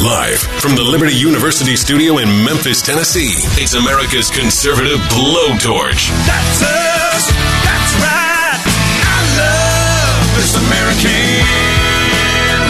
Live 0.00 0.40
from 0.40 0.74
the 0.74 0.82
Liberty 0.82 1.14
University 1.14 1.76
studio 1.76 2.16
in 2.16 2.26
Memphis, 2.46 2.80
Tennessee, 2.80 3.44
it's 3.60 3.74
America's 3.74 4.30
conservative 4.30 4.96
blowtorch. 5.12 6.08
That's 6.24 6.62
us. 6.64 7.28
That's 7.60 7.92
right. 8.00 8.56
I 9.04 9.20
love 9.36 10.24
this 10.40 10.56
American 10.56 11.44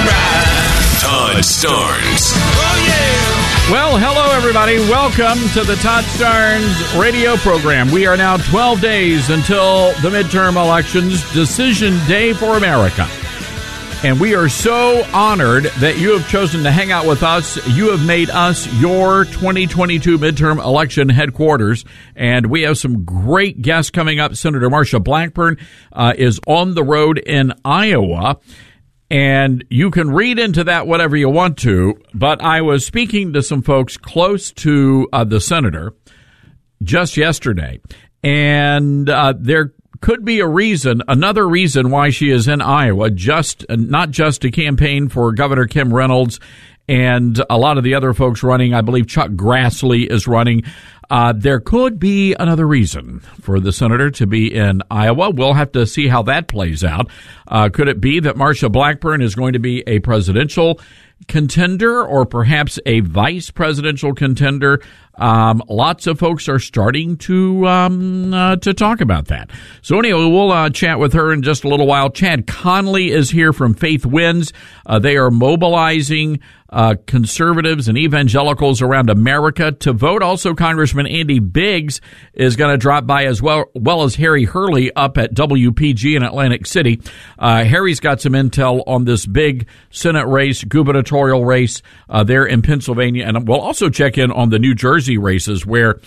ride. 0.02 0.98
Todd 0.98 1.36
Starnes. 1.46 2.34
Oh, 2.34 2.82
yeah. 2.90 3.72
Well, 3.72 3.98
hello, 3.98 4.36
everybody. 4.36 4.80
Welcome 4.90 5.38
to 5.54 5.62
the 5.62 5.76
Todd 5.76 6.02
Starnes 6.02 7.00
radio 7.00 7.36
program. 7.36 7.92
We 7.92 8.04
are 8.04 8.16
now 8.16 8.36
12 8.36 8.80
days 8.80 9.30
until 9.30 9.92
the 10.02 10.10
midterm 10.10 10.56
elections, 10.56 11.22
decision 11.32 12.04
day 12.08 12.32
for 12.32 12.56
America. 12.56 13.08
And 14.04 14.18
we 14.18 14.34
are 14.34 14.48
so 14.48 15.04
honored 15.14 15.64
that 15.78 15.96
you 15.96 16.18
have 16.18 16.28
chosen 16.28 16.64
to 16.64 16.72
hang 16.72 16.90
out 16.90 17.06
with 17.06 17.22
us. 17.22 17.64
You 17.68 17.92
have 17.92 18.04
made 18.04 18.30
us 18.30 18.66
your 18.80 19.24
2022 19.26 20.18
midterm 20.18 20.58
election 20.58 21.08
headquarters. 21.08 21.84
And 22.16 22.46
we 22.46 22.62
have 22.62 22.78
some 22.78 23.04
great 23.04 23.62
guests 23.62 23.92
coming 23.92 24.18
up. 24.18 24.34
Senator 24.34 24.68
Marsha 24.68 25.02
Blackburn 25.02 25.56
uh, 25.92 26.14
is 26.18 26.40
on 26.48 26.74
the 26.74 26.82
road 26.82 27.18
in 27.18 27.52
Iowa. 27.64 28.40
And 29.08 29.64
you 29.70 29.92
can 29.92 30.10
read 30.10 30.40
into 30.40 30.64
that 30.64 30.88
whatever 30.88 31.16
you 31.16 31.28
want 31.28 31.58
to. 31.58 31.94
But 32.12 32.42
I 32.42 32.62
was 32.62 32.84
speaking 32.84 33.32
to 33.34 33.42
some 33.42 33.62
folks 33.62 33.96
close 33.96 34.50
to 34.52 35.08
uh, 35.12 35.22
the 35.22 35.40
senator 35.40 35.94
just 36.82 37.16
yesterday. 37.16 37.80
And 38.24 39.08
uh, 39.08 39.34
they're 39.38 39.74
could 40.02 40.24
be 40.24 40.40
a 40.40 40.46
reason, 40.46 41.00
another 41.08 41.48
reason 41.48 41.90
why 41.90 42.10
she 42.10 42.30
is 42.30 42.48
in 42.48 42.60
Iowa, 42.60 43.10
just 43.10 43.64
not 43.70 44.10
just 44.10 44.42
to 44.42 44.50
campaign 44.50 45.08
for 45.08 45.32
Governor 45.32 45.66
Kim 45.66 45.94
Reynolds 45.94 46.38
and 46.88 47.42
a 47.48 47.56
lot 47.56 47.78
of 47.78 47.84
the 47.84 47.94
other 47.94 48.12
folks 48.12 48.42
running. 48.42 48.74
I 48.74 48.82
believe 48.82 49.06
Chuck 49.06 49.30
Grassley 49.30 50.10
is 50.10 50.26
running. 50.26 50.64
Uh, 51.08 51.32
there 51.36 51.60
could 51.60 51.98
be 51.98 52.34
another 52.34 52.66
reason 52.66 53.20
for 53.40 53.60
the 53.60 53.72
senator 53.72 54.10
to 54.10 54.26
be 54.26 54.52
in 54.52 54.82
Iowa. 54.90 55.30
We'll 55.30 55.54
have 55.54 55.72
to 55.72 55.86
see 55.86 56.08
how 56.08 56.22
that 56.24 56.48
plays 56.48 56.82
out. 56.82 57.08
Uh, 57.46 57.68
could 57.68 57.88
it 57.88 58.00
be 58.00 58.20
that 58.20 58.34
Marsha 58.34 58.72
Blackburn 58.72 59.22
is 59.22 59.34
going 59.34 59.52
to 59.52 59.58
be 59.58 59.84
a 59.86 60.00
presidential 60.00 60.80
contender 61.28 62.04
or 62.04 62.26
perhaps 62.26 62.78
a 62.86 63.00
vice 63.00 63.50
presidential 63.50 64.14
contender. 64.14 64.80
Um, 65.14 65.62
lots 65.68 66.06
of 66.06 66.18
folks 66.18 66.48
are 66.48 66.58
starting 66.58 67.16
to 67.18 67.66
um, 67.68 68.32
uh, 68.32 68.56
to 68.56 68.72
talk 68.72 69.00
about 69.00 69.26
that. 69.26 69.50
So 69.82 69.98
anyway, 69.98 70.24
we'll 70.24 70.50
uh, 70.50 70.70
chat 70.70 70.98
with 70.98 71.12
her 71.12 71.32
in 71.32 71.42
just 71.42 71.64
a 71.64 71.68
little 71.68 71.86
while. 71.86 72.10
Chad 72.10 72.46
Connelly 72.46 73.10
is 73.10 73.30
here 73.30 73.52
from 73.52 73.74
Faith 73.74 74.06
Wins. 74.06 74.52
Uh, 74.86 74.98
they 74.98 75.16
are 75.16 75.30
mobilizing 75.30 76.40
uh, 76.72 76.94
conservatives 77.06 77.86
and 77.86 77.98
evangelicals 77.98 78.80
around 78.80 79.10
America 79.10 79.72
to 79.72 79.92
vote. 79.92 80.22
Also, 80.22 80.54
Congressman 80.54 81.06
Andy 81.06 81.38
Biggs 81.38 82.00
is 82.32 82.56
going 82.56 82.70
to 82.70 82.78
drop 82.78 83.06
by 83.06 83.26
as 83.26 83.42
well, 83.42 83.66
well 83.74 84.04
as 84.04 84.14
Harry 84.14 84.44
Hurley 84.44 84.90
up 84.94 85.18
at 85.18 85.34
WPG 85.34 86.16
in 86.16 86.22
Atlantic 86.22 86.66
City. 86.66 87.00
Uh, 87.38 87.64
Harry's 87.64 88.00
got 88.00 88.22
some 88.22 88.32
intel 88.32 88.82
on 88.86 89.04
this 89.04 89.26
big 89.26 89.68
Senate 89.90 90.26
race, 90.26 90.64
gubernatorial 90.64 91.44
race 91.44 91.82
uh, 92.08 92.24
there 92.24 92.46
in 92.46 92.62
Pennsylvania, 92.62 93.26
and 93.26 93.46
we'll 93.46 93.60
also 93.60 93.90
check 93.90 94.16
in 94.16 94.32
on 94.32 94.48
the 94.48 94.58
New 94.58 94.74
Jersey 94.74 95.01
races 95.08 95.66
where 95.66 96.00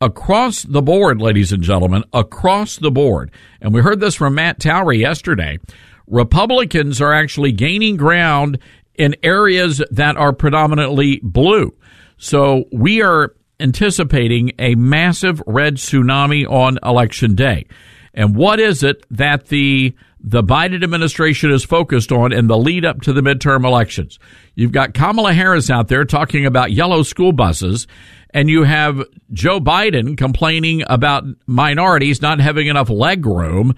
across 0.00 0.62
the 0.62 0.82
board, 0.82 1.20
ladies 1.20 1.52
and 1.52 1.62
gentlemen, 1.62 2.04
across 2.12 2.76
the 2.76 2.90
board, 2.90 3.30
and 3.60 3.74
we 3.74 3.82
heard 3.82 4.00
this 4.00 4.14
from 4.14 4.34
Matt 4.34 4.60
Towery 4.60 4.98
yesterday. 4.98 5.58
Republicans 6.06 7.00
are 7.00 7.12
actually 7.12 7.52
gaining 7.52 7.96
ground 7.96 8.58
in 8.94 9.14
areas 9.22 9.82
that 9.90 10.16
are 10.16 10.32
predominantly 10.32 11.20
blue. 11.22 11.72
So 12.18 12.64
we 12.72 13.02
are 13.02 13.34
anticipating 13.60 14.52
a 14.58 14.74
massive 14.74 15.42
red 15.46 15.76
tsunami 15.76 16.50
on 16.50 16.78
election 16.82 17.34
day. 17.34 17.66
And 18.14 18.34
what 18.34 18.58
is 18.58 18.82
it 18.82 19.04
that 19.10 19.46
the 19.46 19.94
the 20.22 20.42
Biden 20.42 20.82
administration 20.82 21.50
is 21.50 21.64
focused 21.64 22.12
on 22.12 22.30
in 22.30 22.46
the 22.46 22.58
lead 22.58 22.84
up 22.84 23.00
to 23.02 23.12
the 23.12 23.22
midterm 23.22 23.64
elections? 23.64 24.18
You've 24.54 24.72
got 24.72 24.92
Kamala 24.92 25.32
Harris 25.32 25.70
out 25.70 25.88
there 25.88 26.04
talking 26.04 26.44
about 26.44 26.72
yellow 26.72 27.02
school 27.02 27.32
buses, 27.32 27.86
and 28.32 28.48
you 28.48 28.64
have 28.64 29.02
Joe 29.32 29.60
Biden 29.60 30.16
complaining 30.16 30.82
about 30.86 31.24
minorities 31.46 32.22
not 32.22 32.40
having 32.40 32.66
enough 32.66 32.90
leg 32.90 33.26
room 33.26 33.74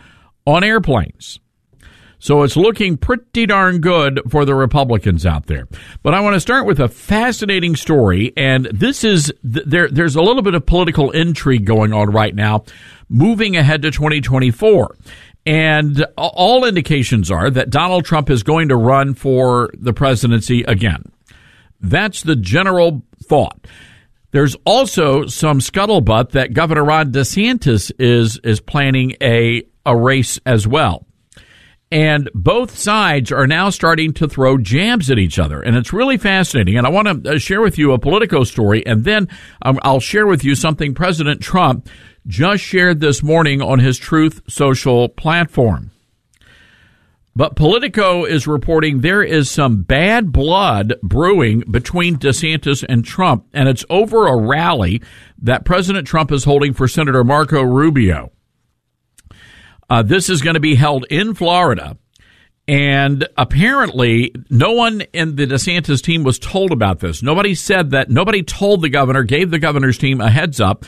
on 0.46 0.64
airplanes. 0.64 1.38
So 2.22 2.44
it's 2.44 2.56
looking 2.56 2.98
pretty 2.98 3.46
darn 3.46 3.80
good 3.80 4.20
for 4.30 4.44
the 4.44 4.54
Republicans 4.54 5.26
out 5.26 5.46
there. 5.46 5.66
But 6.04 6.14
I 6.14 6.20
want 6.20 6.34
to 6.34 6.40
start 6.40 6.66
with 6.66 6.78
a 6.78 6.86
fascinating 6.86 7.74
story, 7.74 8.32
and 8.36 8.66
this 8.66 9.02
is 9.02 9.32
there. 9.42 9.88
There's 9.88 10.14
a 10.14 10.22
little 10.22 10.42
bit 10.42 10.54
of 10.54 10.64
political 10.64 11.10
intrigue 11.10 11.64
going 11.64 11.92
on 11.92 12.10
right 12.10 12.32
now, 12.32 12.64
moving 13.08 13.56
ahead 13.56 13.82
to 13.82 13.90
2024. 13.90 14.96
And 15.46 16.06
all 16.16 16.64
indications 16.64 17.28
are 17.28 17.50
that 17.50 17.70
Donald 17.70 18.04
Trump 18.04 18.30
is 18.30 18.44
going 18.44 18.68
to 18.68 18.76
run 18.76 19.14
for 19.14 19.70
the 19.74 19.92
presidency 19.92 20.62
again. 20.62 21.10
That's 21.80 22.22
the 22.22 22.36
general 22.36 23.02
thought. 23.24 23.66
There's 24.32 24.56
also 24.64 25.26
some 25.26 25.60
scuttlebutt 25.60 26.30
that 26.30 26.54
Governor 26.54 26.84
Ron 26.84 27.12
DeSantis 27.12 27.92
is 27.98 28.38
is 28.38 28.60
planning 28.60 29.14
a 29.22 29.62
a 29.86 29.96
race 29.96 30.40
as 30.44 30.66
well. 30.66 31.06
And 31.90 32.30
both 32.34 32.76
sides 32.78 33.30
are 33.30 33.46
now 33.46 33.68
starting 33.68 34.14
to 34.14 34.26
throw 34.26 34.56
jabs 34.56 35.10
at 35.10 35.18
each 35.18 35.38
other. 35.38 35.60
And 35.60 35.76
it's 35.76 35.92
really 35.92 36.16
fascinating. 36.16 36.78
And 36.78 36.86
I 36.86 36.90
want 36.90 37.24
to 37.24 37.34
uh, 37.34 37.38
share 37.38 37.60
with 37.60 37.76
you 37.76 37.92
a 37.92 37.98
Politico 37.98 38.44
story. 38.44 38.84
And 38.86 39.04
then 39.04 39.28
um, 39.60 39.78
I'll 39.82 40.00
share 40.00 40.26
with 40.26 40.42
you 40.42 40.54
something 40.54 40.94
President 40.94 41.42
Trump 41.42 41.90
just 42.26 42.64
shared 42.64 43.00
this 43.00 43.22
morning 43.22 43.60
on 43.60 43.78
his 43.78 43.98
Truth 43.98 44.40
Social 44.48 45.10
platform. 45.10 45.91
But 47.34 47.56
Politico 47.56 48.24
is 48.24 48.46
reporting 48.46 49.00
there 49.00 49.22
is 49.22 49.50
some 49.50 49.82
bad 49.82 50.32
blood 50.32 50.94
brewing 51.02 51.60
between 51.70 52.18
DeSantis 52.18 52.84
and 52.86 53.04
Trump, 53.04 53.46
and 53.54 53.68
it's 53.68 53.84
over 53.88 54.26
a 54.26 54.36
rally 54.36 55.00
that 55.38 55.64
President 55.64 56.06
Trump 56.06 56.30
is 56.30 56.44
holding 56.44 56.74
for 56.74 56.86
Senator 56.86 57.24
Marco 57.24 57.62
Rubio. 57.62 58.32
Uh, 59.88 60.02
this 60.02 60.28
is 60.28 60.42
going 60.42 60.54
to 60.54 60.60
be 60.60 60.74
held 60.74 61.06
in 61.10 61.34
Florida. 61.34 61.96
And 62.68 63.26
apparently, 63.36 64.32
no 64.48 64.72
one 64.72 65.00
in 65.12 65.34
the 65.34 65.46
DeSantis 65.46 66.00
team 66.00 66.22
was 66.22 66.38
told 66.38 66.70
about 66.70 67.00
this. 67.00 67.22
Nobody 67.22 67.54
said 67.54 67.90
that. 67.90 68.08
Nobody 68.08 68.42
told 68.42 68.82
the 68.82 68.88
governor, 68.88 69.24
gave 69.24 69.50
the 69.50 69.58
governor's 69.58 69.98
team 69.98 70.20
a 70.20 70.30
heads 70.30 70.60
up 70.60 70.84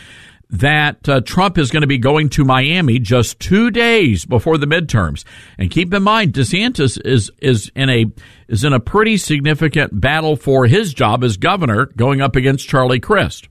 that 0.54 1.08
uh, 1.08 1.20
Trump 1.20 1.58
is 1.58 1.70
going 1.70 1.80
to 1.80 1.86
be 1.88 1.98
going 1.98 2.28
to 2.30 2.44
Miami 2.44 3.00
just 3.00 3.40
two 3.40 3.70
days 3.70 4.24
before 4.24 4.56
the 4.56 4.66
midterms. 4.66 5.24
And 5.58 5.70
keep 5.70 5.92
in 5.92 6.02
mind, 6.02 6.32
DeSantis 6.32 7.00
is 7.04 7.30
is 7.40 7.70
in 7.74 7.90
a 7.90 8.06
is 8.46 8.62
in 8.62 8.72
a 8.72 8.80
pretty 8.80 9.16
significant 9.16 10.00
battle 10.00 10.36
for 10.36 10.66
his 10.66 10.94
job 10.94 11.24
as 11.24 11.36
governor, 11.36 11.86
going 11.86 12.20
up 12.20 12.36
against 12.36 12.68
Charlie 12.68 13.00
Crist. 13.00 13.48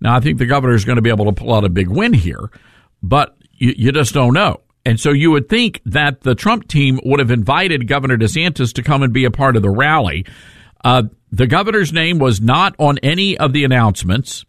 Now, 0.00 0.16
I 0.16 0.20
think 0.20 0.38
the 0.38 0.46
governor 0.46 0.74
is 0.74 0.84
going 0.84 0.96
to 0.96 1.02
be 1.02 1.10
able 1.10 1.26
to 1.26 1.32
pull 1.32 1.54
out 1.54 1.64
a 1.64 1.68
big 1.68 1.88
win 1.88 2.14
here, 2.14 2.50
but 3.02 3.36
you, 3.52 3.74
you 3.76 3.92
just 3.92 4.14
don't 4.14 4.34
know. 4.34 4.60
And 4.84 4.98
so 4.98 5.10
you 5.10 5.30
would 5.30 5.48
think 5.48 5.82
that 5.84 6.22
the 6.22 6.34
Trump 6.34 6.66
team 6.66 6.98
would 7.04 7.20
have 7.20 7.30
invited 7.30 7.86
Governor 7.86 8.16
DeSantis 8.16 8.72
to 8.72 8.82
come 8.82 9.02
and 9.02 9.12
be 9.12 9.26
a 9.26 9.30
part 9.30 9.56
of 9.56 9.62
the 9.62 9.68
rally. 9.68 10.24
Uh, 10.82 11.02
the 11.30 11.46
governor's 11.46 11.92
name 11.92 12.18
was 12.18 12.40
not 12.40 12.74
on 12.78 12.96
any 12.98 13.36
of 13.36 13.52
the 13.52 13.64
announcements. 13.64 14.46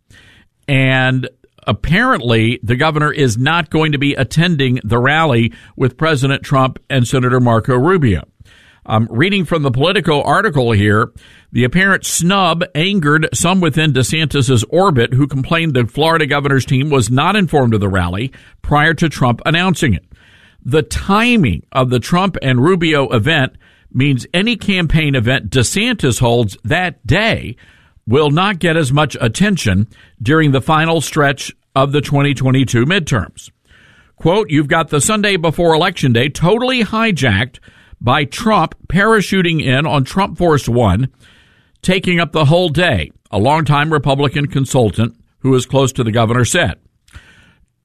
And 0.70 1.28
apparently 1.68 2.60
the 2.64 2.76
governor 2.76 3.12
is 3.12 3.38
not 3.38 3.70
going 3.70 3.92
to 3.92 3.98
be 3.98 4.14
attending 4.14 4.80
the 4.84 5.00
rally 5.00 5.54
with 5.76 5.98
President 5.98 6.44
Trump 6.44 6.80
and 6.90 7.08
Senator 7.08 7.40
Marco 7.40 7.76
Rubio. 7.76 8.24
Reading 9.10 9.46
from 9.46 9.64
the 9.64 9.72
Politico 9.72 10.22
article 10.22 10.72
here. 10.72 11.12
The 11.52 11.64
apparent 11.64 12.06
snub 12.06 12.64
angered 12.74 13.30
some 13.34 13.62
within 13.62 13.94
DeSantis' 13.94 14.64
orbit 14.70 15.14
who 15.14 15.28
complained 15.28 15.74
the 15.74 15.86
Florida 15.86 16.26
governor's 16.26 16.66
team 16.66 16.90
was 16.90 17.10
not 17.12 17.36
informed 17.36 17.74
of 17.74 17.80
the 17.80 17.90
rally 17.90 18.32
prior 18.62 18.94
to 18.96 19.10
Trump 19.10 19.42
announcing 19.46 19.94
it. 19.94 20.06
The 20.64 20.84
timing 20.84 21.64
of 21.72 21.90
the 21.90 22.00
Trump 22.00 22.38
and 22.42 22.64
Rubio 22.64 23.10
event 23.10 23.54
means 23.94 24.28
any 24.34 24.56
campaign 24.56 25.16
event 25.16 25.50
DeSantis 25.50 26.20
holds 26.20 26.58
that 26.64 27.06
day 27.06 27.58
will 28.12 28.30
not 28.30 28.60
get 28.60 28.76
as 28.76 28.92
much 28.92 29.16
attention 29.22 29.88
during 30.22 30.52
the 30.52 30.62
final 30.62 31.00
stretch 31.00 31.52
of 31.74 31.94
the 31.94 32.02
2022 32.02 32.86
midterms. 32.86 33.50
Quote, 34.18 34.50
you've 34.50 34.68
got 34.68 34.90
the 34.90 35.00
Sunday 35.00 35.38
before 35.38 35.74
Election 35.74 36.12
Day 36.12 36.28
totally 36.28 36.84
hijacked 36.84 37.60
by 38.02 38.26
Trump 38.26 38.76
parachuting 38.90 39.64
in 39.64 39.88
on 39.88 40.04
Trump 40.04 40.38
Force 40.38 40.68
One, 40.68 41.08
taking 41.82 42.20
up 42.20 42.34
the 42.34 42.46
whole 42.46 42.68
day, 42.68 43.12
a 43.32 43.40
longtime 43.40 43.94
Republican 43.94 44.48
consultant 44.48 45.16
who 45.40 45.56
is 45.56 45.66
close 45.66 45.94
to 45.94 46.04
the 46.04 46.12
governor 46.12 46.44
said. 46.44 46.76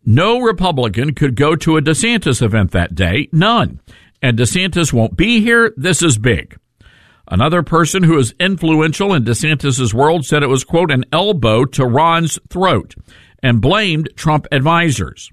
No 0.05 0.40
Republican 0.40 1.14
could 1.14 1.37
go 1.37 1.55
to 1.55 1.76
a 1.76 1.82
DeSantis 1.82 2.43
event 2.43 2.73
that 2.73 2.96
day, 2.96 3.28
none. 3.31 3.81
And 4.20 4.37
DeSantis 4.37 4.93
won't 4.93 5.17
be 5.17 5.40
here. 5.40 5.73
This 5.76 6.02
is 6.02 6.19
big. 6.19 6.58
Another 7.28 7.62
person 7.62 8.05
who 8.05 8.19
is 8.19 8.34
influential 8.38 9.12
in 9.12 9.25
DeSantis' 9.25 9.93
world 9.93 10.25
said 10.25 10.43
it 10.43 10.49
was, 10.49 10.64
quote, 10.64 10.93
an 10.93 11.05
elbow 11.12 11.64
to 11.64 11.84
Ron's 11.84 12.38
throat 12.49 12.94
and 13.43 13.61
blamed 13.61 14.11
Trump 14.17 14.46
advisors. 14.52 15.31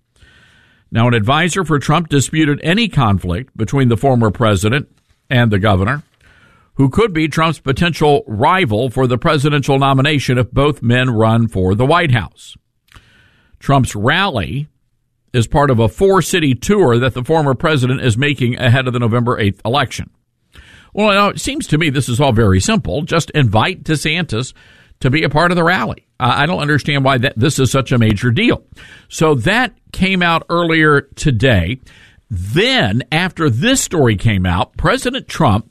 Now, 0.91 1.07
an 1.07 1.13
advisor 1.13 1.63
for 1.63 1.79
Trump 1.79 2.09
disputed 2.09 2.59
any 2.63 2.87
conflict 2.87 3.55
between 3.55 3.89
the 3.89 3.97
former 3.97 4.31
president 4.31 4.87
and 5.29 5.51
the 5.51 5.59
governor, 5.59 6.03
who 6.75 6.89
could 6.89 7.13
be 7.13 7.27
Trump's 7.27 7.59
potential 7.59 8.23
rival 8.27 8.89
for 8.89 9.05
the 9.05 9.17
presidential 9.17 9.77
nomination 9.77 10.37
if 10.37 10.51
both 10.51 10.81
men 10.81 11.09
run 11.11 11.47
for 11.47 11.75
the 11.75 11.85
White 11.85 12.11
House. 12.11 12.55
Trump's 13.59 13.95
rally 13.95 14.67
is 15.31 15.47
part 15.47 15.71
of 15.71 15.79
a 15.79 15.89
four 15.89 16.21
city 16.21 16.53
tour 16.53 16.97
that 16.99 17.13
the 17.13 17.23
former 17.23 17.53
president 17.53 18.01
is 18.01 18.17
making 18.17 18.59
ahead 18.59 18.87
of 18.87 18.93
the 18.93 18.99
November 18.99 19.39
8th 19.39 19.61
election. 19.65 20.09
Well, 20.93 21.09
now, 21.09 21.29
it 21.29 21.41
seems 21.41 21.67
to 21.67 21.77
me 21.77 21.89
this 21.89 22.09
is 22.09 22.19
all 22.21 22.33
very 22.33 22.59
simple. 22.59 23.01
Just 23.01 23.29
invite 23.31 23.83
DeSantis 23.83 24.53
to 24.99 25.09
be 25.09 25.23
a 25.23 25.29
part 25.29 25.51
of 25.51 25.57
the 25.57 25.63
rally. 25.63 26.07
I 26.19 26.45
don't 26.45 26.61
understand 26.61 27.03
why 27.03 27.17
that, 27.17 27.33
this 27.35 27.59
is 27.59 27.71
such 27.71 27.91
a 27.91 27.97
major 27.97 28.31
deal. 28.31 28.63
So 29.09 29.35
that 29.35 29.73
came 29.91 30.21
out 30.21 30.45
earlier 30.49 31.01
today. 31.15 31.81
Then, 32.29 33.03
after 33.11 33.49
this 33.49 33.81
story 33.81 34.15
came 34.15 34.45
out, 34.45 34.77
President 34.77 35.27
Trump 35.27 35.69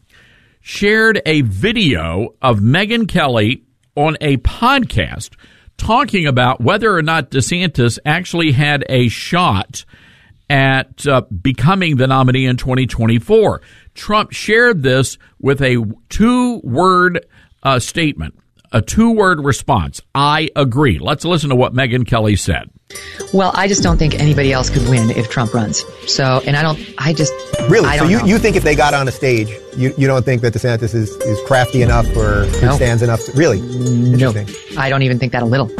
shared 0.61 1.23
a 1.25 1.41
video 1.41 2.35
of 2.43 2.61
Megyn 2.61 3.09
Kelly 3.09 3.65
on 3.97 4.17
a 4.21 4.37
podcast 4.39 5.31
talking 5.77 6.27
about 6.27 6.61
whether 6.61 6.95
or 6.95 7.03
not 7.03 7.31
DeSantis 7.31 7.99
actually 8.05 8.53
had 8.53 8.85
a 8.89 9.09
shot 9.09 9.85
at 10.53 11.07
uh, 11.07 11.23
becoming 11.41 11.97
the 11.97 12.07
nominee 12.07 12.45
in 12.45 12.59
2024. 12.59 13.63
Trump 13.95 14.33
shared 14.33 14.83
this 14.83 15.17
with 15.41 15.63
a 15.63 15.83
two 16.11 16.59
word 16.59 17.25
uh, 17.63 17.79
statement, 17.79 18.39
a 18.71 18.83
two 18.83 19.13
word 19.13 19.43
response. 19.43 20.03
I 20.15 20.51
agree. 20.55 20.99
Let's 20.99 21.25
listen 21.25 21.49
to 21.49 21.57
what 21.57 21.73
Megyn 21.73 22.07
Kelly 22.07 22.37
said. 22.37 22.69
Well, 23.33 23.53
I 23.55 23.67
just 23.67 23.83
don't 23.83 23.97
think 23.97 24.21
anybody 24.21 24.53
else 24.53 24.69
could 24.69 24.87
win 24.91 25.09
if 25.13 25.31
Trump 25.31 25.55
runs. 25.55 25.87
So, 26.07 26.43
and 26.47 26.55
I 26.55 26.61
don't, 26.61 26.79
I 26.99 27.15
just. 27.15 27.33
Really? 27.71 27.89
I 27.89 27.97
so 27.97 28.05
you, 28.05 28.19
know. 28.19 28.27
you 28.27 28.39
think 28.39 28.55
if 28.55 28.63
they 28.63 28.75
got 28.77 28.93
on 28.93 29.09
a 29.09 29.13
stage, 29.13 29.49
you, 29.75 29.95
you 29.97 30.07
don't 30.07 30.23
think 30.27 30.43
that 30.43 30.53
DeSantis 30.53 30.95
is, 30.95 31.09
is 31.09 31.41
crafty 31.47 31.81
enough 31.81 32.07
or 32.15 32.47
No. 32.61 32.77
stands 32.77 33.03
enough? 33.03 33.25
To, 33.25 33.33
really? 33.33 33.63
No, 33.63 34.35
I 34.77 34.91
don't 34.91 35.01
even 35.01 35.19
think 35.19 35.33
that 35.33 35.43
a 35.43 35.47
little. 35.47 35.71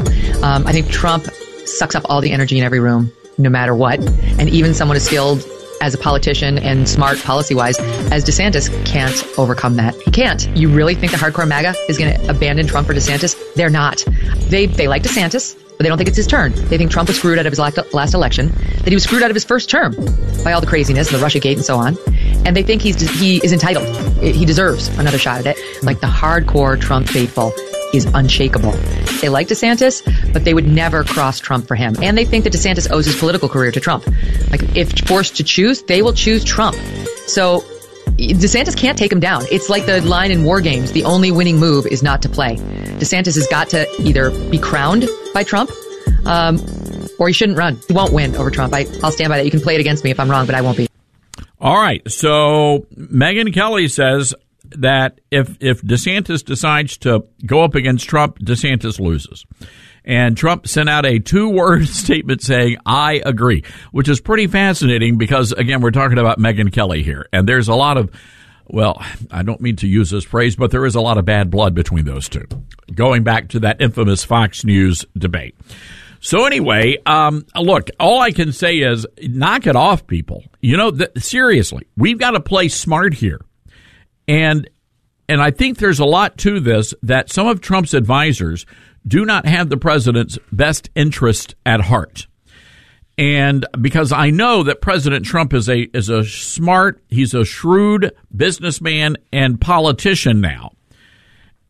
Um, 0.43 0.67
I 0.67 0.73
think 0.73 0.89
Trump 0.89 1.27
sucks 1.67 1.95
up 1.95 2.05
all 2.07 2.23
the 2.23 2.33
energy 2.33 2.57
in 2.57 2.65
every 2.65 2.81
room, 2.81 3.13
no 3.39 3.51
matter 3.51 3.75
what. 3.75 4.01
And 4.39 4.49
even 4.49 4.75
someone 4.75 4.97
as 4.97 5.05
skilled 5.05 5.45
as 5.83 5.95
a 5.95 5.99
politician 5.99 6.59
and 6.59 6.89
smart 6.89 7.21
policy 7.23 7.55
wise 7.55 7.79
as 8.13 8.25
DeSantis 8.25 8.71
can't 8.87 9.27
overcome 9.37 9.77
that. 9.77 9.95
He 10.03 10.13
can't. 10.13 10.49
You 10.57 10.69
really 10.69 10.95
think 10.95 11.11
the 11.11 11.19
hardcore 11.19 11.47
MAGA 11.47 11.75
is 11.89 11.99
going 11.99 12.15
to 12.15 12.31
abandon 12.31 12.69
Trump 12.69 12.87
for 12.87 12.95
DeSantis? 12.95 13.37
They're 13.55 13.69
not. 13.69 14.05
They, 14.49 14.67
they 14.67 14.87
like 14.87 15.03
DeSantis, 15.03 15.57
but 15.57 15.79
they 15.79 15.89
don't 15.89 15.99
think 15.99 16.09
it's 16.09 16.17
his 16.17 16.29
turn. 16.29 16.53
They 16.53 16.79
think 16.79 16.93
Trump 16.93 17.09
was 17.09 17.19
screwed 17.19 17.39
out 17.39 17.47
of 17.47 17.53
his 17.53 17.59
last, 17.59 17.79
last 17.93 18.15
election, 18.15 18.53
that 18.79 18.89
he 18.89 18.95
was 18.95 19.03
screwed 19.03 19.25
out 19.25 19.31
of 19.31 19.35
his 19.35 19.45
first 19.45 19.69
term 19.69 19.93
by 20.45 20.53
all 20.53 20.61
the 20.61 20.69
craziness, 20.69 21.11
and 21.11 21.19
the 21.19 21.23
Russia 21.23 21.41
Gate 21.41 21.57
and 21.57 21.67
so 21.67 21.77
on. 21.77 21.99
And 22.47 22.57
they 22.57 22.63
think 22.63 22.81
he's, 22.81 23.01
he 23.19 23.39
is 23.39 23.53
entitled. 23.53 23.89
He 24.23 24.45
deserves 24.45 24.87
another 24.99 25.19
shot 25.19 25.45
at 25.45 25.57
it. 25.57 25.83
Like 25.83 26.01
the 26.01 26.07
hardcore 26.07 26.81
Trump 26.81 27.09
faithful 27.09 27.53
is 27.93 28.07
unshakable. 28.07 28.73
They 29.21 29.29
like 29.29 29.49
DeSantis, 29.49 30.03
but 30.33 30.45
they 30.45 30.55
would 30.55 30.67
never 30.67 31.05
cross 31.05 31.41
Trump 31.41 31.67
for 31.67 31.75
him. 31.75 31.97
And 32.03 32.17
they 32.17 32.25
think 32.25 32.45
that 32.45 32.53
DeSantis 32.53 32.91
owes 32.91 33.07
his 33.07 33.17
political 33.17 33.49
career 33.49 33.71
to 33.73 33.81
Trump. 33.81 34.07
Like, 34.51 34.77
if 34.77 34.93
forced 35.07 35.37
to 35.37 35.45
choose, 35.45 35.83
they 35.83 36.03
will 36.03 36.13
choose 36.13 36.45
Trump. 36.45 36.77
So, 37.27 37.65
DeSantis 38.17 38.77
can't 38.77 38.99
take 38.99 39.11
him 39.11 39.21
down. 39.21 39.47
It's 39.51 39.71
like 39.71 39.87
the 39.87 40.01
line 40.03 40.31
in 40.31 40.45
War 40.45 40.61
Games 40.61 40.93
the 40.93 41.05
only 41.05 41.31
winning 41.31 41.59
move 41.59 41.87
is 41.87 42.03
not 42.03 42.23
to 42.23 42.29
play. 42.29 42.57
DeSantis 42.57 43.35
has 43.35 43.47
got 43.49 43.71
to 43.71 43.89
either 44.01 44.31
be 44.51 44.59
crowned 44.59 45.09
by 45.33 45.45
Trump, 45.45 45.71
um, 46.27 46.59
or 47.19 47.29
he 47.29 47.35
shouldn't 47.35 47.59
run. 47.59 47.81
He 47.89 47.95
won't 47.95 48.13
win 48.13 48.37
over 48.37 48.51
Trump. 48.51 48.75
I, 48.75 48.87
I'll 49.03 49.13
stand 49.13 49.31
by 49.31 49.39
that. 49.39 49.45
You 49.45 49.51
can 49.51 49.61
play 49.61 49.75
it 49.75 49.81
against 49.81 50.05
me 50.05 50.11
if 50.11 50.21
I'm 50.21 50.31
wrong, 50.31 50.47
but 50.47 50.55
I 50.55 50.61
won't 50.61 50.77
be. 50.77 50.89
All 51.61 51.77
right. 51.77 52.09
So 52.11 52.87
Megyn 52.97 53.55
Kelly 53.55 53.89
says 53.89 54.35
that 54.79 55.21
if 55.31 55.57
if 55.61 55.83
DeSantis 55.83 56.45
decides 56.45 56.97
to 56.99 57.25
go 57.47 57.63
up 57.63 57.75
against 57.75 58.09
Trump, 58.09 58.39
DeSantis 58.39 58.99
loses. 58.99 59.45
And 60.05 60.37
Trump 60.37 60.67
sent 60.67 60.89
out 60.89 61.07
a 61.07 61.19
two 61.19 61.49
word 61.49 61.87
statement 61.89 62.43
saying, 62.43 62.79
I 62.85 63.23
agree, 63.25 63.65
which 63.93 64.09
is 64.09 64.21
pretty 64.21 64.47
fascinating 64.47 65.17
because, 65.19 65.53
again, 65.53 65.81
we're 65.81 65.91
talking 65.91 66.19
about 66.19 66.39
Megyn 66.39 66.73
Kelly 66.73 67.03
here. 67.03 67.29
And 67.33 67.49
there's 67.49 67.69
a 67.69 67.75
lot 67.75 67.97
of, 67.97 68.11
well, 68.67 69.03
I 69.31 69.43
don't 69.43 69.61
mean 69.61 69.77
to 69.77 69.87
use 69.87 70.11
this 70.11 70.25
phrase, 70.25 70.57
but 70.57 70.71
there 70.71 70.87
is 70.87 70.95
a 70.95 71.01
lot 71.01 71.19
of 71.19 71.25
bad 71.25 71.51
blood 71.51 71.75
between 71.75 72.05
those 72.05 72.29
two, 72.29 72.47
going 72.95 73.23
back 73.23 73.49
to 73.51 73.61
that 73.61 73.81
infamous 73.81 74.25
Fox 74.25 74.65
News 74.65 75.05
debate. 75.17 75.57
So 76.21 76.47
anyway, 76.47 76.99
um, 77.05 77.45
look, 77.57 77.91
all 77.99 78.21
I 78.21 78.31
can 78.31 78.53
say 78.53 78.77
is 78.77 79.07
knock 79.21 79.67
it 79.67 79.75
off, 79.75 80.07
people. 80.07 80.45
You 80.61 80.77
know, 80.77 80.93
th- 80.93 81.11
seriously, 81.19 81.89
we've 81.97 82.19
got 82.19 82.31
to 82.33 82.41
play 82.41 82.69
smart 82.69 83.15
here. 83.15 83.41
And 84.29 84.69
and 85.29 85.41
I 85.41 85.51
think 85.51 85.79
there's 85.79 86.01
a 86.01 86.05
lot 86.05 86.37
to 86.39 86.61
this 86.61 86.95
that 87.03 87.31
some 87.31 87.47
of 87.47 87.61
Trump's 87.61 87.95
advisors 87.95 88.67
do 89.07 89.25
not 89.25 89.47
have 89.47 89.69
the 89.69 89.77
president's 89.77 90.39
best 90.51 90.91
interest 90.95 91.55
at 91.65 91.81
heart. 91.81 92.27
And 93.19 93.67
because 93.81 94.13
I 94.13 94.31
know 94.31 94.63
that 94.63 94.81
President 94.81 95.25
Trump 95.25 95.53
is 95.53 95.69
a 95.69 95.83
is 95.97 96.09
a 96.09 96.25
smart, 96.25 97.03
he's 97.09 97.35
a 97.35 97.45
shrewd 97.45 98.13
businessman 98.35 99.17
and 99.33 99.61
politician 99.61 100.41
now. 100.41 100.73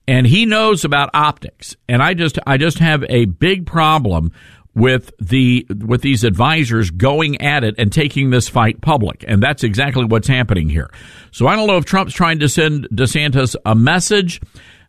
And 0.06 0.26
he 0.26 0.47
knows 0.47 0.85
about 0.85 1.11
optics. 1.14 1.76
And 1.88 2.02
I 2.02 2.14
just 2.14 2.38
I 2.47 2.56
just 2.56 2.78
have 2.78 3.04
a 3.09 3.26
big 3.26 3.66
problem 3.66 4.32
with 4.75 5.12
the 5.19 5.67
with 5.85 6.02
these 6.02 6.25
advisors 6.25 6.91
going 6.91 7.41
at 7.43 7.64
it 7.64 7.75
and 7.79 7.93
taking 7.93 8.31
this 8.31 8.49
fight 8.49 8.81
public. 8.81 9.25
And 9.26 9.43
that's 9.43 9.64
exactly 9.64 10.05
what's 10.05 10.29
happening 10.29 10.69
here. 10.69 10.91
So 11.31 11.47
I 11.47 11.57
don't 11.57 11.67
know 11.67 11.76
if 11.76 11.85
Trump's 11.85 12.14
trying 12.14 12.38
to 12.41 12.49
send 12.49 12.88
DeSantis 12.91 13.55
a 13.67 13.75
message, 13.75 14.41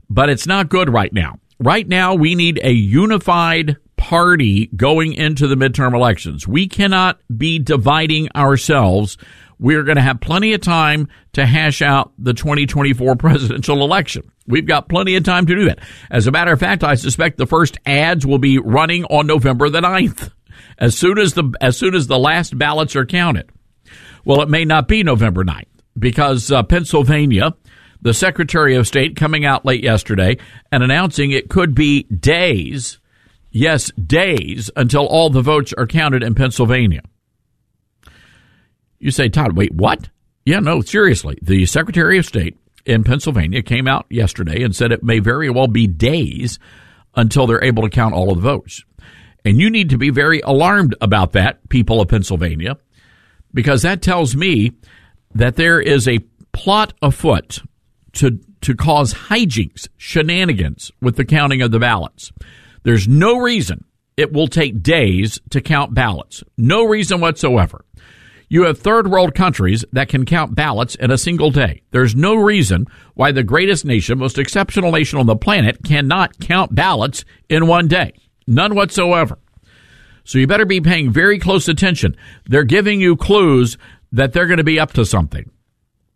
but 0.10 0.30
it's 0.30 0.48
not 0.48 0.70
good 0.70 0.90
right 0.90 1.12
now. 1.12 1.40
Right 1.60 1.88
now 1.88 2.16
we 2.16 2.36
need 2.36 2.60
a 2.64 2.72
unified 2.72 3.78
party 3.98 4.68
going 4.76 5.14
into 5.14 5.48
the 5.48 5.56
midterm 5.56 5.94
elections. 5.94 6.48
We 6.48 6.68
cannot 6.68 7.20
be 7.36 7.60
dividing 7.60 8.30
ourselves. 8.36 9.18
We're 9.64 9.84
going 9.84 9.96
to 9.96 10.02
have 10.02 10.20
plenty 10.20 10.52
of 10.52 10.60
time 10.60 11.08
to 11.32 11.46
hash 11.46 11.82
out 11.82 12.12
the 12.18 12.34
2024 12.34 13.16
presidential 13.16 13.82
election. 13.82 14.30
We've 14.46 14.66
got 14.66 14.90
plenty 14.90 15.16
of 15.16 15.24
time 15.24 15.46
to 15.46 15.56
do 15.56 15.66
that. 15.68 15.80
As 16.12 16.28
a 16.28 16.32
matter 16.32 16.52
of 16.52 16.60
fact, 16.60 16.84
I 16.84 16.96
suspect 16.96 17.38
the 17.38 17.48
first 17.48 17.78
ads 17.86 18.26
will 18.26 18.40
be 18.40 18.60
running 18.60 19.06
on 19.06 19.26
November 19.26 19.70
the 19.70 19.80
9th. 19.80 20.32
As 20.78 20.98
soon 20.98 21.18
as 21.18 21.34
the 21.36 21.50
as 21.62 21.78
soon 21.78 21.96
as 21.96 22.08
the 22.08 22.20
last 22.20 22.58
ballots 22.58 22.98
are 22.98 23.06
counted. 23.06 23.50
Well, 24.26 24.42
it 24.42 24.50
may 24.50 24.66
not 24.66 24.90
be 24.90 25.02
November 25.02 25.46
9th 25.46 25.64
because 25.98 26.52
uh, 26.52 26.64
Pennsylvania, 26.64 27.56
the 28.02 28.14
Secretary 28.14 28.76
of 28.76 28.86
State 28.86 29.16
coming 29.16 29.46
out 29.46 29.66
late 29.66 29.82
yesterday 29.82 30.40
and 30.74 30.84
announcing 30.84 31.32
it 31.32 31.50
could 31.50 31.74
be 31.74 32.04
days, 32.04 33.00
yes, 33.50 33.92
days 33.94 34.70
until 34.76 35.06
all 35.06 35.30
the 35.30 35.42
votes 35.42 35.74
are 35.78 35.88
counted 35.88 36.22
in 36.22 36.36
Pennsylvania. 36.36 37.04
You 39.04 39.12
say, 39.12 39.28
Todd, 39.28 39.58
wait, 39.58 39.74
what? 39.74 40.10
Yeah, 40.46 40.60
no, 40.60 40.80
seriously. 40.80 41.38
The 41.42 41.66
Secretary 41.66 42.18
of 42.18 42.26
State 42.26 42.58
in 42.86 43.04
Pennsylvania 43.04 43.62
came 43.62 43.86
out 43.86 44.06
yesterday 44.10 44.64
and 44.64 44.74
said 44.74 44.94
it 44.94 45.04
may 45.04 45.20
very 45.20 45.50
well 45.50 45.68
be 45.68 45.88
days 45.88 46.58
until 47.14 47.46
they're 47.46 47.62
able 47.62 47.84
to 47.84 47.90
count 47.90 48.14
all 48.16 48.32
of 48.32 48.38
the 48.38 48.48
votes. 48.48 48.86
And 49.44 49.60
you 49.60 49.70
need 49.70 49.90
to 49.90 49.98
be 49.98 50.10
very 50.10 50.40
alarmed 50.40 50.96
about 51.02 51.34
that, 51.34 51.68
people 51.68 52.00
of 52.00 52.08
Pennsylvania, 52.08 52.78
because 53.54 53.82
that 53.82 54.02
tells 54.02 54.38
me 54.38 54.72
that 55.36 55.58
there 55.58 55.82
is 55.82 56.08
a 56.08 56.20
plot 56.54 56.94
afoot 57.02 57.62
to 58.14 58.40
to 58.62 58.74
cause 58.74 59.14
hijinks, 59.14 59.90
shenanigans 59.98 60.92
with 61.02 61.18
the 61.18 61.26
counting 61.26 61.62
of 61.62 61.72
the 61.72 61.80
ballots. 61.80 62.32
There's 62.84 63.06
no 63.06 63.38
reason 63.40 63.84
it 64.16 64.32
will 64.32 64.48
take 64.48 64.82
days 64.82 65.42
to 65.50 65.60
count 65.60 65.94
ballots. 65.94 66.42
No 66.58 66.86
reason 66.86 67.20
whatsoever. 67.20 67.84
You 68.54 68.66
have 68.66 68.78
third 68.78 69.10
world 69.10 69.34
countries 69.34 69.84
that 69.94 70.10
can 70.10 70.26
count 70.26 70.54
ballots 70.54 70.94
in 70.94 71.10
a 71.10 71.18
single 71.18 71.50
day. 71.50 71.82
There's 71.90 72.16
no 72.16 72.36
reason 72.36 72.86
why 73.16 73.32
the 73.32 73.42
greatest 73.42 73.84
nation, 73.84 74.20
most 74.20 74.38
exceptional 74.38 74.92
nation 74.92 75.18
on 75.18 75.26
the 75.26 75.36
planet, 75.36 75.84
cannot 75.84 76.38
count 76.38 76.76
ballots 76.76 77.26
in 77.50 77.66
one 77.66 77.88
day. 77.88 78.14
None 78.46 78.76
whatsoever. 78.76 79.40
So 80.24 80.38
you 80.38 80.46
better 80.46 80.68
be 80.68 80.82
paying 80.82 81.12
very 81.12 81.40
close 81.40 81.68
attention. 81.68 82.16
They're 82.46 82.64
giving 82.64 83.02
you 83.02 83.16
clues 83.16 83.80
that 84.12 84.34
they're 84.34 84.46
going 84.46 84.58
to 84.58 84.64
be 84.64 84.80
up 84.80 84.94
to 84.94 85.04
something. 85.04 85.50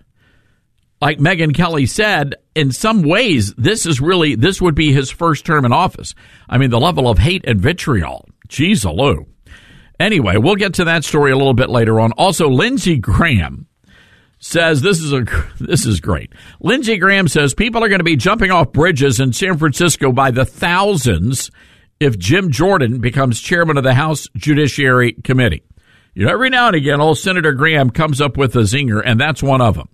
Like 1.01 1.19
Megyn 1.19 1.55
Kelly 1.55 1.87
said, 1.87 2.35
in 2.59 2.73
some 2.73 3.03
ways, 3.03 3.55
this 3.57 3.87
is 3.87 4.01
really 4.01 4.35
this 4.35 4.61
would 4.61 4.75
be 4.75 4.93
his 4.93 5.11
first 5.11 5.47
term 5.47 5.65
in 5.65 5.73
office. 5.73 6.15
I 6.49 6.59
mean, 6.59 6.71
the 6.71 6.81
level 6.81 7.09
of 7.09 7.19
hate 7.19 7.45
and 7.47 7.61
vitriol. 7.61 8.29
Jeez, 8.49 8.85
aloo. 8.85 9.27
Anyway, 10.01 10.37
we'll 10.37 10.57
get 10.57 10.75
to 10.75 10.85
that 10.85 11.05
story 11.05 11.33
a 11.33 11.37
little 11.37 11.55
bit 11.55 11.71
later 11.71 12.01
on. 12.01 12.13
Also, 12.13 12.49
Lindsey 12.49 12.97
Graham 12.97 13.67
says 14.41 14.81
this 14.81 15.01
is 15.01 15.13
a 15.13 15.25
this 15.61 15.87
is 15.87 16.01
great. 16.01 16.33
Lindsey 16.61 16.99
Graham 16.99 17.29
says 17.29 17.55
people 17.55 17.85
are 17.85 17.89
going 17.89 18.01
to 18.01 18.05
be 18.05 18.17
jumping 18.17 18.51
off 18.51 18.73
bridges 18.73 19.21
in 19.21 19.33
San 19.33 19.57
Francisco 19.57 20.11
by 20.11 20.31
the 20.31 20.45
thousands 20.45 21.51
if 22.01 22.19
Jim 22.19 22.51
Jordan 22.51 23.01
becomes 23.01 23.41
chairman 23.41 23.77
of 23.77 23.85
the 23.85 23.95
House 23.95 24.29
Judiciary 24.37 25.13
Committee. 25.25 25.63
You 26.15 26.27
know, 26.27 26.33
every 26.33 26.51
now 26.51 26.69
and 26.69 26.77
again, 26.77 27.01
old 27.01 27.19
Senator 27.19 27.53
Graham 27.53 27.91
comes 27.91 28.21
up 28.21 28.37
with 28.37 28.57
a 28.57 28.61
zinger, 28.61 29.01
and 29.05 29.21
that's 29.21 29.43
one 29.43 29.61
of 29.61 29.77
them. 29.77 29.89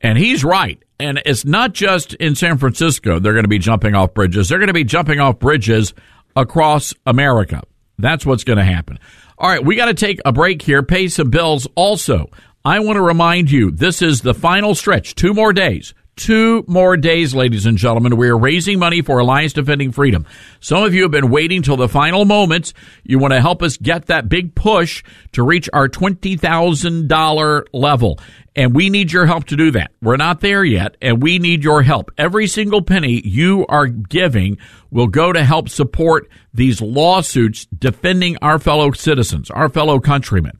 And 0.00 0.16
he's 0.18 0.44
right. 0.44 0.82
And 1.00 1.20
it's 1.24 1.44
not 1.44 1.72
just 1.72 2.14
in 2.14 2.34
San 2.34 2.58
Francisco 2.58 3.18
they're 3.18 3.32
going 3.32 3.44
to 3.44 3.48
be 3.48 3.58
jumping 3.58 3.94
off 3.94 4.14
bridges. 4.14 4.48
They're 4.48 4.58
going 4.58 4.68
to 4.68 4.74
be 4.74 4.84
jumping 4.84 5.20
off 5.20 5.38
bridges 5.38 5.94
across 6.34 6.94
America. 7.06 7.62
That's 7.98 8.24
what's 8.24 8.44
going 8.44 8.58
to 8.58 8.64
happen. 8.64 8.98
All 9.38 9.48
right, 9.48 9.64
we 9.64 9.76
got 9.76 9.86
to 9.86 9.94
take 9.94 10.20
a 10.24 10.32
break 10.32 10.62
here, 10.62 10.82
pay 10.82 11.08
some 11.08 11.30
bills. 11.30 11.66
Also, 11.74 12.30
I 12.64 12.80
want 12.80 12.96
to 12.96 13.02
remind 13.02 13.50
you 13.50 13.70
this 13.70 14.02
is 14.02 14.20
the 14.20 14.34
final 14.34 14.74
stretch, 14.74 15.14
two 15.14 15.32
more 15.32 15.52
days. 15.52 15.94
Two 16.18 16.64
more 16.66 16.96
days, 16.96 17.32
ladies 17.32 17.64
and 17.64 17.78
gentlemen. 17.78 18.16
We 18.16 18.28
are 18.28 18.36
raising 18.36 18.80
money 18.80 19.02
for 19.02 19.20
Alliance 19.20 19.52
Defending 19.52 19.92
Freedom. 19.92 20.26
Some 20.58 20.82
of 20.82 20.92
you 20.92 21.02
have 21.02 21.12
been 21.12 21.30
waiting 21.30 21.62
till 21.62 21.76
the 21.76 21.88
final 21.88 22.24
moments. 22.24 22.74
You 23.04 23.20
want 23.20 23.34
to 23.34 23.40
help 23.40 23.62
us 23.62 23.76
get 23.76 24.06
that 24.06 24.28
big 24.28 24.56
push 24.56 25.04
to 25.32 25.44
reach 25.44 25.70
our 25.72 25.88
$20,000 25.88 27.64
level. 27.72 28.18
And 28.56 28.74
we 28.74 28.90
need 28.90 29.12
your 29.12 29.26
help 29.26 29.44
to 29.44 29.56
do 29.56 29.70
that. 29.70 29.92
We're 30.02 30.16
not 30.16 30.40
there 30.40 30.64
yet, 30.64 30.96
and 31.00 31.22
we 31.22 31.38
need 31.38 31.62
your 31.62 31.82
help. 31.82 32.10
Every 32.18 32.48
single 32.48 32.82
penny 32.82 33.22
you 33.24 33.64
are 33.68 33.86
giving 33.86 34.58
will 34.90 35.06
go 35.06 35.32
to 35.32 35.44
help 35.44 35.68
support 35.68 36.28
these 36.52 36.82
lawsuits 36.82 37.66
defending 37.66 38.36
our 38.42 38.58
fellow 38.58 38.90
citizens, 38.90 39.52
our 39.52 39.68
fellow 39.68 40.00
countrymen. 40.00 40.58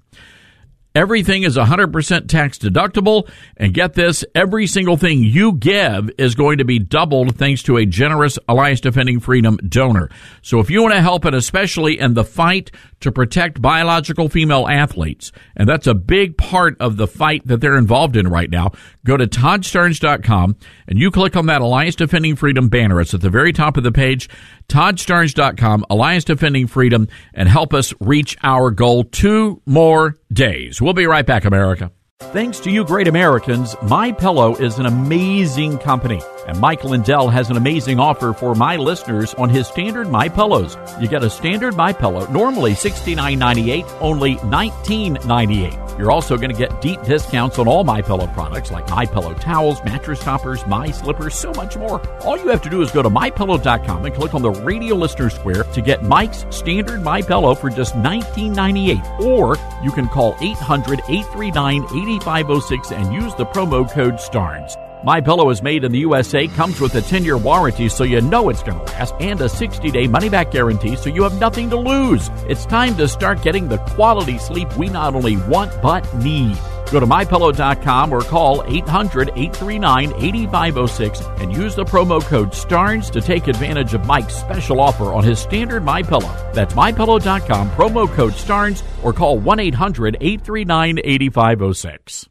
Everything 0.99 1.45
is 1.45 1.57
100% 1.57 2.27
tax 2.27 2.59
deductible. 2.59 3.31
And 3.57 3.73
get 3.73 3.95
this, 3.95 4.25
every 4.35 4.67
single 4.67 4.97
thing 4.97 5.23
you 5.23 5.53
give 5.53 6.11
is 6.19 6.35
going 6.35 6.59
to 6.59 6.65
be 6.65 6.81
doubled 6.81 7.37
thanks 7.37 7.63
to 7.63 7.77
a 7.77 7.87
generous 7.87 8.37
Alliance 8.49 8.81
Defending 8.81 9.21
Freedom 9.21 9.59
donor. 9.59 10.11
So 10.43 10.59
if 10.59 10.71
you 10.71 10.83
want 10.83 10.95
to 10.95 11.01
help, 11.01 11.25
and 11.25 11.37
especially 11.37 12.01
in 12.01 12.15
the 12.15 12.25
fight 12.25 12.73
to 12.99 13.13
protect 13.13 13.63
biological 13.63 14.29
female 14.29 14.67
athletes, 14.67 15.31
and 15.55 15.69
that's 15.69 15.87
a 15.87 15.95
big 15.95 16.37
part 16.37 16.77
of 16.81 16.97
the 16.97 17.07
fight 17.07 17.47
that 17.47 17.61
they're 17.61 17.79
involved 17.79 18.17
in 18.17 18.27
right 18.27 18.51
now, 18.51 18.73
go 19.07 19.17
to 19.17 19.29
toddstarnes.com 19.29 20.57
and 20.89 20.99
you 20.99 21.13
click 21.13 21.37
on 21.37 21.47
that 21.47 21.61
Alliance 21.61 21.95
Defending 21.95 22.35
Freedom 22.35 22.69
banner. 22.69 23.01
It's 23.01 23.15
at 23.15 23.21
the 23.21 23.31
very 23.31 23.53
top 23.53 23.77
of 23.77 23.85
the 23.85 23.93
page 23.93 24.29
toddstarnes.com, 24.69 25.85
Alliance 25.89 26.25
Defending 26.25 26.67
Freedom, 26.67 27.07
and 27.35 27.49
help 27.49 27.73
us 27.73 27.95
reach 28.01 28.37
our 28.43 28.73
goal 28.73 29.05
two 29.05 29.63
more 29.65 30.18
days. 30.33 30.81
We'll 30.81 30.95
be 30.95 31.07
right 31.07 31.27
back, 31.27 31.45
America. 31.45 31.93
Thanks 32.21 32.59
to 32.61 32.71
you 32.71 32.85
great 32.85 33.07
Americans, 33.07 33.77
My 33.83 34.13
Pillow 34.13 34.57
is 34.57 34.79
an 34.79 34.87
amazing 34.87 35.79
company, 35.79 36.21
and 36.49 36.59
Mike 36.59 36.83
Lindell 36.83 37.29
has 37.29 37.51
an 37.51 37.57
amazing 37.57 38.01
offer 38.01 38.33
for 38.33 38.55
my 38.55 38.77
listeners 38.77 39.35
on 39.35 39.51
his 39.51 39.69
standard 39.69 40.09
My 40.09 40.29
Pillows. 40.29 40.77
You 40.99 41.07
get 41.07 41.23
a 41.23 41.29
standard 41.31 41.77
My 41.77 41.93
Pillow, 41.93 42.27
normally 42.29 42.73
$69.98, 42.73 43.99
only 44.01 44.37
$19.98. 44.37 45.99
You're 45.99 46.11
also 46.11 46.37
going 46.37 46.51
to 46.51 46.57
get 46.57 46.81
deep 46.81 47.03
discounts 47.03 47.59
on 47.59 47.69
all 47.69 47.85
My 47.85 48.01
Pillow 48.01 48.27
products 48.29 48.71
like 48.71 48.89
My 48.89 49.05
Pillow 49.05 49.35
towels, 49.35 49.85
mattress 49.85 50.21
toppers, 50.21 50.67
My 50.67 50.91
Slippers, 50.91 51.35
so 51.35 51.53
much 51.53 51.77
more. 51.77 52.01
All 52.21 52.39
you 52.39 52.49
have 52.49 52.63
to 52.63 52.71
do 52.71 52.81
is 52.81 52.91
go 52.91 53.03
to 53.03 53.11
mypillow.com 53.11 54.07
and 54.07 54.15
click 54.15 54.33
on 54.33 54.41
the 54.41 54.51
radio 54.51 54.95
listener 54.95 55.29
square 55.29 55.65
to 55.65 55.83
get 55.83 56.03
Mike's 56.03 56.47
standard 56.49 57.03
My 57.03 57.21
Pillow 57.21 57.55
for 57.55 57.69
just 57.69 57.95
$19.98, 57.97 59.21
or 59.21 59.57
you 59.85 59.91
can 59.91 60.09
call 60.09 60.33
800-839 60.37 61.85
8506 61.85 62.93
and 62.93 63.13
use 63.13 63.35
the 63.35 63.45
promo 63.45 63.91
code 63.91 64.19
STARNS. 64.19 64.77
My 65.05 65.21
Pillow 65.21 65.51
is 65.51 65.63
made 65.63 65.85
in 65.85 65.93
the 65.93 66.01
USA, 66.01 66.49
comes 66.49 66.81
with 66.81 66.97
a 66.97 67.01
10-year 67.01 67.39
warranty 67.39 67.89
so 67.89 68.03
you 68.05 68.21
know 68.21 68.49
it's 68.49 68.65
going 68.65 68.79
to 68.79 68.85
last, 68.85 69.15
and 69.21 69.41
a 69.41 69.45
60-day 69.45 70.09
money-back 70.09 70.51
guarantee 70.51 70.97
so 70.97 71.09
you 71.09 71.23
have 71.23 71.39
nothing 71.39 71.71
to 71.71 71.77
lose. 71.77 72.31
It's 72.49 72.67
time 72.67 72.97
to 72.97 73.07
start 73.07 73.43
getting 73.43 73.69
the 73.69 73.79
quality 73.79 74.39
sleep 74.39 74.77
we 74.77 74.89
not 74.89 75.15
only 75.15 75.37
want 75.37 75.81
but 75.81 76.13
need. 76.17 76.59
Go 76.91 76.99
to 76.99 77.07
mypillow.com 77.07 78.13
or 78.13 78.23
call 78.23 78.65
800-839-8506 78.65 81.41
and 81.41 81.55
use 81.55 81.77
the 81.77 81.85
promo 81.85 82.21
code 82.21 82.53
STARNS 82.55 83.11
to 83.11 83.21
take 83.21 83.47
advantage 83.47 83.95
of 83.95 84.05
Mike's 84.07 84.35
special 84.35 84.81
offer 84.81 85.13
on 85.13 85.23
his 85.23 85.39
standard 85.39 85.85
My 85.85 86.03
Pillow. 86.03 86.35
That's 86.55 86.75
mypillow.com, 86.75 87.71
promo 87.71 88.09
code 88.09 88.35
STARNS, 88.35 88.83
or 89.03 89.13
call 89.13 89.41
1-800-839-8506. 89.41 92.27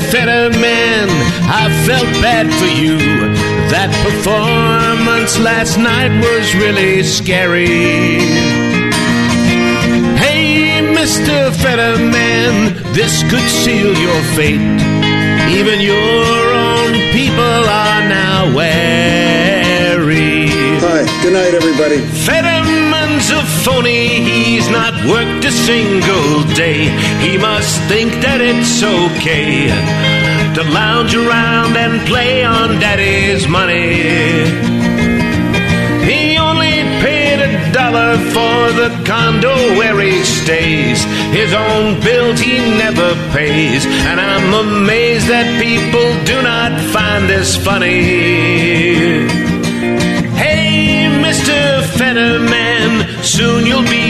Fetterman, 0.00 1.08
I 1.48 1.68
felt 1.86 2.06
bad 2.22 2.46
for 2.58 2.66
you. 2.66 2.98
That 3.72 3.90
performance 4.04 5.38
last 5.38 5.76
night 5.78 6.12
was 6.20 6.54
really 6.54 7.02
scary. 7.02 8.20
Hey, 10.16 10.80
Mr. 10.94 11.52
Fetterman, 11.62 12.74
this 12.92 13.22
could 13.30 13.48
seal 13.48 13.92
your 13.96 14.22
fate. 14.36 14.60
Even 15.50 15.80
your 15.80 16.52
own 16.52 16.92
people 17.12 17.42
are 17.42 18.02
now 18.08 18.54
wary. 18.54 20.48
Hi, 20.80 21.04
good 21.22 21.32
night, 21.32 21.54
everybody. 21.54 21.98
Fetterman's 21.98 22.41
a 22.41 22.41
phony, 22.41 22.41
he's 22.41 22.41
not 24.82 25.06
worked 25.06 25.44
a 25.44 25.52
single 25.52 26.42
day. 26.54 26.80
He 27.26 27.38
must 27.38 27.74
think 27.92 28.10
that 28.24 28.40
it's 28.50 28.82
okay 28.96 29.70
to 30.56 30.62
lounge 30.80 31.14
around 31.14 31.72
and 31.84 31.94
play 32.10 32.44
on 32.44 32.80
daddy's 32.84 33.46
money. 33.46 34.02
He 36.10 36.22
only 36.48 36.76
paid 37.04 37.38
a 37.48 37.52
dollar 37.78 38.12
for 38.34 38.58
the 38.80 38.90
condo 39.10 39.54
where 39.78 39.98
he 40.00 40.24
stays. 40.40 40.98
His 41.38 41.50
own 41.54 42.00
bills 42.06 42.40
he 42.40 42.58
never 42.84 43.10
pays. 43.38 43.82
And 44.08 44.18
I'm 44.30 44.48
amazed 44.66 45.28
that 45.34 45.46
people 45.66 46.08
do 46.30 46.36
not 46.42 46.72
find 46.94 47.22
this 47.32 47.50
funny. 47.66 48.02
Hey, 50.42 51.06
Mr. 51.26 51.58
Fetterman, 51.98 52.90
soon 53.22 53.64
you'll 53.64 53.88
be. 53.94 54.01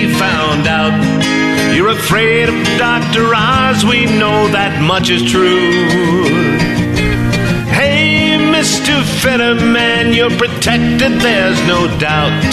You're 1.74 1.88
afraid 1.88 2.48
of 2.48 2.54
Dr. 2.78 3.32
Oz, 3.34 3.84
we 3.84 4.04
know 4.04 4.48
that 4.48 4.82
much 4.82 5.08
is 5.08 5.22
true. 5.30 6.24
Hey, 7.72 8.36
Mr. 8.38 9.02
Fetterman, 9.22 10.12
you're 10.12 10.30
protected, 10.30 11.20
there's 11.20 11.58
no 11.66 11.86
doubt, 11.98 12.52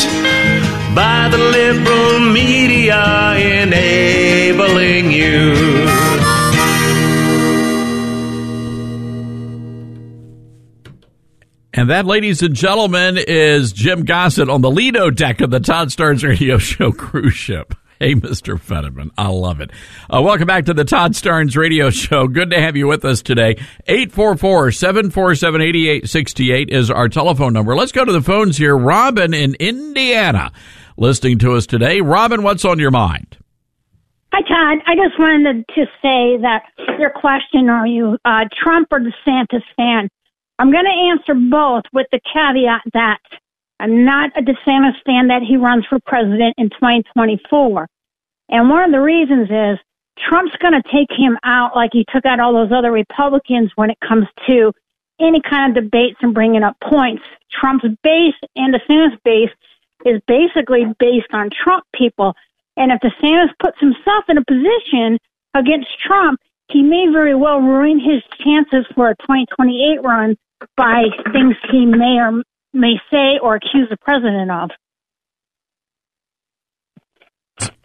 by 0.95 1.27
the 1.29 1.37
liberal 1.37 2.19
media 2.31 3.35
enabling 3.35 5.11
you. 5.11 6.09
And 11.73 11.89
that, 11.89 12.05
ladies 12.05 12.41
and 12.41 12.55
gentlemen, 12.55 13.17
is 13.17 13.71
Jim 13.73 14.05
Gossett 14.05 14.49
on 14.49 14.61
the 14.61 14.71
Lido 14.71 15.09
deck 15.09 15.39
of 15.41 15.51
the 15.51 15.59
Todd 15.59 15.89
Starnes 15.89 16.23
Radio 16.27 16.57
Show 16.57 16.91
cruise 16.93 17.33
ship. 17.33 17.75
Hey, 17.99 18.15
Mr. 18.15 18.57
Fetterman. 18.57 19.11
I 19.17 19.27
love 19.27 19.59
it. 19.59 19.71
Uh, 20.09 20.21
welcome 20.21 20.47
back 20.47 20.63
to 20.67 20.73
the 20.73 20.85
Todd 20.85 21.15
Starnes 21.15 21.57
Radio 21.57 21.89
Show. 21.89 22.29
Good 22.29 22.51
to 22.51 22.61
have 22.61 22.77
you 22.77 22.87
with 22.87 23.03
us 23.03 23.21
today. 23.21 23.55
844-747-8868 23.89 26.69
is 26.69 26.89
our 26.89 27.09
telephone 27.09 27.51
number. 27.51 27.75
Let's 27.75 27.91
go 27.91 28.05
to 28.05 28.13
the 28.13 28.21
phones 28.21 28.55
here. 28.55 28.77
Robin 28.77 29.33
in 29.33 29.55
Indiana 29.59 30.53
listening 30.95 31.39
to 31.39 31.55
us 31.55 31.65
today. 31.65 31.99
Robin, 31.99 32.41
what's 32.41 32.63
on 32.63 32.79
your 32.79 32.91
mind? 32.91 33.37
Hi, 34.31 34.43
Todd. 34.43 34.77
I 34.87 34.95
just 34.95 35.19
wanted 35.19 35.65
to 35.67 35.85
say 36.01 36.37
that 36.41 36.61
your 36.99 37.09
question, 37.09 37.67
are 37.67 37.85
you 37.85 38.17
uh, 38.23 38.45
Trump 38.63 38.87
or 38.91 39.01
DeSantis 39.01 39.63
fan? 39.75 40.07
I'm 40.57 40.71
going 40.71 40.85
to 40.85 41.09
answer 41.11 41.33
both 41.49 41.83
with 41.91 42.07
the 42.13 42.21
caveat 42.33 42.83
that 42.93 43.19
I'm 43.79 44.03
not 44.03 44.31
a 44.37 44.41
DeSantis 44.41 45.01
fan 45.05 45.27
that 45.27 45.41
he 45.47 45.57
runs 45.57 45.85
for 45.87 45.99
president 46.05 46.55
in 46.57 46.69
2024. 46.69 47.87
And 48.49 48.69
one 48.69 48.83
of 48.83 48.91
the 48.91 49.01
reasons 49.01 49.49
is 49.49 49.79
Trump's 50.27 50.55
going 50.57 50.73
to 50.73 50.83
take 50.91 51.09
him 51.17 51.37
out 51.43 51.75
like 51.75 51.91
he 51.93 52.05
took 52.13 52.25
out 52.25 52.39
all 52.39 52.53
those 52.53 52.75
other 52.75 52.91
Republicans 52.91 53.71
when 53.75 53.89
it 53.89 53.97
comes 54.05 54.27
to 54.47 54.73
any 55.21 55.41
kind 55.41 55.77
of 55.77 55.83
debates 55.83 56.17
and 56.21 56.33
bringing 56.33 56.63
up 56.63 56.75
points. 56.83 57.23
Trump's 57.51 57.85
base 58.03 58.35
and 58.55 58.73
DeSantis' 58.73 59.17
base 59.23 59.51
is 60.05 60.21
basically 60.27 60.85
based 60.99 61.33
on 61.33 61.49
Trump 61.63 61.85
people. 61.93 62.33
And 62.75 62.91
if 62.91 62.99
DeSantis 62.99 63.49
puts 63.61 63.79
himself 63.79 64.25
in 64.29 64.37
a 64.37 64.45
position 64.45 65.19
against 65.53 65.87
Trump, 66.05 66.39
he 66.69 66.81
may 66.81 67.07
very 67.11 67.35
well 67.35 67.59
ruin 67.59 67.99
his 67.99 68.21
chances 68.43 68.85
for 68.95 69.09
a 69.09 69.15
2028 69.23 70.03
run 70.03 70.37
by 70.75 71.03
things 71.31 71.55
he 71.71 71.85
may 71.85 72.19
or 72.19 72.43
may 72.73 72.95
say 73.11 73.39
or 73.41 73.55
accuse 73.55 73.87
the 73.89 73.97
president 73.97 74.51
of. 74.51 74.69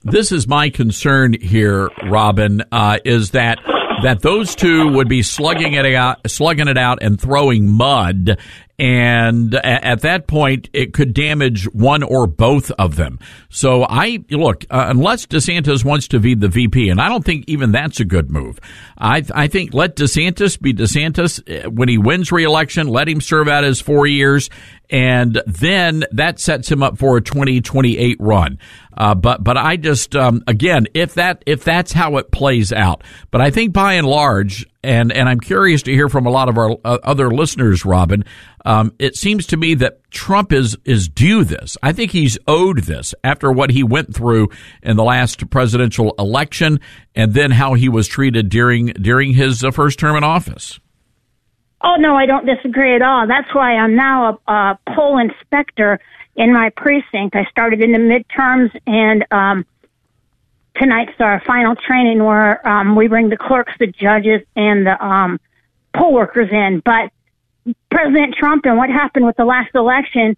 This 0.02 0.32
is 0.32 0.46
my 0.46 0.70
concern 0.70 1.32
here, 1.32 1.90
Robin, 2.11 2.62
uh, 2.70 2.98
is 3.04 3.30
that 3.30 3.58
that 4.02 4.20
those 4.20 4.54
two 4.54 4.88
would 4.88 5.08
be 5.08 5.22
slugging 5.22 5.72
it 5.72 5.94
out, 5.94 6.18
slugging 6.30 6.68
it 6.68 6.76
out, 6.76 6.98
and 7.00 7.18
throwing 7.18 7.70
mud. 7.70 8.38
And 8.76 9.54
at 9.54 10.00
that 10.00 10.26
point, 10.26 10.68
it 10.72 10.92
could 10.92 11.14
damage 11.14 11.72
one 11.72 12.02
or 12.02 12.26
both 12.26 12.72
of 12.72 12.96
them. 12.96 13.20
So 13.48 13.87
I 13.88 14.24
look, 14.30 14.64
uh, 14.68 14.87
unless 14.88 15.26
DeSantis 15.26 15.84
wants 15.84 16.08
to 16.08 16.18
be 16.18 16.34
the 16.34 16.48
VP, 16.48 16.88
and 16.88 17.00
I 17.00 17.08
don't 17.08 17.24
think 17.24 17.44
even 17.46 17.70
that's 17.70 18.00
a 18.00 18.04
good 18.04 18.32
move. 18.32 18.58
I, 18.98 19.22
I 19.32 19.46
think 19.46 19.74
let 19.74 19.94
DeSantis 19.94 20.60
be 20.60 20.74
DeSantis 20.74 21.72
when 21.72 21.88
he 21.88 21.98
wins 21.98 22.32
reelection. 22.32 22.88
Let 22.88 23.08
him 23.08 23.20
serve 23.20 23.46
out 23.46 23.62
his 23.62 23.80
four 23.80 24.08
years, 24.08 24.50
and 24.90 25.40
then 25.46 26.04
that 26.10 26.40
sets 26.40 26.68
him 26.68 26.82
up 26.82 26.98
for 26.98 27.16
a 27.16 27.22
2028 27.22 28.16
run. 28.18 28.58
Uh, 28.96 29.14
but 29.14 29.44
but 29.44 29.56
I 29.56 29.76
just 29.76 30.16
um, 30.16 30.42
again, 30.48 30.88
if 30.94 31.14
that 31.14 31.44
if 31.46 31.62
that's 31.62 31.92
how 31.92 32.16
it 32.16 32.32
plays 32.32 32.72
out, 32.72 33.02
but 33.30 33.40
I 33.40 33.50
think 33.50 33.72
by 33.72 33.94
and 33.94 34.06
large, 34.06 34.66
and 34.84 35.10
and 35.12 35.28
I'm 35.28 35.40
curious 35.40 35.82
to 35.84 35.92
hear 35.92 36.08
from 36.08 36.26
a 36.26 36.30
lot 36.30 36.48
of 36.48 36.58
our 36.58 36.76
uh, 36.84 36.98
other 37.02 37.30
listeners, 37.30 37.84
Robin. 37.84 38.24
Um, 38.64 38.92
it 38.98 39.16
seems 39.16 39.46
to 39.48 39.56
me 39.56 39.74
that 39.74 40.08
Trump 40.10 40.52
is 40.52 40.76
is 40.84 41.08
due 41.08 41.44
this. 41.44 41.76
I 41.82 41.92
think 41.92 42.10
he's 42.10 42.38
owed 42.46 42.80
this 42.84 43.14
after 43.24 43.50
what 43.50 43.70
he 43.70 43.82
went 43.82 44.14
through 44.14 44.50
in 44.82 44.96
the 44.96 45.04
last 45.04 45.48
presidential 45.50 46.14
election, 46.18 46.80
and 47.14 47.34
then 47.34 47.50
how 47.50 47.74
he 47.74 47.88
was 47.88 48.06
treated 48.06 48.48
during 48.48 48.86
during 48.86 49.32
his 49.32 49.64
uh, 49.64 49.70
first 49.70 49.98
term 49.98 50.16
in 50.16 50.24
office. 50.24 50.78
Oh 51.82 51.96
no, 51.96 52.14
I 52.14 52.26
don't 52.26 52.46
disagree 52.46 52.94
at 52.94 53.02
all. 53.02 53.26
That's 53.26 53.52
why 53.54 53.76
I'm 53.76 53.96
now 53.96 54.40
a, 54.46 54.52
a 54.52 54.78
poll 54.94 55.18
inspector 55.18 55.98
in 56.36 56.52
my 56.52 56.70
precinct. 56.70 57.36
I 57.36 57.44
started 57.50 57.80
in 57.82 57.92
the 57.92 57.98
midterms, 57.98 58.70
and 58.86 59.24
um, 59.30 59.66
tonight's 60.76 61.12
our 61.20 61.40
final 61.46 61.76
training 61.76 62.22
where 62.22 62.66
um, 62.66 62.96
we 62.96 63.08
bring 63.08 63.28
the 63.28 63.37
clerks, 63.37 63.72
the 63.78 63.87
judges, 63.87 64.42
and 64.56 64.87
the 64.87 65.04
um, 65.04 65.40
poll 65.94 66.12
workers 66.12 66.50
in. 66.50 66.82
But 66.84 67.10
President 67.90 68.34
Trump 68.34 68.66
and 68.66 68.76
what 68.76 68.90
happened 68.90 69.26
with 69.26 69.37
the 69.37 69.44
last 69.44 69.74
election 69.74 70.37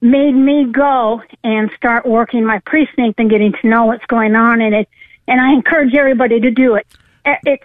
made 0.00 0.32
me 0.32 0.66
go 0.70 1.22
and 1.42 1.70
start 1.76 2.06
working 2.06 2.44
my 2.44 2.58
precinct 2.60 3.18
and 3.18 3.30
getting 3.30 3.52
to 3.52 3.66
know 3.66 3.86
what's 3.86 4.04
going 4.06 4.34
on 4.34 4.60
in 4.60 4.74
it. 4.74 4.88
And 5.26 5.40
I 5.40 5.52
encourage 5.52 5.94
everybody 5.94 6.40
to 6.40 6.50
do 6.50 6.74
it. 6.74 6.86
It's 7.24 7.64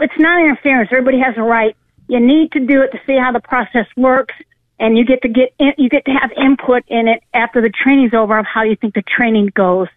it's 0.00 0.18
not 0.18 0.40
interference. 0.40 0.88
Everybody 0.90 1.20
has 1.20 1.36
a 1.36 1.42
right. 1.42 1.76
You 2.08 2.20
need 2.20 2.52
to 2.52 2.60
do 2.60 2.82
it 2.82 2.90
to 2.92 3.00
see 3.06 3.16
how 3.16 3.32
the 3.32 3.40
process 3.40 3.86
works, 3.96 4.34
and 4.78 4.96
you 4.96 5.04
get 5.04 5.22
to 5.22 5.28
get 5.28 5.54
in, 5.58 5.72
you 5.78 5.88
get 5.88 6.04
to 6.06 6.10
have 6.12 6.30
input 6.32 6.84
in 6.88 7.08
it 7.08 7.22
after 7.34 7.60
the 7.60 7.70
training's 7.70 8.14
over 8.14 8.38
of 8.38 8.46
how 8.46 8.62
you 8.62 8.76
think 8.76 8.94
the 8.94 9.02
training 9.02 9.52
goes, 9.54 9.88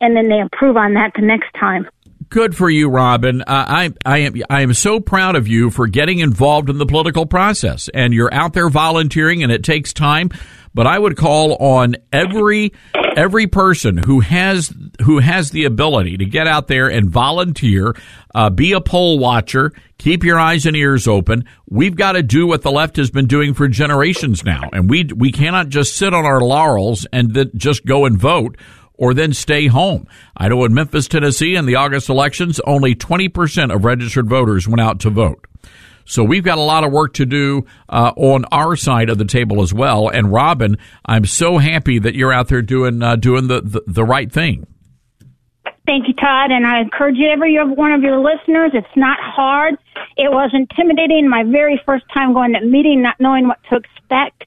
and 0.00 0.16
then 0.16 0.28
they 0.28 0.38
improve 0.38 0.76
on 0.76 0.94
that 0.94 1.12
the 1.14 1.22
next 1.22 1.52
time. 1.58 1.86
Good 2.30 2.56
for 2.56 2.70
you, 2.70 2.88
Robin. 2.88 3.42
Uh, 3.42 3.44
I 3.48 3.92
I 4.06 4.18
am 4.18 4.34
I 4.48 4.60
am 4.60 4.72
so 4.72 5.00
proud 5.00 5.34
of 5.34 5.48
you 5.48 5.68
for 5.68 5.88
getting 5.88 6.20
involved 6.20 6.70
in 6.70 6.78
the 6.78 6.86
political 6.86 7.26
process, 7.26 7.88
and 7.92 8.14
you're 8.14 8.32
out 8.32 8.52
there 8.52 8.68
volunteering, 8.68 9.42
and 9.42 9.50
it 9.50 9.64
takes 9.64 9.92
time. 9.92 10.30
But 10.72 10.86
I 10.86 10.96
would 10.96 11.16
call 11.16 11.56
on 11.56 11.96
every 12.12 12.72
every 13.16 13.48
person 13.48 13.96
who 13.96 14.20
has 14.20 14.72
who 15.02 15.18
has 15.18 15.50
the 15.50 15.64
ability 15.64 16.18
to 16.18 16.24
get 16.24 16.46
out 16.46 16.68
there 16.68 16.86
and 16.86 17.10
volunteer, 17.10 17.96
uh, 18.32 18.50
be 18.50 18.74
a 18.74 18.80
poll 18.80 19.18
watcher, 19.18 19.72
keep 19.98 20.22
your 20.22 20.38
eyes 20.38 20.66
and 20.66 20.76
ears 20.76 21.08
open. 21.08 21.46
We've 21.68 21.96
got 21.96 22.12
to 22.12 22.22
do 22.22 22.46
what 22.46 22.62
the 22.62 22.70
left 22.70 22.96
has 22.98 23.10
been 23.10 23.26
doing 23.26 23.54
for 23.54 23.66
generations 23.66 24.44
now, 24.44 24.70
and 24.72 24.88
we 24.88 25.10
we 25.16 25.32
cannot 25.32 25.68
just 25.68 25.96
sit 25.96 26.14
on 26.14 26.24
our 26.24 26.40
laurels 26.40 27.08
and 27.12 27.34
then 27.34 27.50
just 27.56 27.84
go 27.84 28.04
and 28.04 28.16
vote 28.16 28.56
or 29.00 29.14
then 29.14 29.32
stay 29.32 29.66
home. 29.66 30.06
I 30.36 30.48
know 30.48 30.64
in 30.64 30.74
Memphis, 30.74 31.08
Tennessee, 31.08 31.56
in 31.56 31.64
the 31.64 31.74
August 31.74 32.10
elections, 32.10 32.60
only 32.60 32.94
20% 32.94 33.74
of 33.74 33.84
registered 33.84 34.28
voters 34.28 34.68
went 34.68 34.82
out 34.82 35.00
to 35.00 35.10
vote. 35.10 35.44
So 36.04 36.22
we've 36.22 36.44
got 36.44 36.58
a 36.58 36.62
lot 36.62 36.84
of 36.84 36.92
work 36.92 37.14
to 37.14 37.24
do 37.24 37.64
uh, 37.88 38.12
on 38.14 38.44
our 38.52 38.76
side 38.76 39.08
of 39.08 39.16
the 39.16 39.24
table 39.24 39.62
as 39.62 39.72
well. 39.72 40.08
And 40.08 40.30
Robin, 40.30 40.76
I'm 41.06 41.24
so 41.24 41.56
happy 41.58 41.98
that 41.98 42.14
you're 42.14 42.32
out 42.32 42.48
there 42.48 42.62
doing 42.62 43.02
uh, 43.02 43.16
doing 43.16 43.46
the, 43.46 43.62
the, 43.62 43.82
the 43.86 44.04
right 44.04 44.30
thing. 44.30 44.66
Thank 45.86 46.06
you, 46.06 46.14
Todd, 46.14 46.50
and 46.50 46.66
I 46.66 46.80
encourage 46.80 47.16
every 47.20 47.56
one 47.64 47.92
of 47.92 48.02
your 48.02 48.18
listeners. 48.18 48.72
It's 48.74 48.96
not 48.96 49.18
hard. 49.20 49.74
It 50.16 50.30
was 50.30 50.50
intimidating 50.52 51.28
my 51.28 51.42
very 51.44 51.80
first 51.86 52.04
time 52.12 52.34
going 52.34 52.52
to 52.52 52.58
a 52.58 52.66
meeting, 52.66 53.02
not 53.02 53.16
knowing 53.18 53.48
what 53.48 53.58
to 53.70 53.76
expect. 53.76 54.44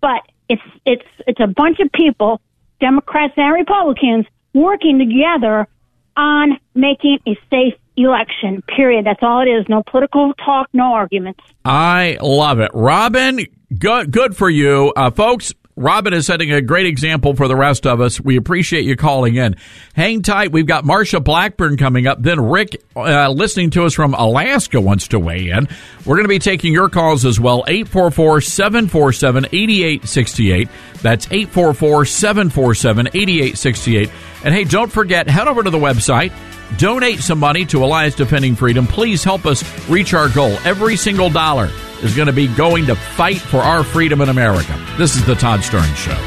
But 0.00 0.22
it's 0.48 0.62
it's 0.84 1.06
it's 1.26 1.40
a 1.40 1.46
bunch 1.46 1.78
of 1.78 1.90
people 1.92 2.40
Democrats 2.82 3.34
and 3.36 3.54
Republicans 3.54 4.26
working 4.52 4.98
together 4.98 5.68
on 6.16 6.58
making 6.74 7.18
a 7.26 7.38
safe 7.48 7.74
election. 7.96 8.62
Period. 8.76 9.06
That's 9.06 9.22
all 9.22 9.42
it 9.42 9.48
is. 9.48 9.66
No 9.68 9.82
political 9.88 10.32
talk, 10.34 10.68
no 10.72 10.92
arguments. 10.92 11.40
I 11.64 12.18
love 12.20 12.58
it. 12.58 12.72
Robin, 12.74 13.46
good, 13.78 14.10
good 14.10 14.36
for 14.36 14.50
you. 14.50 14.92
Uh, 14.96 15.10
folks, 15.10 15.54
Robin 15.82 16.14
is 16.14 16.26
setting 16.26 16.52
a 16.52 16.60
great 16.60 16.86
example 16.86 17.34
for 17.34 17.48
the 17.48 17.56
rest 17.56 17.86
of 17.86 18.00
us. 18.00 18.20
We 18.20 18.36
appreciate 18.36 18.84
you 18.84 18.96
calling 18.96 19.36
in. 19.36 19.56
Hang 19.94 20.22
tight. 20.22 20.52
We've 20.52 20.66
got 20.66 20.84
Marsha 20.84 21.22
Blackburn 21.22 21.76
coming 21.76 22.06
up. 22.06 22.22
Then 22.22 22.40
Rick, 22.40 22.82
uh, 22.94 23.28
listening 23.30 23.70
to 23.70 23.84
us 23.84 23.94
from 23.94 24.14
Alaska, 24.14 24.80
wants 24.80 25.08
to 25.08 25.18
weigh 25.18 25.50
in. 25.50 25.68
We're 26.06 26.16
going 26.16 26.24
to 26.24 26.28
be 26.28 26.38
taking 26.38 26.72
your 26.72 26.88
calls 26.88 27.24
as 27.24 27.38
well. 27.40 27.64
844 27.66 28.40
747 28.40 29.46
8868. 29.46 30.68
That's 31.02 31.26
844 31.26 32.04
747 32.04 33.06
8868. 33.08 34.10
And 34.44 34.54
hey, 34.54 34.64
don't 34.64 34.90
forget, 34.90 35.28
head 35.28 35.48
over 35.48 35.62
to 35.62 35.70
the 35.70 35.78
website 35.78 36.32
Donate 36.78 37.20
some 37.20 37.38
money 37.38 37.64
to 37.66 37.84
Alliance 37.84 38.14
Defending 38.14 38.54
Freedom. 38.54 38.86
Please 38.86 39.22
help 39.24 39.46
us 39.46 39.62
reach 39.88 40.14
our 40.14 40.28
goal. 40.28 40.52
Every 40.64 40.96
single 40.96 41.30
dollar 41.30 41.70
is 42.02 42.14
going 42.14 42.26
to 42.26 42.32
be 42.32 42.48
going 42.48 42.86
to 42.86 42.94
fight 42.94 43.38
for 43.38 43.58
our 43.58 43.84
freedom 43.84 44.20
in 44.20 44.28
America. 44.28 44.78
This 44.98 45.16
is 45.16 45.24
the 45.24 45.34
Todd 45.34 45.60
Starnes 45.60 45.96
Show. 45.96 46.18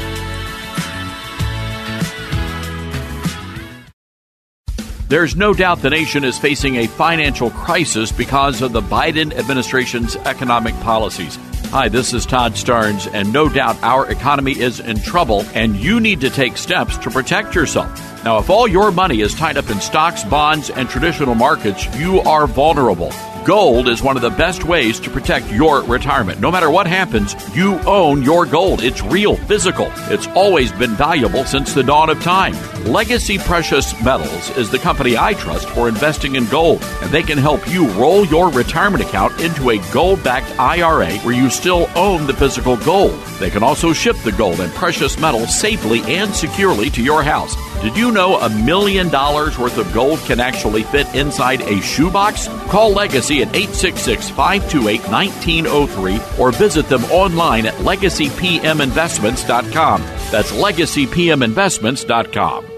There's 5.08 5.36
no 5.36 5.54
doubt 5.54 5.82
the 5.82 5.90
nation 5.90 6.24
is 6.24 6.36
facing 6.36 6.76
a 6.76 6.88
financial 6.88 7.50
crisis 7.50 8.10
because 8.10 8.60
of 8.60 8.72
the 8.72 8.80
Biden 8.80 9.32
administration's 9.32 10.16
economic 10.16 10.74
policies. 10.80 11.38
Hi, 11.70 11.88
this 11.88 12.14
is 12.14 12.24
Todd 12.24 12.52
Starnes, 12.52 13.12
and 13.12 13.32
no 13.32 13.48
doubt 13.48 13.82
our 13.82 14.08
economy 14.10 14.52
is 14.52 14.78
in 14.78 15.00
trouble, 15.00 15.44
and 15.52 15.76
you 15.76 15.98
need 16.00 16.20
to 16.20 16.30
take 16.30 16.56
steps 16.56 16.96
to 16.98 17.10
protect 17.10 17.56
yourself. 17.56 18.24
Now, 18.24 18.38
if 18.38 18.48
all 18.48 18.68
your 18.68 18.92
money 18.92 19.20
is 19.20 19.34
tied 19.34 19.56
up 19.56 19.68
in 19.68 19.80
stocks, 19.80 20.22
bonds, 20.24 20.70
and 20.70 20.88
traditional 20.88 21.34
markets, 21.34 21.84
you 21.96 22.20
are 22.20 22.46
vulnerable. 22.46 23.10
Gold 23.46 23.88
is 23.88 24.02
one 24.02 24.16
of 24.16 24.22
the 24.22 24.30
best 24.30 24.64
ways 24.64 24.98
to 24.98 25.08
protect 25.08 25.52
your 25.52 25.80
retirement. 25.84 26.40
No 26.40 26.50
matter 26.50 26.68
what 26.68 26.88
happens, 26.88 27.36
you 27.54 27.78
own 27.86 28.24
your 28.24 28.44
gold. 28.44 28.82
It's 28.82 29.04
real, 29.04 29.36
physical. 29.36 29.86
It's 30.10 30.26
always 30.34 30.72
been 30.72 30.96
valuable 30.96 31.44
since 31.44 31.72
the 31.72 31.84
dawn 31.84 32.10
of 32.10 32.20
time. 32.24 32.56
Legacy 32.86 33.38
Precious 33.38 33.94
Metals 34.02 34.50
is 34.56 34.68
the 34.68 34.80
company 34.80 35.16
I 35.16 35.34
trust 35.34 35.68
for 35.68 35.88
investing 35.88 36.34
in 36.34 36.46
gold, 36.46 36.82
and 37.02 37.12
they 37.12 37.22
can 37.22 37.38
help 37.38 37.70
you 37.70 37.86
roll 37.90 38.26
your 38.26 38.50
retirement 38.50 39.04
account 39.04 39.40
into 39.40 39.70
a 39.70 39.92
gold 39.92 40.24
backed 40.24 40.50
IRA 40.58 41.12
where 41.18 41.36
you 41.36 41.48
still 41.48 41.88
own 41.94 42.26
the 42.26 42.34
physical 42.34 42.76
gold. 42.78 43.14
They 43.38 43.50
can 43.50 43.62
also 43.62 43.92
ship 43.92 44.16
the 44.24 44.32
gold 44.32 44.58
and 44.58 44.72
precious 44.74 45.20
metals 45.20 45.56
safely 45.56 46.00
and 46.12 46.34
securely 46.34 46.90
to 46.90 47.00
your 47.00 47.22
house. 47.22 47.54
Did 47.82 47.96
you 47.96 48.10
know 48.10 48.36
a 48.38 48.48
million 48.48 49.08
dollars 49.08 49.58
worth 49.58 49.76
of 49.78 49.92
gold 49.92 50.18
can 50.20 50.40
actually 50.40 50.82
fit 50.82 51.06
inside 51.14 51.60
a 51.62 51.80
shoebox? 51.80 52.48
Call 52.68 52.92
Legacy 52.92 53.42
at 53.42 53.48
866 53.54 54.30
528 54.30 55.00
1903 55.10 56.20
or 56.38 56.52
visit 56.52 56.88
them 56.88 57.04
online 57.06 57.66
at 57.66 57.74
legacypminvestments.com. 57.74 60.00
That's 60.30 60.52
legacypminvestments.com. 60.52 62.75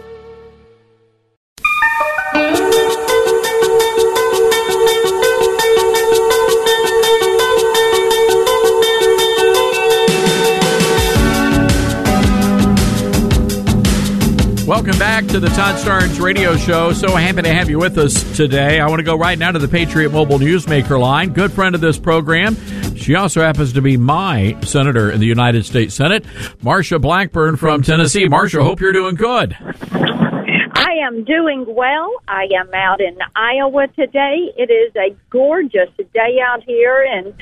Welcome 14.78 14.98
back 15.00 15.26
to 15.26 15.40
the 15.40 15.48
Todd 15.48 15.74
Starnes 15.74 16.20
radio 16.20 16.56
show. 16.56 16.92
So 16.92 17.16
happy 17.16 17.42
to 17.42 17.52
have 17.52 17.68
you 17.68 17.80
with 17.80 17.98
us 17.98 18.22
today. 18.36 18.78
I 18.78 18.86
want 18.86 19.00
to 19.00 19.04
go 19.04 19.16
right 19.16 19.36
now 19.36 19.50
to 19.50 19.58
the 19.58 19.66
Patriot 19.66 20.10
Mobile 20.10 20.38
Newsmaker 20.38 21.00
line. 21.00 21.32
Good 21.32 21.50
friend 21.50 21.74
of 21.74 21.80
this 21.80 21.98
program. 21.98 22.54
She 22.94 23.16
also 23.16 23.40
happens 23.40 23.72
to 23.72 23.82
be 23.82 23.96
my 23.96 24.56
senator 24.60 25.10
in 25.10 25.18
the 25.18 25.26
United 25.26 25.66
States 25.66 25.96
Senate, 25.96 26.22
Marsha 26.62 27.00
Blackburn 27.00 27.56
from 27.56 27.82
Tennessee. 27.82 28.28
Marsha, 28.28 28.62
hope 28.62 28.80
you're 28.80 28.92
doing 28.92 29.16
good. 29.16 29.56
I 29.60 30.92
am 31.04 31.24
doing 31.24 31.64
well. 31.66 32.12
I 32.28 32.46
am 32.56 32.72
out 32.72 33.00
in 33.00 33.18
Iowa 33.34 33.88
today. 33.88 34.52
It 34.56 34.70
is 34.70 34.94
a 34.94 35.12
gorgeous 35.28 35.90
day 36.14 36.38
out 36.46 36.62
here, 36.62 37.04
and 37.04 37.34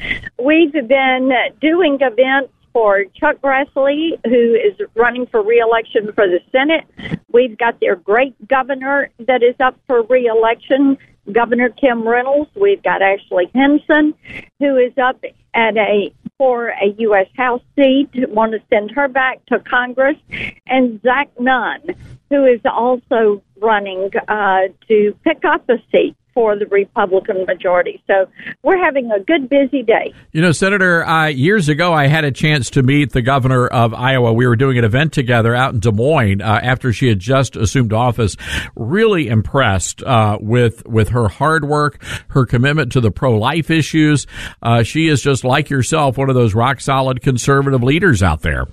we've 0.42 0.72
been 0.72 1.32
doing 1.60 1.98
events 2.00 2.50
for 2.76 3.04
Chuck 3.18 3.40
Grassley, 3.40 4.10
who 4.26 4.54
is 4.54 4.78
running 4.94 5.26
for 5.28 5.42
reelection 5.42 6.12
for 6.12 6.26
the 6.26 6.40
Senate. 6.52 6.84
We've 7.32 7.56
got 7.56 7.80
their 7.80 7.96
great 7.96 8.34
governor 8.46 9.08
that 9.26 9.42
is 9.42 9.54
up 9.60 9.78
for 9.86 10.02
reelection, 10.02 10.98
Governor 11.32 11.70
Kim 11.70 12.06
Reynolds. 12.06 12.50
We've 12.54 12.82
got 12.82 13.00
Ashley 13.00 13.50
Hinson, 13.54 14.12
who 14.60 14.76
is 14.76 14.92
up 15.02 15.24
at 15.54 15.78
a 15.78 16.12
for 16.36 16.68
a 16.68 16.94
U.S. 16.98 17.28
House 17.34 17.62
seat. 17.76 18.10
Want 18.28 18.52
to 18.52 18.58
send 18.68 18.90
her 18.90 19.08
back 19.08 19.42
to 19.46 19.58
Congress, 19.60 20.18
and 20.66 21.00
Zach 21.00 21.30
Nunn, 21.40 21.80
who 22.28 22.44
is 22.44 22.60
also 22.66 23.42
running 23.58 24.10
uh, 24.28 24.68
to 24.88 25.16
pick 25.24 25.46
up 25.46 25.66
a 25.70 25.78
seat 25.90 26.14
for 26.36 26.54
the 26.54 26.66
Republican 26.66 27.46
majority. 27.46 28.02
So 28.06 28.26
we're 28.62 28.76
having 28.76 29.10
a 29.10 29.18
good, 29.20 29.48
busy 29.48 29.82
day. 29.82 30.12
You 30.32 30.42
know, 30.42 30.52
Senator, 30.52 31.02
uh, 31.02 31.28
years 31.28 31.70
ago, 31.70 31.94
I 31.94 32.08
had 32.08 32.24
a 32.26 32.30
chance 32.30 32.68
to 32.70 32.82
meet 32.82 33.12
the 33.12 33.22
governor 33.22 33.66
of 33.66 33.94
Iowa. 33.94 34.34
We 34.34 34.46
were 34.46 34.54
doing 34.54 34.76
an 34.76 34.84
event 34.84 35.14
together 35.14 35.54
out 35.54 35.72
in 35.72 35.80
Des 35.80 35.92
Moines 35.92 36.42
uh, 36.42 36.60
after 36.62 36.92
she 36.92 37.08
had 37.08 37.20
just 37.20 37.56
assumed 37.56 37.94
office. 37.94 38.36
Really 38.76 39.28
impressed 39.28 40.02
uh, 40.02 40.36
with 40.38 40.86
with 40.86 41.08
her 41.08 41.28
hard 41.28 41.64
work, 41.64 42.04
her 42.28 42.44
commitment 42.44 42.92
to 42.92 43.00
the 43.00 43.10
pro 43.10 43.38
life 43.38 43.70
issues. 43.70 44.26
Uh, 44.62 44.82
she 44.82 45.08
is 45.08 45.22
just 45.22 45.42
like 45.42 45.70
yourself, 45.70 46.18
one 46.18 46.28
of 46.28 46.34
those 46.34 46.54
rock 46.54 46.82
solid 46.82 47.22
conservative 47.22 47.82
leaders 47.82 48.22
out 48.22 48.42
there. 48.42 48.66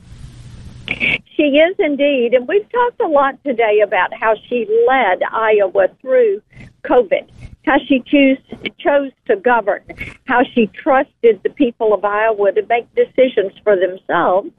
She 0.88 1.44
is 1.44 1.76
indeed. 1.80 2.34
And 2.34 2.46
we've 2.46 2.70
talked 2.70 3.00
a 3.00 3.08
lot 3.08 3.42
today 3.46 3.80
about 3.82 4.14
how 4.14 4.36
she 4.50 4.68
led 4.86 5.24
Iowa 5.32 5.88
through 6.02 6.42
COVID 6.84 7.30
how 7.66 7.78
she 7.88 8.02
choose, 8.06 8.38
chose 8.78 9.12
to 9.28 9.38
govern, 9.38 9.82
how 10.26 10.42
she 10.54 10.68
trusted 10.68 11.40
the 11.44 11.50
people 11.50 11.94
of 11.94 12.04
Iowa 12.04 12.52
to 12.52 12.66
make 12.68 12.94
decisions 12.94 13.54
for 13.64 13.78
themselves 13.78 14.50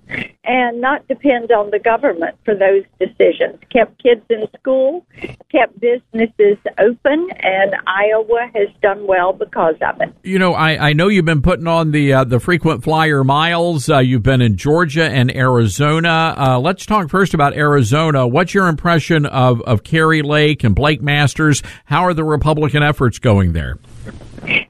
and 0.45 0.81
not 0.81 1.07
depend 1.07 1.53
on 1.53 1.71
the 1.71 1.79
government 1.79 2.37
for 2.45 2.55
those 2.55 2.85
decisions. 2.99 3.59
Kept 3.71 4.03
kids 4.03 4.23
in 4.31 4.47
school, 4.59 5.07
kept 5.53 5.79
businesses 5.81 6.57
open, 6.79 7.29
and 7.41 7.75
Iowa 7.87 8.51
has 8.55 8.69
done 8.83 9.07
well 9.07 9.33
because 9.33 9.77
of 9.83 10.01
it. 10.01 10.15
You 10.23 10.39
know, 10.39 10.55
I, 10.55 10.91
I 10.91 10.93
know 10.95 11.09
you've 11.09 11.25
been 11.27 11.43
putting 11.43 11.67
on 11.67 11.91
the 11.91 12.13
uh, 12.15 12.25
the 12.25 12.41
frequent 12.41 12.83
flyer 12.83 13.23
miles. 13.23 13.91
Uh, 13.91 13.99
you've 13.99 14.23
been 14.23 14.41
in 14.41 14.57
Georgia 14.57 15.05
and 15.05 15.35
Arizona. 15.35 16.35
Uh, 16.37 16.59
let's 16.59 16.87
talk 16.87 17.11
first 17.11 17.35
about 17.35 17.55
Arizona. 17.55 18.27
What's 18.27 18.55
your 18.55 18.69
impression 18.69 19.27
of, 19.27 19.61
of 19.63 19.83
Kari 19.83 20.23
Lake 20.23 20.65
and 20.65 20.75
Blake 20.75 21.03
Masters? 21.03 21.63
How 21.85 22.05
are 22.05 22.15
the 22.15 22.25
Republican 22.25 22.83
efforts? 22.83 22.94
Efforts 22.95 23.19
going 23.19 23.55
there? 23.55 23.77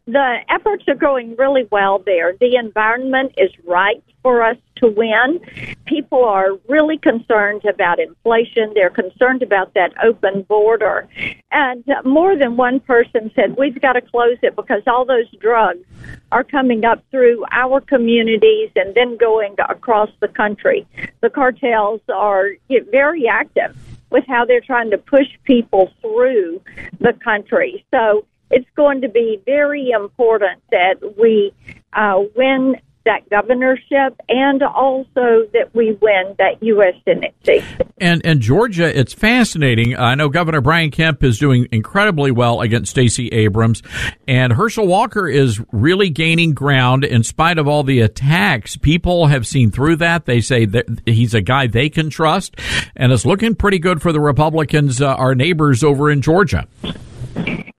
The 0.06 0.36
efforts 0.48 0.84
are 0.88 0.94
going 0.94 1.36
really 1.36 1.68
well 1.70 1.98
there. 1.98 2.32
The 2.40 2.56
environment 2.56 3.34
is 3.36 3.50
right 3.66 4.02
for 4.22 4.42
us 4.42 4.56
to 4.76 4.88
win. 4.88 5.40
People 5.84 6.24
are 6.24 6.52
really 6.66 6.96
concerned 6.96 7.66
about 7.66 8.00
inflation. 8.00 8.72
They're 8.74 8.88
concerned 8.88 9.42
about 9.42 9.74
that 9.74 9.92
open 10.02 10.40
border. 10.42 11.06
And 11.52 11.84
uh, 11.86 12.08
more 12.08 12.34
than 12.34 12.56
one 12.56 12.80
person 12.80 13.30
said, 13.34 13.56
we've 13.58 13.78
got 13.78 13.92
to 13.92 14.00
close 14.00 14.38
it 14.40 14.56
because 14.56 14.80
all 14.86 15.04
those 15.04 15.30
drugs 15.38 15.84
are 16.32 16.44
coming 16.44 16.86
up 16.86 17.04
through 17.10 17.44
our 17.50 17.82
communities 17.82 18.70
and 18.74 18.94
then 18.94 19.18
going 19.18 19.54
across 19.68 20.08
the 20.20 20.28
country. 20.28 20.86
The 21.20 21.28
cartels 21.28 22.00
are 22.08 22.52
very 22.90 23.28
active 23.28 23.76
with 24.14 24.24
how 24.28 24.44
they're 24.44 24.60
trying 24.60 24.92
to 24.92 24.96
push 24.96 25.26
people 25.42 25.92
through 26.00 26.62
the 27.00 27.12
country. 27.14 27.84
So 27.92 28.24
it's 28.48 28.68
going 28.76 29.00
to 29.00 29.08
be 29.08 29.40
very 29.44 29.90
important 29.90 30.62
that 30.70 30.94
we 31.18 31.52
uh, 31.92 32.22
win 32.36 32.76
that 33.04 33.28
governorship 33.30 34.20
and 34.28 34.62
also 34.62 35.46
that 35.52 35.70
we 35.74 35.92
win 36.00 36.34
that 36.38 36.62
U.S. 36.62 36.94
Senate 37.04 37.34
seat. 37.44 37.62
And, 37.98 38.24
and 38.24 38.40
Georgia, 38.40 38.98
it's 38.98 39.12
fascinating. 39.12 39.96
I 39.96 40.14
know 40.14 40.28
Governor 40.28 40.60
Brian 40.60 40.90
Kemp 40.90 41.22
is 41.22 41.38
doing 41.38 41.68
incredibly 41.70 42.30
well 42.30 42.60
against 42.60 42.90
Stacey 42.90 43.28
Abrams, 43.28 43.82
and 44.26 44.52
Herschel 44.52 44.86
Walker 44.86 45.28
is 45.28 45.60
really 45.72 46.10
gaining 46.10 46.54
ground 46.54 47.04
in 47.04 47.22
spite 47.22 47.58
of 47.58 47.68
all 47.68 47.82
the 47.82 48.00
attacks. 48.00 48.76
People 48.76 49.26
have 49.26 49.46
seen 49.46 49.70
through 49.70 49.96
that. 49.96 50.26
They 50.26 50.40
say 50.40 50.64
that 50.66 51.02
he's 51.06 51.34
a 51.34 51.40
guy 51.40 51.66
they 51.66 51.88
can 51.88 52.10
trust, 52.10 52.56
and 52.96 53.12
it's 53.12 53.26
looking 53.26 53.54
pretty 53.54 53.78
good 53.78 54.02
for 54.02 54.12
the 54.12 54.20
Republicans, 54.20 55.00
uh, 55.00 55.14
our 55.14 55.34
neighbors 55.34 55.84
over 55.84 56.10
in 56.10 56.22
Georgia. 56.22 56.66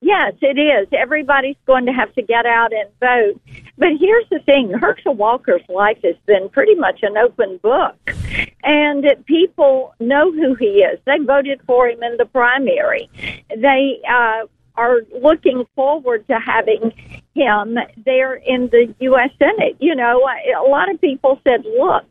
Yes, 0.05 0.33
it 0.39 0.59
is. 0.59 0.87
Everybody's 0.91 1.55
going 1.65 1.87
to 1.87 1.91
have 1.91 2.13
to 2.13 2.21
get 2.21 2.45
out 2.45 2.71
and 2.71 2.87
vote. 2.99 3.41
But 3.75 3.89
here's 3.99 4.29
the 4.29 4.37
thing 4.45 4.69
Herschel 4.69 5.15
Walker's 5.15 5.67
life 5.67 5.97
has 6.03 6.13
been 6.27 6.47
pretty 6.49 6.75
much 6.75 6.99
an 7.01 7.17
open 7.17 7.57
book. 7.57 7.95
And 8.63 9.03
people 9.25 9.95
know 9.99 10.31
who 10.31 10.53
he 10.53 10.83
is. 10.83 10.99
They 11.05 11.17
voted 11.17 11.59
for 11.65 11.87
him 11.87 12.03
in 12.03 12.17
the 12.17 12.25
primary. 12.25 13.09
They 13.57 13.99
uh, 14.07 14.45
are 14.75 14.99
looking 15.23 15.65
forward 15.75 16.27
to 16.27 16.39
having 16.39 16.93
him 17.33 17.79
there 18.05 18.35
in 18.35 18.67
the 18.67 18.93
U.S. 18.99 19.31
Senate. 19.39 19.75
You 19.79 19.95
know, 19.95 20.19
a 20.19 20.69
lot 20.69 20.91
of 20.91 21.01
people 21.01 21.41
said, 21.43 21.65
look, 21.79 22.05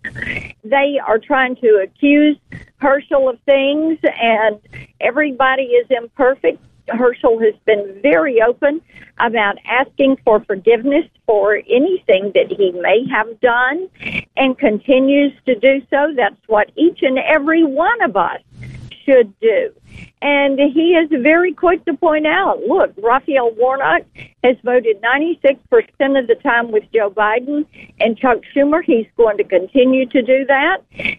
they 0.64 0.98
are 1.07 1.20
trying 1.20 1.54
to 1.57 1.80
accuse 1.85 2.38
Herschel 2.78 3.28
of 3.28 3.38
things, 3.46 4.00
and 4.02 4.59
everybody 5.00 5.62
is 5.62 5.87
imperfect. 5.90 6.61
Herschel 6.88 7.38
has 7.40 7.55
been 7.64 7.99
very 8.03 8.42
open 8.42 8.81
about 9.18 9.57
asking 9.64 10.18
for 10.25 10.40
forgiveness 10.44 11.05
for 11.27 11.57
anything 11.57 12.33
that 12.35 12.51
he 12.51 12.73
may 12.73 13.07
have 13.09 13.40
done 13.40 13.88
and 14.37 14.59
continues 14.59 15.33
to 15.47 15.55
do 15.55 15.81
so. 15.88 16.12
That's 16.16 16.37
what 16.47 16.70
each 16.77 17.03
and 17.03 17.18
every 17.18 17.64
one 17.64 18.03
of 18.03 18.16
us 18.16 18.40
should 19.04 19.38
do. 19.40 19.72
And 20.22 20.58
he 20.58 20.94
is 20.94 21.08
very 21.22 21.52
quick 21.52 21.84
to 21.84 21.94
point 21.94 22.26
out, 22.26 22.60
look, 22.62 22.92
Raphael 22.96 23.52
Warnock 23.52 24.02
has 24.42 24.56
voted 24.64 25.02
96% 25.02 25.58
of 26.18 26.26
the 26.26 26.36
time 26.42 26.72
with 26.72 26.84
Joe 26.92 27.10
Biden 27.10 27.66
and 28.00 28.16
Chuck 28.16 28.38
Schumer. 28.54 28.82
He's 28.82 29.06
going 29.16 29.36
to 29.36 29.44
continue 29.44 30.06
to 30.06 30.22
do 30.22 30.44
that. 30.46 30.78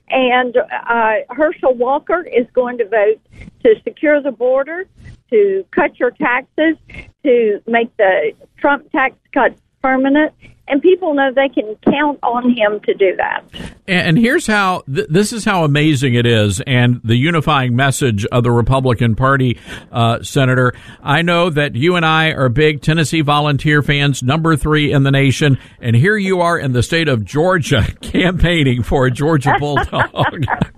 And 0.09 0.57
uh, 0.57 1.13
Herschel 1.29 1.75
Walker 1.75 2.23
is 2.23 2.47
going 2.53 2.77
to 2.79 2.87
vote 2.87 3.21
to 3.63 3.75
secure 3.83 4.21
the 4.21 4.31
border, 4.31 4.87
to 5.29 5.65
cut 5.71 5.99
your 5.99 6.11
taxes, 6.11 6.77
to 7.23 7.61
make 7.67 7.95
the 7.97 8.33
Trump 8.57 8.91
tax 8.91 9.15
cuts 9.33 9.59
permanent, 9.81 10.33
and 10.67 10.81
people 10.81 11.13
know 11.13 11.31
they 11.33 11.49
can 11.49 11.75
count 11.83 12.19
on 12.23 12.49
him 12.49 12.79
to 12.85 12.93
do 12.93 13.15
that. 13.17 13.43
And 13.87 14.17
here's 14.17 14.47
how 14.47 14.83
th- 14.93 15.07
this 15.09 15.31
is 15.31 15.45
how 15.45 15.63
amazing 15.63 16.15
it 16.15 16.25
is, 16.25 16.59
and 16.61 17.01
the 17.03 17.15
unifying 17.15 17.75
message 17.75 18.25
of 18.25 18.43
the 18.43 18.51
Republican 18.51 19.15
Party, 19.15 19.59
uh, 19.91 20.23
Senator. 20.23 20.73
I 21.03 21.21
know 21.21 21.49
that 21.51 21.75
you 21.75 21.95
and 21.95 22.05
I 22.05 22.31
are 22.31 22.49
big 22.49 22.81
Tennessee 22.81 23.21
Volunteer 23.21 23.83
fans, 23.83 24.23
number 24.23 24.55
three 24.55 24.91
in 24.91 25.03
the 25.03 25.11
nation, 25.11 25.59
and 25.79 25.95
here 25.95 26.17
you 26.17 26.41
are 26.41 26.57
in 26.57 26.71
the 26.71 26.81
state 26.81 27.07
of 27.07 27.23
Georgia 27.23 27.83
campaigning 28.01 28.81
for 28.81 29.05
a 29.05 29.11
Georgia 29.11 29.53
Bulldog. 29.59 30.45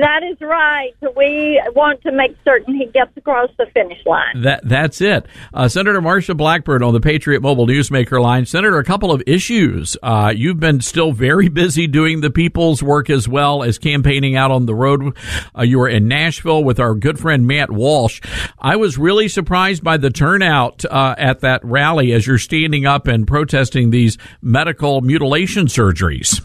that 0.00 0.22
is 0.28 0.40
right. 0.40 0.92
We 1.16 1.62
want 1.74 2.02
to 2.02 2.12
make 2.12 2.36
certain 2.44 2.74
he 2.74 2.86
gets 2.86 3.16
across 3.16 3.50
the 3.56 3.66
finish 3.72 4.04
line. 4.04 4.42
That 4.42 4.62
that's 4.64 5.00
it. 5.00 5.26
Uh, 5.54 5.68
Senator 5.68 6.00
Marsha 6.00 6.36
Blackburn 6.36 6.82
on 6.82 6.92
the 6.92 7.00
Patriot 7.00 7.40
Mobile 7.40 7.66
Newsmaker 7.66 8.20
line. 8.20 8.46
Senator, 8.46 8.79
a 8.80 8.84
couple 8.84 9.12
of 9.12 9.22
issues. 9.26 9.96
Uh, 10.02 10.32
you've 10.34 10.58
been 10.58 10.80
still 10.80 11.12
very 11.12 11.48
busy 11.48 11.86
doing 11.86 12.20
the 12.20 12.30
people's 12.30 12.82
work 12.82 13.08
as 13.08 13.28
well 13.28 13.62
as 13.62 13.78
campaigning 13.78 14.36
out 14.36 14.50
on 14.50 14.66
the 14.66 14.74
road. 14.74 15.16
Uh, 15.56 15.62
you 15.62 15.78
were 15.78 15.88
in 15.88 16.08
Nashville 16.08 16.64
with 16.64 16.80
our 16.80 16.94
good 16.94 17.18
friend 17.18 17.46
Matt 17.46 17.70
Walsh. 17.70 18.20
I 18.58 18.76
was 18.76 18.98
really 18.98 19.28
surprised 19.28 19.84
by 19.84 19.96
the 19.96 20.10
turnout 20.10 20.84
uh, 20.84 21.14
at 21.16 21.40
that 21.40 21.64
rally 21.64 22.12
as 22.12 22.26
you're 22.26 22.38
standing 22.38 22.86
up 22.86 23.06
and 23.06 23.26
protesting 23.26 23.90
these 23.90 24.18
medical 24.42 25.00
mutilation 25.00 25.66
surgeries. 25.66 26.44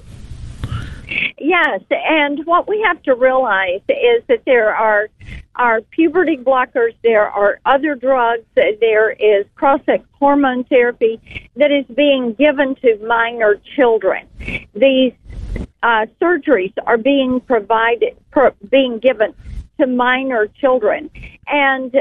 Yes, 1.55 1.83
and 1.89 2.45
what 2.45 2.67
we 2.67 2.81
have 2.81 3.01
to 3.03 3.15
realize 3.15 3.79
is 3.87 4.23
that 4.27 4.41
there 4.45 4.75
are 4.75 5.07
are 5.55 5.79
puberty 5.79 6.35
blockers, 6.35 6.93
there 7.01 7.29
are 7.29 7.61
other 7.65 7.95
drugs, 7.95 8.43
there 8.55 9.11
is 9.11 9.45
cross-sex 9.55 10.03
hormone 10.19 10.65
therapy 10.65 11.21
that 11.55 11.71
is 11.71 11.85
being 11.95 12.33
given 12.33 12.75
to 12.75 12.97
minor 13.07 13.55
children. 13.77 14.27
These 14.73 15.13
uh, 15.81 16.07
surgeries 16.21 16.73
are 16.85 16.97
being 16.97 17.39
provided, 17.39 18.17
pro- 18.31 18.51
being 18.69 18.99
given 18.99 19.33
to 19.79 19.87
minor 19.87 20.47
children, 20.47 21.09
and 21.47 21.95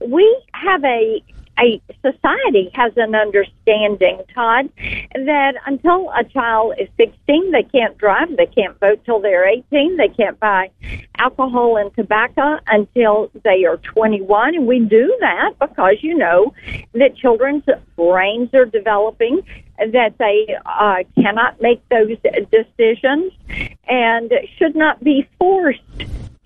we 0.00 0.42
have 0.52 0.84
a 0.84 1.20
a 1.58 1.80
society 2.02 2.70
has 2.74 2.92
an 2.96 3.14
understanding, 3.14 4.20
Todd, 4.34 4.70
that 5.14 5.54
until 5.66 6.10
a 6.10 6.24
child 6.24 6.74
is 6.78 6.88
16, 6.96 7.52
they 7.52 7.62
can't 7.62 7.96
drive, 7.98 8.36
they 8.36 8.46
can't 8.46 8.78
vote 8.80 9.04
till 9.04 9.20
they're 9.20 9.48
18, 9.48 9.96
they 9.96 10.08
can't 10.08 10.38
buy 10.40 10.70
alcohol 11.18 11.76
and 11.76 11.94
tobacco 11.94 12.58
until 12.66 13.30
they 13.44 13.64
are 13.64 13.76
21. 13.78 14.56
And 14.56 14.66
we 14.66 14.80
do 14.80 15.16
that 15.20 15.54
because 15.60 15.96
you 16.02 16.16
know 16.16 16.52
that 16.92 17.16
children's 17.16 17.64
brains 17.96 18.52
are 18.54 18.66
developing, 18.66 19.42
that 19.78 20.18
they 20.18 20.56
uh, 20.66 21.04
cannot 21.20 21.60
make 21.60 21.86
those 21.88 22.16
decisions 22.50 23.32
and 23.88 24.32
should 24.58 24.74
not 24.74 25.02
be 25.02 25.28
forced 25.38 25.80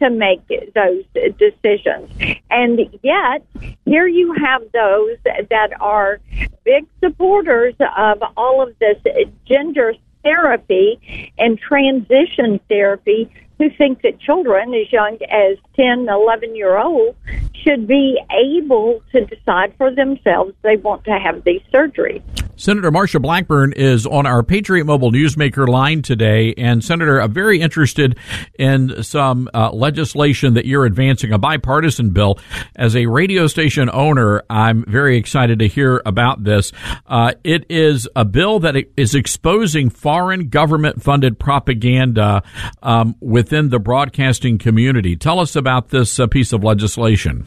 to 0.00 0.11
make 0.11 0.40
those 0.74 1.04
decisions. 1.38 2.11
And 2.50 2.80
yet, 3.02 3.44
here 3.84 4.06
you 4.06 4.34
have 4.34 4.62
those 4.72 5.16
that 5.24 5.70
are 5.80 6.20
big 6.64 6.87
supporters 7.00 7.74
of 7.96 8.22
all 8.37 8.62
of 8.62 8.78
this 8.78 8.98
gender 9.46 9.94
therapy 10.22 11.32
and 11.38 11.58
transition 11.58 12.61
therapy 12.68 13.30
who 13.58 13.70
think 13.70 14.02
that 14.02 14.20
children 14.20 14.72
as 14.72 14.92
young 14.92 15.18
as 15.30 15.56
10, 15.76 16.08
11 16.08 16.54
year 16.54 16.78
old 16.78 17.16
should 17.64 17.87
be 17.87 18.18
able 18.30 19.02
to 19.12 19.24
decide 19.24 19.74
for 19.76 19.90
themselves 19.92 20.52
they 20.62 20.76
want 20.76 21.04
to 21.04 21.18
have 21.18 21.42
these 21.44 21.62
surgeries. 21.72 22.22
Senator 22.58 22.90
Marsha 22.90 23.22
Blackburn 23.22 23.72
is 23.74 24.04
on 24.04 24.26
our 24.26 24.42
Patriot 24.42 24.84
Mobile 24.84 25.12
Newsmaker 25.12 25.68
line 25.68 26.02
today. 26.02 26.54
And, 26.58 26.82
Senator, 26.82 27.22
I'm 27.22 27.32
very 27.32 27.60
interested 27.60 28.18
in 28.58 29.04
some 29.04 29.48
uh, 29.54 29.70
legislation 29.70 30.54
that 30.54 30.66
you're 30.66 30.84
advancing, 30.84 31.32
a 31.32 31.38
bipartisan 31.38 32.10
bill. 32.10 32.36
As 32.74 32.96
a 32.96 33.06
radio 33.06 33.46
station 33.46 33.88
owner, 33.92 34.42
I'm 34.50 34.84
very 34.88 35.16
excited 35.18 35.60
to 35.60 35.68
hear 35.68 36.02
about 36.04 36.42
this. 36.42 36.72
Uh, 37.06 37.34
it 37.44 37.64
is 37.70 38.08
a 38.16 38.24
bill 38.24 38.58
that 38.58 38.74
is 38.96 39.14
exposing 39.14 39.88
foreign 39.88 40.48
government 40.48 41.00
funded 41.00 41.38
propaganda 41.38 42.42
um, 42.82 43.14
within 43.20 43.68
the 43.68 43.78
broadcasting 43.78 44.58
community. 44.58 45.14
Tell 45.14 45.38
us 45.38 45.54
about 45.54 45.90
this 45.90 46.18
uh, 46.18 46.26
piece 46.26 46.52
of 46.52 46.64
legislation. 46.64 47.46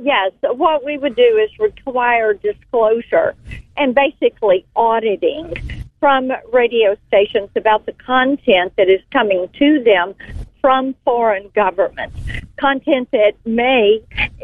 Yes, 0.00 0.32
what 0.42 0.84
we 0.84 0.98
would 0.98 1.14
do 1.14 1.22
is 1.44 1.50
require 1.58 2.34
disclosure 2.34 3.36
and 3.76 3.94
basically 3.94 4.64
auditing 4.76 5.54
from 6.00 6.32
radio 6.52 6.96
stations 7.06 7.48
about 7.56 7.86
the 7.86 7.92
content 7.92 8.72
that 8.76 8.88
is 8.88 9.00
coming 9.12 9.48
to 9.58 9.82
them 9.84 10.14
from 10.60 10.94
foreign 11.04 11.50
governments. 11.54 12.16
Content 12.58 13.08
that 13.12 13.34
may 13.44 14.02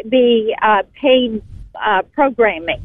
be 0.08 0.54
uh, 0.62 0.82
paid 1.00 1.42
uh, 1.74 2.02
programming. 2.12 2.82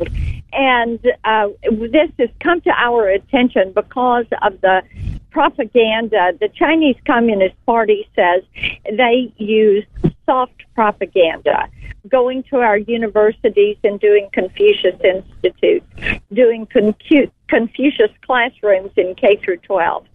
And 0.54 1.00
uh, 1.24 1.50
this 1.64 2.12
has 2.20 2.30
come 2.40 2.62
to 2.62 2.70
our 2.72 3.10
attention 3.10 3.74
because 3.74 4.26
of 4.42 4.62
the 4.62 4.84
propaganda. 5.32 6.34
The 6.40 6.50
Chinese 6.50 6.96
Communist 7.06 7.56
Party 7.66 8.08
says 8.16 8.44
they 8.86 9.34
use 9.38 9.86
soft 10.26 10.64
propaganda, 10.76 11.68
going 12.10 12.44
to 12.44 12.58
our 12.58 12.78
universities 12.78 13.78
and 13.84 14.00
doing 14.00 14.30
Confucius 14.34 15.00
Institute, 15.04 15.84
doing 16.32 16.68
Confucius 16.68 18.12
classrooms 18.26 18.92
in 18.98 19.16
K 19.16 19.38
through 19.38 19.58
12, 19.58 20.06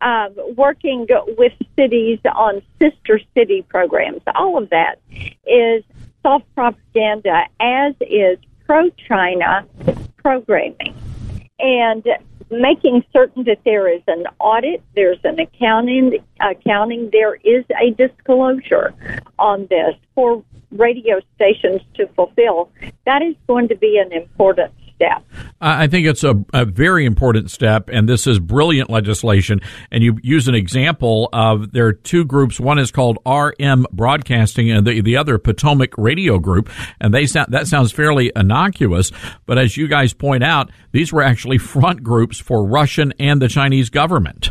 uh, 0.00 0.28
working 0.56 1.06
with 1.36 1.52
cities 1.76 2.18
on 2.34 2.62
sister 2.80 3.20
city 3.36 3.62
programs. 3.62 4.22
All 4.34 4.58
of 4.62 4.70
that 4.70 4.96
is 5.46 5.84
soft 6.22 6.46
propaganda, 6.54 7.44
as 7.60 7.94
is 8.00 8.38
pro 8.66 8.90
China 9.08 9.66
programming. 10.16 10.94
And 11.58 12.04
making 12.50 13.04
certain 13.12 13.44
that 13.44 13.58
there 13.64 13.88
is 13.88 14.02
an 14.06 14.24
audit, 14.38 14.82
there's 14.94 15.18
an 15.24 15.38
accounting, 15.38 16.18
accounting, 16.40 17.10
there 17.12 17.34
is 17.36 17.64
a 17.80 17.90
disclosure 17.90 18.94
on 19.38 19.66
this 19.68 19.94
for 20.14 20.42
radio 20.70 21.20
stations 21.36 21.80
to 21.94 22.06
fulfill. 22.08 22.70
That 23.06 23.22
is 23.22 23.34
going 23.46 23.68
to 23.68 23.76
be 23.76 23.98
an 23.98 24.12
important 24.12 24.72
step. 25.04 25.24
I 25.60 25.86
think 25.86 26.06
it's 26.06 26.24
a, 26.24 26.34
a, 26.52 26.64
very 26.64 27.06
important 27.06 27.50
step, 27.50 27.88
and 27.90 28.08
this 28.08 28.26
is 28.26 28.38
brilliant 28.38 28.90
legislation. 28.90 29.60
And 29.90 30.02
you 30.02 30.18
use 30.22 30.48
an 30.48 30.54
example 30.54 31.28
of 31.32 31.72
there 31.72 31.86
are 31.86 31.92
two 31.92 32.24
groups. 32.24 32.60
One 32.60 32.78
is 32.78 32.90
called 32.90 33.18
RM 33.26 33.86
Broadcasting, 33.92 34.70
and 34.70 34.86
the, 34.86 35.00
the 35.00 35.16
other 35.16 35.38
Potomac 35.38 35.96
Radio 35.96 36.38
Group. 36.38 36.70
And 37.00 37.14
they 37.14 37.26
sound, 37.26 37.48
that 37.52 37.66
sounds 37.66 37.92
fairly 37.92 38.32
innocuous, 38.34 39.10
but 39.46 39.58
as 39.58 39.76
you 39.76 39.88
guys 39.88 40.12
point 40.12 40.44
out, 40.44 40.70
these 40.92 41.12
were 41.12 41.22
actually 41.22 41.58
front 41.58 42.02
groups 42.02 42.38
for 42.38 42.64
Russian 42.64 43.12
and 43.18 43.40
the 43.40 43.48
Chinese 43.48 43.90
government. 43.90 44.50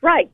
Right. 0.00 0.30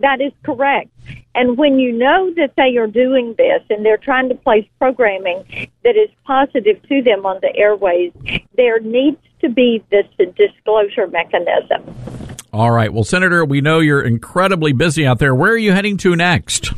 That 0.00 0.20
is 0.20 0.32
correct. 0.44 0.90
And 1.34 1.58
when 1.58 1.78
you 1.78 1.92
know 1.92 2.32
that 2.36 2.52
they 2.56 2.76
are 2.76 2.86
doing 2.86 3.34
this 3.36 3.62
and 3.68 3.84
they're 3.84 3.96
trying 3.96 4.28
to 4.28 4.34
place 4.34 4.66
programming 4.78 5.44
that 5.82 5.96
is 5.96 6.08
positive 6.24 6.80
to 6.88 7.02
them 7.02 7.26
on 7.26 7.38
the 7.42 7.54
airways, 7.56 8.12
there 8.56 8.78
needs 8.80 9.18
to 9.40 9.48
be 9.48 9.84
this 9.90 10.06
disclosure 10.36 11.06
mechanism. 11.08 11.94
All 12.52 12.70
right. 12.70 12.92
Well, 12.92 13.02
Senator, 13.02 13.44
we 13.44 13.60
know 13.60 13.80
you're 13.80 14.02
incredibly 14.02 14.72
busy 14.72 15.04
out 15.04 15.18
there. 15.18 15.34
Where 15.34 15.50
are 15.50 15.56
you 15.56 15.72
heading 15.72 15.96
to 15.98 16.14
next? 16.14 16.72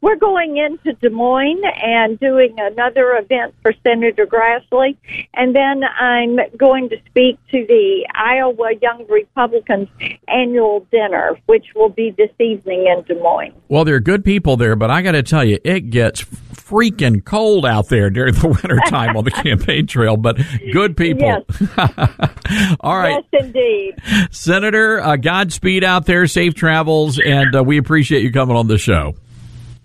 We're 0.00 0.16
going 0.16 0.56
into 0.56 0.92
Des 1.00 1.10
Moines 1.10 1.62
and 1.82 2.18
doing 2.20 2.54
another 2.58 3.16
event 3.16 3.54
for 3.62 3.72
Senator 3.82 4.26
Grassley, 4.26 4.96
and 5.34 5.54
then 5.54 5.82
I'm 5.84 6.38
going 6.56 6.88
to 6.90 6.96
speak 7.06 7.38
to 7.50 7.64
the 7.66 8.06
Iowa 8.14 8.72
Young 8.80 9.06
Republicans 9.08 9.88
annual 10.28 10.86
dinner, 10.90 11.38
which 11.46 11.66
will 11.74 11.88
be 11.88 12.14
this 12.16 12.30
evening 12.38 12.86
in 12.86 13.02
Des 13.04 13.20
Moines. 13.20 13.54
Well, 13.68 13.84
there 13.84 13.96
are 13.96 14.00
good 14.00 14.24
people 14.24 14.56
there, 14.56 14.76
but 14.76 14.90
I 14.90 15.02
got 15.02 15.12
to 15.12 15.22
tell 15.22 15.44
you, 15.44 15.58
it 15.64 15.90
gets 15.90 16.24
freaking 16.64 17.24
cold 17.24 17.66
out 17.66 17.88
there 17.88 18.10
during 18.10 18.34
the 18.34 18.48
winter 18.62 18.80
time 18.88 19.16
on 19.16 19.24
the 19.24 19.30
campaign 19.30 19.86
trail. 19.86 20.16
But 20.16 20.38
good 20.72 20.96
people. 20.96 21.44
Yes. 21.46 21.68
All 22.80 22.96
right. 22.96 23.24
Yes, 23.32 23.44
indeed. 23.44 23.94
Senator, 24.30 25.00
uh, 25.00 25.16
Godspeed 25.16 25.84
out 25.84 26.06
there, 26.06 26.26
safe 26.26 26.54
travels, 26.54 27.18
and 27.18 27.54
uh, 27.54 27.62
we 27.62 27.78
appreciate 27.78 28.22
you 28.22 28.32
coming 28.32 28.56
on 28.56 28.66
the 28.66 28.78
show. 28.78 29.14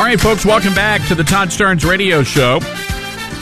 All 0.00 0.06
right, 0.06 0.18
folks, 0.18 0.46
welcome 0.46 0.72
back 0.72 1.06
to 1.08 1.14
the 1.14 1.22
Todd 1.22 1.48
Starnes 1.48 1.86
Radio 1.86 2.22
Show. 2.22 2.58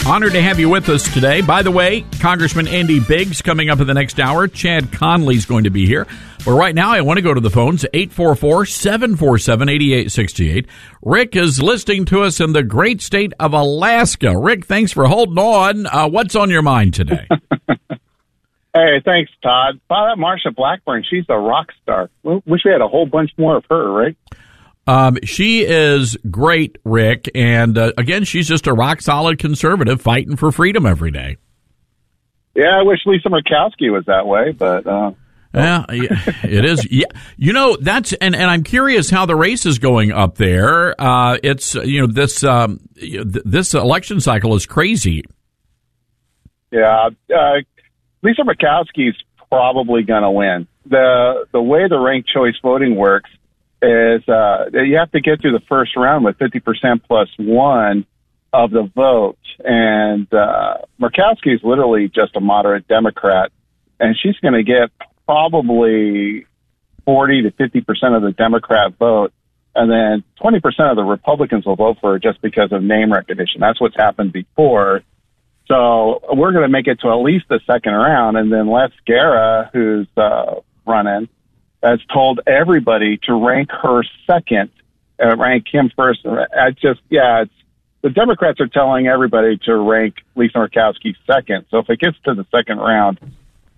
Honored 0.05 0.33
to 0.33 0.42
have 0.42 0.59
you 0.59 0.68
with 0.68 0.88
us 0.88 1.05
today. 1.14 1.40
By 1.40 1.62
the 1.62 1.71
way, 1.71 2.05
Congressman 2.18 2.66
Andy 2.66 2.99
Biggs 2.99 3.40
coming 3.42 3.71
up 3.71 3.79
in 3.79 3.87
the 3.87 3.94
next 3.94 4.18
hour. 4.18 4.49
Chad 4.49 4.90
Connelly's 4.90 5.47
going 5.47 5.62
to 5.64 5.71
be 5.71 5.87
here. 5.87 6.05
But 6.44 6.55
right 6.55 6.75
now, 6.75 6.90
I 6.90 7.03
want 7.03 7.18
to 7.18 7.23
go 7.23 7.33
to 7.33 7.40
the 7.40 7.49
phones 7.49 7.87
844 7.94 8.66
747 8.66 9.68
8868. 9.68 10.66
Rick 11.01 11.37
is 11.37 11.62
listening 11.62 12.05
to 12.07 12.23
us 12.23 12.40
in 12.40 12.55
the 12.55 12.64
great 12.64 13.03
state 13.03 13.35
of 13.38 13.53
Alaska. 13.53 14.37
Rick, 14.37 14.66
thanks 14.66 14.90
for 14.90 15.07
holding 15.07 15.38
on. 15.38 15.87
Uh, 15.87 16.09
what's 16.09 16.35
on 16.35 16.51
your 16.51 16.62
mind 16.62 16.92
today? 16.92 17.29
Hey, 18.75 19.01
thanks, 19.05 19.33
Todd. 19.42 19.81
Wow, 19.90 20.14
that 20.14 20.23
Marsha 20.23 20.55
Blackburn, 20.55 21.03
she's 21.09 21.25
a 21.29 21.38
rock 21.38 21.68
star. 21.83 22.11
Wish 22.23 22.61
we 22.64 22.71
had 22.71 22.83
a 22.83 22.87
whole 22.87 23.07
bunch 23.07 23.31
more 23.37 23.57
of 23.57 23.64
her, 23.71 23.90
right? 23.90 24.16
Um, 24.88 25.18
she 25.22 25.66
is 25.66 26.16
great, 26.31 26.79
Rick, 26.83 27.31
and 27.35 27.77
uh, 27.77 27.92
again, 27.98 28.24
she's 28.24 28.48
just 28.48 28.66
a 28.66 28.72
rock 28.72 29.03
solid 29.03 29.38
conservative 29.38 30.01
fighting 30.01 30.37
for 30.37 30.51
freedom 30.51 30.87
every 30.87 31.11
day. 31.11 31.37
Yeah, 32.55 32.79
I 32.79 32.83
wish 32.85 33.01
Lisa 33.05 33.29
Murkowski 33.29 33.92
was 33.92 34.05
that 34.07 34.27
way, 34.27 34.53
but 34.53 34.87
uh, 34.87 35.11
yeah, 35.53 35.85
it 35.90 36.64
is. 36.64 36.90
Yeah, 36.90 37.05
you 37.37 37.53
know 37.53 37.77
that's 37.77 38.14
and 38.14 38.35
and 38.35 38.51
I'm 38.51 38.62
curious 38.62 39.11
how 39.11 39.27
the 39.27 39.37
race 39.37 39.66
is 39.66 39.79
going 39.79 40.11
up 40.11 40.37
there. 40.37 40.98
Uh, 40.98 41.37
it's 41.42 41.74
you 41.74 42.01
know 42.01 42.07
this 42.07 42.42
um, 42.42 42.81
this 42.96 43.74
election 43.74 44.20
cycle 44.20 44.55
is 44.55 44.64
crazy. 44.64 45.22
Yeah, 46.72 47.11
uh, 47.29 47.61
Lisa 48.22 48.40
Murkowski's 48.40 49.16
probably 49.51 50.03
going 50.03 50.22
to 50.22 50.31
win. 50.31 50.66
the 50.87 51.44
The 51.53 51.61
way 51.61 51.88
the 51.88 51.98
ranked 51.98 52.31
choice 52.31 52.57
voting 52.62 52.96
works 52.96 53.29
is 53.83 54.29
uh, 54.29 54.67
you 54.73 54.97
have 54.97 55.12
to 55.12 55.21
get 55.21 55.41
through 55.41 55.53
the 55.53 55.64
first 55.69 55.97
round 55.97 56.25
with 56.25 56.38
50% 56.38 57.03
plus 57.07 57.29
one 57.38 58.07
of 58.53 58.71
the 58.71 58.91
vote. 58.95 59.38
And 59.64 60.33
uh, 60.33 60.79
Murkowski 61.01 61.55
is 61.55 61.61
literally 61.62 62.09
just 62.09 62.37
a 62.37 62.41
moderate 62.41 62.88
Democrat, 62.88 63.53
and 64.01 64.17
she's 64.21 64.37
going 64.38 64.55
to 64.55 64.62
get 64.62 64.91
probably 65.27 66.47
40 67.05 67.43
to 67.43 67.51
50% 67.51 68.17
of 68.17 68.23
the 68.23 68.33
Democrat 68.33 68.95
vote. 68.99 69.33
And 69.75 69.91
then 69.91 70.25
20% 70.41 70.62
of 70.91 70.97
the 70.97 71.05
Republicans 71.05 71.64
will 71.64 71.77
vote 71.77 71.99
for 72.01 72.12
her 72.12 72.19
just 72.19 72.41
because 72.43 72.73
of 72.73 72.83
name 72.83 73.12
recognition. 73.12 73.61
That's 73.61 73.81
what's 73.81 73.95
happened 73.97 74.33
before. 74.33 75.03
So 75.69 76.21
we're 76.33 76.53
going 76.53 76.64
to 76.64 76.69
make 76.69 76.87
it 76.87 77.01
to 77.01 77.11
at 77.11 77.17
least 77.17 77.45
the 77.49 77.61
second 77.67 77.93
round. 77.93 78.37
And 78.37 78.53
then 78.53 78.69
Les 78.69 78.91
Gara, 79.07 79.71
who's 79.73 80.09
uh, 80.17 80.57
running, 80.87 81.29
has 81.83 82.01
told 82.12 82.41
everybody 82.47 83.19
to 83.25 83.35
rank 83.35 83.71
her 83.71 84.03
second, 84.27 84.71
uh, 85.23 85.37
rank 85.37 85.67
him 85.73 85.91
first. 85.97 86.27
I 86.27 86.71
just, 86.73 87.01
yeah, 87.09 87.43
it's 87.43 87.53
the 88.03 88.11
Democrats 88.11 88.61
are 88.61 88.69
telling 88.69 89.07
everybody 89.07 89.59
to 89.64 89.77
rank 89.77 90.17
Lisa 90.37 90.59
Murkowski 90.59 91.14
second. 91.27 91.67
So 91.71 91.79
if 91.79 91.91
it 91.91 91.99
gets 91.99 92.17
to 92.25 92.35
the 92.35 92.47
second 92.55 92.79
round, 92.79 93.19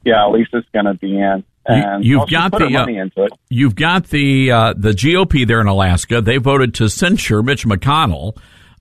yeah, 0.04 0.26
Lisa's 0.26 0.64
going 0.72 0.86
to 0.86 0.94
be 0.94 1.18
in. 1.18 1.44
And 1.66 2.04
you've 2.04 2.28
got 2.28 2.52
the 2.52 3.14
uh, 3.16 3.28
you've 3.48 3.76
got 3.76 4.06
the 4.08 4.50
uh, 4.50 4.74
the 4.76 4.90
GOP 4.90 5.46
there 5.46 5.60
in 5.60 5.66
Alaska. 5.66 6.20
They 6.20 6.38
voted 6.38 6.74
to 6.76 6.88
censure 6.88 7.42
Mitch 7.42 7.66
McConnell 7.66 8.36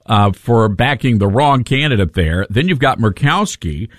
uh, 0.05 0.32
for 0.32 0.67
backing 0.69 1.19
the 1.19 1.27
wrong 1.27 1.63
candidate 1.63 2.13
there. 2.13 2.47
Then 2.49 2.67
you've 2.67 2.79
got 2.79 2.97
Murkowski 2.97 3.89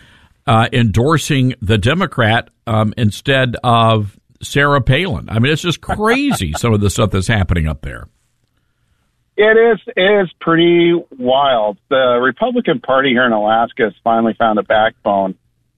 uh, 0.47 0.69
endorsing 0.73 1.55
the 1.61 1.79
Democrat 1.79 2.49
um, 2.67 2.95
instead 2.97 3.57
of 3.63 4.19
Sarah 4.43 4.81
Palin. 4.81 5.29
I 5.29 5.39
mean, 5.39 5.53
it's 5.53 5.63
just 5.63 5.81
crazy 5.81 6.53
some 6.57 6.73
of 6.73 6.81
the 6.81 6.91
stuff 6.91 7.11
that's 7.11 7.29
happening 7.29 7.67
up 7.67 7.83
there. 7.83 8.09
It 9.37 9.57
is 9.57 9.81
it 9.97 10.23
is 10.23 10.31
pretty 10.39 10.93
wild. 11.19 11.79
The 11.89 12.19
Republican 12.23 12.81
Party 12.81 13.11
here 13.11 13.25
in 13.25 13.33
Alaska 13.33 13.85
has 13.85 13.95
finally 14.05 14.35
found 14.35 14.59
a 14.59 14.63
backbone, 14.63 15.35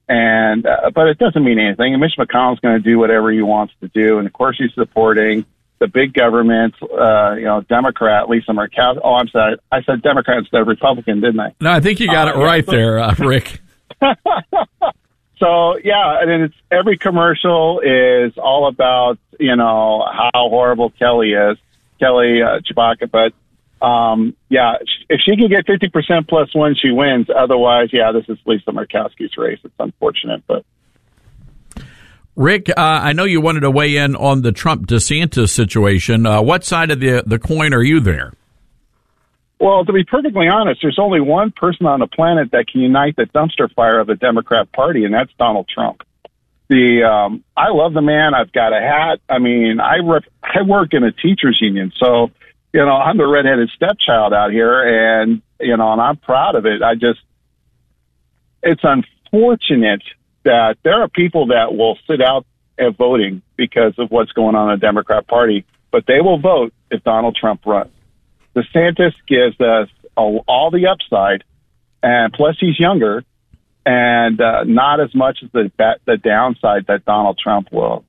and 0.09 0.65
uh, 0.65 0.89
but 0.93 1.07
it 1.07 1.17
doesn't 1.17 1.43
mean 1.43 1.59
anything. 1.59 1.93
And 1.93 2.01
Mitch 2.01 2.15
McConnell's 2.19 2.59
going 2.59 2.75
to 2.75 2.83
do 2.83 2.99
whatever 2.99 3.31
he 3.31 3.41
wants 3.41 3.73
to 3.79 3.87
do, 3.87 4.17
and 4.17 4.27
of 4.27 4.33
course 4.33 4.57
he's 4.59 4.73
supporting 4.73 5.45
the 5.79 5.87
big 5.87 6.13
government. 6.13 6.73
Uh, 6.81 7.35
you 7.35 7.45
know, 7.45 7.61
Democrat 7.61 8.27
Lisa 8.27 8.51
Murkowski. 8.51 8.99
Oh, 9.01 9.13
I'm 9.13 9.29
sorry, 9.29 9.55
I 9.71 9.81
said 9.83 10.01
Democrat 10.01 10.39
instead 10.39 10.59
of 10.59 10.67
Republican, 10.67 11.21
didn't 11.21 11.39
I? 11.39 11.53
No, 11.61 11.71
I 11.71 11.79
think 11.79 12.01
you 12.01 12.07
got 12.07 12.27
uh, 12.27 12.39
it 12.39 12.43
right 12.43 12.65
yeah. 12.67 12.71
there, 12.71 12.99
uh, 12.99 13.15
Rick. 13.19 13.61
so 15.37 15.77
yeah, 15.83 15.95
I 15.95 16.23
and 16.23 16.43
it's 16.43 16.55
every 16.71 16.97
commercial 16.97 17.79
is 17.79 18.33
all 18.37 18.67
about 18.67 19.17
you 19.39 19.55
know 19.55 20.05
how 20.11 20.49
horrible 20.49 20.91
Kelly 20.91 21.31
is, 21.31 21.57
Kelly 21.99 22.41
uh, 22.41 22.59
Tshibaka. 22.59 23.09
But 23.09 23.85
um, 23.85 24.35
yeah, 24.49 24.75
if 25.09 25.21
she 25.25 25.35
can 25.35 25.49
get 25.49 25.65
fifty 25.65 25.89
percent 25.89 26.27
plus 26.27 26.53
one, 26.53 26.75
she 26.79 26.91
wins. 26.91 27.27
Otherwise, 27.35 27.89
yeah, 27.91 28.11
this 28.11 28.25
is 28.29 28.37
Lisa 28.45 28.71
Murkowski's 28.71 29.35
race. 29.37 29.59
It's 29.63 29.73
unfortunate, 29.79 30.43
but. 30.47 30.65
Rick, 32.35 32.69
uh, 32.69 32.73
I 32.77 33.13
know 33.13 33.25
you 33.25 33.41
wanted 33.41 33.59
to 33.59 33.69
weigh 33.69 33.95
in 33.95 34.15
on 34.15 34.41
the 34.41 34.51
Trump 34.51 34.87
DeSantis 34.87 35.49
situation. 35.49 36.25
Uh, 36.25 36.41
what 36.41 36.63
side 36.63 36.89
of 36.89 36.99
the 36.99 37.23
the 37.27 37.37
coin 37.37 37.75
are 37.75 37.83
you 37.83 37.99
there? 37.99 38.33
Well, 39.63 39.85
to 39.85 39.93
be 39.93 40.03
perfectly 40.03 40.49
honest, 40.49 40.81
there's 40.81 40.99
only 40.99 41.21
one 41.21 41.51
person 41.51 41.85
on 41.85 42.01
the 42.01 42.07
planet 42.07 42.51
that 42.51 42.67
can 42.67 42.81
unite 42.81 43.15
the 43.15 43.27
dumpster 43.33 43.73
fire 43.73 43.97
of 43.97 44.07
the 44.07 44.15
Democrat 44.15 44.69
Party, 44.73 45.05
and 45.05 45.13
that's 45.13 45.31
Donald 45.39 45.69
Trump. 45.73 46.01
The 46.67 47.03
um, 47.05 47.45
I 47.55 47.69
love 47.69 47.93
the 47.93 48.01
man. 48.01 48.33
I've 48.33 48.51
got 48.51 48.73
a 48.73 48.81
hat. 48.81 49.21
I 49.29 49.39
mean, 49.39 49.79
I 49.79 49.99
rep, 50.03 50.23
I 50.43 50.63
work 50.63 50.93
in 50.93 51.05
a 51.05 51.13
teachers 51.13 51.59
union, 51.61 51.93
so 51.97 52.29
you 52.73 52.81
know 52.81 52.91
I'm 52.91 53.15
the 53.15 53.25
redheaded 53.25 53.69
stepchild 53.73 54.33
out 54.33 54.51
here, 54.51 55.21
and 55.21 55.41
you 55.61 55.77
know, 55.77 55.93
and 55.93 56.01
I'm 56.01 56.17
proud 56.17 56.55
of 56.55 56.65
it. 56.65 56.81
I 56.81 56.95
just 56.95 57.21
it's 58.63 58.83
unfortunate 58.83 60.03
that 60.43 60.75
there 60.83 61.01
are 61.01 61.07
people 61.07 61.47
that 61.47 61.73
will 61.73 61.97
sit 62.05 62.21
out 62.21 62.45
at 62.77 62.97
voting 62.97 63.41
because 63.55 63.93
of 63.97 64.11
what's 64.11 64.33
going 64.33 64.55
on 64.55 64.73
in 64.73 64.79
the 64.79 64.85
Democrat 64.85 65.25
Party, 65.25 65.63
but 65.89 66.03
they 66.05 66.19
will 66.19 66.39
vote 66.39 66.73
if 66.91 67.01
Donald 67.05 67.37
Trump 67.39 67.65
runs. 67.65 67.92
DeSantis 68.55 69.13
gives 69.27 69.59
us 69.59 69.89
all 70.15 70.69
the 70.71 70.87
upside, 70.87 71.43
and 72.01 72.31
plus 72.33 72.55
he's 72.59 72.79
younger, 72.79 73.23
and 73.85 74.39
uh, 74.39 74.63
not 74.65 74.99
as 74.99 75.13
much 75.15 75.39
as 75.43 75.49
the 75.51 75.71
the 76.05 76.17
downside 76.17 76.85
that 76.87 77.05
Donald 77.05 77.39
Trump 77.41 77.69
will. 77.71 78.05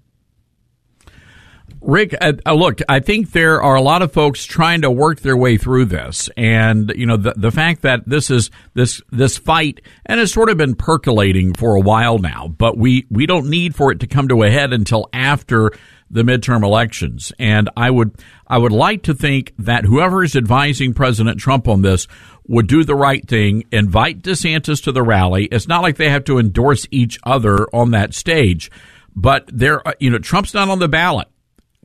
Rick, 1.81 2.15
uh, 2.19 2.33
uh, 2.47 2.55
look, 2.55 2.81
I 2.89 3.01
think 3.01 3.33
there 3.33 3.63
are 3.63 3.75
a 3.75 3.83
lot 3.83 4.01
of 4.01 4.11
folks 4.11 4.47
trying 4.47 4.83
to 4.83 4.91
work 4.91 5.21
their 5.21 5.37
way 5.37 5.59
through 5.59 5.85
this, 5.87 6.31
and 6.37 6.91
you 6.97 7.05
know 7.05 7.19
the 7.19 7.35
the 7.37 7.51
fact 7.51 7.83
that 7.83 8.09
this 8.09 8.31
is 8.31 8.51
this 8.73 9.03
this 9.11 9.37
fight 9.37 9.83
and 10.07 10.19
it's 10.19 10.33
sort 10.33 10.49
of 10.49 10.57
been 10.57 10.77
percolating 10.77 11.53
for 11.53 11.75
a 11.75 11.81
while 11.81 12.19
now, 12.19 12.49
but 12.49 12.79
we 12.79 13.07
we 13.11 13.27
don't 13.27 13.51
need 13.51 13.75
for 13.75 13.93
it 13.93 14.01
to 14.01 14.07
come 14.07 14.29
to 14.29 14.43
a 14.43 14.51
head 14.51 14.73
until 14.73 15.09
after 15.13 15.73
the 16.15 16.23
midterm 16.23 16.63
elections. 16.63 17.33
And 17.39 17.69
I 17.77 17.91
would, 17.91 18.15
I 18.47 18.57
would 18.57 18.73
like 18.73 19.03
to 19.03 19.15
think 19.15 19.53
that 19.59 19.85
whoever 19.85 20.23
is 20.23 20.37
advising 20.37 20.95
President 20.95 21.41
Trump 21.41 21.67
on 21.69 21.83
this 21.83 22.07
would 22.47 22.69
do 22.69 22.85
the 22.85 22.95
right 22.95 23.27
thing, 23.27 23.65
invite 23.73 24.23
DeSantis 24.23 24.83
to 24.85 24.93
the 24.93 25.03
rally. 25.03 25.47
It's 25.47 25.67
not 25.67 25.83
like 25.83 25.97
they 25.97 26.11
have 26.11 26.25
to 26.25 26.39
endorse 26.39 26.87
each 26.93 27.19
other 27.25 27.67
on 27.75 27.91
that 27.91 28.15
stage, 28.15 28.71
but 29.17 29.51
there, 29.53 29.83
you 29.99 30.09
know, 30.09 30.19
Trump's 30.19 30.55
not 30.55 30.69
on 30.69 30.79
the 30.79 30.89
ballot. 30.89 31.29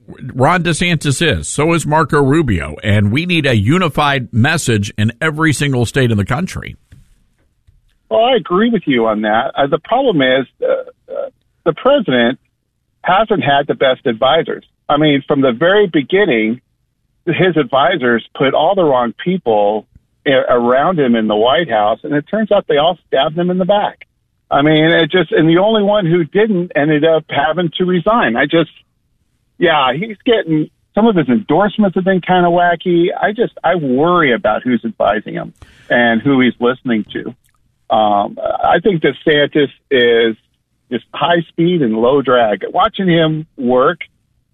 Ron 0.08 0.64
DeSantis 0.64 1.22
is. 1.26 1.48
So 1.48 1.74
is 1.74 1.88
Marco 1.88 2.22
Rubio. 2.22 2.76
And 2.84 3.12
we 3.12 3.26
need 3.26 3.48
a 3.48 3.56
unified 3.56 4.32
message 4.32 4.94
in 4.98 5.12
every 5.22 5.54
single 5.54 5.86
state 5.86 6.12
in 6.12 6.18
the 6.18 6.26
country. 6.26 6.76
Well, 8.10 8.26
I 8.26 8.36
agree 8.36 8.70
with 8.70 8.84
you 8.86 9.08
on 9.08 9.22
that. 9.22 9.54
Uh, 9.56 9.68
the 9.68 9.80
problem 9.80 10.22
is 10.22 10.48
uh, 10.62 11.12
uh, 11.12 11.30
the 11.66 11.74
president 11.74 12.40
hasn't 13.10 13.44
had 13.44 13.68
the 13.68 13.76
best 13.76 14.06
advisors. 14.06 14.66
I 14.88 14.98
mean, 14.98 15.24
from 15.28 15.42
the 15.42 15.52
very 15.52 15.88
beginning, 15.88 16.62
his 17.26 17.58
advisors 17.58 18.28
put 18.38 18.54
all 18.54 18.76
the 18.76 18.84
wrong 18.84 19.14
people 19.26 19.88
around 20.26 21.00
him 21.00 21.16
in 21.16 21.28
the 21.28 21.36
White 21.36 21.70
House, 21.70 22.00
and 22.04 22.14
it 22.14 22.26
turns 22.30 22.52
out 22.52 22.68
they 22.68 22.78
all 22.78 22.98
stabbed 23.08 23.38
him 23.38 23.50
in 23.50 23.58
the 23.58 23.66
back. 23.66 24.06
I 24.52 24.62
mean, 24.62 24.84
it 24.84 25.12
just, 25.12 25.32
and 25.32 25.48
the 25.48 25.62
only 25.62 25.84
one 25.84 26.06
who 26.06 26.24
didn't 26.24 26.72
ended 26.76 27.06
up 27.06 27.26
having 27.30 27.72
to 27.78 27.86
resign. 27.86 28.36
I 28.36 28.46
just, 28.46 28.72
yeah, 29.58 29.94
he's 29.94 30.18
getting, 30.26 30.70
some 30.96 31.08
of 31.08 31.16
his 31.16 31.30
endorsements 31.30 31.96
have 31.96 32.04
been 32.04 32.22
kind 32.22 32.46
of 32.46 32.52
wacky. 32.52 33.08
I 33.16 33.32
just, 33.32 33.54
I 33.64 33.76
worry 33.76 34.34
about 34.34 34.64
who's 34.64 34.84
advising 34.84 35.36
him 35.36 35.54
and 35.90 36.22
who 36.22 36.42
he's 36.42 36.54
listening 36.60 37.06
to. 37.14 37.36
Um, 37.96 38.38
I 38.42 38.80
think 38.84 39.04
that 39.04 39.14
DeSantis 39.26 39.72
is 39.92 40.36
just 40.92 41.06
high 41.14 41.42
speed 41.48 41.82
and 41.82 41.94
low 41.94 42.22
drag. 42.22 42.64
Watching 42.74 43.08
him 43.08 43.48
work, 43.58 44.00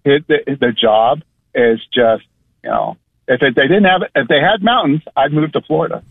hit 0.04 0.26
the, 0.26 0.38
the 0.46 0.72
job 0.72 1.22
is 1.54 1.80
just, 1.92 2.24
you 2.62 2.70
know, 2.70 2.96
if 3.28 3.40
they 3.40 3.50
didn't 3.62 3.84
have, 3.84 4.02
if 4.14 4.28
they 4.28 4.40
had 4.40 4.62
mountains, 4.62 5.02
I'd 5.16 5.32
move 5.32 5.52
to 5.52 5.60
Florida. 5.62 6.02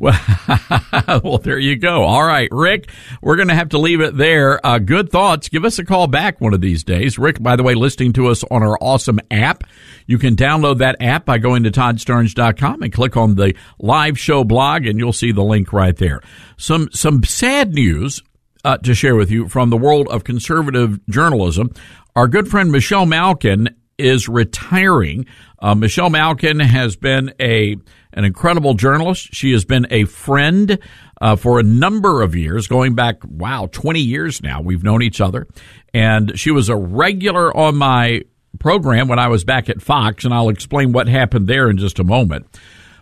Well, 0.00 0.18
well, 1.22 1.38
there 1.38 1.58
you 1.58 1.76
go. 1.76 2.04
All 2.04 2.24
right, 2.24 2.48
Rick, 2.50 2.90
we're 3.20 3.36
going 3.36 3.48
to 3.48 3.54
have 3.54 3.68
to 3.70 3.78
leave 3.78 4.00
it 4.00 4.16
there. 4.16 4.64
Uh, 4.66 4.78
good 4.78 5.10
thoughts. 5.10 5.50
Give 5.50 5.64
us 5.64 5.78
a 5.78 5.84
call 5.84 6.06
back 6.06 6.40
one 6.40 6.54
of 6.54 6.62
these 6.62 6.82
days. 6.82 7.18
Rick, 7.18 7.42
by 7.42 7.54
the 7.54 7.62
way, 7.62 7.74
listening 7.74 8.14
to 8.14 8.28
us 8.28 8.42
on 8.44 8.62
our 8.62 8.78
awesome 8.80 9.20
app. 9.30 9.64
You 10.06 10.18
can 10.18 10.36
download 10.36 10.78
that 10.78 10.96
app 11.00 11.26
by 11.26 11.36
going 11.36 11.64
to 11.64 11.70
toddstarnes.com 11.70 12.82
and 12.82 12.92
click 12.92 13.16
on 13.18 13.34
the 13.34 13.54
live 13.78 14.18
show 14.18 14.42
blog 14.42 14.86
and 14.86 14.98
you'll 14.98 15.12
see 15.12 15.32
the 15.32 15.44
link 15.44 15.70
right 15.70 15.96
there. 15.96 16.22
Some, 16.56 16.88
some 16.92 17.22
sad 17.22 17.74
news 17.74 18.22
uh, 18.64 18.78
to 18.78 18.94
share 18.94 19.16
with 19.16 19.30
you 19.30 19.48
from 19.48 19.70
the 19.70 19.76
world 19.76 20.08
of 20.08 20.24
conservative 20.24 21.04
journalism. 21.06 21.70
Our 22.16 22.28
good 22.28 22.48
friend 22.48 22.70
Michelle 22.72 23.06
Malkin 23.06 23.68
is 23.98 24.28
retiring. 24.28 25.26
Uh, 25.58 25.74
Michelle 25.74 26.10
Malkin 26.10 26.60
has 26.60 26.96
been 26.96 27.32
a 27.40 27.76
an 28.12 28.24
incredible 28.24 28.74
journalist. 28.74 29.28
She 29.32 29.52
has 29.52 29.64
been 29.64 29.86
a 29.90 30.04
friend 30.04 30.78
uh, 31.20 31.36
for 31.36 31.60
a 31.60 31.62
number 31.62 32.22
of 32.22 32.34
years, 32.34 32.66
going 32.66 32.94
back 32.94 33.18
wow, 33.24 33.68
twenty 33.70 34.00
years 34.00 34.42
now. 34.42 34.60
We've 34.60 34.82
known 34.82 35.02
each 35.02 35.20
other, 35.20 35.46
and 35.94 36.38
she 36.38 36.50
was 36.50 36.68
a 36.68 36.76
regular 36.76 37.56
on 37.56 37.76
my 37.76 38.22
program 38.58 39.06
when 39.06 39.18
I 39.18 39.28
was 39.28 39.44
back 39.44 39.68
at 39.68 39.80
Fox, 39.80 40.24
and 40.24 40.34
I'll 40.34 40.48
explain 40.48 40.92
what 40.92 41.08
happened 41.08 41.46
there 41.46 41.70
in 41.70 41.76
just 41.78 41.98
a 41.98 42.04
moment. 42.04 42.46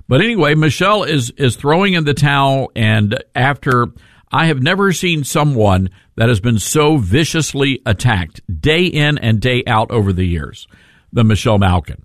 But 0.09 0.21
anyway, 0.21 0.55
Michelle 0.55 1.05
is 1.05 1.31
is 1.31 1.57
throwing 1.57 1.95
in 1.95 2.05
the 2.05 2.15
towel, 2.15 2.71
and 2.75 3.23
after 3.35 3.89
I 4.31 4.47
have 4.47 4.63
never 4.63 4.93
seen 4.93 5.25
someone 5.25 5.91
that 6.17 6.29
has 6.29 6.41
been 6.41 6.59
so 6.59 6.99
viciously 6.99 7.81
attacked 7.87 8.41
day 8.61 8.85
in 8.85 9.19
and 9.19 9.41
day 9.41 9.63
out 9.67 9.91
over 9.91 10.13
the 10.13 10.25
years 10.25 10.67
than 11.13 11.29
Michelle 11.29 11.59
Malkin. 11.59 12.03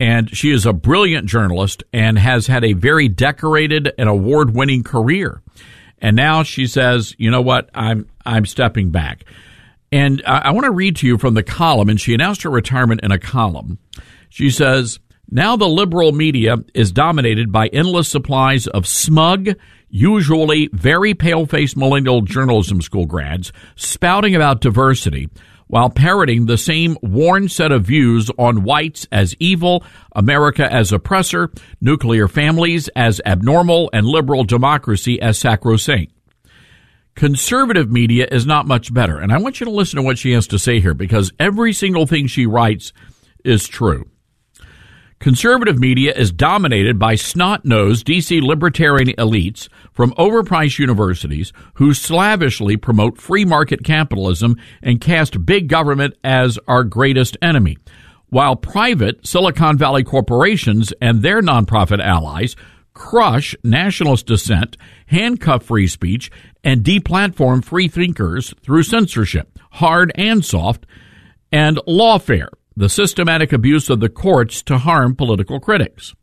And 0.00 0.34
she 0.34 0.50
is 0.50 0.66
a 0.66 0.72
brilliant 0.72 1.26
journalist 1.26 1.84
and 1.92 2.18
has 2.18 2.46
had 2.46 2.64
a 2.64 2.72
very 2.72 3.08
decorated 3.08 3.92
and 3.98 4.08
award 4.08 4.54
winning 4.54 4.82
career. 4.82 5.42
And 5.98 6.16
now 6.16 6.42
she 6.42 6.66
says, 6.66 7.14
you 7.18 7.30
know 7.30 7.42
what? 7.42 7.70
I'm, 7.74 8.08
I'm 8.26 8.46
stepping 8.46 8.90
back. 8.90 9.24
And 9.92 10.22
I, 10.26 10.38
I 10.38 10.50
want 10.50 10.64
to 10.64 10.72
read 10.72 10.96
to 10.96 11.06
you 11.06 11.18
from 11.18 11.34
the 11.34 11.42
column. 11.42 11.88
And 11.88 12.00
she 12.00 12.14
announced 12.14 12.42
her 12.42 12.50
retirement 12.50 13.02
in 13.02 13.12
a 13.12 13.18
column. 13.18 13.78
She 14.28 14.50
says, 14.50 14.98
now 15.30 15.56
the 15.56 15.68
liberal 15.68 16.12
media 16.12 16.56
is 16.74 16.92
dominated 16.92 17.52
by 17.52 17.68
endless 17.68 18.08
supplies 18.08 18.66
of 18.66 18.86
smug, 18.86 19.50
usually 19.88 20.68
very 20.72 21.14
pale 21.14 21.46
faced 21.46 21.76
millennial 21.76 22.20
journalism 22.20 22.80
school 22.82 23.06
grads 23.06 23.52
spouting 23.76 24.34
about 24.34 24.60
diversity 24.60 25.28
while 25.66 25.90
parroting 25.90 26.46
the 26.46 26.58
same 26.58 26.96
worn 27.02 27.48
set 27.48 27.72
of 27.72 27.84
views 27.84 28.30
on 28.38 28.62
whites 28.62 29.06
as 29.10 29.34
evil, 29.38 29.82
America 30.12 30.70
as 30.72 30.92
oppressor, 30.92 31.50
nuclear 31.80 32.28
families 32.28 32.88
as 32.94 33.20
abnormal, 33.24 33.90
and 33.92 34.06
liberal 34.06 34.44
democracy 34.44 35.20
as 35.20 35.38
sacrosanct. 35.38 36.12
Conservative 37.14 37.90
media 37.90 38.26
is 38.30 38.44
not 38.44 38.66
much 38.66 38.92
better. 38.92 39.18
And 39.18 39.32
I 39.32 39.38
want 39.38 39.60
you 39.60 39.64
to 39.66 39.70
listen 39.70 39.96
to 39.96 40.02
what 40.02 40.18
she 40.18 40.32
has 40.32 40.48
to 40.48 40.58
say 40.58 40.80
here 40.80 40.94
because 40.94 41.32
every 41.38 41.72
single 41.72 42.06
thing 42.06 42.26
she 42.26 42.44
writes 42.44 42.92
is 43.44 43.68
true. 43.68 44.08
Conservative 45.24 45.78
media 45.78 46.12
is 46.12 46.30
dominated 46.30 46.98
by 46.98 47.14
snot 47.14 47.64
nosed 47.64 48.06
DC 48.06 48.42
libertarian 48.42 49.08
elites 49.16 49.70
from 49.90 50.10
overpriced 50.18 50.78
universities 50.78 51.50
who 51.76 51.94
slavishly 51.94 52.76
promote 52.76 53.16
free 53.16 53.46
market 53.46 53.82
capitalism 53.82 54.54
and 54.82 55.00
cast 55.00 55.46
big 55.46 55.66
government 55.66 56.14
as 56.22 56.58
our 56.68 56.84
greatest 56.84 57.38
enemy, 57.40 57.78
while 58.28 58.54
private 58.54 59.26
Silicon 59.26 59.78
Valley 59.78 60.04
corporations 60.04 60.92
and 61.00 61.22
their 61.22 61.40
nonprofit 61.40 62.04
allies 62.04 62.54
crush 62.92 63.56
nationalist 63.64 64.26
dissent, 64.26 64.76
handcuff 65.06 65.62
free 65.62 65.86
speech, 65.86 66.30
and 66.62 66.84
deplatform 66.84 67.64
free 67.64 67.88
thinkers 67.88 68.52
through 68.60 68.82
censorship, 68.82 69.58
hard 69.70 70.12
and 70.16 70.44
soft, 70.44 70.84
and 71.50 71.78
lawfare 71.88 72.50
the 72.76 72.88
systematic 72.88 73.52
abuse 73.52 73.88
of 73.88 74.00
the 74.00 74.08
courts 74.08 74.62
to 74.62 74.78
harm 74.78 75.14
political 75.14 75.60
critics. 75.60 76.14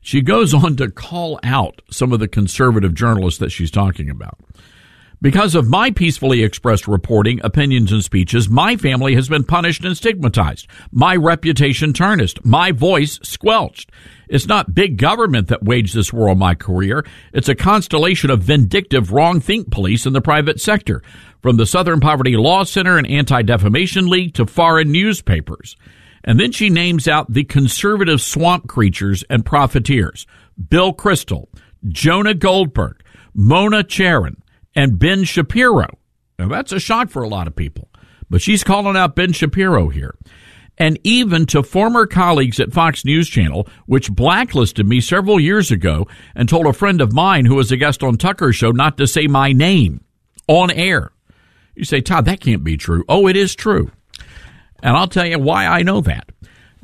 She 0.00 0.20
goes 0.20 0.52
on 0.52 0.76
to 0.76 0.90
call 0.90 1.40
out 1.42 1.80
some 1.90 2.12
of 2.12 2.20
the 2.20 2.28
conservative 2.28 2.94
journalists 2.94 3.40
that 3.40 3.50
she's 3.50 3.70
talking 3.70 4.10
about. 4.10 4.38
Because 5.24 5.54
of 5.54 5.66
my 5.66 5.90
peacefully 5.90 6.42
expressed 6.42 6.86
reporting, 6.86 7.40
opinions, 7.42 7.90
and 7.92 8.04
speeches, 8.04 8.50
my 8.50 8.76
family 8.76 9.14
has 9.14 9.26
been 9.26 9.42
punished 9.42 9.82
and 9.82 9.96
stigmatized, 9.96 10.66
my 10.92 11.16
reputation 11.16 11.94
tarnished, 11.94 12.44
my 12.44 12.72
voice 12.72 13.18
squelched. 13.22 13.90
It's 14.28 14.46
not 14.46 14.74
big 14.74 14.98
government 14.98 15.48
that 15.48 15.64
waged 15.64 15.94
this 15.94 16.12
war 16.12 16.28
on 16.28 16.36
my 16.36 16.54
career. 16.54 17.06
It's 17.32 17.48
a 17.48 17.54
constellation 17.54 18.28
of 18.28 18.42
vindictive 18.42 19.12
wrong 19.12 19.40
think 19.40 19.70
police 19.70 20.04
in 20.04 20.12
the 20.12 20.20
private 20.20 20.60
sector, 20.60 21.02
from 21.40 21.56
the 21.56 21.64
Southern 21.64 22.00
Poverty 22.00 22.36
Law 22.36 22.64
Center 22.64 22.98
and 22.98 23.06
Anti 23.06 23.40
Defamation 23.40 24.08
League 24.08 24.34
to 24.34 24.44
foreign 24.44 24.92
newspapers. 24.92 25.74
And 26.22 26.38
then 26.38 26.52
she 26.52 26.68
names 26.68 27.08
out 27.08 27.32
the 27.32 27.44
conservative 27.44 28.20
swamp 28.20 28.68
creatures 28.68 29.24
and 29.30 29.46
profiteers 29.46 30.26
Bill 30.68 30.92
Kristol, 30.92 31.48
Jonah 31.88 32.34
Goldberg, 32.34 33.02
Mona 33.32 33.82
Charen, 33.82 34.36
and 34.74 34.98
Ben 34.98 35.24
Shapiro. 35.24 35.98
Now, 36.38 36.48
that's 36.48 36.72
a 36.72 36.80
shock 36.80 37.10
for 37.10 37.22
a 37.22 37.28
lot 37.28 37.46
of 37.46 37.54
people, 37.54 37.88
but 38.28 38.42
she's 38.42 38.64
calling 38.64 38.96
out 38.96 39.16
Ben 39.16 39.32
Shapiro 39.32 39.88
here. 39.88 40.16
And 40.76 40.98
even 41.04 41.46
to 41.46 41.62
former 41.62 42.06
colleagues 42.06 42.58
at 42.58 42.72
Fox 42.72 43.04
News 43.04 43.28
Channel, 43.28 43.68
which 43.86 44.10
blacklisted 44.10 44.88
me 44.88 45.00
several 45.00 45.38
years 45.38 45.70
ago 45.70 46.08
and 46.34 46.48
told 46.48 46.66
a 46.66 46.72
friend 46.72 47.00
of 47.00 47.12
mine 47.12 47.46
who 47.46 47.54
was 47.54 47.70
a 47.70 47.76
guest 47.76 48.02
on 48.02 48.16
Tucker's 48.16 48.56
show 48.56 48.72
not 48.72 48.96
to 48.98 49.06
say 49.06 49.28
my 49.28 49.52
name 49.52 50.04
on 50.48 50.72
air. 50.72 51.12
You 51.76 51.84
say, 51.84 52.00
Todd, 52.00 52.24
that 52.24 52.40
can't 52.40 52.64
be 52.64 52.76
true. 52.76 53.04
Oh, 53.08 53.28
it 53.28 53.36
is 53.36 53.54
true. 53.54 53.92
And 54.82 54.96
I'll 54.96 55.08
tell 55.08 55.26
you 55.26 55.38
why 55.38 55.66
I 55.66 55.82
know 55.82 56.00
that. 56.00 56.28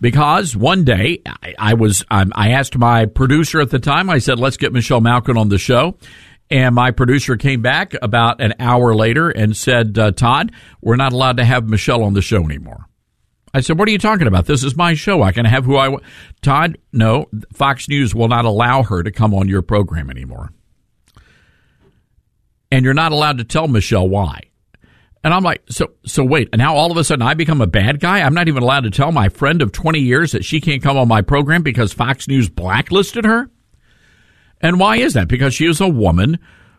Because 0.01 0.57
one 0.57 0.85
day 0.85 1.21
I, 1.27 1.55
I 1.59 1.75
was, 1.75 2.05
I 2.11 2.53
asked 2.53 2.79
my 2.79 3.07
producer 3.07 3.61
at 3.61 3.71
the 3.71 3.79
time, 3.79 4.09
I 4.09 4.19
said, 4.19 4.39
let's 4.39 4.57
get 4.57 4.73
Michelle 4.73 5.01
Malkin 5.01 5.37
on 5.37 5.49
the 5.49 5.59
show. 5.59 5.99
And 6.51 6.75
my 6.75 6.91
producer 6.91 7.37
came 7.37 7.63
back 7.63 7.95
about 8.03 8.41
an 8.41 8.55
hour 8.59 8.95
later 8.95 9.31
and 9.31 9.57
said, 9.57 9.97
uh, 9.99 10.11
Todd, 10.11 10.53
we're 10.81 10.97
not 10.97 11.13
allowed 11.13 11.37
to 11.37 11.45
have 11.45 11.69
Michelle 11.69 12.03
on 12.03 12.15
the 12.15 12.23
show 12.23 12.45
anymore. 12.45 12.87
I 13.53 13.61
said, 13.61 13.79
What 13.79 13.89
are 13.89 13.93
you 13.93 13.99
talking 13.99 14.27
about? 14.27 14.47
This 14.47 14.65
is 14.65 14.77
my 14.77 14.95
show. 14.95 15.23
I 15.23 15.33
can 15.33 15.45
have 15.45 15.65
who 15.65 15.77
I 15.77 15.89
want. 15.89 16.05
Todd, 16.43 16.79
no, 16.93 17.27
Fox 17.53 17.89
News 17.89 18.15
will 18.15 18.29
not 18.29 18.45
allow 18.45 18.83
her 18.83 19.03
to 19.03 19.11
come 19.11 19.35
on 19.35 19.49
your 19.49 19.63
program 19.63 20.11
anymore. 20.11 20.51
And 22.71 22.85
you're 22.85 22.95
not 22.95 23.13
allowed 23.13 23.39
to 23.39 23.45
tell 23.45 23.67
Michelle 23.67 24.09
why. 24.09 24.43
And 25.23 25.35
I'm 25.35 25.43
like, 25.43 25.63
so, 25.69 25.93
so 26.07 26.25
wait, 26.25 26.49
and 26.53 26.61
now 26.61 26.75
all 26.75 26.91
of 26.91 26.97
a 26.97 27.05
sudden 27.05 27.23
I 27.23 27.35
become 27.35 27.61
a 27.61 27.67
bad 27.67 28.01
guy? 28.01 28.21
I'm 28.21 28.33
not 28.33 28.49
even 28.49 28.63
allowed 28.63 28.85
to 28.85 28.91
tell 28.91 29.13
my 29.13 29.29
friend 29.29 29.61
of 29.61 29.71
20 29.71 29.99
years 29.99 30.33
that 30.33 30.45
she 30.45 30.61
can't 30.61 30.83
come 30.83 30.97
on 30.97 31.09
my 31.09 31.21
program 31.21 31.63
because 31.63 31.93
Fox 31.93 32.27
News 32.27 32.49
blacklisted 32.49 33.25
her? 33.25 33.51
And 34.61 34.79
why 34.79 34.97
is 34.97 35.15
that? 35.15 35.29
Because 35.29 35.55
she 35.55 35.67
is 35.67 35.81
a 35.81 35.89
woman 35.89 36.39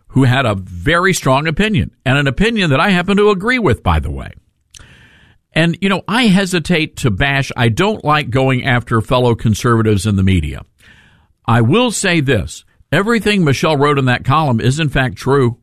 who 0.09 0.23
had 0.23 0.45
a 0.45 0.55
very 0.55 1.13
strong 1.13 1.47
opinion 1.47 1.91
and 2.05 2.17
an 2.17 2.27
opinion 2.27 2.69
that 2.69 2.79
I 2.79 2.89
happen 2.89 3.17
to 3.17 3.29
agree 3.29 3.59
with, 3.59 3.81
by 3.81 3.99
the 3.99 4.11
way. 4.11 4.31
And, 5.53 5.77
you 5.81 5.89
know, 5.89 6.01
I 6.07 6.27
hesitate 6.27 6.97
to 6.97 7.11
bash. 7.11 7.51
I 7.57 7.69
don't 7.69 8.03
like 8.03 8.29
going 8.29 8.65
after 8.65 9.01
fellow 9.01 9.35
conservatives 9.35 10.05
in 10.05 10.15
the 10.15 10.23
media. 10.23 10.63
I 11.45 11.61
will 11.61 11.91
say 11.91 12.21
this 12.21 12.63
everything 12.91 13.43
Michelle 13.43 13.77
wrote 13.77 13.97
in 13.97 14.05
that 14.05 14.25
column 14.25 14.61
is, 14.61 14.79
in 14.79 14.89
fact, 14.89 15.15
true. 15.15 15.57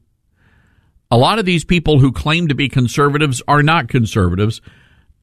A 1.10 1.16
lot 1.16 1.38
of 1.38 1.46
these 1.46 1.64
people 1.64 2.00
who 2.00 2.12
claim 2.12 2.48
to 2.48 2.54
be 2.54 2.68
conservatives 2.68 3.42
are 3.48 3.62
not 3.62 3.88
conservatives. 3.88 4.60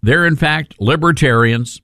They're, 0.02 0.26
in 0.26 0.36
fact, 0.36 0.76
libertarians. 0.80 1.82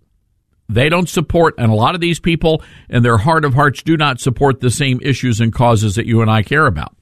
They 0.72 0.90
don't 0.90 1.10
support, 1.10 1.56
and 1.58 1.72
a 1.72 1.76
lot 1.76 1.96
of 1.96 2.02
these 2.02 2.20
people, 2.20 2.64
in 2.90 3.04
their 3.04 3.18
heart 3.18 3.46
of 3.46 3.54
hearts, 3.54 3.84
do 3.84 3.98
not 3.98 4.20
support 4.20 4.60
the 4.60 4.72
same 4.72 5.00
issues 5.02 5.42
and 5.42 5.54
causes 5.54 5.96
that 5.96 6.06
you 6.06 6.22
and 6.22 6.32
I 6.32 6.44
care 6.44 6.66
about. 6.66 6.96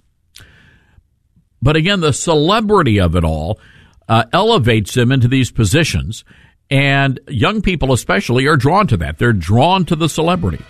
But 1.61 1.76
again, 1.76 1.99
the 1.99 2.13
celebrity 2.13 2.99
of 2.99 3.15
it 3.15 3.24
all 3.24 3.59
uh, 4.07 4.26
elevates 4.34 4.93
them 4.93 5.11
into 5.11 5.28
these 5.28 5.51
positions. 5.51 6.24
And 6.72 7.20
young 7.28 7.61
people, 7.61 7.93
especially, 7.93 8.45
are 8.47 8.55
drawn 8.55 8.88
to 8.88 8.97
that. 8.97 9.17
They're 9.17 9.34
drawn 9.34 9.86
to 9.86 9.95
the 9.95 10.09
celebrity. 10.09 10.63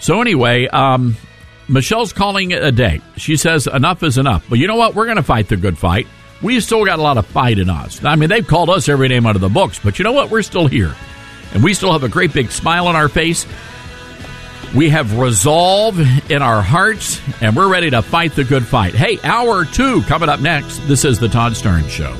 So, 0.00 0.20
anyway, 0.20 0.66
um, 0.68 1.16
Michelle's 1.68 2.12
calling 2.12 2.50
it 2.50 2.62
a 2.62 2.72
day. 2.72 3.00
She 3.16 3.36
says 3.36 3.66
enough 3.66 4.02
is 4.02 4.18
enough. 4.18 4.44
But 4.48 4.58
you 4.58 4.66
know 4.66 4.76
what? 4.76 4.94
We're 4.94 5.06
going 5.06 5.16
to 5.16 5.22
fight 5.22 5.48
the 5.48 5.56
good 5.56 5.78
fight. 5.78 6.06
We 6.42 6.60
still 6.60 6.84
got 6.84 6.98
a 6.98 7.02
lot 7.02 7.16
of 7.16 7.26
fight 7.26 7.58
in 7.58 7.70
us. 7.70 8.04
I 8.04 8.14
mean, 8.16 8.28
they've 8.28 8.46
called 8.46 8.70
us 8.70 8.88
every 8.88 9.08
name 9.08 9.24
out 9.24 9.36
of 9.36 9.40
the 9.40 9.48
books, 9.48 9.80
but 9.82 9.98
you 9.98 10.02
know 10.02 10.12
what? 10.12 10.30
We're 10.30 10.42
still 10.42 10.66
here. 10.66 10.94
And 11.56 11.64
we 11.64 11.72
still 11.72 11.92
have 11.92 12.02
a 12.02 12.08
great 12.10 12.34
big 12.34 12.52
smile 12.52 12.86
on 12.86 12.96
our 12.96 13.08
face. 13.08 13.46
We 14.74 14.90
have 14.90 15.18
resolve 15.18 15.98
in 16.30 16.42
our 16.42 16.60
hearts, 16.60 17.18
and 17.40 17.56
we're 17.56 17.70
ready 17.70 17.88
to 17.88 18.02
fight 18.02 18.34
the 18.34 18.44
good 18.44 18.66
fight. 18.66 18.94
Hey, 18.94 19.18
hour 19.24 19.64
two 19.64 20.02
coming 20.02 20.28
up 20.28 20.40
next. 20.40 20.80
This 20.80 21.06
is 21.06 21.18
The 21.18 21.30
Todd 21.30 21.52
Starnes 21.52 21.88
Show. 21.88 22.12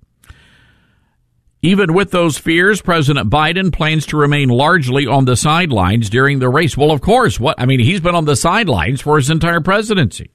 Even 1.63 1.95
with 1.95 2.13
those 2.13 2.39
fears, 2.39 2.81
President 2.81 3.29
Biden 3.29 3.73
plans 3.73 4.07
to 4.07 4.17
remain 4.17 4.49
largely 4.49 5.07
on 5.07 5.25
the 5.25 5.37
sidelines 5.37 6.09
during 6.09 6.39
the 6.39 6.49
race. 6.49 6.77
Well, 6.77 6.93
of 6.93 7.01
course, 7.01 7.41
what 7.41 7.59
I 7.59 7.67
mean, 7.67 7.81
he's 7.81 8.01
been 8.01 8.15
on 8.15 8.27
the 8.27 8.37
sidelines 8.37 9.01
for 9.01 9.17
his 9.17 9.31
entire 9.31 9.61
presidency. 9.61 10.31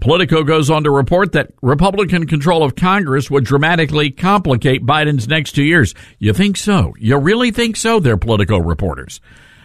Politico 0.00 0.42
goes 0.42 0.70
on 0.70 0.84
to 0.84 0.90
report 0.90 1.32
that 1.32 1.52
Republican 1.62 2.26
control 2.26 2.62
of 2.62 2.74
Congress 2.74 3.30
would 3.30 3.44
dramatically 3.44 4.10
complicate 4.10 4.84
Biden's 4.84 5.28
next 5.28 5.52
two 5.52 5.62
years. 5.62 5.94
You 6.18 6.32
think 6.32 6.56
so? 6.56 6.94
You 6.98 7.18
really 7.18 7.50
think 7.50 7.76
so? 7.76 8.00
They're 8.00 8.16
Politico 8.16 8.58
reporters. 8.58 9.20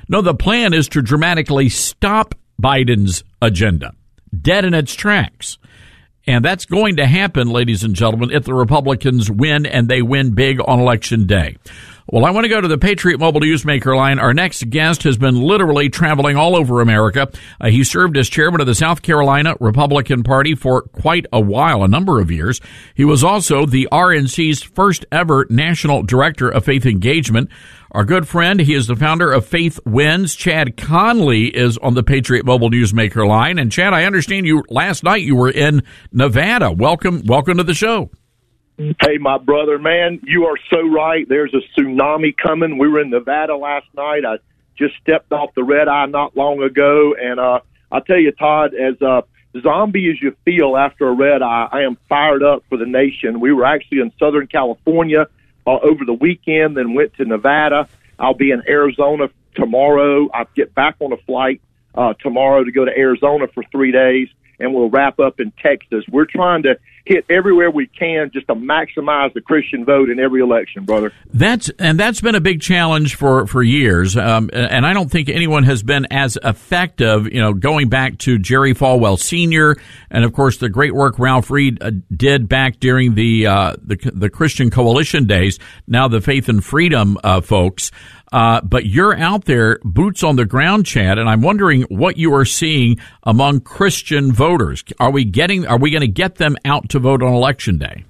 No, 0.09 0.21
the 0.21 0.35
plan 0.35 0.73
is 0.73 0.89
to 0.89 1.01
dramatically 1.01 1.69
stop 1.69 2.35
Biden's 2.61 3.23
agenda, 3.41 3.93
dead 4.39 4.65
in 4.65 4.73
its 4.73 4.93
tracks. 4.93 5.57
And 6.27 6.43
that's 6.43 6.65
going 6.65 6.95
to 6.97 7.05
happen, 7.05 7.49
ladies 7.49 7.83
and 7.83 7.95
gentlemen, 7.95 8.31
if 8.31 8.43
the 8.43 8.53
Republicans 8.53 9.29
win 9.29 9.65
and 9.65 9.87
they 9.87 10.01
win 10.01 10.33
big 10.33 10.59
on 10.59 10.79
election 10.79 11.27
day. 11.27 11.57
Well, 12.07 12.23
I 12.23 12.29
want 12.29 12.45
to 12.45 12.49
go 12.49 12.61
to 12.61 12.67
the 12.67 12.77
Patriot 12.77 13.19
Mobile 13.19 13.41
Newsmaker 13.41 13.95
line. 13.95 14.19
Our 14.19 14.31
next 14.31 14.69
guest 14.69 15.01
has 15.03 15.17
been 15.17 15.41
literally 15.41 15.89
traveling 15.89 16.37
all 16.37 16.55
over 16.55 16.79
America. 16.79 17.31
Uh, 17.59 17.69
he 17.69 17.83
served 17.83 18.15
as 18.15 18.29
chairman 18.29 18.61
of 18.61 18.67
the 18.67 18.75
South 18.75 19.01
Carolina 19.01 19.55
Republican 19.59 20.21
Party 20.21 20.53
for 20.53 20.83
quite 20.83 21.25
a 21.33 21.41
while, 21.41 21.83
a 21.83 21.87
number 21.87 22.19
of 22.19 22.29
years. 22.29 22.61
He 22.93 23.05
was 23.05 23.23
also 23.23 23.65
the 23.65 23.87
RNC's 23.91 24.61
first 24.61 25.03
ever 25.11 25.47
national 25.49 26.03
director 26.03 26.47
of 26.47 26.63
faith 26.63 26.85
engagement. 26.85 27.49
Our 27.91 28.05
good 28.05 28.27
friend, 28.27 28.59
he 28.59 28.75
is 28.75 28.85
the 28.85 28.95
founder 28.95 29.31
of 29.31 29.47
Faith 29.47 29.79
Wins. 29.83 30.35
Chad 30.35 30.77
Connelly 30.77 31.47
is 31.47 31.79
on 31.79 31.95
the 31.95 32.03
Patriot 32.03 32.45
Mobile 32.45 32.69
Newsmaker 32.69 33.27
line. 33.27 33.57
And 33.57 33.71
Chad, 33.71 33.95
I 33.95 34.03
understand 34.03 34.45
you 34.45 34.63
last 34.69 35.03
night 35.03 35.23
you 35.23 35.35
were 35.35 35.49
in 35.49 35.81
Nevada. 36.11 36.71
Welcome, 36.71 37.23
welcome 37.25 37.57
to 37.57 37.63
the 37.63 37.73
show. 37.73 38.11
Hey, 38.77 39.17
my 39.19 39.37
brother, 39.37 39.79
man, 39.79 40.19
you 40.23 40.47
are 40.47 40.57
so 40.69 40.85
right. 40.85 41.27
There's 41.29 41.53
a 41.53 41.61
tsunami 41.79 42.35
coming. 42.35 42.77
We 42.77 42.89
were 42.89 42.99
in 42.99 43.09
Nevada 43.09 43.55
last 43.55 43.87
night. 43.95 44.25
I 44.25 44.39
just 44.77 44.95
stepped 45.01 45.31
off 45.31 45.53
the 45.55 45.63
red 45.63 45.87
eye 45.87 46.07
not 46.07 46.35
long 46.35 46.61
ago, 46.61 47.15
and 47.15 47.39
uh, 47.39 47.61
I 47.89 48.01
tell 48.01 48.17
you, 48.17 48.33
Todd, 48.33 48.73
as 48.73 49.01
uh, 49.01 49.21
zombie 49.61 50.11
as 50.11 50.21
you 50.21 50.35
feel 50.43 50.75
after 50.75 51.07
a 51.07 51.13
red 51.13 51.41
eye, 51.41 51.69
I 51.71 51.83
am 51.83 51.97
fired 52.09 52.43
up 52.43 52.65
for 52.67 52.77
the 52.77 52.85
nation. 52.85 53.39
We 53.39 53.53
were 53.53 53.65
actually 53.65 53.99
in 53.99 54.11
Southern 54.19 54.47
California 54.47 55.27
uh, 55.65 55.77
over 55.81 56.03
the 56.03 56.13
weekend, 56.13 56.75
then 56.75 56.93
went 56.93 57.13
to 57.15 57.23
Nevada. 57.23 57.87
I'll 58.19 58.33
be 58.33 58.51
in 58.51 58.61
Arizona 58.67 59.29
tomorrow. 59.55 60.29
I 60.33 60.47
get 60.53 60.75
back 60.75 60.97
on 60.99 61.13
a 61.13 61.17
flight 61.17 61.61
uh, 61.93 62.13
tomorrow 62.19 62.65
to 62.65 62.71
go 62.73 62.83
to 62.83 62.91
Arizona 62.91 63.47
for 63.47 63.63
three 63.71 63.93
days, 63.93 64.27
and 64.59 64.73
we'll 64.73 64.89
wrap 64.89 65.19
up 65.19 65.39
in 65.39 65.51
Texas. 65.61 66.03
We're 66.11 66.25
trying 66.25 66.63
to 66.63 66.77
hit 67.05 67.23
everywhere 67.29 67.69
we 67.69 67.85
can 67.87 68.31
just 68.33 68.47
to 68.47 68.55
maximize 68.55 69.31
the 69.33 69.41
Christian 69.41 69.85
vote 69.85 70.09
in 70.09 70.19
every 70.19 70.41
election, 70.41 70.85
brother. 70.85 71.13
That's 71.31 71.69
and 71.77 71.99
that's 71.99 72.19
been 72.19 72.35
a 72.35 72.41
big 72.41 72.61
challenge 72.61 73.15
for 73.15 73.45
for 73.47 73.61
years, 73.61 74.17
um, 74.17 74.49
and 74.51 74.85
I 74.85 74.93
don't 74.93 75.09
think 75.09 75.29
anyone 75.29 75.63
has 75.63 75.83
been 75.83 76.07
as 76.11 76.37
effective. 76.43 77.31
You 77.31 77.41
know, 77.41 77.53
going 77.53 77.89
back 77.89 78.17
to 78.19 78.39
Jerry 78.39 78.73
Falwell 78.73 79.19
Sr. 79.19 79.75
and 80.09 80.25
of 80.25 80.33
course 80.33 80.57
the 80.57 80.69
great 80.69 80.93
work 80.95 81.19
Ralph 81.19 81.51
Reed 81.51 81.77
uh, 81.81 81.91
did 82.15 82.49
back 82.49 82.79
during 82.79 83.15
the, 83.15 83.47
uh, 83.47 83.75
the 83.81 83.97
the 84.13 84.29
Christian 84.29 84.69
Coalition 84.69 85.25
days. 85.25 85.59
Now 85.87 86.07
the 86.07 86.21
Faith 86.21 86.49
and 86.49 86.63
Freedom 86.63 87.17
uh, 87.23 87.41
folks. 87.41 87.91
Uh, 88.35 88.59
but 88.59 88.85
you're 88.85 89.17
out 89.17 89.45
there, 89.45 89.79
boots 89.85 90.21
on 90.21 90.35
the 90.35 90.43
ground, 90.43 90.85
Chad, 90.85 91.17
and 91.17 91.29
I'm 91.29 91.39
wondering 91.39 91.83
what 91.83 92.17
you 92.17 92.35
are 92.35 92.43
seeing 92.43 92.99
among 93.23 93.61
Christian 93.61 94.33
voters. 94.33 94.83
Are 94.99 95.09
we 95.09 95.23
getting? 95.23 95.65
Are 95.65 95.77
we 95.77 95.89
going 95.89 96.01
to 96.01 96.07
get 96.09 96.35
them 96.35 96.57
out 96.65 96.89
to 96.89 96.99
vote 96.99 97.23
on 97.23 97.33
election 97.33 97.77
day? 97.77 98.03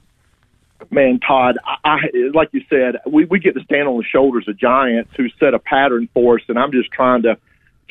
Man, 0.89 1.19
Todd, 1.19 1.59
I, 1.84 1.97
like 2.34 2.49
you 2.53 2.63
said, 2.71 2.95
we 3.05 3.26
we 3.26 3.38
get 3.38 3.53
to 3.53 3.63
stand 3.65 3.88
on 3.88 3.97
the 3.97 4.03
shoulders 4.03 4.47
of 4.47 4.57
giants 4.57 5.11
who 5.15 5.30
set 5.39 5.53
a 5.53 5.59
pattern 5.59 6.09
for 6.11 6.39
us, 6.39 6.41
and 6.47 6.57
I'm 6.57 6.71
just 6.71 6.91
trying 6.91 7.21
to 7.21 7.38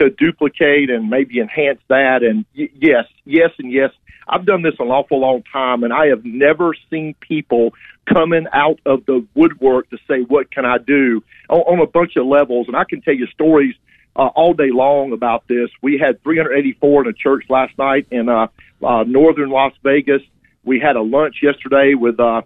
to 0.01 0.11
duplicate 0.11 0.91
and 0.91 1.09
maybe 1.09 1.39
enhance 1.39 1.79
that. 1.87 2.25
And 2.25 2.45
y- 2.59 2.69
yes, 2.75 3.05
yes, 3.25 3.51
and 3.61 3.71
yes. 3.71 3.91
I've 4.27 4.45
done 4.45 4.63
this 4.63 4.75
an 4.81 4.89
awful 4.89 5.21
long 5.21 5.45
time, 5.53 5.85
and 5.85 5.93
I 5.93 6.07
have 6.07 6.25
never 6.25 6.75
seen 6.91 7.15
people 7.21 7.75
coming 8.07 8.47
out 8.53 8.81
of 8.87 9.07
the 9.07 9.27
woodwork 9.35 9.91
to 9.91 9.99
say, 10.09 10.23
"What 10.23 10.51
can 10.51 10.65
I 10.65 10.79
do?" 10.79 11.23
on, 11.49 11.61
on 11.61 11.81
a 11.81 11.87
bunch 11.87 12.17
of 12.17 12.27
levels. 12.27 12.67
And 12.69 12.77
I 12.77 12.85
can 12.85 13.03
tell 13.03 13.15
you 13.15 13.27
stories 13.29 13.75
uh, 14.17 14.27
all 14.27 14.55
day 14.55 14.71
long 14.71 15.13
about 15.13 15.47
this. 15.49 15.71
We 15.83 15.99
had 15.99 16.23
384 16.23 17.03
in 17.03 17.09
a 17.09 17.13
church 17.13 17.45
last 17.49 17.77
night 17.79 18.07
in 18.11 18.29
uh, 18.29 18.49
uh, 18.83 19.05
northern 19.05 19.51
Las 19.51 19.73
Vegas. 19.83 20.23
We 20.65 20.81
had 20.81 20.97
a 20.97 21.03
lunch 21.03 21.37
yesterday 21.43 21.95
with 21.95 22.19
uh, 22.21 22.43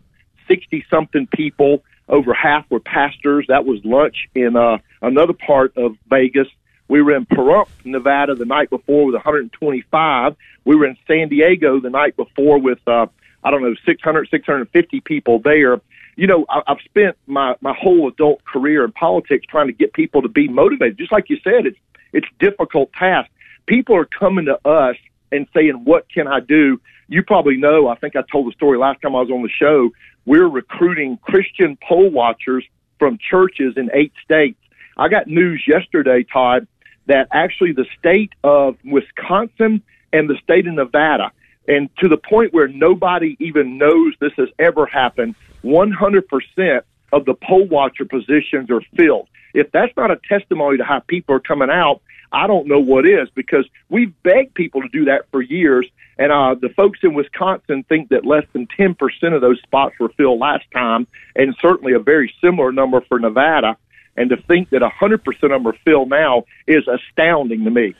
60 0.48 0.84
something 0.90 1.26
people. 1.26 1.84
Over 2.08 2.32
half 2.32 2.64
were 2.70 2.80
pastors. 2.80 3.46
That 3.48 3.66
was 3.66 3.80
lunch 3.84 4.28
in 4.34 4.56
uh, 4.56 4.78
another 5.02 5.34
part 5.34 5.76
of 5.76 5.96
Vegas. 6.08 6.48
We 6.88 7.02
were 7.02 7.14
in 7.14 7.26
Pahrump, 7.26 7.68
Nevada 7.84 8.34
the 8.34 8.46
night 8.46 8.70
before 8.70 9.04
with 9.04 9.14
125. 9.14 10.36
We 10.64 10.76
were 10.76 10.86
in 10.86 10.96
San 11.06 11.28
Diego 11.28 11.80
the 11.80 11.90
night 11.90 12.16
before 12.16 12.58
with, 12.58 12.78
uh, 12.86 13.06
I 13.44 13.50
don't 13.50 13.62
know, 13.62 13.74
600, 13.84 14.28
650 14.30 15.00
people 15.00 15.38
there. 15.38 15.80
You 16.16 16.26
know, 16.26 16.44
I, 16.48 16.62
I've 16.66 16.80
spent 16.84 17.16
my, 17.26 17.54
my 17.60 17.74
whole 17.78 18.08
adult 18.08 18.44
career 18.44 18.84
in 18.84 18.92
politics 18.92 19.46
trying 19.48 19.68
to 19.68 19.72
get 19.72 19.92
people 19.92 20.22
to 20.22 20.28
be 20.28 20.48
motivated. 20.48 20.98
Just 20.98 21.12
like 21.12 21.30
you 21.30 21.38
said, 21.42 21.66
it's, 21.66 21.78
it's 22.12 22.26
difficult 22.38 22.92
task. 22.92 23.30
People 23.66 23.96
are 23.96 24.06
coming 24.06 24.46
to 24.46 24.58
us 24.66 24.96
and 25.30 25.46
saying, 25.54 25.84
what 25.84 26.06
can 26.12 26.26
I 26.26 26.40
do? 26.40 26.80
You 27.08 27.22
probably 27.22 27.56
know, 27.56 27.88
I 27.88 27.96
think 27.96 28.16
I 28.16 28.22
told 28.30 28.46
the 28.48 28.52
story 28.52 28.78
last 28.78 29.00
time 29.02 29.14
I 29.14 29.20
was 29.20 29.30
on 29.30 29.42
the 29.42 29.48
show. 29.48 29.90
We're 30.26 30.48
recruiting 30.48 31.18
Christian 31.18 31.78
poll 31.86 32.10
watchers 32.10 32.64
from 32.98 33.18
churches 33.18 33.74
in 33.76 33.90
eight 33.94 34.12
states. 34.24 34.58
I 34.96 35.08
got 35.08 35.26
news 35.26 35.62
yesterday, 35.66 36.24
Todd, 36.24 36.66
that 37.06 37.28
actually 37.32 37.72
the 37.72 37.86
state 37.98 38.32
of 38.42 38.76
Wisconsin 38.84 39.82
and 40.12 40.28
the 40.28 40.36
state 40.42 40.66
of 40.66 40.74
Nevada, 40.74 41.32
and 41.68 41.94
to 41.98 42.08
the 42.08 42.16
point 42.16 42.54
where 42.54 42.66
nobody 42.66 43.36
even 43.38 43.76
knows 43.76 44.14
this 44.20 44.32
has 44.38 44.48
ever 44.58 44.86
happened, 44.86 45.34
100% 45.62 46.80
of 47.12 47.24
the 47.26 47.34
poll 47.34 47.66
watcher 47.66 48.06
positions 48.06 48.70
are 48.70 48.80
filled. 48.96 49.28
If 49.54 49.70
that's 49.70 49.94
not 49.96 50.10
a 50.10 50.18
testimony 50.28 50.78
to 50.78 50.84
how 50.84 51.00
people 51.00 51.34
are 51.34 51.40
coming 51.40 51.70
out, 51.70 52.00
I 52.32 52.46
don't 52.46 52.66
know 52.66 52.80
what 52.80 53.06
is 53.06 53.28
because 53.34 53.66
we've 53.88 54.12
begged 54.22 54.54
people 54.54 54.82
to 54.82 54.88
do 54.88 55.06
that 55.06 55.30
for 55.30 55.40
years. 55.40 55.86
And 56.18 56.32
uh, 56.32 56.54
the 56.60 56.68
folks 56.70 57.00
in 57.02 57.14
Wisconsin 57.14 57.84
think 57.84 58.08
that 58.10 58.26
less 58.26 58.44
than 58.52 58.66
10% 58.66 58.96
of 59.34 59.40
those 59.40 59.60
spots 59.62 59.94
were 60.00 60.10
filled 60.10 60.40
last 60.40 60.64
time, 60.72 61.06
and 61.36 61.56
certainly 61.60 61.92
a 61.92 61.98
very 61.98 62.32
similar 62.42 62.72
number 62.72 63.00
for 63.02 63.18
Nevada. 63.18 63.76
And 64.16 64.30
to 64.30 64.36
think 64.36 64.70
that 64.70 64.82
100% 64.82 65.24
of 65.26 65.40
them 65.40 65.66
are 65.66 65.76
filled 65.84 66.10
now 66.10 66.44
is 66.66 66.88
astounding 66.88 67.64
to 67.64 67.70
me. 67.70 67.94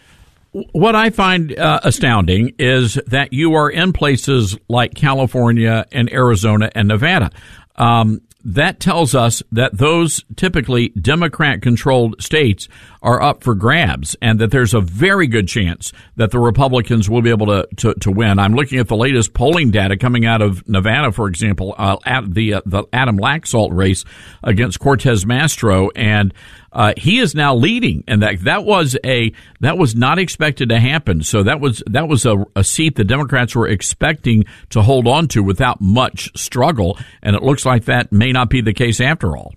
What 0.52 0.94
I 0.94 1.10
find 1.10 1.56
uh, 1.56 1.80
astounding 1.82 2.54
is 2.58 2.94
that 3.06 3.32
you 3.32 3.54
are 3.54 3.68
in 3.68 3.92
places 3.92 4.56
like 4.68 4.94
California 4.94 5.84
and 5.92 6.10
Arizona 6.12 6.70
and 6.74 6.88
Nevada. 6.88 7.30
Um, 7.76 8.22
that 8.44 8.80
tells 8.80 9.14
us 9.14 9.42
that 9.52 9.76
those 9.76 10.24
typically 10.36 10.88
Democrat 10.90 11.60
controlled 11.60 12.22
states 12.22 12.68
are 13.02 13.20
up 13.20 13.42
for 13.42 13.54
grabs 13.54 14.16
and 14.22 14.38
that 14.38 14.50
there's 14.50 14.74
a 14.74 14.80
very 14.80 15.26
good 15.26 15.48
chance 15.48 15.92
that 16.16 16.30
the 16.30 16.38
Republicans 16.38 17.10
will 17.10 17.20
be 17.20 17.30
able 17.30 17.46
to, 17.46 17.68
to, 17.76 17.94
to 17.94 18.10
win. 18.10 18.38
I'm 18.38 18.54
looking 18.54 18.78
at 18.78 18.88
the 18.88 18.96
latest 18.96 19.34
polling 19.34 19.70
data 19.70 19.96
coming 19.96 20.24
out 20.24 20.40
of 20.40 20.66
Nevada, 20.68 21.12
for 21.12 21.28
example, 21.28 21.74
uh, 21.76 21.98
at 22.06 22.32
the, 22.32 22.54
uh, 22.54 22.60
the 22.64 22.84
Adam 22.92 23.18
Laxalt 23.18 23.76
race 23.76 24.04
against 24.42 24.80
Cortez 24.80 25.24
Masto. 25.24 25.90
And 25.94 26.32
uh, 26.72 26.92
he 26.96 27.18
is 27.18 27.34
now 27.34 27.54
leading, 27.54 28.04
and 28.06 28.22
that 28.22 28.40
that 28.44 28.64
was 28.64 28.96
a 29.04 29.32
that 29.60 29.78
was 29.78 29.94
not 29.94 30.18
expected 30.18 30.68
to 30.68 30.78
happen. 30.78 31.22
So 31.22 31.42
that 31.42 31.60
was 31.60 31.82
that 31.86 32.08
was 32.08 32.26
a, 32.26 32.44
a 32.54 32.62
seat 32.62 32.96
the 32.96 33.04
Democrats 33.04 33.54
were 33.54 33.68
expecting 33.68 34.44
to 34.70 34.82
hold 34.82 35.06
on 35.06 35.28
to 35.28 35.42
without 35.42 35.80
much 35.80 36.30
struggle, 36.38 36.98
and 37.22 37.34
it 37.34 37.42
looks 37.42 37.64
like 37.64 37.86
that 37.86 38.12
may 38.12 38.32
not 38.32 38.50
be 38.50 38.60
the 38.60 38.74
case 38.74 39.00
after 39.00 39.36
all. 39.36 39.54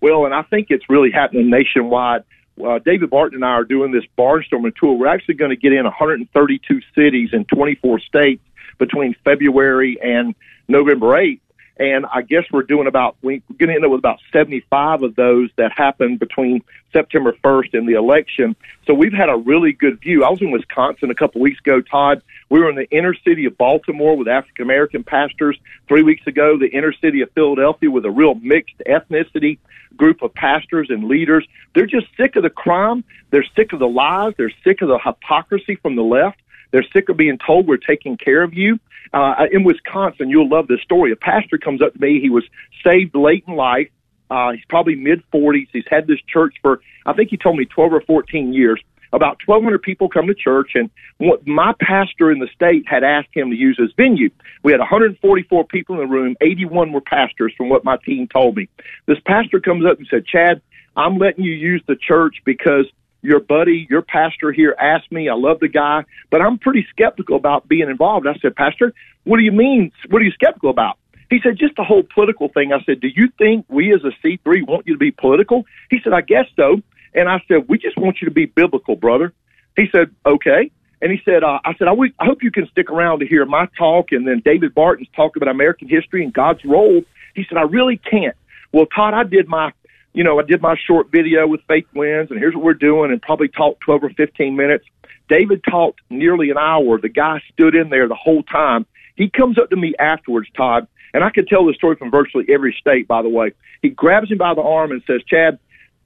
Well, 0.00 0.24
and 0.24 0.34
I 0.34 0.42
think 0.42 0.68
it's 0.70 0.88
really 0.88 1.10
happening 1.10 1.50
nationwide. 1.50 2.24
Uh, 2.64 2.78
David 2.80 3.10
Barton 3.10 3.36
and 3.36 3.44
I 3.44 3.50
are 3.50 3.64
doing 3.64 3.92
this 3.92 4.04
barnstorming 4.16 4.74
tour. 4.76 4.94
We're 4.94 5.06
actually 5.06 5.34
going 5.34 5.50
to 5.50 5.56
get 5.56 5.72
in 5.72 5.84
132 5.84 6.80
cities 6.94 7.30
in 7.32 7.44
24 7.44 8.00
states 8.00 8.42
between 8.78 9.14
February 9.24 9.98
and 10.02 10.34
November 10.66 11.06
8th. 11.06 11.40
And 11.78 12.06
I 12.06 12.22
guess 12.22 12.44
we're 12.52 12.64
doing 12.64 12.88
about, 12.88 13.16
we're 13.22 13.40
going 13.56 13.68
to 13.68 13.74
end 13.74 13.84
up 13.84 13.90
with 13.90 14.00
about 14.00 14.18
75 14.32 15.02
of 15.02 15.14
those 15.14 15.50
that 15.56 15.70
happened 15.72 16.18
between 16.18 16.62
September 16.92 17.36
1st 17.44 17.74
and 17.74 17.88
the 17.88 17.92
election. 17.92 18.56
So 18.86 18.94
we've 18.94 19.12
had 19.12 19.28
a 19.28 19.36
really 19.36 19.72
good 19.72 20.00
view. 20.00 20.24
I 20.24 20.30
was 20.30 20.40
in 20.40 20.50
Wisconsin 20.50 21.10
a 21.10 21.14
couple 21.14 21.40
weeks 21.40 21.60
ago, 21.60 21.80
Todd. 21.80 22.22
We 22.48 22.60
were 22.60 22.70
in 22.70 22.76
the 22.76 22.90
inner 22.90 23.14
city 23.14 23.44
of 23.44 23.56
Baltimore 23.56 24.16
with 24.16 24.26
African 24.26 24.64
American 24.64 25.04
pastors. 25.04 25.58
Three 25.86 26.02
weeks 26.02 26.26
ago, 26.26 26.58
the 26.58 26.68
inner 26.68 26.92
city 26.92 27.20
of 27.20 27.30
Philadelphia 27.32 27.90
with 27.90 28.04
a 28.04 28.10
real 28.10 28.34
mixed 28.34 28.78
ethnicity 28.86 29.58
group 29.96 30.22
of 30.22 30.34
pastors 30.34 30.88
and 30.90 31.04
leaders. 31.04 31.46
They're 31.74 31.86
just 31.86 32.06
sick 32.16 32.36
of 32.36 32.42
the 32.42 32.50
crime. 32.50 33.04
They're 33.30 33.46
sick 33.54 33.72
of 33.72 33.78
the 33.78 33.88
lies. 33.88 34.34
They're 34.36 34.52
sick 34.64 34.82
of 34.82 34.88
the 34.88 34.98
hypocrisy 34.98 35.76
from 35.76 35.96
the 35.96 36.02
left. 36.02 36.38
They're 36.70 36.86
sick 36.92 37.08
of 37.08 37.16
being 37.16 37.38
told 37.44 37.66
we're 37.66 37.76
taking 37.76 38.16
care 38.16 38.42
of 38.42 38.54
you. 38.54 38.78
Uh, 39.12 39.46
in 39.50 39.64
Wisconsin, 39.64 40.28
you'll 40.28 40.48
love 40.48 40.68
this 40.68 40.80
story. 40.82 41.12
A 41.12 41.16
pastor 41.16 41.58
comes 41.58 41.80
up 41.80 41.94
to 41.94 42.00
me. 42.00 42.20
He 42.20 42.30
was 42.30 42.44
saved 42.84 43.14
late 43.14 43.44
in 43.46 43.54
life. 43.54 43.88
Uh, 44.30 44.52
he's 44.52 44.64
probably 44.68 44.94
mid 44.94 45.22
40s. 45.32 45.68
He's 45.72 45.84
had 45.88 46.06
this 46.06 46.20
church 46.28 46.54
for, 46.60 46.80
I 47.06 47.14
think 47.14 47.30
he 47.30 47.36
told 47.36 47.56
me 47.56 47.64
12 47.64 47.92
or 47.94 48.00
14 48.02 48.52
years. 48.52 48.80
About 49.10 49.38
1,200 49.46 49.80
people 49.80 50.10
come 50.10 50.26
to 50.26 50.34
church, 50.34 50.72
and 50.74 50.90
what 51.16 51.46
my 51.46 51.72
pastor 51.80 52.30
in 52.30 52.40
the 52.40 52.48
state 52.54 52.84
had 52.86 53.02
asked 53.02 53.30
him 53.32 53.48
to 53.48 53.56
use 53.56 53.80
as 53.82 53.88
venue. 53.96 54.28
We 54.62 54.72
had 54.72 54.80
144 54.80 55.64
people 55.64 55.94
in 55.94 56.06
the 56.06 56.14
room. 56.14 56.36
81 56.42 56.92
were 56.92 57.00
pastors, 57.00 57.54
from 57.56 57.70
what 57.70 57.84
my 57.84 57.96
team 58.04 58.28
told 58.28 58.56
me. 58.56 58.68
This 59.06 59.16
pastor 59.24 59.60
comes 59.60 59.86
up 59.86 59.96
and 59.96 60.06
said, 60.10 60.26
"Chad, 60.26 60.60
I'm 60.94 61.16
letting 61.16 61.42
you 61.42 61.52
use 61.52 61.82
the 61.86 61.96
church 61.96 62.42
because 62.44 62.84
your 63.22 63.40
buddy, 63.40 63.86
your 63.90 64.02
pastor 64.02 64.52
here 64.52 64.74
asked 64.78 65.10
me. 65.10 65.28
I 65.28 65.34
love 65.34 65.60
the 65.60 65.68
guy, 65.68 66.04
but 66.30 66.40
I'm 66.40 66.58
pretty 66.58 66.86
skeptical 66.90 67.36
about 67.36 67.68
being 67.68 67.88
involved. 67.88 68.26
I 68.26 68.38
said, 68.40 68.54
Pastor, 68.54 68.92
what 69.24 69.38
do 69.38 69.42
you 69.42 69.52
mean? 69.52 69.92
What 70.08 70.22
are 70.22 70.24
you 70.24 70.32
skeptical 70.32 70.70
about? 70.70 70.98
He 71.30 71.40
said, 71.42 71.58
just 71.58 71.76
the 71.76 71.84
whole 71.84 72.02
political 72.02 72.48
thing. 72.48 72.72
I 72.72 72.82
said, 72.84 73.00
do 73.00 73.08
you 73.08 73.28
think 73.36 73.66
we 73.68 73.92
as 73.92 74.00
a 74.04 74.26
C3 74.26 74.66
want 74.66 74.86
you 74.86 74.94
to 74.94 74.98
be 74.98 75.10
political? 75.10 75.66
He 75.90 75.98
said, 76.02 76.12
I 76.12 76.22
guess 76.22 76.46
so. 76.56 76.80
And 77.14 77.28
I 77.28 77.42
said, 77.48 77.68
we 77.68 77.78
just 77.78 77.98
want 77.98 78.18
you 78.22 78.28
to 78.28 78.34
be 78.34 78.46
biblical, 78.46 78.96
brother. 78.96 79.32
He 79.76 79.86
said, 79.92 80.14
okay. 80.24 80.70
And 81.02 81.12
he 81.12 81.20
said, 81.24 81.44
uh, 81.44 81.60
I 81.64 81.74
said, 81.74 81.86
I, 81.86 81.92
w- 81.92 82.12
I 82.18 82.24
hope 82.24 82.42
you 82.42 82.50
can 82.50 82.66
stick 82.68 82.90
around 82.90 83.20
to 83.20 83.26
hear 83.26 83.44
my 83.44 83.68
talk 83.78 84.12
and 84.12 84.26
then 84.26 84.42
David 84.44 84.74
Barton's 84.74 85.08
talk 85.14 85.36
about 85.36 85.48
American 85.48 85.88
history 85.88 86.24
and 86.24 86.32
God's 86.32 86.64
role. 86.64 87.02
He 87.34 87.44
said, 87.48 87.58
I 87.58 87.62
really 87.62 87.98
can't. 87.98 88.36
Well, 88.72 88.86
Todd, 88.86 89.14
I 89.14 89.22
did 89.22 89.48
my 89.48 89.72
you 90.12 90.24
know, 90.24 90.38
I 90.38 90.42
did 90.42 90.62
my 90.62 90.76
short 90.86 91.10
video 91.10 91.46
with 91.46 91.60
Faith 91.68 91.86
Wins, 91.94 92.30
and 92.30 92.38
here's 92.38 92.54
what 92.54 92.64
we're 92.64 92.74
doing, 92.74 93.12
and 93.12 93.20
probably 93.20 93.48
talked 93.48 93.80
12 93.80 94.04
or 94.04 94.10
15 94.10 94.56
minutes. 94.56 94.84
David 95.28 95.62
talked 95.68 96.00
nearly 96.10 96.50
an 96.50 96.58
hour. 96.58 97.00
The 97.00 97.08
guy 97.08 97.42
stood 97.52 97.74
in 97.74 97.90
there 97.90 98.08
the 98.08 98.14
whole 98.14 98.42
time. 98.42 98.86
He 99.16 99.28
comes 99.28 99.58
up 99.58 99.70
to 99.70 99.76
me 99.76 99.94
afterwards, 99.98 100.48
Todd, 100.56 100.86
and 101.12 101.22
I 101.22 101.30
could 101.30 101.48
tell 101.48 101.66
the 101.66 101.74
story 101.74 101.96
from 101.96 102.10
virtually 102.10 102.46
every 102.48 102.76
state, 102.80 103.06
by 103.06 103.22
the 103.22 103.28
way. 103.28 103.52
He 103.82 103.90
grabs 103.90 104.30
him 104.30 104.38
by 104.38 104.54
the 104.54 104.62
arm 104.62 104.92
and 104.92 105.02
says, 105.06 105.22
Chad, 105.26 105.58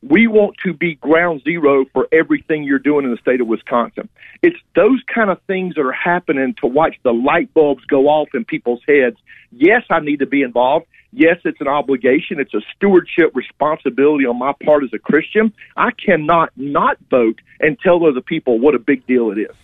we 0.03 0.26
want 0.26 0.57
to 0.64 0.72
be 0.72 0.96
ground 0.96 1.42
zero 1.44 1.84
for 1.92 2.09
everything 2.11 2.64
you're 2.64 2.80
doing 2.80 3.05
in 3.05 3.12
the 3.12 3.18
state 3.18 3.40
of 3.40 3.46
Wisconsin. 3.46 4.09
It's 4.42 4.57
those 4.74 5.00
kind 5.12 5.30
of 5.30 5.40
things 5.42 5.76
that 5.76 5.82
are 5.82 5.92
happening 5.92 6.55
to 6.61 6.66
watch 6.66 6.96
the 7.05 7.12
light 7.12 7.55
bulbs 7.55 7.84
go 7.84 8.09
off 8.09 8.28
in 8.34 8.44
people's 8.44 8.80
heads. 8.86 9.16
Yes, 9.53 9.84
I 9.90 10.00
need 10.00 10.18
to 10.18 10.26
be 10.26 10.42
involved. 10.42 10.86
Yes, 11.12 11.36
it's 11.44 11.60
an 11.60 11.68
obligation. 11.68 12.40
It's 12.40 12.54
a 12.54 12.62
stewardship 12.74 13.32
responsibility 13.34 14.24
on 14.24 14.38
my 14.38 14.52
part 14.64 14.82
as 14.82 14.90
a 14.94 14.98
Christian. 14.98 15.52
I 15.76 15.90
cannot 15.90 16.50
not 16.56 16.96
vote 17.10 17.40
and 17.60 17.78
tell 17.80 18.04
other 18.06 18.22
people 18.22 18.58
what 18.58 18.74
a 18.74 18.78
big 18.78 19.06
deal 19.06 19.30
it 19.30 19.38
is. 19.38 19.54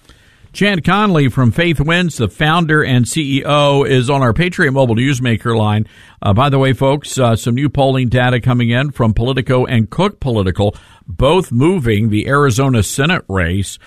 Chad 0.53 0.83
Connelly 0.83 1.29
from 1.29 1.53
Faith 1.53 1.79
Wins, 1.79 2.17
the 2.17 2.29
founder 2.29 2.83
and 2.83 3.05
CEO, 3.05 3.89
is 3.89 4.11
on 4.11 4.23
our 4.23 4.33
Patriot 4.33 4.73
Mobile 4.73 4.97
Newsmaker 4.97 5.57
line. 5.57 5.87
Uh, 6.21 6.33
by 6.33 6.49
the 6.49 6.59
way, 6.59 6.73
folks, 6.73 7.19
uh, 7.19 7.37
some 7.37 7.55
new 7.55 7.69
polling 7.69 8.09
data 8.09 8.41
coming 8.41 8.71
in 8.71 8.91
from 8.91 9.15
Politico 9.15 9.67
and 9.67 9.91
Cook 9.91 10.21
Political, 10.21 10.75
both 11.07 11.53
moving 11.53 12.09
the 12.09 12.27
Arizona 12.27 12.83
Senate 12.83 13.25
race 13.29 13.79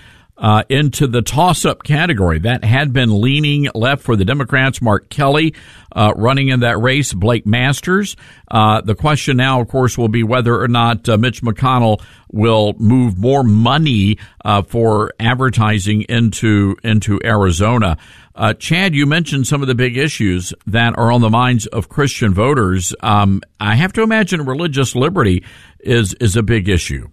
uh, 0.41 0.63
into 0.69 1.05
the 1.05 1.21
toss 1.21 1.63
up 1.63 1.83
category. 1.83 2.39
That 2.39 2.63
had 2.63 2.91
been 2.91 3.21
leaning 3.21 3.69
left 3.75 4.01
for 4.01 4.15
the 4.15 4.25
Democrats. 4.25 4.81
Mark 4.81 5.09
Kelly 5.09 5.53
uh, 5.91 6.13
running 6.15 6.49
in 6.49 6.61
that 6.61 6.79
race, 6.81 7.13
Blake 7.13 7.45
Masters. 7.45 8.17
Uh, 8.49 8.81
the 8.81 8.95
question 8.95 9.37
now, 9.37 9.61
of 9.61 9.67
course, 9.67 9.97
will 9.97 10.07
be 10.07 10.23
whether 10.23 10.59
or 10.59 10.67
not 10.67 11.07
uh, 11.07 11.17
Mitch 11.17 11.43
McConnell 11.43 12.01
will 12.31 12.73
move 12.79 13.17
more 13.19 13.43
money 13.43 14.17
uh, 14.43 14.63
for 14.63 15.13
advertising 15.19 16.01
into 16.03 16.75
into 16.83 17.19
Arizona. 17.23 17.97
Uh, 18.33 18.53
Chad, 18.53 18.95
you 18.95 19.05
mentioned 19.05 19.45
some 19.45 19.61
of 19.61 19.67
the 19.67 19.75
big 19.75 19.97
issues 19.97 20.53
that 20.65 20.97
are 20.97 21.11
on 21.11 21.21
the 21.21 21.29
minds 21.29 21.67
of 21.67 21.89
Christian 21.89 22.33
voters. 22.33 22.95
Um, 23.01 23.41
I 23.59 23.75
have 23.75 23.93
to 23.93 24.01
imagine 24.01 24.45
religious 24.45 24.95
liberty 24.95 25.43
is 25.81 26.15
is 26.15 26.35
a 26.35 26.41
big 26.41 26.67
issue 26.67 27.09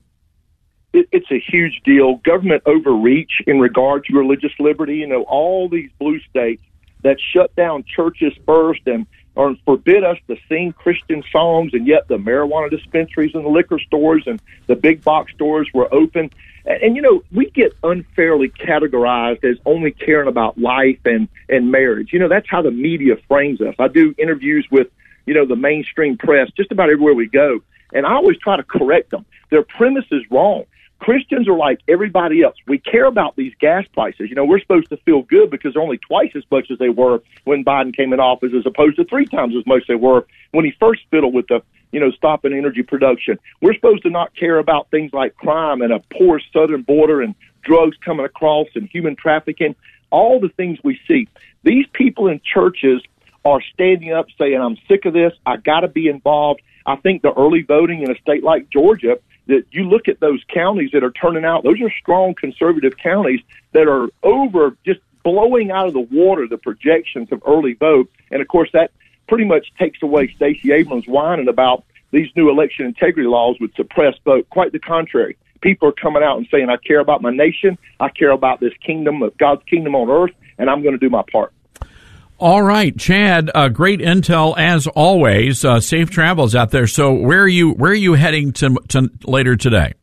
it, 0.99 1.09
it's 1.13 1.31
a 1.31 1.41
huge 1.41 1.81
deal. 1.85 2.17
Government 2.17 2.63
overreach 2.67 3.43
in 3.47 3.61
regard 3.61 4.05
to 4.05 4.17
religious 4.17 4.53
liberty. 4.59 4.97
You 4.97 5.07
know, 5.07 5.23
all 5.23 5.69
these 5.69 5.91
blue 5.99 6.21
states 6.31 6.63
that 7.03 7.19
shut 7.33 7.55
down 7.55 7.85
churches 7.85 8.33
first 8.47 8.81
and 8.87 9.07
or 9.35 9.55
forbid 9.65 10.03
us 10.03 10.17
to 10.27 10.37
sing 10.49 10.73
Christian 10.73 11.23
songs, 11.31 11.73
and 11.73 11.87
yet 11.87 12.09
the 12.09 12.17
marijuana 12.17 12.69
dispensaries 12.69 13.37
and 13.37 13.45
the 13.45 13.49
liquor 13.49 13.79
stores 13.79 14.25
and 14.27 14.43
the 14.67 14.75
big 14.75 15.05
box 15.05 15.33
stores 15.33 15.69
were 15.73 15.93
open. 15.95 16.31
And, 16.67 16.83
and 16.83 16.97
you 16.97 17.03
know, 17.03 17.23
we 17.31 17.49
get 17.51 17.73
unfairly 17.85 18.49
categorized 18.49 19.45
as 19.45 19.57
only 19.65 19.93
caring 19.93 20.29
about 20.29 20.59
life 20.59 20.99
and 21.05 21.29
and 21.49 21.71
marriage. 21.71 22.13
You 22.13 22.19
know, 22.19 22.29
that's 22.29 22.49
how 22.51 22.63
the 22.63 22.73
media 22.73 23.15
frames 23.29 23.61
us. 23.61 23.77
I 23.79 23.87
do 23.87 24.13
interviews 24.19 24.67
with 24.73 24.89
you 25.25 25.35
know 25.35 25.47
the 25.47 25.57
mainstream 25.57 26.19
press 26.19 26.51
just 26.57 26.73
about 26.73 26.91
everywhere 26.91 27.15
we 27.15 27.29
go, 27.29 27.61
and 27.93 28.05
I 28.07 28.15
always 28.15 28.39
try 28.39 28.57
to 28.57 28.65
correct 28.65 29.13
them. 29.13 29.25
Their 29.51 29.63
premise 29.63 30.07
is 30.11 30.23
wrong. 30.31 30.65
Christians 30.99 31.49
are 31.49 31.57
like 31.57 31.81
everybody 31.87 32.43
else. 32.43 32.57
We 32.67 32.79
care 32.79 33.05
about 33.05 33.37
these 33.37 33.53
gas 33.61 33.85
prices. 33.93 34.29
You 34.29 34.35
know, 34.35 34.45
we're 34.45 34.61
supposed 34.61 34.89
to 34.89 34.97
feel 34.99 35.23
good 35.23 35.51
because 35.51 35.75
they're 35.75 35.83
only 35.83 35.99
twice 35.99 36.33
as 36.35 36.43
much 36.51 36.71
as 36.71 36.79
they 36.79 36.89
were 36.89 37.23
when 37.45 37.65
Biden 37.65 37.97
came 37.97 38.13
in 38.13 38.21
office, 38.21 38.53
as 38.57 38.67
opposed 38.67 38.97
to 38.97 39.05
three 39.05 39.27
times 39.27 39.55
as 39.57 39.67
much 39.67 39.83
as 39.83 39.87
they 39.89 39.95
were 39.95 40.27
when 40.51 40.65
he 40.65 40.73
first 40.81 41.03
fiddled 41.11 41.35
with 41.35 41.47
the, 41.49 41.63
you 41.93 42.01
know, 42.01 42.11
stopping 42.11 42.53
energy 42.53 42.83
production. 42.83 43.39
We're 43.63 43.75
supposed 43.75 44.03
to 44.03 44.11
not 44.11 44.35
care 44.35 44.59
about 44.59 44.91
things 44.91 45.13
like 45.13 45.37
crime 45.37 45.83
and 45.83 45.93
a 45.93 46.01
poor 46.13 46.41
southern 46.53 46.83
border 46.83 47.23
and 47.23 47.35
drugs 47.63 47.97
coming 48.05 48.27
across 48.27 48.67
and 48.75 48.89
human 48.89 49.15
trafficking, 49.15 49.77
all 50.11 50.41
the 50.41 50.49
things 50.49 50.79
we 50.83 50.99
see. 51.07 51.29
These 51.63 51.87
people 51.93 52.29
in 52.29 52.41
churches 52.43 53.03
are 53.45 53.61
standing 53.73 54.13
up 54.13 54.27
saying, 54.37 54.61
I'm 54.61 54.77
sick 54.89 55.05
of 55.05 55.13
this. 55.13 55.33
I 55.47 55.59
got 55.59 55.81
to 55.81 55.89
be 55.89 56.09
involved. 56.09 56.61
I 56.85 56.97
think 56.97 57.23
the 57.23 57.33
early 57.33 57.63
voting 57.63 58.03
in 58.03 58.11
a 58.11 58.19
state 58.19 58.43
like 58.43 58.69
Georgia 58.71 59.19
that 59.49 59.65
you 59.71 59.89
look 59.89 60.09
at 60.09 60.21
those 60.21 60.43
counties 60.53 60.91
that 60.93 61.03
are 61.03 61.11
turning 61.11 61.45
out, 61.45 61.65
those 61.65 61.81
are 61.81 61.91
strong 62.01 62.35
conservative 62.35 62.97
counties 62.97 63.41
that 63.73 63.89
are 63.89 64.09
over 64.23 64.77
just 64.87 65.01
blowing 65.25 65.71
out 65.71 65.89
of 65.89 65.95
the 65.95 66.01
water 66.01 66.47
the 66.47 66.59
projections 66.59 67.33
of 67.33 67.43
early 67.47 67.73
vote. 67.75 68.11
And 68.31 68.41
of 68.41 68.49
course, 68.49 68.71
that 68.73 68.93
pretty 69.27 69.45
much 69.45 69.73
takes 69.79 70.03
away 70.03 70.33
Stacey 70.37 70.73
Abrams 70.73 71.07
whining 71.07 71.49
about 71.49 71.85
these 72.11 72.29
new 72.37 72.49
election 72.49 72.87
integrity 72.87 73.29
laws 73.29 73.57
would 73.61 73.75
suppress 73.75 74.15
vote. 74.25 74.49
Quite 74.51 74.73
the 74.73 74.79
contrary. 74.79 75.37
People 75.61 75.89
are 75.89 75.93
coming 75.93 76.23
out 76.23 76.39
and 76.39 76.47
saying, 76.51 76.71
I 76.71 76.77
care 76.77 77.01
about 77.01 77.21
my 77.21 77.31
nation. 77.31 77.77
I 78.01 78.09
care 78.11 78.31
about 78.31 78.61
this 78.61 78.73
kingdom 78.85 79.23
of 79.23 79.37
God's 79.39 79.63
kingdom 79.65 79.95
on 79.95 80.09
earth, 80.09 80.35
and 80.57 80.71
I'm 80.71 80.83
going 80.83 80.95
to 80.95 80.99
do 80.99 81.11
my 81.11 81.23
part. 81.31 81.53
All 82.41 82.63
right, 82.63 82.97
Chad. 82.97 83.51
Uh, 83.53 83.69
great 83.69 83.99
intel 83.99 84.57
as 84.57 84.87
always. 84.87 85.65
Uh, 85.65 85.81
safe 85.81 86.09
travels 86.09 86.55
out 86.55 86.71
there. 86.71 86.87
So, 86.87 87.13
where 87.13 87.43
are 87.43 87.49
you? 87.49 87.73
Where 87.73 87.91
are 87.91 87.95
you 87.95 88.15
heading 88.15 88.53
to, 88.55 88.77
to 88.91 89.11
later 89.25 89.57
today? 89.57 89.95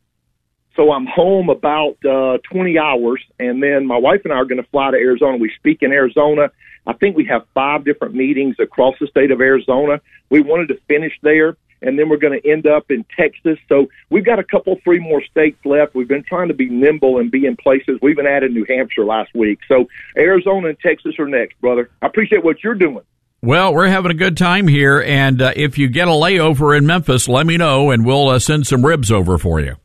So 0.76 0.92
I'm 0.92 1.06
home 1.06 1.48
about 1.48 1.96
uh, 2.04 2.36
20 2.52 2.78
hours, 2.78 3.22
and 3.40 3.62
then 3.62 3.86
my 3.86 3.96
wife 3.96 4.20
and 4.24 4.32
I 4.34 4.36
are 4.36 4.44
going 4.44 4.62
to 4.62 4.68
fly 4.68 4.90
to 4.90 4.96
Arizona. 4.98 5.38
We 5.38 5.50
speak 5.56 5.78
in 5.80 5.90
Arizona. 5.90 6.50
I 6.86 6.92
think 6.92 7.16
we 7.16 7.24
have 7.24 7.46
five 7.54 7.86
different 7.86 8.14
meetings 8.14 8.56
across 8.58 8.94
the 9.00 9.06
state 9.06 9.30
of 9.30 9.40
Arizona. 9.40 10.02
We 10.28 10.42
wanted 10.42 10.68
to 10.68 10.78
finish 10.86 11.12
there 11.22 11.56
and 11.82 11.98
then 11.98 12.08
we're 12.08 12.16
going 12.16 12.40
to 12.40 12.50
end 12.50 12.66
up 12.66 12.90
in 12.90 13.04
Texas. 13.16 13.58
So 13.68 13.88
we've 14.10 14.24
got 14.24 14.38
a 14.38 14.44
couple, 14.44 14.76
three 14.84 14.98
more 14.98 15.22
states 15.22 15.58
left. 15.64 15.94
We've 15.94 16.08
been 16.08 16.24
trying 16.24 16.48
to 16.48 16.54
be 16.54 16.68
nimble 16.68 17.18
and 17.18 17.30
be 17.30 17.46
in 17.46 17.56
places. 17.56 17.98
We 18.02 18.10
even 18.10 18.26
added 18.26 18.52
New 18.52 18.66
Hampshire 18.68 19.04
last 19.04 19.34
week. 19.34 19.60
So 19.68 19.88
Arizona 20.16 20.68
and 20.68 20.80
Texas 20.80 21.14
are 21.18 21.28
next, 21.28 21.60
brother. 21.60 21.90
I 22.02 22.06
appreciate 22.06 22.44
what 22.44 22.62
you're 22.62 22.74
doing. 22.74 23.02
Well, 23.42 23.74
we're 23.74 23.88
having 23.88 24.10
a 24.10 24.14
good 24.14 24.36
time 24.36 24.66
here, 24.66 25.00
and 25.00 25.40
uh, 25.40 25.52
if 25.54 25.78
you 25.78 25.88
get 25.88 26.08
a 26.08 26.12
layover 26.12 26.76
in 26.76 26.86
Memphis, 26.86 27.28
let 27.28 27.46
me 27.46 27.56
know, 27.56 27.90
and 27.90 28.04
we'll 28.04 28.30
uh, 28.30 28.38
send 28.38 28.66
some 28.66 28.84
ribs 28.84 29.12
over 29.12 29.38
for 29.38 29.60
you. 29.60 29.76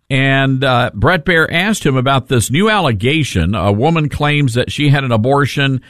and 0.10 0.64
uh, 0.64 0.92
Bret 0.94 1.26
Baier 1.26 1.48
asked 1.52 1.86
him 1.86 1.98
about 1.98 2.28
this 2.28 2.50
new 2.50 2.70
allegation. 2.70 3.56
A 3.56 3.72
woman 3.72 4.10
claims 4.10 4.54
that 4.54 4.72
she 4.72 4.90
had 4.90 5.04
an 5.04 5.12
abortion, 5.12 5.82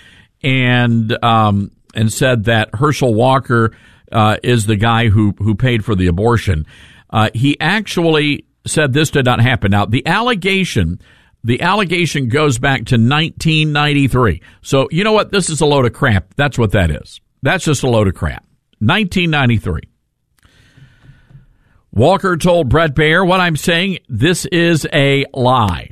and 0.43 1.23
um, 1.23 1.71
and 1.93 2.11
said 2.11 2.45
that 2.45 2.69
Herschel 2.73 3.13
Walker 3.13 3.75
uh, 4.11 4.37
is 4.43 4.65
the 4.65 4.75
guy 4.75 5.09
who 5.09 5.33
who 5.37 5.55
paid 5.55 5.85
for 5.85 5.95
the 5.95 6.07
abortion. 6.07 6.65
Uh, 7.09 7.29
he 7.33 7.59
actually 7.59 8.45
said 8.65 8.93
this 8.93 9.11
did 9.11 9.25
not 9.25 9.39
happen. 9.39 9.71
Now 9.71 9.85
the 9.85 10.05
allegation. 10.05 10.99
The 11.43 11.61
allegation 11.61 12.27
goes 12.27 12.57
back 12.57 12.79
to 12.87 12.95
1993. 12.95 14.41
So, 14.63 14.89
you 14.91 15.05
know 15.05 15.13
what? 15.13 15.31
This 15.31 15.49
is 15.49 15.61
a 15.61 15.65
load 15.65 15.85
of 15.85 15.93
crap. 15.93 16.33
That's 16.35 16.57
what 16.57 16.71
that 16.71 16.91
is. 16.91 17.21
That's 17.41 17.63
just 17.63 17.83
a 17.83 17.89
load 17.89 18.07
of 18.07 18.15
crap. 18.15 18.43
1993. 18.79 19.81
Walker 21.97 22.37
told 22.37 22.69
Bret 22.69 22.93
Baier, 22.93 23.27
What 23.27 23.39
I'm 23.39 23.55
saying, 23.55 23.97
this 24.07 24.45
is 24.45 24.85
a 24.93 25.25
lie. 25.33 25.89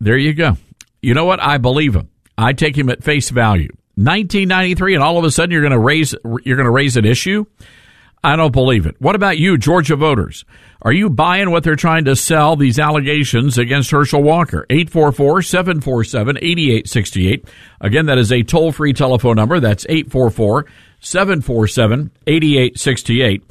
There 0.00 0.16
you 0.16 0.34
go. 0.34 0.56
You 1.00 1.14
know 1.14 1.24
what? 1.24 1.40
I 1.40 1.58
believe 1.58 1.94
him. 1.94 2.08
I 2.36 2.52
take 2.52 2.76
him 2.76 2.90
at 2.90 3.04
face 3.04 3.30
value. 3.30 3.68
1993, 3.94 4.94
and 4.94 5.04
all 5.04 5.18
of 5.18 5.24
a 5.24 5.30
sudden 5.30 5.52
you're 5.52 5.60
going 5.60 5.70
to 5.70 5.78
raise 5.78 6.16
you're 6.44 6.56
going 6.56 6.66
to 6.66 6.72
raise 6.72 6.96
an 6.96 7.04
issue. 7.04 7.44
I 8.24 8.34
don't 8.34 8.52
believe 8.52 8.86
it. 8.86 9.00
What 9.00 9.14
about 9.14 9.38
you, 9.38 9.56
Georgia 9.56 9.94
voters? 9.94 10.44
Are 10.82 10.92
you 10.92 11.08
buying 11.10 11.52
what 11.52 11.62
they're 11.62 11.76
trying 11.76 12.04
to 12.06 12.16
sell, 12.16 12.56
these 12.56 12.80
allegations 12.80 13.56
against 13.56 13.92
Herschel 13.92 14.22
Walker? 14.24 14.66
844 14.68 15.42
747 15.42 16.38
8868. 16.38 17.44
Again, 17.80 18.06
that 18.06 18.18
is 18.18 18.32
a 18.32 18.42
toll 18.42 18.72
free 18.72 18.92
telephone 18.92 19.36
number. 19.36 19.60
That's 19.60 19.86
844 19.88 20.66
747 20.98 22.10
8868. 22.26 23.44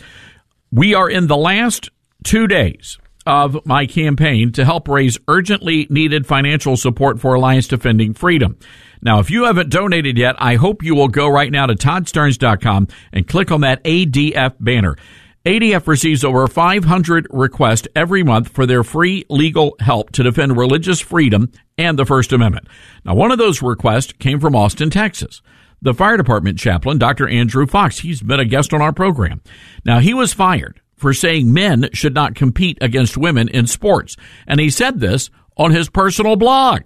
We 0.72 0.93
are 0.93 1.09
in 1.09 1.28
the 1.28 1.38
last 1.38 1.89
two 2.26 2.45
days 2.45 2.97
of 3.26 3.65
my 3.65 3.86
campaign 3.86 4.51
to 4.53 4.65
help 4.65 4.89
raise 4.89 5.18
urgently 5.28 5.88
needed 5.89 6.28
financial 6.28 6.76
support 6.76 7.22
for 7.22 7.34
Alliance 7.34 7.68
Defending 7.68 8.13
Freedom. 8.13 8.57
Now, 9.01 9.20
if 9.20 9.30
you 9.30 9.45
haven't 9.45 9.70
donated 9.70 10.18
yet, 10.18 10.36
I 10.39 10.55
hope 10.55 10.84
you 10.84 10.93
will 10.93 11.07
go 11.07 11.30
right 11.30 11.51
now 11.51 11.68
to 11.68 11.76
toddstarnes.com 11.76 12.88
and 13.13 13.28
click 13.28 13.49
on 13.51 13.61
that 13.61 13.82
ADF 13.86 14.55
banner. 14.59 14.97
ADF 15.45 15.88
receives 15.88 16.26
over 16.26 16.47
500 16.47 17.28
requests 17.30 17.88
every 17.95 18.24
month 18.24 18.49
for 18.49 18.65
their 18.65 18.84
free 18.84 19.26
legal 19.30 19.78
help 19.80 20.11
to 20.11 20.24
defend 20.24 20.57
religious 20.57 20.99
freedom 20.99 21.49
and 21.78 21.97
the 21.97 22.05
First 22.05 22.34
Amendment. 22.34 22.68
Now, 23.05 23.15
one 23.15 23.32
of 23.32 23.38
those 23.38 23.61
requests 23.61 24.11
came 24.11 24.41
from 24.41 24.55
Austin, 24.55 24.89
Texas 24.89 25.41
the 25.82 25.93
fire 25.93 26.17
department 26.17 26.57
chaplain, 26.57 26.97
Dr. 26.97 27.28
Andrew 27.28 27.67
Fox. 27.67 27.99
He's 27.99 28.21
been 28.21 28.39
a 28.39 28.45
guest 28.45 28.73
on 28.73 28.82
our 28.82 28.93
program. 28.93 29.41
Now, 29.86 29.99
he 29.99 30.13
was 30.13 30.34
fired 30.34 30.82
for 30.95 31.13
saying 31.13 31.53
men 31.53 31.89
should 31.93 32.13
not 32.13 32.36
compete 32.36 32.78
against 32.82 33.17
women 33.17 33.47
in 33.49 33.67
sports. 33.67 34.15
And 34.47 34.59
he 34.59 34.69
said 34.69 34.99
this 34.99 35.30
on 35.55 35.71
his 35.71 35.89
personal 35.89 36.36
blog. 36.36 36.82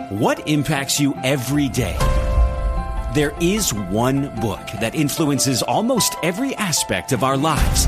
What 0.10 0.47
impacts 0.47 0.99
you 0.99 1.16
every 1.24 1.70
day? 1.70 1.97
There 3.16 3.34
is 3.39 3.74
one 3.74 4.24
book 4.41 4.68
that 4.82 4.93
influences 4.93 5.64
almost 5.64 6.18
every 6.22 6.53
aspect 6.56 7.14
of 7.14 7.24
our 7.24 7.38
lives. 7.38 7.88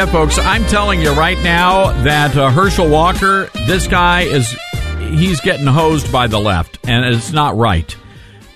Yeah, 0.00 0.06
folks, 0.06 0.38
I'm 0.38 0.64
telling 0.64 1.02
you 1.02 1.12
right 1.12 1.36
now 1.42 1.92
that 2.04 2.34
uh, 2.34 2.50
Herschel 2.50 2.88
Walker, 2.88 3.50
this 3.66 3.86
guy 3.86 4.22
is, 4.22 4.50
he's 4.98 5.42
getting 5.42 5.66
hosed 5.66 6.10
by 6.10 6.26
the 6.26 6.38
left, 6.38 6.78
and 6.88 7.04
it's 7.04 7.32
not 7.32 7.54
right. 7.58 7.94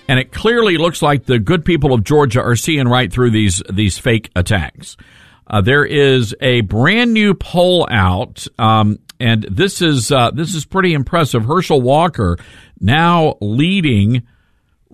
And 0.07 0.17
it 0.17 0.31
clearly 0.31 0.77
looks 0.77 1.03
like 1.03 1.25
the 1.25 1.37
good 1.37 1.63
people 1.63 1.93
of 1.93 2.03
Georgia 2.03 2.41
are 2.41 2.55
seeing 2.55 2.87
right 2.87 3.13
through 3.13 3.29
these 3.29 3.61
these 3.71 3.95
fake 3.99 4.31
attacks. 4.35 4.97
Uh, 5.45 5.61
there 5.61 5.85
is 5.85 6.33
a 6.41 6.61
brand 6.61 7.13
new 7.13 7.35
poll 7.35 7.87
out, 7.91 8.47
um, 8.57 8.97
and 9.19 9.43
this 9.43 9.83
is 9.83 10.11
uh, 10.11 10.31
this 10.31 10.55
is 10.55 10.65
pretty 10.65 10.95
impressive. 10.95 11.45
Herschel 11.45 11.79
Walker 11.79 12.39
now 12.79 13.35
leading 13.39 14.23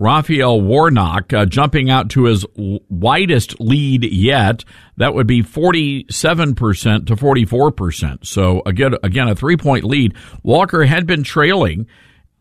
Raphael 0.02 0.60
Warnock 0.60 1.32
uh, 1.32 1.46
jumping 1.46 1.88
out 1.88 2.10
to 2.10 2.24
his 2.24 2.44
widest 2.56 3.60
lead 3.60 4.02
yet. 4.02 4.64
That 4.96 5.14
would 5.14 5.28
be 5.28 5.44
47% 5.44 7.06
to 7.06 7.16
44%. 7.16 8.26
So 8.26 8.62
again, 8.66 8.96
again, 9.04 9.28
a 9.28 9.36
three 9.36 9.56
point 9.56 9.84
lead. 9.84 10.14
Walker 10.42 10.84
had 10.84 11.06
been 11.06 11.22
trailing 11.22 11.86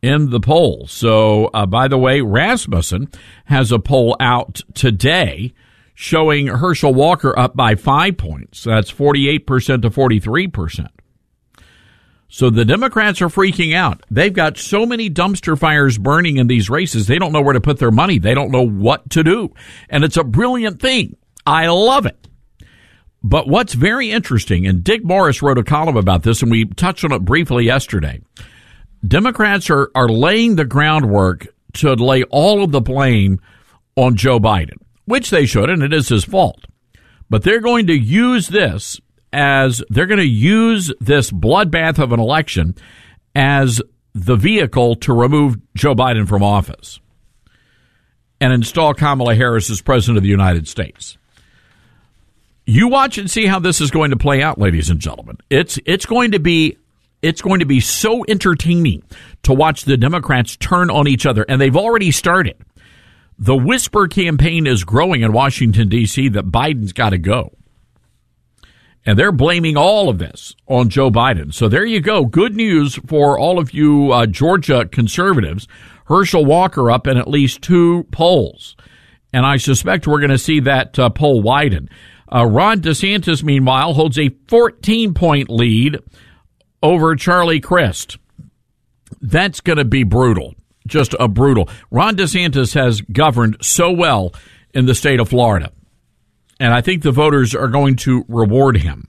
in 0.01 0.32
the 0.32 0.39
poll. 0.39 0.88
So, 0.88 1.45
uh, 1.53 1.68
by 1.68 1.88
the 1.88 1.99
way, 1.99 2.22
Rasmussen 2.22 3.09
has 3.45 3.72
a 3.72 3.78
poll 3.78 4.18
out 4.20 4.62
today 4.74 5.53
showing 5.93 6.47
Herschel 6.47 6.95
Walker 6.95 7.38
up 7.38 7.55
by 7.55 7.76
five 7.76 8.18
points. 8.18 8.64
That's 8.64 8.91
48% 8.91 9.84
to 9.84 9.91
43%. 9.91 10.88
So 12.34 12.50
the 12.50 12.64
Democrats 12.64 13.22
are 13.22 13.28
freaking 13.28 13.76
out. 13.76 14.04
They've 14.10 14.32
got 14.32 14.58
so 14.58 14.86
many 14.86 15.10
dumpster 15.10 15.60
fires 15.60 15.98
burning 15.98 16.38
in 16.38 16.48
these 16.48 16.70
races, 16.70 17.06
they 17.06 17.20
don't 17.20 17.34
know 17.34 17.42
where 17.42 17.54
to 17.54 17.60
put 17.60 17.78
their 17.78 17.92
money. 17.92 18.20
They 18.20 18.34
don't 18.34 18.52
know 18.52 18.66
what 18.66 19.10
to 19.12 19.24
do. 19.24 19.54
And 19.90 20.06
it's 20.06 20.16
a 20.16 20.24
brilliant 20.24 20.82
thing. 20.82 21.18
I 21.46 21.68
love 21.68 22.06
it. 22.06 22.30
But 23.22 23.50
what's 23.50 23.74
very 23.74 24.12
interesting, 24.12 24.66
and 24.66 24.82
Dick 24.82 25.04
Morris 25.04 25.42
wrote 25.42 25.58
a 25.58 25.64
column 25.64 25.98
about 25.98 26.24
this, 26.24 26.42
and 26.42 26.50
we 26.50 26.64
touched 26.66 27.04
on 27.04 27.12
it 27.12 27.26
briefly 27.26 27.66
yesterday. 27.66 28.22
Democrats 29.06 29.70
are, 29.70 29.92
are 29.94 30.08
laying 30.08 30.56
the 30.56 30.64
groundwork 30.64 31.48
to 31.74 31.94
lay 31.96 32.24
all 32.24 32.64
of 32.64 32.72
the 32.72 32.82
blame 32.82 33.42
on 33.98 34.16
Joe 34.16 34.40
Biden, 34.40 34.78
which 35.04 35.32
they 35.32 35.46
should, 35.46 35.70
and 35.70 35.84
it 35.84 35.92
is 35.92 36.08
his 36.08 36.24
fault. 36.24 36.64
But 37.30 37.44
they're 37.44 37.60
going 37.60 37.88
to 37.88 37.94
use 37.94 38.48
this 38.48 39.02
as 39.34 39.84
they're 39.90 40.06
going 40.06 40.20
to 40.20 40.28
use 40.28 40.92
this 41.00 41.32
bloodbath 41.32 42.00
of 42.00 42.12
an 42.12 42.20
election 42.20 42.76
as 43.36 43.82
the 44.14 44.36
vehicle 44.36 44.96
to 44.96 45.14
remove 45.14 45.58
Joe 45.76 45.96
Biden 45.96 46.28
from 46.28 46.44
office 46.44 47.00
and 48.40 48.52
install 48.52 48.94
Kamala 48.94 49.36
Harris 49.36 49.70
as 49.70 49.82
president 49.82 50.18
of 50.18 50.24
the 50.24 50.30
United 50.30 50.68
States. 50.68 51.18
You 52.66 52.88
watch 52.88 53.18
and 53.18 53.30
see 53.30 53.46
how 53.46 53.60
this 53.60 53.82
is 53.82 53.92
going 53.92 54.12
to 54.12 54.18
play 54.18 54.42
out, 54.42 54.58
ladies 54.58 54.90
and 54.90 55.00
gentlemen. 55.00 55.38
It's 55.50 55.80
it's 55.86 56.06
going 56.06 56.32
to 56.32 56.40
be 56.40 56.78
it's 57.22 57.42
going 57.42 57.60
to 57.60 57.66
be 57.66 57.80
so 57.80 58.26
entertaining 58.28 59.04
to 59.44 59.54
watch 59.54 59.86
the 59.86 59.98
Democrats 59.98 60.58
turn 60.58 60.90
on 60.90 61.08
each 61.08 61.26
other, 61.26 61.46
and 61.48 61.62
they've 61.62 61.76
already 61.76 62.12
started. 62.12 62.58
The 63.38 63.56
whisper 63.56 64.08
campaign 64.08 64.68
is 64.68 64.84
growing 64.84 65.22
in 65.22 65.34
Washington 65.34 65.90
D.C. 65.90 66.30
that 66.30 66.46
Biden's 66.46 66.94
got 66.94 67.10
to 67.10 67.18
go. 67.18 67.54
And 69.06 69.18
they're 69.18 69.32
blaming 69.32 69.78
all 69.78 70.10
of 70.10 70.20
this 70.20 70.56
on 70.68 70.89
Joe 70.89 71.10
Biden. 71.10 71.54
So 71.54 71.68
there 71.68 71.86
you 71.86 72.02
go. 72.02 72.26
Good 72.26 72.56
news 72.56 72.95
for 73.08 73.38
all 73.38 73.58
of 73.58 73.74
you 73.74 74.12
uh, 74.12 74.28
Georgia 74.28 74.86
conservatives. 74.86 75.68
Herschel 76.06 76.45
Walker 76.45 76.91
up 76.91 77.08
in 77.08 77.18
at 77.18 77.28
least 77.28 77.62
two 77.62 78.04
polls. 78.12 78.76
And 79.34 79.45
I 79.45 79.58
suspect 79.58 80.08
we're 80.08 80.20
going 80.20 80.30
to 80.30 80.38
see 80.38 80.60
that 80.62 80.99
uh, 80.99 81.10
poll 81.10 81.41
widen. 81.41 81.89
Uh, 82.34 82.45
Ron 82.45 82.82
DeSantis, 82.82 83.43
meanwhile, 83.43 83.93
holds 83.93 84.20
a 84.20 84.30
14 84.47 85.14
point 85.14 85.49
lead 85.49 85.97
over 86.84 87.16
Charlie 87.16 87.60
Crist. 87.60 88.18
That's 89.20 89.62
going 89.62 89.78
to 89.78 89.86
be 89.86 90.04
brutal. 90.04 90.56
Just 90.88 91.16
a 91.20 91.28
brutal. 91.28 91.70
Ron 91.89 92.16
DeSantis 92.16 92.74
has 92.76 93.02
governed 93.02 93.58
so 93.62 93.91
well 93.91 94.34
in 94.74 94.86
the 94.86 94.95
state 94.95 95.20
of 95.20 95.30
Florida 95.30 95.72
and 96.62 96.76
I 96.76 96.82
think 96.82 97.01
the 97.01 97.12
voters 97.12 97.55
are 97.55 97.68
going 97.68 97.95
to 97.97 98.24
reward 98.28 98.78
him. 98.78 99.07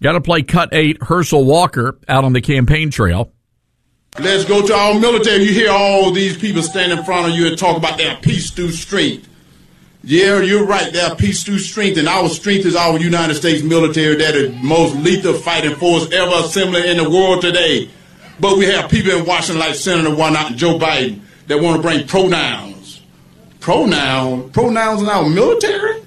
Got 0.00 0.12
to 0.12 0.20
play 0.20 0.42
cut 0.42 0.68
eight, 0.72 1.02
Herschel 1.02 1.44
Walker 1.44 1.98
out 2.08 2.24
on 2.24 2.32
the 2.32 2.40
campaign 2.40 2.92
trail. 2.92 3.32
Let's 4.16 4.44
go 4.44 4.64
to 4.64 4.74
our 4.74 5.00
military. 5.00 5.42
You 5.42 5.52
hear 5.52 5.72
all 5.72 6.12
these 6.12 6.36
people 6.36 6.62
stand 6.62 6.92
in 6.92 7.02
front 7.04 7.32
of 7.32 7.36
you 7.36 7.48
and 7.48 7.58
talk 7.58 7.76
about 7.76 7.98
their 7.98 8.16
peace 8.16 8.52
through 8.52 8.70
strength. 8.70 9.28
Yeah, 10.04 10.40
you're 10.40 10.66
right. 10.66 10.92
Their 10.92 11.16
peace 11.16 11.42
through 11.42 11.58
strength, 11.58 11.98
and 11.98 12.08
our 12.08 12.28
strength 12.28 12.64
is 12.64 12.76
our 12.76 12.98
United 12.98 13.34
States 13.34 13.64
military. 13.64 14.14
That 14.16 14.36
is 14.36 14.54
most 14.62 14.94
lethal 14.96 15.34
fighting 15.34 15.74
force 15.74 16.12
ever 16.12 16.44
assembled 16.46 16.84
in 16.84 16.98
the 16.98 17.10
world 17.10 17.42
today. 17.42 17.90
But 18.38 18.56
we 18.56 18.66
have 18.66 18.88
people 18.88 19.12
in 19.12 19.24
Washington 19.24 19.58
like 19.58 19.74
Senator 19.74 20.14
One 20.14 20.36
out 20.36 20.54
Joe 20.54 20.78
Biden 20.78 21.22
that 21.48 21.60
want 21.60 21.76
to 21.76 21.82
bring 21.82 22.06
pronouns 22.06 22.71
pronoun, 23.62 24.50
pronouns 24.50 25.00
in 25.00 25.08
our 25.08 25.28
military? 25.28 26.02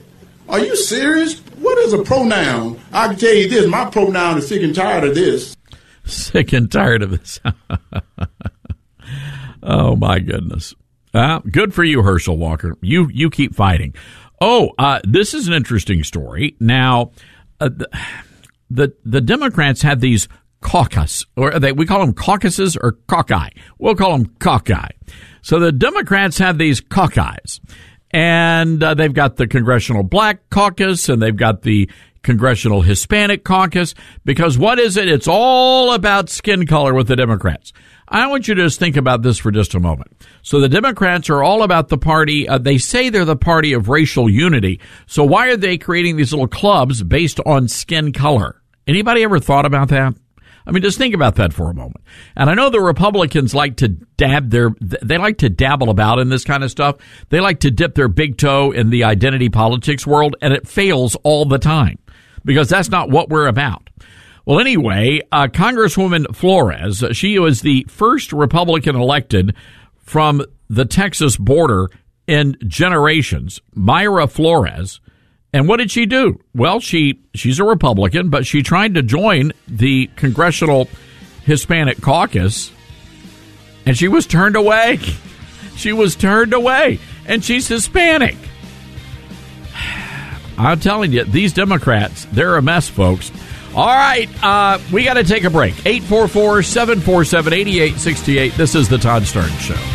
Are 0.48 0.60
you 0.60 0.76
serious? 0.76 1.40
What 1.58 1.78
is 1.80 1.94
a 1.94 2.04
pronoun? 2.04 2.80
I 2.92 3.08
can 3.08 3.18
tell 3.18 3.34
you 3.34 3.50
this, 3.50 3.68
my 3.68 3.90
pronoun 3.90 4.38
is 4.38 4.48
sick 4.48 4.62
and 4.62 4.76
tired 4.76 5.06
of 5.06 5.16
this. 5.16 5.56
Sick 6.04 6.54
and 6.54 6.72
tired 6.72 7.02
of 7.02 7.12
this. 7.12 7.40
oh 9.64 9.96
my 9.96 10.20
goodness. 10.20 10.76
Uh, 11.14 11.40
good 11.50 11.74
for 11.74 11.84
you, 11.84 12.04
Herschel 12.04 12.38
Walker. 12.38 12.78
You 12.82 13.10
you 13.12 13.30
keep 13.30 13.56
fighting. 13.56 13.96
Oh, 14.42 14.72
uh, 14.78 15.00
this 15.06 15.34
is 15.34 15.48
an 15.48 15.54
interesting 15.54 16.04
story. 16.04 16.58
Now, 16.60 17.12
uh, 17.62 17.70
the, 18.70 18.94
the 19.06 19.22
Democrats 19.22 19.82
had 19.82 20.02
these 20.02 20.28
caucus, 20.60 21.26
or 21.38 21.58
they, 21.58 21.72
we 21.72 21.86
call 21.86 22.02
them 22.02 22.14
caucuses 22.14 22.76
or 22.76 22.98
caucus. 23.08 23.52
We'll 23.80 23.96
call 23.96 24.18
them 24.18 24.36
caucus. 24.40 24.90
So 25.46 25.60
the 25.60 25.72
Democrats 25.72 26.40
have 26.40 26.58
these 26.58 26.82
caucus, 26.82 27.62
and 28.10 28.82
uh, 28.82 28.96
they've 28.96 29.14
got 29.14 29.36
the 29.36 29.46
Congressional 29.46 30.02
Black 30.02 30.50
Caucus, 30.50 31.08
and 31.08 31.22
they've 31.22 31.38
got 31.38 31.62
the 31.62 31.88
Congressional 32.24 32.82
Hispanic 32.82 33.44
Caucus. 33.44 33.94
Because 34.24 34.58
what 34.58 34.80
is 34.80 34.98
it? 34.98 35.08
It's 35.08 35.28
all 35.28 35.94
about 35.94 36.32
skin 36.32 36.66
color 36.66 36.96
with 36.96 37.08
the 37.08 37.16
Democrats. 37.16 37.74
I 38.08 38.26
want 38.26 38.48
you 38.48 38.56
to 38.56 38.64
just 38.64 38.80
think 38.80 38.98
about 38.98 39.22
this 39.22 39.38
for 39.38 39.52
just 39.52 39.76
a 39.76 39.80
moment. 39.80 40.20
So 40.42 40.60
the 40.60 40.68
Democrats 40.68 41.30
are 41.30 41.44
all 41.44 41.62
about 41.62 41.90
the 41.90 42.00
party. 42.00 42.50
Uh, 42.50 42.58
they 42.58 42.80
say 42.80 43.10
they're 43.10 43.24
the 43.24 43.36
party 43.36 43.74
of 43.74 43.88
racial 43.88 44.28
unity. 44.28 44.80
So 45.06 45.24
why 45.24 45.50
are 45.50 45.58
they 45.58 45.78
creating 45.78 46.18
these 46.18 46.34
little 46.34 46.48
clubs 46.48 47.04
based 47.04 47.40
on 47.46 47.68
skin 47.68 48.14
color? 48.14 48.64
Anybody 48.88 49.22
ever 49.22 49.40
thought 49.40 49.68
about 49.68 49.90
that? 49.90 50.16
I 50.68 50.72
mean, 50.72 50.82
just 50.82 50.98
think 50.98 51.14
about 51.14 51.36
that 51.36 51.54
for 51.54 51.70
a 51.70 51.74
moment. 51.74 52.04
And 52.36 52.50
I 52.50 52.56
know 52.56 52.70
the 52.70 52.82
Republicans 52.82 53.54
like 53.54 53.78
to 53.78 53.90
dab 53.90 54.50
their, 54.50 54.72
they 54.80 55.18
like 55.18 55.38
to 55.40 55.50
dabble 55.50 55.90
about 55.90 56.20
in 56.20 56.30
this 56.30 56.44
kind 56.44 56.64
of 56.64 56.72
stuff. 56.72 56.98
They 57.30 57.40
like 57.40 57.60
to 57.62 57.72
dip 57.72 57.96
their 57.96 58.08
big 58.08 58.38
toe 58.38 58.72
in 58.72 58.90
the 58.90 59.04
identity 59.04 59.50
politics 59.50 60.08
world, 60.08 60.36
and 60.42 60.54
it 60.54 60.68
fails 60.68 61.16
all 61.24 61.46
the 61.46 61.60
time 61.60 62.00
because 62.44 62.70
that's 62.70 62.90
not 62.90 63.10
what 63.10 63.30
we're 63.30 63.48
about. 63.48 63.90
Well, 64.46 64.60
anyway, 64.60 65.22
uh, 65.32 65.48
Congresswoman 65.48 66.36
Flores, 66.36 67.04
she 67.14 67.40
was 67.40 67.62
the 67.62 67.86
first 67.90 68.32
Republican 68.32 68.96
elected 68.96 69.56
from 69.98 70.44
the 70.70 70.86
Texas 70.86 71.36
border 71.38 71.90
in 72.28 72.56
generations. 72.68 73.60
Mayra 73.76 74.30
Flores, 74.30 75.00
and 75.56 75.70
what 75.70 75.78
did 75.78 75.90
she 75.90 76.06
do? 76.06 76.38
Well, 76.54 76.82
she 76.82 77.18
she's 77.34 77.60
a 77.60 77.64
Republican, 77.64 78.30
but 78.30 78.46
she 78.46 78.62
tried 78.62 78.96
to 78.96 79.02
join 79.02 79.54
the 79.70 80.08
Congressional 80.18 80.90
Hispanic 81.44 82.02
Caucus 82.02 82.74
and 83.86 83.98
she 83.98 84.10
was 84.10 84.28
turned 84.28 84.56
away. 84.56 85.00
She 85.78 85.92
was 85.92 86.16
turned 86.16 86.54
away 86.54 87.00
and 87.28 87.44
she's 87.44 87.68
Hispanic. 87.68 88.38
I'm 90.58 90.80
telling 90.80 91.12
you, 91.12 91.26
these 91.26 91.52
Democrats, 91.52 92.24
they're 92.32 92.56
a 92.56 92.62
mess, 92.62 92.88
folks. 92.88 93.30
All 93.76 93.86
right, 93.86 94.30
uh, 94.42 94.80
we 94.94 95.04
got 95.04 95.16
to 95.16 95.26
take 95.26 95.44
a 95.44 95.50
break. 95.50 95.74
844 95.86 96.64
747 96.64 97.52
8868. 97.52 98.54
This 98.54 98.74
is 98.74 98.88
the 98.88 98.98
Todd 98.98 99.24
Starnes 99.24 99.60
Show. 99.60 99.95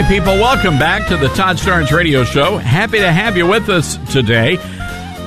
right, 0.00 0.08
people, 0.08 0.34
welcome 0.34 0.78
back 0.78 1.08
to 1.08 1.16
the 1.16 1.26
Todd 1.28 1.56
Starnes 1.56 1.90
Radio 1.90 2.22
Show. 2.22 2.58
Happy 2.58 2.98
to 2.98 3.10
have 3.10 3.36
you 3.36 3.46
with 3.46 3.68
us 3.68 3.96
today. 4.12 4.56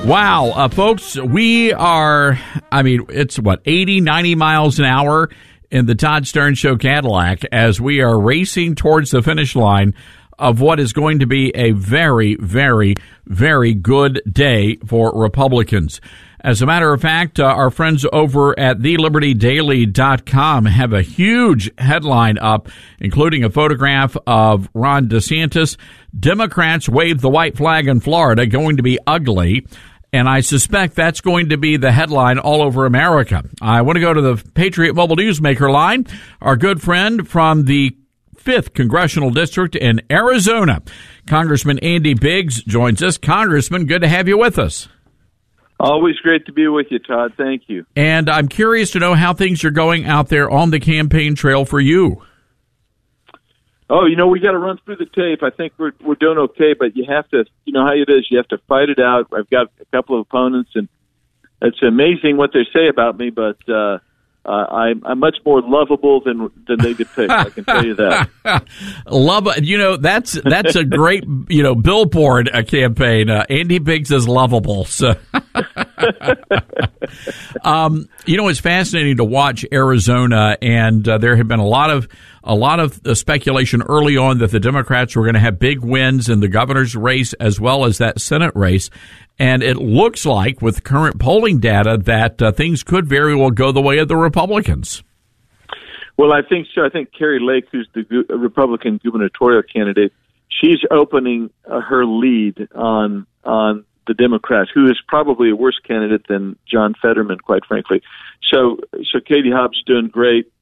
Wow, 0.06 0.52
uh, 0.54 0.68
folks, 0.68 1.16
we 1.16 1.74
are, 1.74 2.38
I 2.70 2.82
mean, 2.82 3.04
it's 3.10 3.38
what, 3.38 3.60
80, 3.66 4.00
90 4.00 4.34
miles 4.34 4.78
an 4.78 4.86
hour 4.86 5.28
in 5.70 5.84
the 5.84 5.94
Todd 5.94 6.24
Starnes 6.24 6.56
Show 6.56 6.76
Cadillac 6.76 7.44
as 7.52 7.82
we 7.82 8.00
are 8.00 8.18
racing 8.18 8.74
towards 8.74 9.10
the 9.10 9.20
finish 9.20 9.54
line 9.54 9.94
of 10.38 10.62
what 10.62 10.80
is 10.80 10.94
going 10.94 11.18
to 11.18 11.26
be 11.26 11.54
a 11.54 11.72
very, 11.72 12.36
very, 12.36 12.94
very 13.26 13.74
good 13.74 14.22
day 14.30 14.76
for 14.86 15.12
Republicans. 15.14 16.00
As 16.44 16.60
a 16.60 16.66
matter 16.66 16.92
of 16.92 17.00
fact, 17.00 17.38
uh, 17.38 17.44
our 17.44 17.70
friends 17.70 18.04
over 18.12 18.58
at 18.58 18.78
thelibertydaily.com 18.78 20.64
have 20.64 20.92
a 20.92 21.02
huge 21.02 21.70
headline 21.78 22.36
up, 22.38 22.68
including 22.98 23.44
a 23.44 23.50
photograph 23.50 24.16
of 24.26 24.68
Ron 24.74 25.06
DeSantis. 25.06 25.76
Democrats 26.18 26.88
wave 26.88 27.20
the 27.20 27.28
white 27.28 27.56
flag 27.56 27.86
in 27.86 28.00
Florida, 28.00 28.44
going 28.46 28.76
to 28.78 28.82
be 28.82 28.98
ugly. 29.06 29.64
And 30.12 30.28
I 30.28 30.40
suspect 30.40 30.96
that's 30.96 31.20
going 31.20 31.50
to 31.50 31.56
be 31.56 31.76
the 31.76 31.92
headline 31.92 32.40
all 32.40 32.60
over 32.60 32.86
America. 32.86 33.44
I 33.62 33.82
want 33.82 33.96
to 33.96 34.00
go 34.00 34.12
to 34.12 34.20
the 34.20 34.50
Patriot 34.54 34.94
Mobile 34.94 35.16
Newsmaker 35.16 35.72
line. 35.72 36.06
Our 36.40 36.56
good 36.56 36.82
friend 36.82 37.26
from 37.26 37.66
the 37.66 37.96
5th 38.36 38.74
Congressional 38.74 39.30
District 39.30 39.76
in 39.76 40.02
Arizona, 40.10 40.82
Congressman 41.28 41.78
Andy 41.78 42.14
Biggs 42.14 42.62
joins 42.64 43.00
us. 43.00 43.16
Congressman, 43.16 43.86
good 43.86 44.02
to 44.02 44.08
have 44.08 44.26
you 44.26 44.36
with 44.36 44.58
us. 44.58 44.88
Always 45.82 46.14
great 46.18 46.46
to 46.46 46.52
be 46.52 46.68
with 46.68 46.86
you, 46.90 47.00
Todd. 47.00 47.34
Thank 47.36 47.64
you. 47.66 47.84
And 47.96 48.30
I'm 48.30 48.46
curious 48.46 48.92
to 48.92 49.00
know 49.00 49.14
how 49.14 49.34
things 49.34 49.64
are 49.64 49.72
going 49.72 50.06
out 50.06 50.28
there 50.28 50.48
on 50.48 50.70
the 50.70 50.78
campaign 50.78 51.34
trail 51.34 51.64
for 51.64 51.80
you. 51.80 52.22
Oh, 53.90 54.06
you 54.06 54.14
know, 54.14 54.28
we 54.28 54.38
got 54.38 54.52
to 54.52 54.58
run 54.58 54.78
through 54.84 54.96
the 54.96 55.06
tape. 55.06 55.42
I 55.42 55.50
think 55.50 55.72
we're 55.78 55.90
we're 56.00 56.14
doing 56.14 56.38
okay, 56.38 56.74
but 56.78 56.96
you 56.96 57.04
have 57.08 57.28
to, 57.30 57.44
you 57.64 57.72
know 57.72 57.84
how 57.84 57.94
it 57.94 58.08
is. 58.08 58.28
You 58.30 58.36
have 58.36 58.46
to 58.48 58.58
fight 58.68 58.90
it 58.90 59.00
out. 59.00 59.26
I've 59.36 59.50
got 59.50 59.72
a 59.80 59.84
couple 59.86 60.20
of 60.20 60.20
opponents, 60.20 60.70
and 60.76 60.88
it's 61.60 61.82
amazing 61.82 62.36
what 62.36 62.52
they 62.54 62.64
say 62.72 62.86
about 62.86 63.18
me, 63.18 63.30
but 63.30 63.58
uh, 63.68 63.98
uh, 64.44 64.50
I'm, 64.50 65.02
I'm 65.04 65.20
much 65.20 65.36
more 65.46 65.62
lovable 65.62 66.20
than 66.20 66.50
than 66.66 66.80
they 66.80 66.94
depict. 66.94 67.30
I 67.30 67.50
can 67.50 67.64
tell 67.64 67.84
you 67.84 67.94
that. 67.94 68.28
Love, 69.06 69.48
you 69.58 69.78
know, 69.78 69.96
that's 69.96 70.32
that's 70.32 70.74
a 70.74 70.84
great, 70.84 71.24
you 71.48 71.62
know, 71.62 71.76
billboard 71.76 72.50
uh, 72.52 72.64
campaign. 72.64 73.30
Uh, 73.30 73.44
Andy 73.48 73.78
Biggs 73.78 74.10
is 74.10 74.26
lovable. 74.26 74.84
So, 74.84 75.14
um, 77.62 78.08
you 78.26 78.36
know, 78.36 78.48
it's 78.48 78.58
fascinating 78.58 79.18
to 79.18 79.24
watch 79.24 79.64
Arizona, 79.72 80.58
and 80.60 81.08
uh, 81.08 81.18
there 81.18 81.36
have 81.36 81.46
been 81.46 81.60
a 81.60 81.66
lot 81.66 81.90
of 81.90 82.08
a 82.44 82.54
lot 82.54 82.80
of 82.80 83.00
uh, 83.06 83.14
speculation 83.14 83.82
early 83.82 84.16
on 84.16 84.38
that 84.38 84.50
the 84.50 84.60
Democrats 84.60 85.14
were 85.14 85.22
going 85.22 85.34
to 85.34 85.40
have 85.40 85.58
big 85.58 85.80
wins 85.80 86.28
in 86.28 86.40
the 86.40 86.48
governor's 86.48 86.96
race 86.96 87.32
as 87.34 87.60
well 87.60 87.84
as 87.84 87.98
that 87.98 88.20
Senate 88.20 88.52
race. 88.54 88.90
And 89.38 89.62
it 89.62 89.76
looks 89.76 90.26
like, 90.26 90.60
with 90.60 90.84
current 90.84 91.18
polling 91.18 91.58
data, 91.58 91.98
that 92.04 92.42
uh, 92.42 92.52
things 92.52 92.82
could 92.82 93.06
very 93.06 93.34
well 93.34 93.50
go 93.50 93.72
the 93.72 93.80
way 93.80 93.98
of 93.98 94.08
the 94.08 94.16
Republicans. 94.16 95.02
Well, 96.18 96.32
I 96.32 96.42
think 96.42 96.68
so. 96.74 96.84
I 96.84 96.88
think 96.88 97.10
Kari 97.16 97.40
Lake, 97.40 97.64
who's 97.72 97.88
the 97.94 98.04
Republican 98.28 99.00
gubernatorial 99.02 99.62
candidate, 99.62 100.12
she's 100.48 100.78
opening 100.90 101.50
uh, 101.68 101.80
her 101.80 102.04
lead 102.04 102.68
on 102.74 103.26
on 103.44 103.84
the 104.06 104.14
Democrats, 104.14 104.70
who 104.74 104.86
is 104.86 105.00
probably 105.06 105.50
a 105.50 105.56
worse 105.56 105.78
candidate 105.86 106.26
than 106.28 106.56
John 106.70 106.94
Fetterman, 107.00 107.38
quite 107.38 107.64
frankly. 107.66 108.02
So, 108.52 108.78
so 109.10 109.20
Katie 109.20 109.50
Hobbs 109.50 109.78
is 109.78 109.84
doing 109.84 110.08
great, 110.08 110.52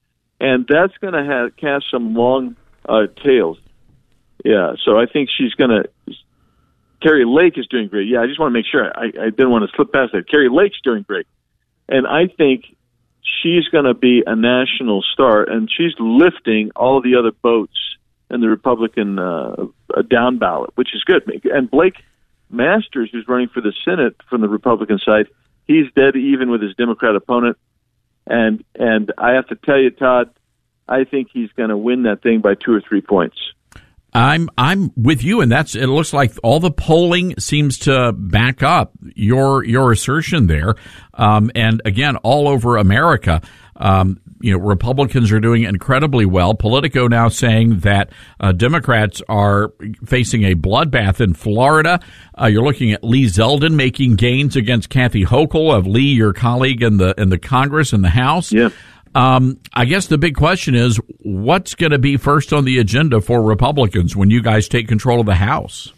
and 0.41 0.67
that's 0.69 0.97
going 0.99 1.13
to 1.13 1.25
have 1.25 1.57
cast 1.57 1.91
some 1.91 2.15
long 2.15 2.57
uh, 2.89 3.07
tails. 3.23 3.59
Yeah, 4.45 4.75
so 4.85 4.99
I 4.99 5.07
think 5.07 5.29
she's 5.37 5.55
going 5.55 5.71
to. 5.71 6.15
Kari 7.03 7.25
Lake 7.27 7.57
is 7.57 7.67
doing 7.67 7.89
great. 7.89 8.09
Yeah, 8.09 8.21
I 8.21 8.27
just 8.27 8.39
want 8.39 8.51
to 8.53 8.59
make 8.59 8.67
sure. 8.71 8.85
I, 8.85 9.07
I 9.07 9.31
didn't 9.31 9.51
want 9.51 9.69
to 9.69 9.77
slip 9.77 9.93
past 9.93 10.13
that. 10.13 10.29
Kari 10.29 10.49
Lake's 10.51 10.81
doing 10.83 11.03
great, 11.03 11.27
and 11.89 12.07
I 12.07 12.27
think 12.27 12.65
she's 13.43 13.69
going 13.69 13.85
to 13.85 13.95
be 13.95 14.23
a 14.27 14.35
national 14.35 15.03
star, 15.13 15.43
and 15.43 15.71
she's 15.71 15.93
lifting 15.99 16.71
all 16.75 17.03
the 17.03 17.17
other 17.17 17.33
boats 17.33 17.77
in 18.31 18.41
the 18.41 18.49
Republican 18.49 19.19
uh, 19.19 19.67
down 20.09 20.39
ballot, 20.39 20.71
which 20.77 20.95
is 20.95 21.03
good. 21.05 21.23
And 21.45 21.71
Blake 21.71 21.97
Masters, 22.49 23.11
who's 23.13 23.27
running 23.29 23.49
for 23.49 23.61
the 23.61 23.73
Senate 23.85 24.17
from 24.29 24.41
the 24.41 24.49
Republican 24.49 24.99
side, 24.99 25.29
he's 25.67 25.87
dead 25.95 26.17
even 26.17 26.51
with 26.51 26.63
his 26.63 26.75
Democrat 26.77 27.17
opponent. 27.17 27.59
And 28.27 28.65
and 28.75 29.13
I 29.19 29.33
have 29.33 29.49
to 29.49 29.57
tell 29.57 29.79
you, 29.79 29.91
Todd, 29.91 30.31
I 30.89 31.05
think 31.05 31.29
he's 31.33 31.51
going 31.53 31.71
to 31.71 31.77
win 31.77 32.05
that 32.05 32.23
thing 32.23 32.41
by 32.41 32.55
two 32.55 32.73
or 32.73 32.81
three 32.81 33.01
points. 33.01 33.37
I'm 34.13 34.49
I'm 34.59 34.93
with 34.97 35.23
you, 35.23 35.41
and 35.41 35.51
that's 35.51 35.77
it. 35.77 35.87
Looks 35.87 36.13
like 36.13 36.33
all 36.43 36.59
the 36.59 36.71
polling 36.71 37.39
seems 37.39 37.79
to 37.81 38.13
back 38.13 38.63
up 38.63 38.93
your 39.15 39.65
your 39.65 39.93
assertion 39.93 40.49
there. 40.49 40.75
Um, 41.15 41.51
and 41.55 41.81
again, 41.85 42.17
all 42.17 42.49
over 42.49 42.77
America, 42.77 43.41
um, 43.81 44.21
you 44.41 44.53
know, 44.53 44.59
Republicans 44.59 45.33
are 45.33 45.41
doing 45.41 45.65
incredibly 45.65 46.25
well. 46.25 46.55
Politico 46.55 47.09
now 47.09 47.29
saying 47.29 47.81
that 47.81 48.11
uh, 48.39 48.53
Democrats 48.53 49.21
are 49.29 49.73
facing 50.07 50.45
a 50.45 50.55
bloodbath 50.55 51.21
in 51.21 51.35
Florida. 51.35 52.01
Uh, 52.41 52.47
you're 52.47 52.63
looking 52.63 52.93
at 52.93 53.03
Lee 53.03 53.25
Zeldin 53.25 53.73
making 53.73 54.17
gains 54.17 54.57
against 54.57 54.89
Kathy 54.89 55.25
Hochul 55.25 55.77
of 55.77 55.87
Lee, 55.87 56.13
your 56.13 56.33
colleague 56.33 56.83
in 56.83 56.99
the 56.99 57.15
in 57.19 57.31
the 57.31 57.39
Congress 57.39 57.93
and 57.93 58.05
the 58.05 58.11
House. 58.11 58.53
Yeah. 58.53 58.71
Um, 59.15 59.59
I 59.75 59.87
guess 59.87 60.07
the 60.07 60.19
big 60.19 60.37
question 60.37 60.75
is 60.75 61.01
what's 61.19 61.75
going 61.75 61.91
to 61.91 61.99
be 61.99 62.17
first 62.17 62.53
on 62.53 62.65
the 62.65 62.79
agenda 62.79 63.21
for 63.21 63.43
Republicans 63.43 64.15
when 64.15 64.31
you 64.31 64.41
guys 64.41 64.69
take 64.69 64.87
control 64.87 65.21
of 65.21 65.27
the 65.27 65.35
House? 65.35 65.93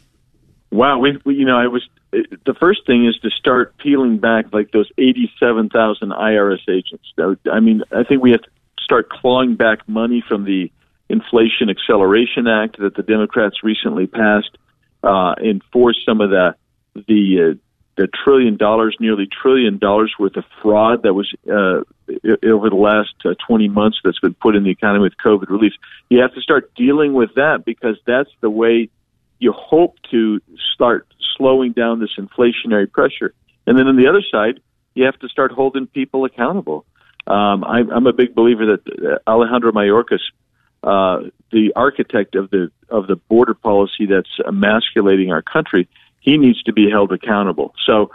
Wow, 0.71 0.99
we, 0.99 1.19
we 1.27 1.35
you 1.35 1.45
know, 1.45 1.59
I 1.59 1.67
was 1.67 1.87
the 2.13 2.55
first 2.61 2.87
thing 2.87 3.07
is 3.07 3.17
to 3.21 3.31
start 3.31 3.77
peeling 3.79 4.19
back 4.19 4.47
like 4.53 4.71
those 4.71 4.91
87,000 4.99 6.11
IRS 6.11 6.69
agents. 6.69 7.13
I 7.51 7.61
mean, 7.61 7.83
I 7.91 8.05
think 8.05 8.23
we 8.23 8.33
have 8.33 8.43
to 8.43 8.51
start 8.81 9.09
clawing 9.09 9.57
back 9.57 9.89
money 9.89 10.23
from 10.27 10.45
the 10.45 10.71
Inflation 11.09 11.71
Acceleration 11.71 12.47
Act 12.47 12.79
that 12.79 12.95
the 12.95 13.03
Democrats 13.03 13.63
recently 13.63 14.07
passed, 14.07 14.57
uh, 15.03 15.35
enforce 15.43 16.03
some 16.07 16.21
of 16.21 16.31
the 16.31 16.55
the 16.95 17.53
uh, 17.53 17.59
the 17.97 18.09
trillion 18.25 18.57
dollars, 18.57 18.97
nearly 19.01 19.27
trillion 19.27 19.79
dollars 19.79 20.15
worth 20.19 20.37
of 20.37 20.45
fraud 20.63 21.03
that 21.03 21.13
was 21.13 21.31
uh, 21.47 21.83
over 22.47 22.71
the 22.71 22.77
last 22.77 23.15
uh, 23.25 23.35
20 23.47 23.69
months 23.69 23.99
that's 24.03 24.21
been 24.21 24.35
put 24.35 24.57
in 24.57 24.65
the 24.65 24.71
economy 24.71 25.03
with 25.03 25.15
COVID 25.23 25.51
relief. 25.51 25.73
You 26.09 26.21
have 26.21 26.35
to 26.35 26.41
start 26.41 26.75
dealing 26.75 27.13
with 27.13 27.35
that 27.35 27.65
because 27.67 27.97
that's 28.07 28.31
the 28.41 28.51
way 28.51 28.89
you 29.43 29.53
hope 29.53 29.97
to 30.09 30.41
start 30.73 31.09
slowing 31.37 31.73
down 31.73 31.99
this 31.99 32.15
inflationary 32.17 32.91
pressure. 32.91 33.35
And 33.67 33.77
then 33.77 33.89
on 33.89 33.97
the 33.97 34.07
other 34.07 34.23
side, 34.31 34.61
you 34.95 35.05
have 35.05 35.19
to 35.19 35.29
start 35.29 35.51
holding 35.51 35.89
people 35.89 36.25
accountable. 36.25 36.85
Um, 37.27 37.65
I'm, 37.65 37.91
I'm 37.91 38.07
a 38.07 38.13
big 38.13 38.37
believer 38.37 38.77
that 38.77 39.21
Alejandro 39.27 39.73
Mayorkas, 39.73 40.21
uh, 40.85 41.29
the 41.51 41.73
architect 41.75 42.37
of 42.37 42.51
the 42.51 42.71
of 42.89 43.09
the 43.09 43.17
border 43.17 43.55
policy 43.55 44.07
that's 44.07 44.31
emasculating 44.47 45.33
our 45.33 45.43
country, 45.43 45.89
he 46.21 46.39
needs 46.39 46.63
to 46.65 46.73
be 46.73 46.89
held 46.89 47.11
accountable. 47.13 47.75
So, 47.85 48.11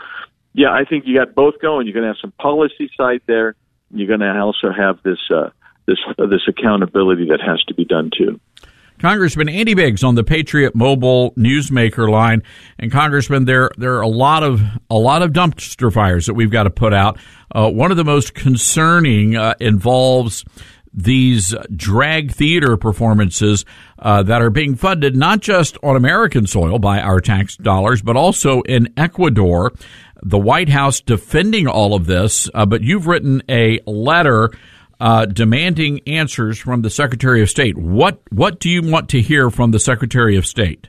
yeah, 0.53 0.71
I 0.71 0.85
think 0.85 1.05
you 1.07 1.15
got 1.15 1.35
both 1.35 1.59
going. 1.61 1.87
You're 1.87 1.93
going 1.93 2.03
to 2.03 2.09
have 2.09 2.21
some 2.21 2.33
policy 2.39 2.89
side 2.95 3.21
there. 3.25 3.55
You're 3.91 4.07
going 4.07 4.21
to 4.21 4.39
also 4.39 4.71
have 4.71 5.01
this 5.03 5.19
uh, 5.29 5.49
this 5.87 5.99
uh, 6.17 6.25
this 6.27 6.47
accountability 6.47 7.27
that 7.29 7.41
has 7.41 7.61
to 7.65 7.73
be 7.73 7.83
done 7.83 8.11
too. 8.17 8.39
Congressman 8.99 9.49
Andy 9.49 9.73
Biggs 9.73 10.03
on 10.03 10.15
the 10.15 10.23
Patriot 10.23 10.75
Mobile 10.75 11.31
Newsmaker 11.33 12.09
line, 12.09 12.43
and 12.79 12.91
Congressman, 12.91 13.45
there 13.45 13.69
there 13.77 13.95
are 13.95 14.01
a 14.01 14.07
lot 14.07 14.43
of 14.43 14.61
a 14.89 14.95
lot 14.95 15.21
of 15.21 15.31
dumpster 15.31 15.93
fires 15.93 16.25
that 16.25 16.33
we've 16.33 16.51
got 16.51 16.63
to 16.63 16.69
put 16.69 16.93
out. 16.93 17.19
Uh, 17.53 17.69
one 17.69 17.91
of 17.91 17.97
the 17.97 18.03
most 18.03 18.33
concerning 18.33 19.35
uh, 19.35 19.53
involves 19.59 20.43
these 20.93 21.53
drag 21.75 22.31
theater 22.31 22.75
performances 22.75 23.65
uh, 23.99 24.23
that 24.23 24.41
are 24.41 24.49
being 24.49 24.75
funded 24.75 25.15
not 25.15 25.41
just 25.41 25.77
on 25.83 25.95
American 25.95 26.47
soil 26.47 26.79
by 26.79 26.99
our 26.99 27.21
tax 27.21 27.55
dollars, 27.55 28.01
but 28.01 28.17
also 28.17 28.61
in 28.61 28.91
Ecuador. 28.97 29.71
The 30.23 30.39
White 30.39 30.69
House 30.69 30.99
defending 30.99 31.67
all 31.67 31.93
of 31.93 32.07
this, 32.07 32.49
uh, 32.55 32.65
but 32.65 32.81
you've 32.81 33.05
written 33.05 33.43
a 33.47 33.79
letter 33.85 34.49
uh, 34.99 35.25
demanding 35.25 36.01
answers 36.07 36.57
from 36.57 36.81
the 36.81 36.89
Secretary 36.89 37.41
of 37.41 37.49
State. 37.49 37.77
What 37.77 38.19
what 38.31 38.59
do 38.59 38.69
you 38.69 38.81
want 38.81 39.09
to 39.09 39.21
hear 39.21 39.49
from 39.49 39.71
the 39.71 39.79
Secretary 39.79 40.37
of 40.37 40.45
State? 40.45 40.87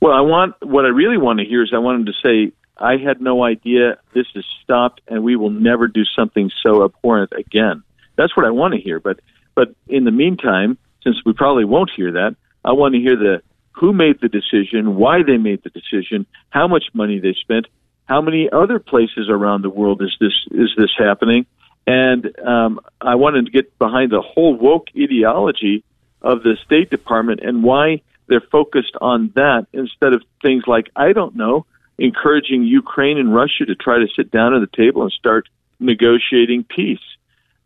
Well, 0.00 0.12
I 0.12 0.20
want 0.20 0.54
what 0.62 0.84
I 0.84 0.88
really 0.88 1.18
want 1.18 1.40
to 1.40 1.44
hear 1.44 1.62
is 1.62 1.70
I 1.74 1.78
want 1.78 2.00
him 2.00 2.06
to 2.06 2.12
say, 2.24 2.52
"I 2.76 2.96
had 2.96 3.20
no 3.20 3.42
idea 3.42 3.98
this 4.14 4.26
is 4.34 4.44
stopped, 4.62 5.00
and 5.08 5.24
we 5.24 5.36
will 5.36 5.50
never 5.50 5.88
do 5.88 6.04
something 6.04 6.50
so 6.62 6.84
abhorrent 6.84 7.32
again." 7.36 7.82
That's 8.16 8.36
what 8.36 8.46
I 8.46 8.50
want 8.50 8.74
to 8.74 8.80
hear. 8.80 9.00
But 9.00 9.20
but 9.54 9.74
in 9.88 10.04
the 10.04 10.12
meantime, 10.12 10.78
since 11.02 11.16
we 11.26 11.32
probably 11.32 11.64
won't 11.64 11.90
hear 11.94 12.12
that, 12.12 12.36
I 12.64 12.72
want 12.72 12.94
to 12.94 13.00
hear 13.00 13.16
the 13.16 13.42
who 13.72 13.92
made 13.92 14.20
the 14.20 14.28
decision, 14.28 14.96
why 14.96 15.22
they 15.22 15.36
made 15.36 15.62
the 15.62 15.70
decision, 15.70 16.26
how 16.50 16.66
much 16.66 16.84
money 16.94 17.20
they 17.20 17.34
spent, 17.40 17.66
how 18.06 18.20
many 18.20 18.48
other 18.50 18.78
places 18.78 19.28
around 19.28 19.62
the 19.62 19.70
world 19.70 20.02
is 20.02 20.16
this 20.20 20.32
is 20.50 20.70
this 20.76 20.90
happening, 20.96 21.46
and 21.88 22.38
um, 22.46 22.80
I 23.00 23.14
wanted 23.14 23.46
to 23.46 23.50
get 23.50 23.78
behind 23.78 24.12
the 24.12 24.20
whole 24.20 24.54
woke 24.54 24.88
ideology 24.94 25.84
of 26.20 26.42
the 26.42 26.58
State 26.66 26.90
Department 26.90 27.40
and 27.42 27.62
why 27.62 28.02
they're 28.26 28.42
focused 28.52 28.94
on 29.00 29.32
that 29.36 29.68
instead 29.72 30.12
of 30.12 30.22
things 30.42 30.64
like, 30.66 30.90
I 30.94 31.14
don't 31.14 31.34
know, 31.34 31.64
encouraging 31.96 32.64
Ukraine 32.64 33.16
and 33.16 33.34
Russia 33.34 33.64
to 33.64 33.74
try 33.74 34.00
to 34.00 34.06
sit 34.14 34.30
down 34.30 34.52
at 34.52 34.60
the 34.60 34.76
table 34.76 35.02
and 35.02 35.10
start 35.12 35.48
negotiating 35.80 36.64
peace. 36.64 37.00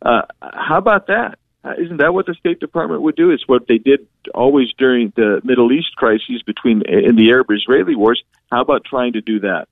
Uh, 0.00 0.22
how 0.40 0.78
about 0.78 1.08
that? 1.08 1.40
Uh, 1.64 1.72
isn't 1.78 1.96
that 1.96 2.14
what 2.14 2.26
the 2.26 2.34
State 2.34 2.60
Department 2.60 3.02
would 3.02 3.16
do? 3.16 3.32
It's 3.32 3.48
what 3.48 3.66
they 3.66 3.78
did 3.78 4.06
always 4.32 4.68
during 4.78 5.12
the 5.16 5.40
Middle 5.42 5.72
East 5.72 5.96
crises 5.96 6.44
between 6.46 6.82
in 6.86 7.16
the 7.16 7.30
Arab-Israeli 7.30 7.96
wars. 7.96 8.22
How 8.52 8.60
about 8.60 8.84
trying 8.84 9.14
to 9.14 9.20
do 9.20 9.40
that? 9.40 9.66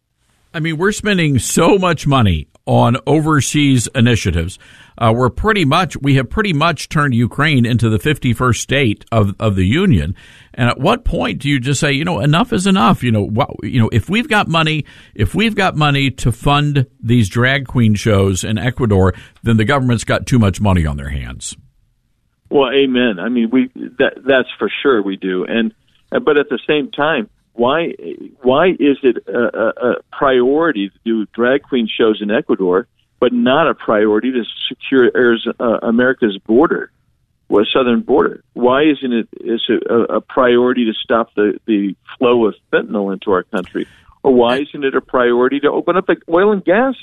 I 0.52 0.58
mean, 0.58 0.76
we're 0.76 0.90
spending 0.90 1.38
so 1.38 1.78
much 1.78 2.08
money 2.08 2.48
on 2.70 2.96
overseas 3.04 3.88
initiatives. 3.96 4.56
Uh, 4.96 5.12
we're 5.12 5.28
pretty 5.28 5.64
much 5.64 5.96
we 5.96 6.14
have 6.14 6.30
pretty 6.30 6.52
much 6.52 6.88
turned 6.88 7.12
Ukraine 7.12 7.66
into 7.66 7.88
the 7.88 7.98
51st 7.98 8.56
state 8.56 9.04
of 9.10 9.34
of 9.40 9.56
the 9.56 9.66
Union. 9.66 10.14
And 10.54 10.68
at 10.68 10.78
what 10.78 11.04
point 11.04 11.40
do 11.40 11.48
you 11.48 11.58
just 11.58 11.80
say, 11.80 11.90
you 11.90 12.04
know, 12.04 12.20
enough 12.20 12.52
is 12.52 12.68
enough? 12.68 13.02
You 13.02 13.10
know, 13.10 13.24
what, 13.24 13.50
you 13.64 13.80
know, 13.80 13.88
if 13.92 14.08
we've 14.08 14.28
got 14.28 14.46
money, 14.46 14.84
if 15.16 15.34
we've 15.34 15.56
got 15.56 15.74
money 15.74 16.12
to 16.12 16.30
fund 16.30 16.86
these 17.02 17.28
drag 17.28 17.66
queen 17.66 17.96
shows 17.96 18.44
in 18.44 18.56
Ecuador, 18.56 19.14
then 19.42 19.56
the 19.56 19.64
government's 19.64 20.04
got 20.04 20.26
too 20.26 20.38
much 20.38 20.60
money 20.60 20.86
on 20.86 20.96
their 20.96 21.08
hands. 21.08 21.56
Well, 22.50 22.70
amen. 22.70 23.18
I 23.18 23.30
mean, 23.30 23.50
we 23.50 23.72
that 23.98 24.22
that's 24.24 24.48
for 24.60 24.70
sure 24.80 25.02
we 25.02 25.16
do. 25.16 25.44
And 25.44 25.74
but 26.10 26.38
at 26.38 26.48
the 26.48 26.60
same 26.68 26.92
time, 26.92 27.28
why 27.60 27.92
why 28.40 28.68
is 28.68 28.96
it 29.02 29.18
a, 29.28 29.88
a 29.90 29.94
priority 30.10 30.88
to 30.88 30.98
do 31.04 31.26
drag 31.34 31.62
queen 31.62 31.86
shows 31.86 32.22
in 32.22 32.30
Ecuador, 32.30 32.88
but 33.20 33.34
not 33.34 33.68
a 33.68 33.74
priority 33.74 34.32
to 34.32 34.44
secure 34.66 35.10
Arizona, 35.14 35.54
uh, 35.60 35.78
America's 35.82 36.38
border, 36.38 36.90
well, 37.50 37.66
southern 37.70 38.00
border? 38.00 38.42
Why 38.54 38.84
isn't 38.84 39.12
it 39.12 39.28
is 39.42 39.60
it 39.68 39.82
a, 39.90 40.16
a 40.16 40.20
priority 40.22 40.86
to 40.86 40.94
stop 40.94 41.34
the 41.34 41.60
the 41.66 41.94
flow 42.16 42.46
of 42.46 42.54
fentanyl 42.72 43.12
into 43.12 43.30
our 43.30 43.42
country, 43.42 43.86
or 44.22 44.32
why 44.32 44.60
isn't 44.60 44.82
it 44.82 44.94
a 44.94 45.02
priority 45.02 45.60
to 45.60 45.70
open 45.70 45.98
up 45.98 46.06
the 46.06 46.16
oil 46.30 46.52
and 46.52 46.64
gas 46.64 46.94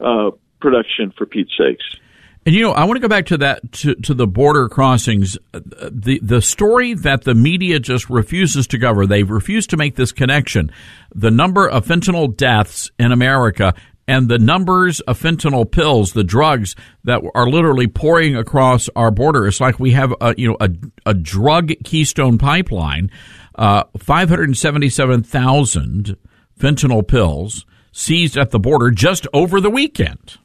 uh, 0.00 0.32
production 0.60 1.12
for 1.16 1.26
Pete's 1.26 1.56
sakes? 1.56 1.84
And 2.44 2.54
you 2.56 2.62
know, 2.62 2.72
I 2.72 2.84
want 2.84 2.96
to 2.96 3.00
go 3.00 3.08
back 3.08 3.26
to 3.26 3.38
that 3.38 3.70
to, 3.72 3.94
to 3.94 4.14
the 4.14 4.26
border 4.26 4.68
crossings. 4.68 5.38
The 5.52 6.18
the 6.22 6.42
story 6.42 6.94
that 6.94 7.22
the 7.22 7.34
media 7.34 7.78
just 7.78 8.10
refuses 8.10 8.66
to 8.68 8.78
cover. 8.78 9.06
They've 9.06 9.30
refused 9.30 9.70
to 9.70 9.76
make 9.76 9.94
this 9.94 10.10
connection. 10.10 10.72
The 11.14 11.30
number 11.30 11.68
of 11.68 11.86
fentanyl 11.86 12.36
deaths 12.36 12.90
in 12.98 13.12
America 13.12 13.74
and 14.08 14.28
the 14.28 14.38
numbers 14.38 14.98
of 15.02 15.20
fentanyl 15.20 15.70
pills, 15.70 16.12
the 16.12 16.24
drugs 16.24 16.74
that 17.04 17.22
are 17.34 17.48
literally 17.48 17.86
pouring 17.86 18.36
across 18.36 18.88
our 18.96 19.12
border. 19.12 19.46
It's 19.46 19.60
like 19.60 19.78
we 19.78 19.92
have 19.92 20.12
a 20.20 20.34
you 20.36 20.48
know 20.48 20.56
a, 20.60 20.70
a 21.06 21.14
drug 21.14 21.70
keystone 21.84 22.38
pipeline. 22.38 23.10
Uh, 23.54 23.84
Five 23.98 24.28
hundred 24.30 24.56
seventy-seven 24.56 25.22
thousand 25.22 26.16
fentanyl 26.58 27.06
pills 27.06 27.64
seized 27.92 28.36
at 28.36 28.50
the 28.50 28.58
border 28.58 28.90
just 28.90 29.28
over 29.32 29.60
the 29.60 29.70
weekend. 29.70 30.38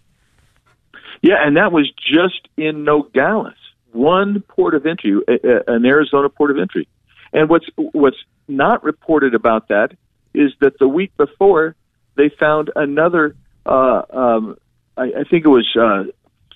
Yeah, 1.22 1.36
and 1.43 1.57
that 1.57 1.72
was 1.72 1.91
just 1.91 2.47
in 2.57 2.84
Nogales, 2.84 3.55
one 3.91 4.41
port 4.41 4.76
of 4.76 4.86
entry, 4.86 5.20
an 5.28 5.86
Arizona 5.86 6.30
port 6.30 6.51
of 6.51 6.59
entry. 6.59 6.88
And 7.34 7.49
what's 7.49 7.65
what's 7.76 8.18
not 8.47 8.84
reported 8.84 9.34
about 9.34 9.68
that 9.70 9.91
is 10.34 10.51
that 10.59 10.80
the 10.80 10.88
week 10.88 11.15
before 11.18 11.76
they 12.15 12.30
found 12.30 12.72
another. 12.76 13.36
Uh, 13.65 14.01
um, 14.09 14.57
I, 14.95 15.03
I 15.03 15.24
think 15.30 15.45
it 15.45 15.49
was 15.49 15.68
uh, 15.76 16.05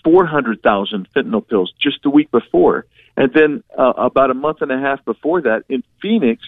four 0.04 0.26
hundred 0.26 0.62
thousand 0.62 1.08
fentanyl 1.14 1.48
pills 1.48 1.74
just 1.82 2.04
the 2.04 2.10
week 2.10 2.32
before, 2.32 2.86
and 3.18 3.34
then 3.34 3.64
uh, 3.78 3.94
about 3.98 4.32
a 4.32 4.34
month 4.34 4.62
and 4.62 4.72
a 4.72 4.80
half 4.80 5.04
before 5.06 5.42
that 5.42 5.64
in 5.70 5.84
Phoenix, 6.02 6.44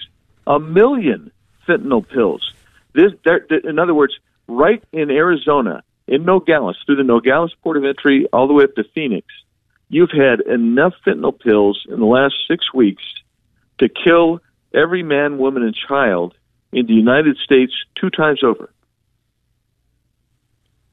a 0.48 0.60
million 0.60 1.32
fentanyl 1.68 2.08
pills. 2.08 2.54
This, 2.94 3.12
in 3.64 3.80
other 3.80 3.94
words, 3.94 4.14
right 4.48 4.84
in 4.92 5.10
Arizona, 5.10 5.84
in 6.08 6.26
Nogales, 6.26 6.78
through 6.86 6.98
the 6.98 7.04
Nogales 7.04 7.54
port 7.64 7.78
of 7.78 7.86
entry 7.86 8.28
all 8.34 8.48
the 8.48 8.54
way 8.54 8.64
up 8.64 8.76
to 8.76 8.84
Phoenix, 8.96 9.28
you've 9.90 10.12
had 10.12 10.42
enough 10.42 10.94
fentanyl 11.06 11.38
pills 11.38 11.86
in 11.90 12.00
the 12.00 12.06
last 12.06 12.36
six 12.48 12.74
weeks 12.74 13.04
to 13.80 13.88
kill 13.90 14.40
every 14.74 15.04
man, 15.04 15.38
woman, 15.38 15.64
and 15.64 15.76
child 15.76 16.34
in 16.72 16.88
the 16.88 16.94
United 16.94 17.38
States 17.38 17.74
two 18.00 18.10
times 18.10 18.42
over. 18.44 18.72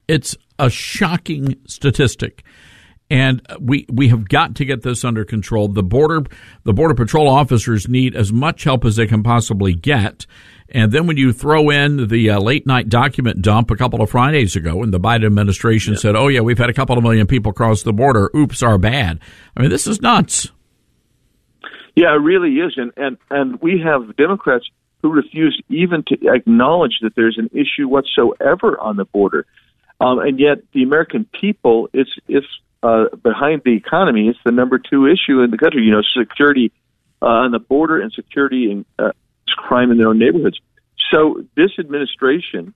It's 0.06 0.36
a 0.58 0.68
shocking 0.68 1.56
statistic. 1.66 2.42
And 3.11 3.42
we 3.61 3.86
we 3.88 4.08
have 4.08 4.28
got 4.28 4.54
to 4.56 4.64
get 4.64 4.82
this 4.82 5.04
under 5.04 5.24
control. 5.24 5.66
The 5.68 5.82
border 5.82 6.22
the 6.62 6.72
border 6.72 6.94
patrol 6.94 7.28
officers 7.28 7.88
need 7.88 8.14
as 8.14 8.32
much 8.32 8.64
help 8.64 8.84
as 8.84 8.96
they 8.96 9.06
can 9.06 9.22
possibly 9.22 9.74
get. 9.74 10.26
And 10.72 10.92
then 10.92 11.08
when 11.08 11.16
you 11.16 11.32
throw 11.32 11.70
in 11.70 12.08
the 12.08 12.30
uh, 12.30 12.41
late 12.41 12.66
night 12.66 12.88
document 12.88 13.42
dump 13.42 13.72
a 13.72 13.76
couple 13.76 14.00
of 14.00 14.11
Fridays 14.11 14.54
ago, 14.54 14.82
and 14.84 14.95
the 14.95 15.00
Biden 15.00 15.26
administration 15.26 15.95
yeah. 15.95 15.99
said, 15.99 16.16
"Oh 16.16 16.28
yeah, 16.28 16.41
we've 16.41 16.58
had 16.58 16.70
a 16.70 16.74
couple 16.74 16.96
of 16.96 17.03
million 17.03 17.26
people 17.26 17.53
cross 17.53 17.82
the 17.82 17.92
border. 17.92 18.30
Oops, 18.37 18.62
our 18.62 18.78
bad." 18.78 19.18
I 19.57 19.62
mean, 19.62 19.70
this 19.70 19.88
is 19.88 20.00
nuts. 20.00 20.53
Yeah, 21.96 22.14
it 22.14 22.20
really 22.20 22.54
is, 22.54 22.74
and 22.76 22.92
and 22.96 23.18
and 23.30 23.61
we 23.61 23.80
have 23.84 24.16
Democrats 24.16 24.66
who 25.03 25.11
refuse 25.11 25.61
even 25.68 26.04
to 26.04 26.16
acknowledge 26.28 26.99
that 27.03 27.14
there's 27.16 27.38
an 27.38 27.50
issue 27.53 27.88
whatsoever 27.88 28.78
on 28.78 28.96
the 28.96 29.04
border, 29.07 29.46
um, 30.00 30.18
and 30.18 30.40
yet 30.40 30.58
the 30.72 30.82
American 30.82 31.26
people, 31.38 31.88
it's 31.92 32.10
it's 32.26 32.46
uh, 32.82 33.06
behind 33.22 33.62
the 33.64 33.76
economy. 33.76 34.28
It's 34.28 34.38
the 34.44 34.52
number 34.52 34.78
two 34.78 35.06
issue 35.06 35.40
in 35.42 35.50
the 35.50 35.58
country. 35.58 35.82
You 35.82 35.92
know, 35.92 36.02
security 36.16 36.72
uh, 37.20 37.26
on 37.26 37.52
the 37.52 37.58
border 37.58 38.00
and 38.00 38.10
security 38.12 38.70
and 38.70 38.84
uh, 38.98 39.12
crime 39.48 39.90
in 39.90 39.98
their 39.98 40.08
own 40.08 40.18
neighborhoods. 40.18 40.58
so 41.10 41.44
this 41.54 41.72
administration 41.78 42.72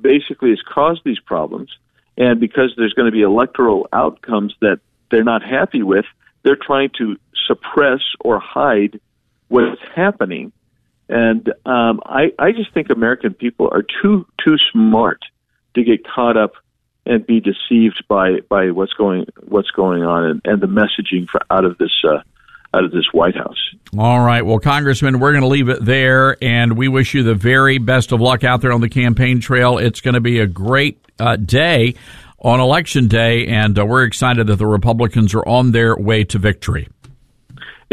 basically 0.00 0.50
has 0.50 0.62
caused 0.62 1.02
these 1.04 1.18
problems, 1.18 1.70
and 2.16 2.38
because 2.38 2.72
there's 2.76 2.92
going 2.92 3.06
to 3.06 3.12
be 3.12 3.22
electoral 3.22 3.88
outcomes 3.92 4.54
that 4.60 4.78
they're 5.10 5.24
not 5.24 5.42
happy 5.42 5.82
with, 5.82 6.04
they're 6.42 6.56
trying 6.56 6.90
to 6.98 7.16
suppress 7.48 8.00
or 8.20 8.38
hide 8.38 9.00
what's 9.48 9.80
happening. 9.94 10.52
And 11.08 11.52
um, 11.66 12.00
I, 12.06 12.32
I 12.38 12.52
just 12.52 12.72
think 12.72 12.90
American 12.90 13.34
people 13.34 13.68
are 13.72 13.82
too 13.82 14.26
too 14.44 14.56
smart 14.72 15.20
to 15.74 15.84
get 15.84 16.06
caught 16.06 16.36
up 16.36 16.52
and 17.06 17.26
be 17.26 17.40
deceived 17.40 18.04
by 18.08 18.40
by 18.48 18.70
what's 18.70 18.92
going 18.92 19.26
what's 19.46 19.70
going 19.70 20.02
on 20.02 20.24
and, 20.24 20.40
and 20.44 20.60
the 20.60 20.66
messaging 20.66 21.28
for, 21.28 21.40
out 21.50 21.64
of 21.64 21.78
this 21.78 21.92
uh, 22.04 22.18
out 22.74 22.84
of 22.84 22.92
this 22.92 23.06
White 23.12 23.36
House. 23.36 23.58
All 23.98 24.20
right. 24.20 24.42
Well, 24.42 24.58
Congressman, 24.58 25.18
we're 25.18 25.32
going 25.32 25.42
to 25.42 25.48
leave 25.48 25.68
it 25.68 25.84
there, 25.84 26.36
and 26.42 26.76
we 26.76 26.88
wish 26.88 27.14
you 27.14 27.22
the 27.22 27.34
very 27.34 27.78
best 27.78 28.12
of 28.12 28.20
luck 28.20 28.44
out 28.44 28.60
there 28.60 28.72
on 28.72 28.80
the 28.80 28.88
campaign 28.88 29.40
trail. 29.40 29.78
It's 29.78 30.00
going 30.00 30.14
to 30.14 30.20
be 30.20 30.38
a 30.38 30.46
great 30.46 31.04
uh, 31.18 31.36
day 31.36 31.94
on 32.38 32.60
Election 32.60 33.08
Day, 33.08 33.46
and 33.48 33.78
uh, 33.78 33.84
we're 33.84 34.04
excited 34.04 34.46
that 34.46 34.56
the 34.56 34.66
Republicans 34.66 35.34
are 35.34 35.46
on 35.46 35.72
their 35.72 35.96
way 35.96 36.24
to 36.24 36.38
victory. 36.38 36.88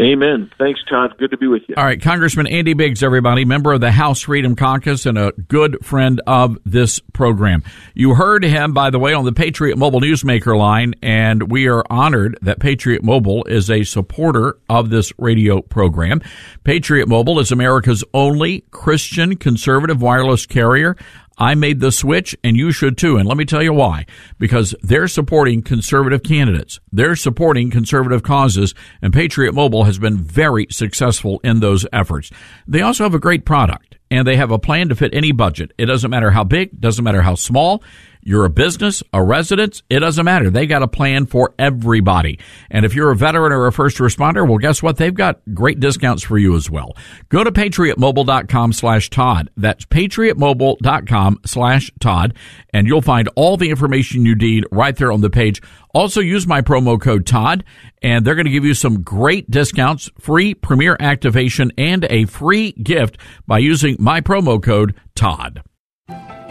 Amen. 0.00 0.48
Thanks, 0.58 0.80
Todd. 0.88 1.18
Good 1.18 1.32
to 1.32 1.36
be 1.36 1.48
with 1.48 1.62
you. 1.68 1.74
All 1.76 1.84
right, 1.84 2.00
Congressman 2.00 2.46
Andy 2.46 2.72
Biggs, 2.72 3.02
everybody, 3.02 3.44
member 3.44 3.72
of 3.72 3.80
the 3.80 3.90
House 3.90 4.20
Freedom 4.20 4.54
Caucus 4.54 5.06
and 5.06 5.18
a 5.18 5.32
good 5.32 5.84
friend 5.84 6.22
of 6.24 6.56
this 6.64 7.00
program. 7.00 7.64
You 7.94 8.14
heard 8.14 8.44
him, 8.44 8.72
by 8.72 8.90
the 8.90 9.00
way, 9.00 9.12
on 9.12 9.24
the 9.24 9.32
Patriot 9.32 9.76
Mobile 9.76 10.00
Newsmaker 10.00 10.56
line, 10.56 10.94
and 11.02 11.50
we 11.50 11.66
are 11.66 11.84
honored 11.90 12.38
that 12.42 12.60
Patriot 12.60 13.02
Mobile 13.02 13.42
is 13.46 13.70
a 13.70 13.82
supporter 13.82 14.56
of 14.70 14.90
this 14.90 15.12
radio 15.18 15.62
program. 15.62 16.22
Patriot 16.62 17.08
Mobile 17.08 17.40
is 17.40 17.50
America's 17.50 18.04
only 18.14 18.60
Christian 18.70 19.34
conservative 19.34 20.00
wireless 20.00 20.46
carrier. 20.46 20.96
I 21.38 21.54
made 21.54 21.80
the 21.80 21.92
switch 21.92 22.36
and 22.42 22.56
you 22.56 22.72
should 22.72 22.98
too. 22.98 23.16
And 23.16 23.28
let 23.28 23.38
me 23.38 23.44
tell 23.44 23.62
you 23.62 23.72
why. 23.72 24.04
Because 24.38 24.74
they're 24.82 25.08
supporting 25.08 25.62
conservative 25.62 26.22
candidates. 26.22 26.80
They're 26.92 27.16
supporting 27.16 27.70
conservative 27.70 28.22
causes 28.22 28.74
and 29.00 29.12
Patriot 29.12 29.52
Mobile 29.52 29.84
has 29.84 29.98
been 29.98 30.18
very 30.18 30.66
successful 30.70 31.40
in 31.44 31.60
those 31.60 31.86
efforts. 31.92 32.30
They 32.66 32.82
also 32.82 33.04
have 33.04 33.14
a 33.14 33.20
great 33.20 33.44
product 33.44 33.96
and 34.10 34.26
they 34.26 34.36
have 34.36 34.50
a 34.50 34.58
plan 34.58 34.88
to 34.88 34.96
fit 34.96 35.14
any 35.14 35.32
budget. 35.32 35.72
It 35.78 35.86
doesn't 35.86 36.10
matter 36.10 36.30
how 36.30 36.44
big, 36.44 36.80
doesn't 36.80 37.04
matter 37.04 37.22
how 37.22 37.34
small. 37.36 37.82
You're 38.22 38.44
a 38.44 38.50
business, 38.50 39.02
a 39.12 39.22
residence, 39.22 39.82
it 39.88 40.00
doesn't 40.00 40.24
matter. 40.24 40.50
They 40.50 40.66
got 40.66 40.82
a 40.82 40.88
plan 40.88 41.26
for 41.26 41.54
everybody. 41.58 42.38
And 42.70 42.84
if 42.84 42.94
you're 42.94 43.10
a 43.10 43.16
veteran 43.16 43.52
or 43.52 43.66
a 43.66 43.72
first 43.72 43.98
responder, 43.98 44.46
well, 44.46 44.58
guess 44.58 44.82
what? 44.82 44.96
They've 44.96 45.14
got 45.14 45.40
great 45.54 45.80
discounts 45.80 46.22
for 46.22 46.38
you 46.38 46.56
as 46.56 46.70
well. 46.70 46.96
Go 47.28 47.44
to 47.44 47.52
patriotmobile.com 47.52 48.72
slash 48.72 49.10
Todd. 49.10 49.50
That's 49.56 49.84
patriotmobile.com 49.86 51.40
slash 51.46 51.90
Todd. 52.00 52.34
And 52.72 52.86
you'll 52.86 53.02
find 53.02 53.28
all 53.36 53.56
the 53.56 53.70
information 53.70 54.26
you 54.26 54.34
need 54.34 54.66
right 54.70 54.96
there 54.96 55.12
on 55.12 55.20
the 55.20 55.30
page. 55.30 55.62
Also 55.94 56.20
use 56.20 56.46
my 56.46 56.60
promo 56.60 57.00
code 57.00 57.26
Todd 57.26 57.64
and 58.02 58.24
they're 58.24 58.34
going 58.34 58.46
to 58.46 58.52
give 58.52 58.64
you 58.64 58.74
some 58.74 59.02
great 59.02 59.50
discounts, 59.50 60.10
free 60.18 60.54
premier 60.54 60.96
activation 61.00 61.72
and 61.78 62.06
a 62.10 62.26
free 62.26 62.72
gift 62.72 63.18
by 63.46 63.58
using 63.58 63.96
my 63.98 64.20
promo 64.20 64.62
code 64.62 64.94
Todd. 65.14 65.62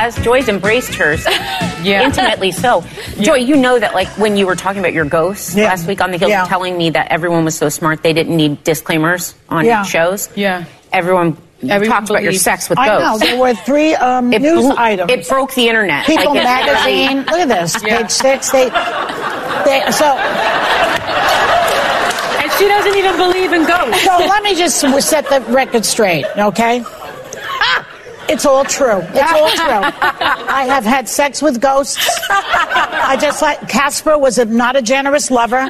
has. 0.00 0.16
Joy's 0.24 0.48
embraced 0.48 0.94
hers. 0.94 1.24
Yeah. 1.80 2.04
Intimately 2.04 2.52
so. 2.52 2.84
Joy, 3.22 3.36
you 3.36 3.56
know 3.56 3.78
that 3.78 3.94
like 3.94 4.08
when 4.18 4.36
you 4.36 4.46
were 4.46 4.54
talking 4.54 4.80
about 4.80 4.92
your 4.92 5.06
ghosts 5.06 5.54
Yeah. 5.56 5.64
last 5.64 5.86
week 5.86 6.02
on 6.02 6.10
the 6.10 6.18
Hill, 6.18 6.28
Yeah. 6.28 6.44
telling 6.44 6.76
me 6.76 6.90
that 6.90 7.10
everyone 7.10 7.46
was 7.46 7.56
so 7.56 7.70
smart 7.70 8.02
they 8.02 8.12
didn't 8.12 8.36
need 8.36 8.62
disclaimers 8.64 9.34
on 9.48 9.64
Yeah. 9.64 9.82
shows. 9.82 10.28
Yeah. 10.36 10.64
Everyone, 10.92 11.38
Everyone 11.66 11.96
talks 11.96 12.10
about 12.10 12.22
your 12.22 12.34
sex 12.34 12.68
with 12.68 12.76
ghosts. 12.76 12.90
I 12.90 12.98
know. 13.12 13.16
There 13.18 13.38
were 13.40 13.54
three 13.54 13.94
um, 13.94 14.28
news 14.28 14.60
blew- 14.60 14.74
items. 14.76 15.10
It 15.10 15.26
broke 15.26 15.54
the 15.54 15.68
internet. 15.68 16.04
People 16.04 16.34
magazine. 16.34 17.20
Look 17.24 17.40
at 17.40 17.48
this. 17.48 17.82
Yeah. 17.82 18.02
Page 18.02 18.10
six. 18.10 18.50
They, 18.50 18.68
they, 18.68 19.80
so. 19.90 20.04
And 22.40 22.52
she 22.58 22.68
doesn't 22.68 22.94
even 22.96 23.16
believe 23.16 23.52
in 23.54 23.64
ghosts. 23.66 24.04
So 24.04 24.18
let 24.18 24.42
me 24.42 24.54
just 24.54 24.80
set 25.08 25.28
the 25.30 25.40
record 25.50 25.86
straight, 25.86 26.26
okay? 26.36 26.84
It's 28.30 28.46
all 28.46 28.64
true. 28.64 29.00
It's 29.00 29.32
all 29.32 29.50
true. 29.50 29.90
I 30.08 30.64
have 30.68 30.84
had 30.84 31.08
sex 31.08 31.42
with 31.42 31.60
ghosts. 31.60 31.98
I 32.30 33.18
just 33.20 33.42
like 33.42 33.68
Casper 33.68 34.16
was 34.16 34.38
a, 34.38 34.44
not 34.44 34.76
a 34.76 34.82
generous 34.82 35.30
lover. 35.30 35.66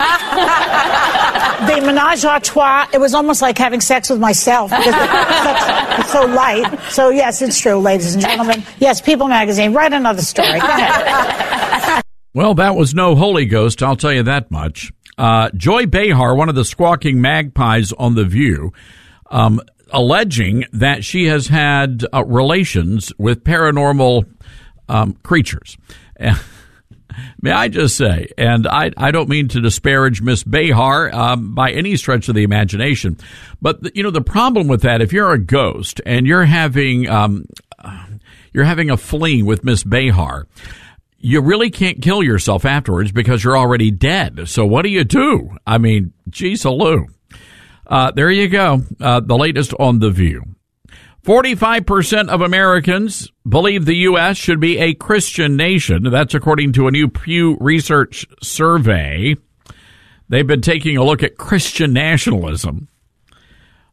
The 1.61 1.81
menage 1.87 2.24
a 2.24 2.41
trois, 2.41 2.87
it 2.93 2.99
was 2.99 3.15
almost 3.15 3.43
like 3.43 3.57
having 3.59 3.81
sex 3.81 4.11
with 4.11 4.20
myself 4.20 4.70
because 4.70 4.95
it's, 4.95 6.01
it's 6.01 6.12
so 6.12 6.27
light. 6.27 6.78
So 6.91 7.09
yes, 7.11 7.43
it's 7.43 7.59
true, 7.59 7.78
ladies 7.78 8.15
and 8.15 8.23
gentlemen. 8.23 8.62
Yes, 8.78 9.01
People 9.01 9.28
Magazine, 9.28 9.73
write 9.73 9.93
another 9.93 10.23
story. 10.23 10.61
Well, 12.32 12.55
that 12.55 12.77
was 12.77 12.95
no 12.95 13.16
Holy 13.16 13.45
Ghost, 13.47 13.82
I'll 13.82 13.97
tell 13.97 14.12
you 14.12 14.23
that 14.24 14.51
much. 14.51 14.93
Uh, 15.19 15.51
Joy 15.55 15.87
Behar, 15.87 16.35
one 16.35 16.49
of 16.49 16.55
the 16.55 16.65
squawking 16.65 17.20
magpies 17.20 17.93
on 17.93 18.15
The 18.15 18.24
View, 18.24 18.73
um, 19.31 19.61
alleging 19.93 20.65
that 20.73 21.05
she 21.05 21.27
has 21.27 21.49
had 21.49 22.05
uh, 22.12 22.25
relations 22.25 23.12
with 23.19 23.45
paranormal 23.45 24.25
um, 24.89 25.15
creatures. 25.23 25.77
May 27.43 27.51
I 27.51 27.69
just 27.69 27.97
say, 27.97 28.29
and 28.39 28.67
I, 28.67 28.93
I 28.97 29.11
don't 29.11 29.29
mean 29.29 29.49
to 29.49 29.61
disparage 29.61 30.23
Miss 30.23 30.45
Behar 30.45 31.12
um, 31.15 31.55
by 31.55 31.73
any 31.73 31.97
stretch 31.97 32.29
of 32.29 32.35
the 32.35 32.45
imagination, 32.45 33.19
but 33.61 33.83
the, 33.83 33.93
you 33.95 34.03
know 34.03 34.11
the 34.11 34.21
problem 34.21 34.69
with 34.69 34.83
that, 34.83 35.03
if 35.03 35.12
you're 35.12 35.33
a 35.33 35.39
ghost 35.39 36.01
and 36.07 36.27
you're 36.27 36.45
having 36.45 37.09
um, 37.09 37.47
you're 38.53 38.65
having 38.65 38.91
a 38.91 38.97
fling 38.97 39.47
with 39.47 39.65
Miss 39.65 39.83
Behar, 39.83 40.47
you 41.19 41.41
really 41.41 41.71
can't 41.71 42.01
kill 42.01 42.23
yourself 42.23 42.65
afterwards 42.65 43.12
because 43.12 43.45
you're 43.45 43.59
already 43.59 43.91
dead. 43.91 44.49
So 44.49 44.65
what 44.65 44.83
do 44.83 44.89
you 44.89 45.05
do? 45.05 45.57
I 45.67 45.79
mean, 45.79 46.12
geez, 46.29 46.65
Lou. 46.65 47.07
Uh, 47.91 48.12
there 48.12 48.31
you 48.31 48.49
go. 48.49 48.83
Uh, 49.01 49.21
the 49.21 49.37
latest 49.37 49.75
on 49.79 49.99
The 49.99 50.11
View. 50.11 50.45
45% 51.25 52.29
of 52.29 52.41
Americans 52.41 53.31
believe 53.47 53.85
the 53.85 53.97
U.S. 53.97 54.39
should 54.39 54.61
be 54.61 54.79
a 54.79 54.95
Christian 54.95 55.57
nation. 55.57 56.05
That's 56.05 56.33
according 56.35 56.73
to 56.75 56.87
a 56.87 56.91
new 56.91 57.09
Pew 57.09 57.59
Research 57.61 58.27
survey. 58.43 59.35
They've 60.29 60.47
been 60.47 60.62
taking 60.62 60.97
a 60.97 61.05
look 61.05 61.23
at 61.23 61.37
Christian 61.37 61.93
nationalism. 61.93 62.89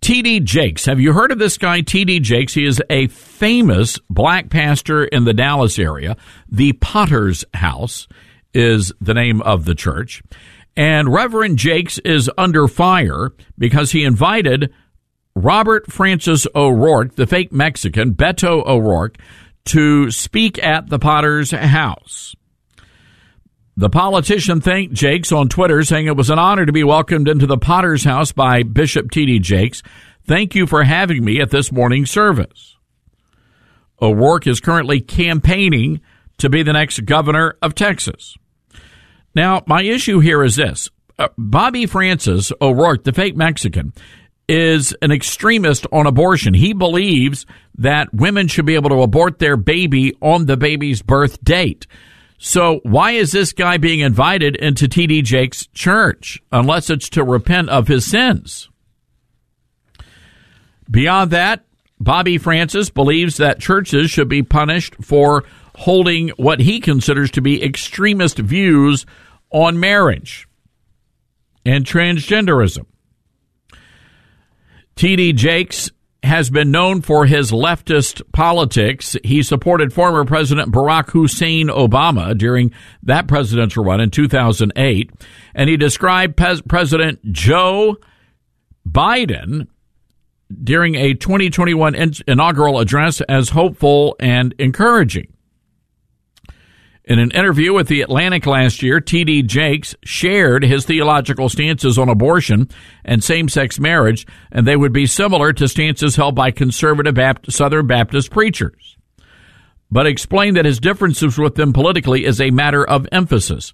T.D. 0.00 0.40
Jakes. 0.40 0.86
Have 0.86 0.98
you 0.98 1.12
heard 1.12 1.30
of 1.30 1.38
this 1.38 1.58
guy, 1.58 1.82
T.D. 1.82 2.20
Jakes? 2.20 2.54
He 2.54 2.64
is 2.64 2.82
a 2.88 3.08
famous 3.08 3.98
black 4.08 4.48
pastor 4.48 5.04
in 5.04 5.24
the 5.24 5.34
Dallas 5.34 5.78
area. 5.78 6.16
The 6.50 6.72
Potter's 6.72 7.44
House 7.52 8.08
is 8.54 8.92
the 9.00 9.12
name 9.12 9.42
of 9.42 9.66
the 9.66 9.74
church. 9.74 10.22
And 10.74 11.12
Reverend 11.12 11.58
Jakes 11.58 11.98
is 11.98 12.30
under 12.38 12.66
fire 12.66 13.32
because 13.58 13.92
he 13.92 14.04
invited 14.04 14.72
Robert 15.34 15.92
Francis 15.92 16.46
O'Rourke, 16.54 17.16
the 17.16 17.26
fake 17.26 17.52
Mexican, 17.52 18.14
Beto 18.14 18.66
O'Rourke, 18.66 19.18
to 19.66 20.10
speak 20.10 20.62
at 20.62 20.88
the 20.88 20.98
Potter's 20.98 21.50
House. 21.50 22.34
The 23.80 23.88
politician 23.88 24.60
thanked 24.60 24.92
Jakes 24.92 25.32
on 25.32 25.48
Twitter, 25.48 25.82
saying 25.82 26.06
it 26.06 26.14
was 26.14 26.28
an 26.28 26.38
honor 26.38 26.66
to 26.66 26.72
be 26.72 26.84
welcomed 26.84 27.28
into 27.28 27.46
the 27.46 27.56
Potter's 27.56 28.04
House 28.04 28.30
by 28.30 28.62
Bishop 28.62 29.10
T.D. 29.10 29.38
Jakes. 29.38 29.82
Thank 30.26 30.54
you 30.54 30.66
for 30.66 30.84
having 30.84 31.24
me 31.24 31.40
at 31.40 31.48
this 31.48 31.72
morning's 31.72 32.10
service. 32.10 32.76
O'Rourke 34.02 34.46
is 34.46 34.60
currently 34.60 35.00
campaigning 35.00 36.02
to 36.36 36.50
be 36.50 36.62
the 36.62 36.74
next 36.74 37.06
governor 37.06 37.56
of 37.62 37.74
Texas. 37.74 38.36
Now, 39.34 39.62
my 39.66 39.82
issue 39.82 40.18
here 40.18 40.44
is 40.44 40.56
this 40.56 40.90
uh, 41.18 41.28
Bobby 41.38 41.86
Francis 41.86 42.52
O'Rourke, 42.60 43.04
the 43.04 43.14
fake 43.14 43.34
Mexican, 43.34 43.94
is 44.46 44.94
an 45.00 45.10
extremist 45.10 45.86
on 45.90 46.06
abortion. 46.06 46.52
He 46.52 46.74
believes 46.74 47.46
that 47.78 48.12
women 48.12 48.46
should 48.46 48.66
be 48.66 48.74
able 48.74 48.90
to 48.90 49.00
abort 49.00 49.38
their 49.38 49.56
baby 49.56 50.14
on 50.20 50.44
the 50.44 50.58
baby's 50.58 51.00
birth 51.00 51.42
date. 51.42 51.86
So 52.42 52.80
why 52.84 53.12
is 53.12 53.32
this 53.32 53.52
guy 53.52 53.76
being 53.76 54.00
invited 54.00 54.56
into 54.56 54.88
TD 54.88 55.22
Jake's 55.24 55.66
church 55.74 56.40
unless 56.50 56.88
it's 56.88 57.10
to 57.10 57.22
repent 57.22 57.68
of 57.68 57.86
his 57.86 58.10
sins? 58.10 58.70
Beyond 60.90 61.32
that, 61.32 61.66
Bobby 62.00 62.38
Francis 62.38 62.88
believes 62.88 63.36
that 63.36 63.60
churches 63.60 64.10
should 64.10 64.30
be 64.30 64.42
punished 64.42 64.96
for 65.02 65.44
holding 65.76 66.30
what 66.30 66.60
he 66.60 66.80
considers 66.80 67.30
to 67.32 67.42
be 67.42 67.62
extremist 67.62 68.38
views 68.38 69.04
on 69.50 69.78
marriage 69.78 70.48
and 71.66 71.84
transgenderism. 71.84 72.86
TD 74.96 75.34
Jakes 75.34 75.90
has 76.22 76.50
been 76.50 76.70
known 76.70 77.00
for 77.00 77.26
his 77.26 77.50
leftist 77.50 78.22
politics. 78.32 79.16
He 79.24 79.42
supported 79.42 79.92
former 79.92 80.24
President 80.24 80.72
Barack 80.72 81.10
Hussein 81.10 81.68
Obama 81.68 82.36
during 82.36 82.72
that 83.02 83.26
presidential 83.26 83.84
run 83.84 84.00
in 84.00 84.10
2008. 84.10 85.10
And 85.54 85.70
he 85.70 85.76
described 85.76 86.36
Pez- 86.36 86.66
President 86.68 87.20
Joe 87.32 87.96
Biden 88.88 89.68
during 90.62 90.94
a 90.96 91.14
2021 91.14 91.94
in- 91.94 92.12
inaugural 92.26 92.80
address 92.80 93.20
as 93.22 93.50
hopeful 93.50 94.16
and 94.20 94.54
encouraging. 94.58 95.32
In 97.10 97.18
an 97.18 97.32
interview 97.32 97.72
with 97.72 97.88
The 97.88 98.02
Atlantic 98.02 98.46
last 98.46 98.84
year, 98.84 99.00
T.D. 99.00 99.42
Jakes 99.42 99.96
shared 100.04 100.62
his 100.62 100.84
theological 100.84 101.48
stances 101.48 101.98
on 101.98 102.08
abortion 102.08 102.68
and 103.04 103.24
same 103.24 103.48
sex 103.48 103.80
marriage, 103.80 104.28
and 104.52 104.64
they 104.64 104.76
would 104.76 104.92
be 104.92 105.06
similar 105.06 105.52
to 105.54 105.66
stances 105.66 106.14
held 106.14 106.36
by 106.36 106.52
conservative 106.52 107.18
Southern 107.48 107.88
Baptist 107.88 108.30
preachers. 108.30 108.96
But 109.90 110.06
explained 110.06 110.56
that 110.56 110.66
his 110.66 110.78
differences 110.78 111.36
with 111.36 111.56
them 111.56 111.72
politically 111.72 112.24
is 112.24 112.40
a 112.40 112.52
matter 112.52 112.86
of 112.86 113.08
emphasis. 113.10 113.72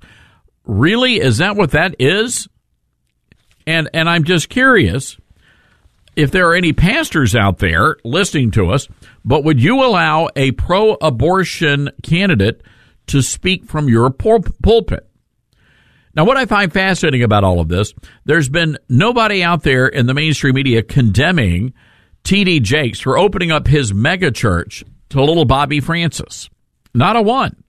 Really? 0.65 1.21
Is 1.21 1.37
that 1.37 1.57
what 1.57 1.73
that 1.73 1.95
is? 1.99 2.49
And, 3.67 3.91
and 3.93 4.09
I'm 4.09 4.25
just 4.25 4.49
curious 4.49 5.19
if 6.17 6.31
there 6.31 6.49
are 6.49 6.55
any 6.55 6.73
pastors 6.73 7.37
out 7.37 7.59
there 7.59 7.99
listening 8.03 8.53
to 8.53 8.71
us, 8.71 8.89
but 9.27 9.45
would 9.45 9.63
you 9.63 9.85
allow 9.85 10.31
a 10.35 10.53
pro 10.53 10.95
abortion 10.95 11.91
candidate 12.03 12.63
to 13.09 13.23
speak 13.23 13.65
from 13.65 13.89
your 13.89 14.11
pulpit. 14.11 15.09
Now, 16.15 16.25
what 16.25 16.39
I 16.39 16.47
find 16.47 16.73
fascinating 16.73 17.23
about 17.23 17.45
all 17.45 17.61
of 17.61 17.69
this, 17.69 17.93
there's 18.25 18.49
been 18.49 18.79
nobody 18.89 19.43
out 19.43 19.63
there 19.63 19.87
in 19.87 20.07
the 20.07 20.15
mainstream 20.15 20.55
media 20.55 20.83
condemning 20.83 21.75
T.D. 22.25 22.61
Jakes 22.61 23.01
for 23.01 23.19
opening 23.19 23.51
up 23.53 23.67
his 23.67 23.93
megachurch 23.93 24.83
to 25.11 25.23
little 25.23 25.45
Bobby 25.45 25.81
Francis. 25.81 26.49
Not 26.95 27.17
a 27.17 27.23
one. 27.23 27.63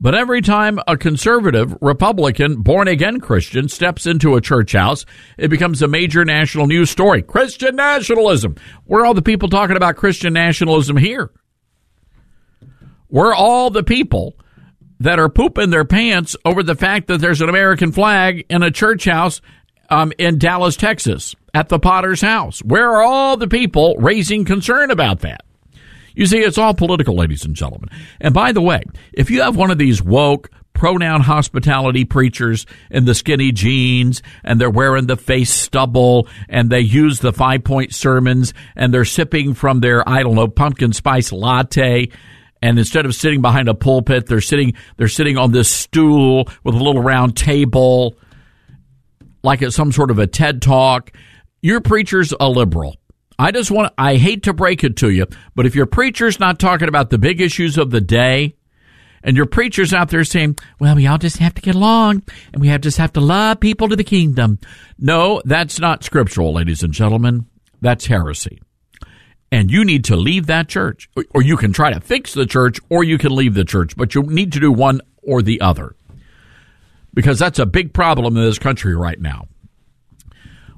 But 0.00 0.14
every 0.14 0.42
time 0.42 0.78
a 0.86 0.96
conservative, 0.96 1.76
Republican, 1.80 2.62
born 2.62 2.88
again 2.88 3.20
Christian 3.20 3.68
steps 3.68 4.06
into 4.06 4.36
a 4.36 4.40
church 4.40 4.72
house, 4.72 5.04
it 5.38 5.48
becomes 5.48 5.82
a 5.82 5.88
major 5.88 6.24
national 6.24 6.66
news 6.66 6.90
story. 6.90 7.22
Christian 7.22 7.76
nationalism. 7.76 8.56
Where 8.84 9.02
are 9.02 9.06
all 9.06 9.14
the 9.14 9.22
people 9.22 9.48
talking 9.48 9.76
about 9.76 9.96
Christian 9.96 10.32
nationalism 10.32 10.96
here? 10.96 11.30
We're 13.14 13.32
all 13.32 13.70
the 13.70 13.84
people 13.84 14.34
that 14.98 15.20
are 15.20 15.28
pooping 15.28 15.70
their 15.70 15.84
pants 15.84 16.36
over 16.44 16.64
the 16.64 16.74
fact 16.74 17.06
that 17.06 17.20
there's 17.20 17.40
an 17.40 17.48
American 17.48 17.92
flag 17.92 18.44
in 18.48 18.64
a 18.64 18.72
church 18.72 19.04
house 19.04 19.40
um, 19.88 20.12
in 20.18 20.38
Dallas, 20.38 20.76
Texas, 20.76 21.36
at 21.54 21.68
the 21.68 21.78
Potter's 21.78 22.20
house. 22.20 22.58
Where 22.64 22.90
are 22.90 23.04
all 23.04 23.36
the 23.36 23.46
people 23.46 23.94
raising 24.00 24.44
concern 24.44 24.90
about 24.90 25.20
that? 25.20 25.42
You 26.16 26.26
see, 26.26 26.38
it's 26.38 26.58
all 26.58 26.74
political, 26.74 27.14
ladies 27.14 27.44
and 27.44 27.54
gentlemen. 27.54 27.88
And 28.20 28.34
by 28.34 28.50
the 28.50 28.60
way, 28.60 28.82
if 29.12 29.30
you 29.30 29.42
have 29.42 29.54
one 29.54 29.70
of 29.70 29.78
these 29.78 30.02
woke, 30.02 30.50
pronoun 30.72 31.20
hospitality 31.20 32.04
preachers 32.04 32.66
in 32.90 33.04
the 33.04 33.14
skinny 33.14 33.52
jeans 33.52 34.22
and 34.42 34.60
they're 34.60 34.68
wearing 34.68 35.06
the 35.06 35.16
face 35.16 35.54
stubble 35.54 36.26
and 36.48 36.68
they 36.68 36.80
use 36.80 37.20
the 37.20 37.32
five 37.32 37.62
point 37.62 37.94
sermons 37.94 38.52
and 38.74 38.92
they're 38.92 39.04
sipping 39.04 39.54
from 39.54 39.78
their, 39.78 40.06
I 40.08 40.24
don't 40.24 40.34
know, 40.34 40.48
pumpkin 40.48 40.92
spice 40.92 41.30
latte 41.30 42.10
and 42.64 42.78
instead 42.78 43.04
of 43.04 43.14
sitting 43.14 43.42
behind 43.42 43.68
a 43.68 43.74
pulpit, 43.74 44.24
they're 44.24 44.40
sitting 44.40 44.72
they're 44.96 45.06
sitting 45.06 45.36
on 45.36 45.52
this 45.52 45.70
stool 45.70 46.48
with 46.64 46.74
a 46.74 46.82
little 46.82 47.02
round 47.02 47.36
table, 47.36 48.16
like 49.42 49.60
at 49.60 49.74
some 49.74 49.92
sort 49.92 50.10
of 50.10 50.18
a 50.18 50.26
TED 50.26 50.62
talk. 50.62 51.12
Your 51.60 51.82
preacher's 51.82 52.32
a 52.40 52.48
liberal. 52.48 52.96
I 53.38 53.50
just 53.50 53.70
want 53.70 53.92
I 53.98 54.16
hate 54.16 54.44
to 54.44 54.54
break 54.54 54.82
it 54.82 54.96
to 54.98 55.10
you, 55.10 55.26
but 55.54 55.66
if 55.66 55.74
your 55.74 55.84
preacher's 55.84 56.40
not 56.40 56.58
talking 56.58 56.88
about 56.88 57.10
the 57.10 57.18
big 57.18 57.42
issues 57.42 57.76
of 57.76 57.90
the 57.90 58.00
day, 58.00 58.56
and 59.22 59.36
your 59.36 59.46
preacher's 59.46 59.92
out 59.92 60.08
there 60.08 60.24
saying, 60.24 60.56
well, 60.80 60.96
we 60.96 61.06
all 61.06 61.18
just 61.18 61.36
have 61.38 61.52
to 61.54 61.62
get 61.62 61.74
along 61.74 62.22
and 62.54 62.62
we 62.62 62.68
have 62.68 62.80
just 62.80 62.96
have 62.96 63.12
to 63.12 63.20
love 63.20 63.60
people 63.60 63.90
to 63.90 63.96
the 63.96 64.04
kingdom. 64.04 64.58
No, 64.98 65.42
that's 65.44 65.78
not 65.78 66.02
scriptural, 66.02 66.54
ladies 66.54 66.82
and 66.82 66.94
gentlemen. 66.94 67.44
That's 67.82 68.06
heresy 68.06 68.60
and 69.54 69.70
you 69.70 69.84
need 69.84 70.06
to 70.06 70.16
leave 70.16 70.46
that 70.46 70.68
church. 70.68 71.08
Or 71.32 71.40
you 71.40 71.56
can 71.56 71.72
try 71.72 71.92
to 71.92 72.00
fix 72.00 72.34
the 72.34 72.44
church, 72.44 72.80
or 72.88 73.04
you 73.04 73.18
can 73.18 73.32
leave 73.32 73.54
the 73.54 73.64
church, 73.64 73.96
but 73.96 74.12
you 74.12 74.24
need 74.24 74.52
to 74.54 74.60
do 74.60 74.72
one 74.72 75.00
or 75.22 75.42
the 75.42 75.60
other. 75.60 75.94
Because 77.14 77.38
that's 77.38 77.60
a 77.60 77.66
big 77.66 77.94
problem 77.94 78.36
in 78.36 78.42
this 78.42 78.58
country 78.58 78.96
right 78.96 79.20
now. 79.20 79.46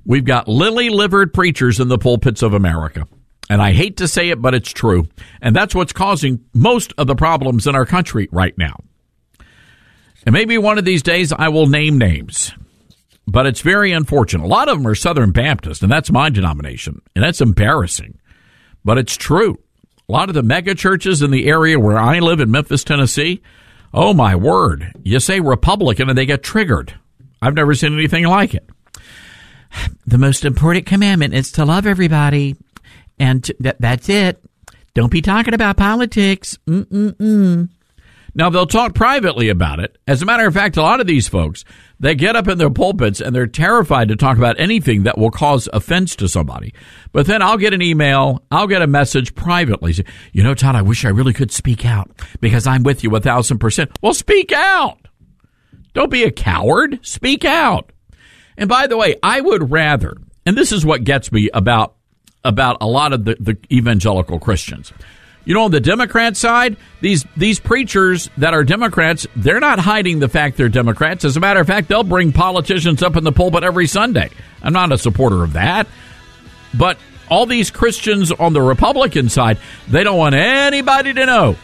We've 0.05 0.27
got 0.27 0.47
lily 0.47 0.91
livered 0.91 1.33
preachers 1.33 1.81
in 1.81 1.89
the 1.89 1.97
pulpits 1.97 2.43
of 2.43 2.53
America. 2.53 3.09
And 3.49 3.63
I 3.63 3.73
hate 3.73 3.97
to 3.97 4.09
say 4.09 4.29
it, 4.29 4.43
but 4.43 4.55
it's 4.55 4.73
true. 4.73 5.09
And 5.41 5.57
that's 5.57 5.75
what's 5.75 5.95
causing 5.95 6.45
most 6.53 6.93
of 6.99 7.07
the 7.07 7.15
problems 7.15 7.67
in 7.67 7.75
our 7.75 7.87
country 7.87 8.29
right 8.31 8.57
now. 8.59 8.77
And 10.27 10.35
maybe 10.35 10.59
one 10.59 10.77
of 10.77 10.85
these 10.85 11.03
days 11.03 11.33
I 11.33 11.49
will 11.49 11.67
name 11.67 11.97
names. 11.97 12.53
But 13.27 13.47
it's 13.47 13.63
very 13.63 13.93
unfortunate. 13.93 14.45
A 14.45 14.47
lot 14.47 14.69
of 14.69 14.77
them 14.77 14.87
are 14.87 14.95
Southern 14.95 15.33
Baptist, 15.33 15.83
and 15.83 15.91
that's 15.91 16.13
my 16.13 16.29
denomination. 16.29 17.01
And 17.15 17.25
that's 17.25 17.41
embarrassing 17.41 18.19
but 18.87 18.99
it's 18.99 19.17
true. 19.17 19.59
A 20.09 20.13
lot 20.13 20.29
of 20.29 20.37
the 20.37 20.45
mega 20.45 20.77
churches 20.77 21.21
in 21.21 21.33
the 21.33 21.49
area 21.49 21.79
where 21.79 21.99
I 21.99 22.21
live 22.21 22.39
in 22.39 22.53
Memphis, 22.53 22.85
Tennessee, 22.85 23.43
oh 23.93 24.15
my 24.15 24.37
word, 24.37 24.93
you 25.03 25.19
say 25.19 25.41
Republican 25.41 26.09
and 26.09 26.17
they 26.17 26.25
get 26.25 26.45
triggered. 26.45 26.95
I've 27.43 27.55
never 27.55 27.75
seen 27.75 27.95
anything 27.95 28.25
like 28.25 28.55
it. 28.55 28.71
The 30.07 30.19
most 30.19 30.45
important 30.45 30.87
commandment 30.87 31.35
is 31.35 31.51
to 31.53 31.65
love 31.65 31.85
everybody, 31.85 32.55
and 33.19 33.43
to, 33.45 33.57
that, 33.61 33.81
that's 33.81 34.09
it. 34.09 34.41
Don't 34.95 35.11
be 35.11 35.21
talking 35.21 35.53
about 35.53 35.77
politics. 35.77 36.57
Mm-mm-mm. 36.67 37.69
Now, 38.37 38.51
they'll 38.51 38.67
talk 38.67 38.95
privately 38.95 39.49
about 39.49 39.81
it. 39.81 39.97
As 40.07 40.21
a 40.21 40.27
matter 40.27 40.47
of 40.47 40.53
fact, 40.53 40.77
a 40.77 40.83
lot 40.83 41.01
of 41.01 41.07
these 41.07 41.27
folks, 41.27 41.65
they 41.99 42.15
get 42.15 42.37
up 42.37 42.49
in 42.49 42.59
their 42.59 42.69
pulpits 42.69 43.23
and 43.23 43.35
they're 43.35 43.47
terrified 43.47 44.09
to 44.09 44.17
talk 44.17 44.37
about 44.37 44.61
anything 44.61 45.05
that 45.05 45.17
will 45.17 45.31
cause 45.31 45.71
offense 45.73 46.15
to 46.17 46.29
somebody. 46.29 46.75
But 47.13 47.25
then 47.25 47.41
I'll 47.41 47.57
get 47.57 47.73
an 47.73 47.81
email, 47.81 48.45
I'll 48.51 48.67
get 48.67 48.83
a 48.83 48.87
message 48.87 49.35
privately. 49.35 49.95
Say, 49.95 50.05
you 50.33 50.43
know, 50.43 50.53
Todd, 50.53 50.77
I 50.77 50.83
wish 50.83 51.07
I 51.07 51.09
really 51.09 51.33
could 51.33 51.51
speak 51.51 51.87
out 51.87 52.11
because 52.43 52.67
I'm 52.67 52.83
with 52.83 53.03
you 53.03 53.17
a 53.17 53.21
thousand 53.21 53.59
percent. 53.59 53.91
Well, 54.03 54.13
speak 54.13 54.53
out. 54.53 54.99
Don't 55.95 56.11
be 56.11 56.25
a 56.25 56.31
coward. 56.31 57.01
Speak 57.01 57.47
out. 57.47 57.91
And 58.59 58.69
by 58.69 58.87
the 58.87 58.99
way, 58.99 59.17
I 59.23 59.41
would 59.41 59.71
rather, 59.71 60.15
and 60.45 60.59
this 60.59 60.73
is 60.73 60.85
what 60.85 61.05
gets 61.05 61.33
me 61.33 61.49
about 61.55 61.95
about 62.45 62.77
a 62.83 62.87
lot 62.87 63.15
of 63.15 63.25
the, 63.25 63.37
the 63.41 63.57
evangelical 63.73 64.39
Christians. 64.39 64.93
You 65.47 65.55
know, 65.55 65.63
on 65.63 65.71
the 65.71 65.81
Democrat 65.81 66.37
side, 66.37 66.77
these 67.01 67.25
these 67.37 67.61
preachers 67.61 68.29
that 68.37 68.53
are 68.53 68.65
Democrats, 68.65 69.29
they're 69.37 69.61
not 69.61 69.79
hiding 69.79 70.19
the 70.19 70.29
fact 70.29 70.57
they're 70.57 70.69
Democrats. 70.69 71.25
As 71.25 71.37
a 71.37 71.41
matter 71.41 71.61
of 71.61 71.69
fact, 71.69 71.89
they'll 71.89 72.03
bring 72.03 72.33
politicians 72.33 73.01
up 73.01 73.17
in 73.17 73.23
the 73.23 73.31
pulpit 73.31 73.63
every 73.63 73.87
Sunday. 73.87 74.29
I'm 74.61 74.73
not 74.73 74.91
a 74.91 74.99
supporter 74.99 75.45
of 75.45 75.53
that. 75.53 75.87
But 76.75 76.99
all 77.31 77.47
these 77.47 77.71
Christians 77.71 78.33
on 78.33 78.55
the 78.55 78.61
Republican 78.61 79.29
side, 79.29 79.59
they 79.89 80.03
don't 80.03 80.19
want 80.19 80.35
anybody 80.35 81.15
to 81.15 81.27
know 81.27 81.57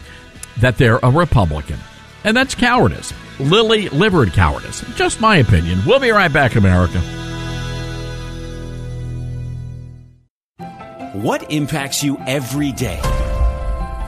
that 0.61 0.77
they're 0.77 0.99
a 1.03 1.11
Republican. 1.11 1.77
And 2.23 2.37
that's 2.37 2.55
cowardice. 2.55 3.13
Lily 3.37 3.89
livered 3.89 4.31
cowardice. 4.31 4.81
Just 4.95 5.19
my 5.19 5.37
opinion. 5.37 5.81
We'll 5.85 5.99
be 5.99 6.11
right 6.11 6.31
back, 6.31 6.55
America. 6.55 7.01
What 11.13 11.51
impacts 11.51 12.01
you 12.01 12.17
every 12.25 12.71
day? 12.71 13.01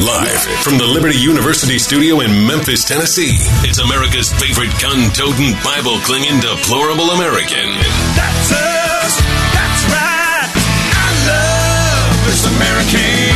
Live 0.00 0.40
from 0.64 0.78
the 0.78 0.86
Liberty 0.86 1.18
University 1.18 1.78
studio 1.78 2.20
in 2.20 2.46
Memphis, 2.46 2.84
Tennessee, 2.84 3.36
it's 3.68 3.80
America's 3.80 4.32
favorite 4.32 4.72
gun 4.80 5.12
toting, 5.12 5.52
Bible 5.62 6.00
clinging, 6.00 6.40
deplorable 6.40 7.10
American. 7.10 7.68
That's 8.16 8.48
us. 8.48 9.20
That's 9.52 9.84
right. 9.92 10.48
I 10.96 11.12
love 11.28 12.16
this 12.24 12.48
American 12.48 13.28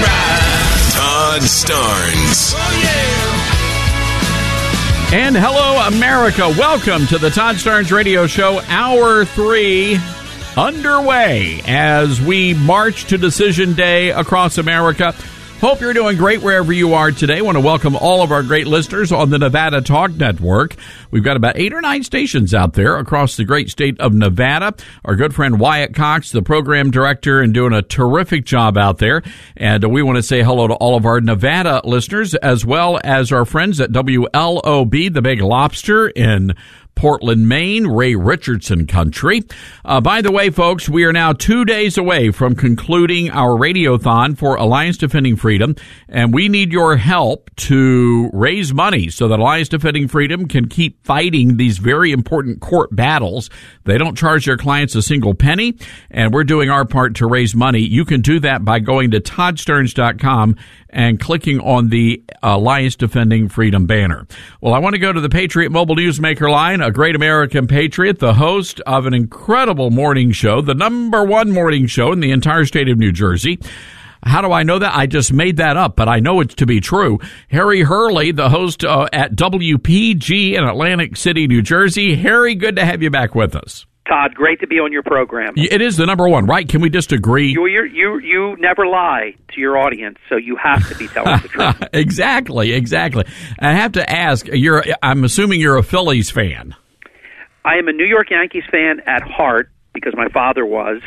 ride. 0.00 0.96
Todd 0.96 1.44
Starnes. 1.44 2.56
Oh, 2.56 2.72
yeah. 5.12 5.20
And 5.20 5.36
hello, 5.36 5.86
America. 5.86 6.48
Welcome 6.48 7.06
to 7.08 7.18
the 7.18 7.28
Todd 7.28 7.56
Starnes 7.56 7.92
Radio 7.92 8.26
Show, 8.26 8.60
Hour 8.68 9.26
3 9.26 9.98
underway 10.56 11.60
as 11.66 12.20
we 12.20 12.54
march 12.54 13.04
to 13.06 13.18
Decision 13.18 13.74
Day 13.74 14.10
across 14.10 14.58
America. 14.58 15.14
Hope 15.60 15.80
you're 15.80 15.94
doing 15.94 16.18
great 16.18 16.42
wherever 16.42 16.70
you 16.70 16.92
are 16.92 17.10
today. 17.10 17.40
Want 17.40 17.56
to 17.56 17.62
welcome 17.62 17.96
all 17.96 18.22
of 18.22 18.30
our 18.30 18.42
great 18.42 18.66
listeners 18.66 19.10
on 19.10 19.30
the 19.30 19.38
Nevada 19.38 19.80
Talk 19.80 20.12
Network. 20.12 20.76
We've 21.10 21.24
got 21.24 21.38
about 21.38 21.56
eight 21.56 21.72
or 21.72 21.80
nine 21.80 22.02
stations 22.02 22.52
out 22.52 22.74
there 22.74 22.98
across 22.98 23.36
the 23.36 23.44
great 23.44 23.70
state 23.70 23.98
of 23.98 24.12
Nevada. 24.12 24.74
Our 25.02 25.16
good 25.16 25.34
friend 25.34 25.58
Wyatt 25.58 25.94
Cox, 25.94 26.30
the 26.30 26.42
program 26.42 26.90
director, 26.90 27.40
and 27.40 27.54
doing 27.54 27.72
a 27.72 27.80
terrific 27.80 28.44
job 28.44 28.76
out 28.76 28.98
there. 28.98 29.22
And 29.56 29.82
we 29.90 30.02
want 30.02 30.16
to 30.16 30.22
say 30.22 30.42
hello 30.42 30.68
to 30.68 30.74
all 30.74 30.94
of 30.94 31.06
our 31.06 31.22
Nevada 31.22 31.80
listeners 31.84 32.34
as 32.34 32.66
well 32.66 33.00
as 33.02 33.32
our 33.32 33.46
friends 33.46 33.80
at 33.80 33.90
WLOB, 33.92 35.12
the 35.12 35.22
Big 35.22 35.40
Lobster 35.40 36.08
in 36.08 36.54
Portland, 36.96 37.48
Maine, 37.48 37.86
Ray 37.86 38.16
Richardson 38.16 38.86
country. 38.86 39.42
Uh, 39.84 40.00
by 40.00 40.22
the 40.22 40.32
way, 40.32 40.50
folks, 40.50 40.88
we 40.88 41.04
are 41.04 41.12
now 41.12 41.32
two 41.32 41.64
days 41.64 41.96
away 41.96 42.30
from 42.30 42.56
concluding 42.56 43.30
our 43.30 43.50
radiothon 43.50 44.36
for 44.36 44.56
Alliance 44.56 44.96
Defending 44.96 45.36
Freedom, 45.36 45.76
and 46.08 46.34
we 46.34 46.48
need 46.48 46.72
your 46.72 46.96
help 46.96 47.50
to 47.56 48.30
raise 48.32 48.72
money 48.72 49.10
so 49.10 49.28
that 49.28 49.38
Alliance 49.38 49.68
Defending 49.68 50.08
Freedom 50.08 50.48
can 50.48 50.68
keep 50.68 51.04
fighting 51.04 51.58
these 51.58 51.78
very 51.78 52.12
important 52.12 52.60
court 52.60 52.94
battles. 52.96 53.50
They 53.84 53.98
don't 53.98 54.16
charge 54.16 54.46
their 54.46 54.56
clients 54.56 54.94
a 54.94 55.02
single 55.02 55.34
penny, 55.34 55.78
and 56.10 56.32
we're 56.32 56.44
doing 56.44 56.70
our 56.70 56.86
part 56.86 57.14
to 57.16 57.26
raise 57.26 57.54
money. 57.54 57.80
You 57.80 58.06
can 58.06 58.22
do 58.22 58.40
that 58.40 58.64
by 58.64 58.80
going 58.80 59.10
to 59.10 59.20
toddstarnes.com 59.20 60.56
and 60.90 61.20
clicking 61.20 61.60
on 61.60 61.88
the 61.88 62.22
Alliance 62.42 62.96
Defending 62.96 63.48
Freedom 63.48 63.86
banner. 63.86 64.26
Well, 64.60 64.74
I 64.74 64.78
want 64.78 64.94
to 64.94 64.98
go 64.98 65.12
to 65.12 65.20
the 65.20 65.28
Patriot 65.28 65.70
Mobile 65.70 65.96
Newsmaker 65.96 66.50
line, 66.50 66.80
a 66.80 66.90
great 66.90 67.16
American 67.16 67.66
patriot, 67.66 68.18
the 68.18 68.34
host 68.34 68.80
of 68.86 69.06
an 69.06 69.14
incredible 69.14 69.90
morning 69.90 70.32
show, 70.32 70.60
the 70.60 70.74
number 70.74 71.24
one 71.24 71.50
morning 71.50 71.86
show 71.86 72.12
in 72.12 72.20
the 72.20 72.30
entire 72.30 72.64
state 72.64 72.88
of 72.88 72.98
New 72.98 73.12
Jersey. 73.12 73.58
How 74.22 74.40
do 74.40 74.50
I 74.50 74.64
know 74.64 74.78
that? 74.78 74.94
I 74.94 75.06
just 75.06 75.32
made 75.32 75.58
that 75.58 75.76
up, 75.76 75.94
but 75.94 76.08
I 76.08 76.18
know 76.18 76.40
it's 76.40 76.56
to 76.56 76.66
be 76.66 76.80
true. 76.80 77.20
Harry 77.48 77.82
Hurley, 77.82 78.32
the 78.32 78.48
host 78.48 78.84
uh, 78.84 79.08
at 79.12 79.36
WPG 79.36 80.54
in 80.54 80.64
Atlantic 80.64 81.16
City, 81.16 81.46
New 81.46 81.62
Jersey. 81.62 82.16
Harry, 82.16 82.54
good 82.54 82.76
to 82.76 82.84
have 82.84 83.02
you 83.02 83.10
back 83.10 83.34
with 83.34 83.54
us. 83.54 83.86
Todd, 84.08 84.34
great 84.34 84.60
to 84.60 84.66
be 84.66 84.76
on 84.76 84.92
your 84.92 85.02
program. 85.02 85.54
It 85.56 85.80
is 85.80 85.96
the 85.96 86.06
number 86.06 86.28
one, 86.28 86.46
right? 86.46 86.68
Can 86.68 86.80
we 86.80 86.90
just 86.90 87.12
agree? 87.12 87.48
You 87.48 87.66
you 87.66 87.84
you 87.84 88.18
you 88.18 88.56
never 88.58 88.86
lie 88.86 89.34
to 89.54 89.60
your 89.60 89.76
audience, 89.78 90.18
so 90.28 90.36
you 90.36 90.56
have 90.56 90.88
to 90.88 90.94
be 90.96 91.08
telling 91.08 91.40
the 91.42 91.48
truth. 91.48 91.88
exactly, 91.92 92.72
exactly. 92.72 93.24
I 93.58 93.72
have 93.72 93.92
to 93.92 94.10
ask. 94.10 94.46
You're. 94.52 94.84
I'm 95.02 95.24
assuming 95.24 95.60
you're 95.60 95.76
a 95.76 95.82
Phillies 95.82 96.30
fan. 96.30 96.74
I 97.64 97.74
am 97.76 97.88
a 97.88 97.92
New 97.92 98.06
York 98.06 98.30
Yankees 98.30 98.62
fan 98.70 99.00
at 99.06 99.22
heart 99.22 99.70
because 99.92 100.14
my 100.16 100.28
father 100.28 100.64
was, 100.64 101.02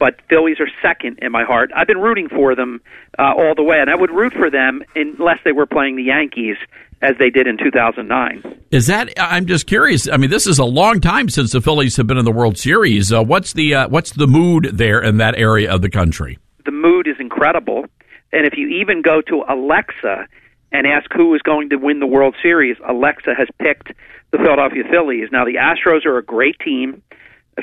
but 0.00 0.16
Phillies 0.28 0.58
are 0.58 0.68
second 0.82 1.18
in 1.20 1.30
my 1.30 1.44
heart. 1.44 1.70
I've 1.76 1.86
been 1.86 2.00
rooting 2.00 2.28
for 2.28 2.56
them 2.56 2.80
uh, 3.18 3.34
all 3.36 3.54
the 3.54 3.62
way, 3.62 3.78
and 3.78 3.88
I 3.88 3.94
would 3.94 4.10
root 4.10 4.32
for 4.32 4.50
them 4.50 4.82
unless 4.96 5.38
they 5.44 5.52
were 5.52 5.66
playing 5.66 5.94
the 5.96 6.02
Yankees 6.02 6.56
as 7.02 7.16
they 7.18 7.30
did 7.30 7.46
in 7.46 7.58
2009. 7.58 8.60
Is 8.70 8.86
that? 8.88 9.12
I'm 9.18 9.46
just 9.46 9.66
curious. 9.66 10.08
I 10.08 10.16
mean, 10.16 10.30
this 10.30 10.46
is 10.46 10.58
a 10.58 10.64
long 10.64 11.00
time 11.00 11.28
since 11.28 11.52
the 11.52 11.60
Phillies 11.60 11.96
have 11.98 12.06
been 12.06 12.18
in 12.18 12.24
the 12.24 12.32
World 12.32 12.58
Series. 12.58 13.12
Uh, 13.12 13.22
what's 13.22 13.52
the 13.52 13.74
uh, 13.74 13.88
what's 13.88 14.12
the 14.12 14.26
mood 14.26 14.70
there 14.72 15.00
in 15.00 15.18
that 15.18 15.36
area 15.36 15.72
of 15.72 15.82
the 15.82 15.90
country? 15.90 16.38
The 16.64 16.72
mood 16.72 17.06
is 17.06 17.16
incredible, 17.20 17.84
and 18.32 18.46
if 18.46 18.54
you 18.56 18.68
even 18.68 19.02
go 19.02 19.20
to 19.22 19.44
Alexa 19.48 20.26
and 20.72 20.86
ask 20.86 21.12
who 21.12 21.34
is 21.34 21.42
going 21.42 21.70
to 21.70 21.76
win 21.76 22.00
the 22.00 22.06
World 22.06 22.36
Series, 22.42 22.76
Alexa 22.88 23.34
has 23.36 23.48
picked 23.58 23.88
the 24.30 24.38
Philadelphia 24.38 24.84
Phillies. 24.88 25.28
Now, 25.32 25.44
the 25.44 25.56
Astros 25.56 26.06
are 26.06 26.16
a 26.16 26.22
great 26.22 26.58
team. 26.60 27.02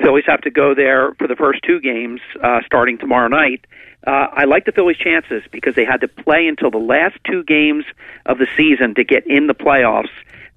Phillies 0.01 0.25
have 0.27 0.41
to 0.41 0.51
go 0.51 0.75
there 0.75 1.13
for 1.15 1.27
the 1.27 1.35
first 1.35 1.61
two 1.63 1.79
games 1.79 2.21
uh, 2.43 2.59
starting 2.65 2.97
tomorrow 2.97 3.27
night. 3.27 3.65
Uh, 4.05 4.27
I 4.31 4.45
like 4.45 4.65
the 4.65 4.71
Phillies' 4.71 4.97
chances 4.97 5.43
because 5.51 5.75
they 5.75 5.85
had 5.85 6.01
to 6.01 6.07
play 6.07 6.47
until 6.47 6.71
the 6.71 6.77
last 6.77 7.17
two 7.23 7.43
games 7.43 7.85
of 8.25 8.37
the 8.37 8.47
season 8.55 8.95
to 8.95 9.03
get 9.03 9.25
in 9.27 9.47
the 9.47 9.55
playoffs. 9.55 10.09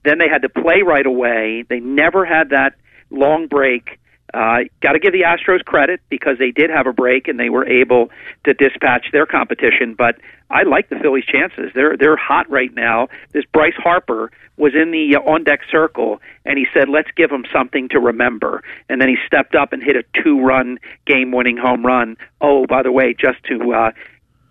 Then 0.05 0.19
they 0.19 0.29
had 0.29 0.43
to 0.43 0.49
play 0.49 0.83
right 0.83 1.07
away. 1.07 1.65
They 1.69 1.81
never 1.81 2.25
had 2.25 2.51
that 2.51 2.75
long 3.11 3.47
break. 3.47 3.99
Uh, 4.33 4.61
Got 4.81 4.93
to 4.93 4.99
give 5.01 5.13
the 5.13 5.23
Astros 5.23 5.65
credit 5.65 6.01
because 6.09 6.39
they 6.39 6.53
did 6.53 6.71
have 6.71 6.87
a 6.87 6.93
break 6.93 7.27
and 7.27 7.41
they 7.41 7.51
were 7.51 7.67
able 7.67 8.11
to 8.45 8.55
dispatch 8.55 9.07
their 9.13 9.27
competition. 9.27 9.95
But 9.95 10.21
I 10.49 10.63
like 10.63 10.89
the 10.89 10.97
Phillies' 10.97 11.25
chances. 11.25 11.73
They're 11.75 11.97
they're 11.97 12.17
hot 12.17 12.49
right 12.51 12.73
now. 12.73 13.09
This 13.33 13.45
Bryce 13.53 13.75
Harper 13.77 14.31
was 14.61 14.75
in 14.75 14.91
the 14.91 15.17
uh, 15.17 15.21
on 15.21 15.43
deck 15.43 15.61
circle 15.71 16.21
and 16.45 16.59
he 16.59 16.67
said, 16.73 16.89
"Let's 16.89 17.11
give 17.17 17.31
him 17.31 17.45
something 17.53 17.89
to 17.89 17.99
remember." 17.99 18.63
And 18.89 19.01
then 19.01 19.09
he 19.09 19.17
stepped 19.27 19.55
up 19.55 19.73
and 19.73 19.83
hit 19.83 19.97
a 19.97 20.05
two 20.23 20.41
run 20.41 20.79
game 21.07 21.33
winning 21.33 21.57
home 21.57 21.85
run. 21.85 22.17
Oh, 22.41 22.67
by 22.67 22.83
the 22.83 22.93
way, 22.93 23.15
just 23.19 23.43
to 23.45 23.73
uh, 23.73 23.91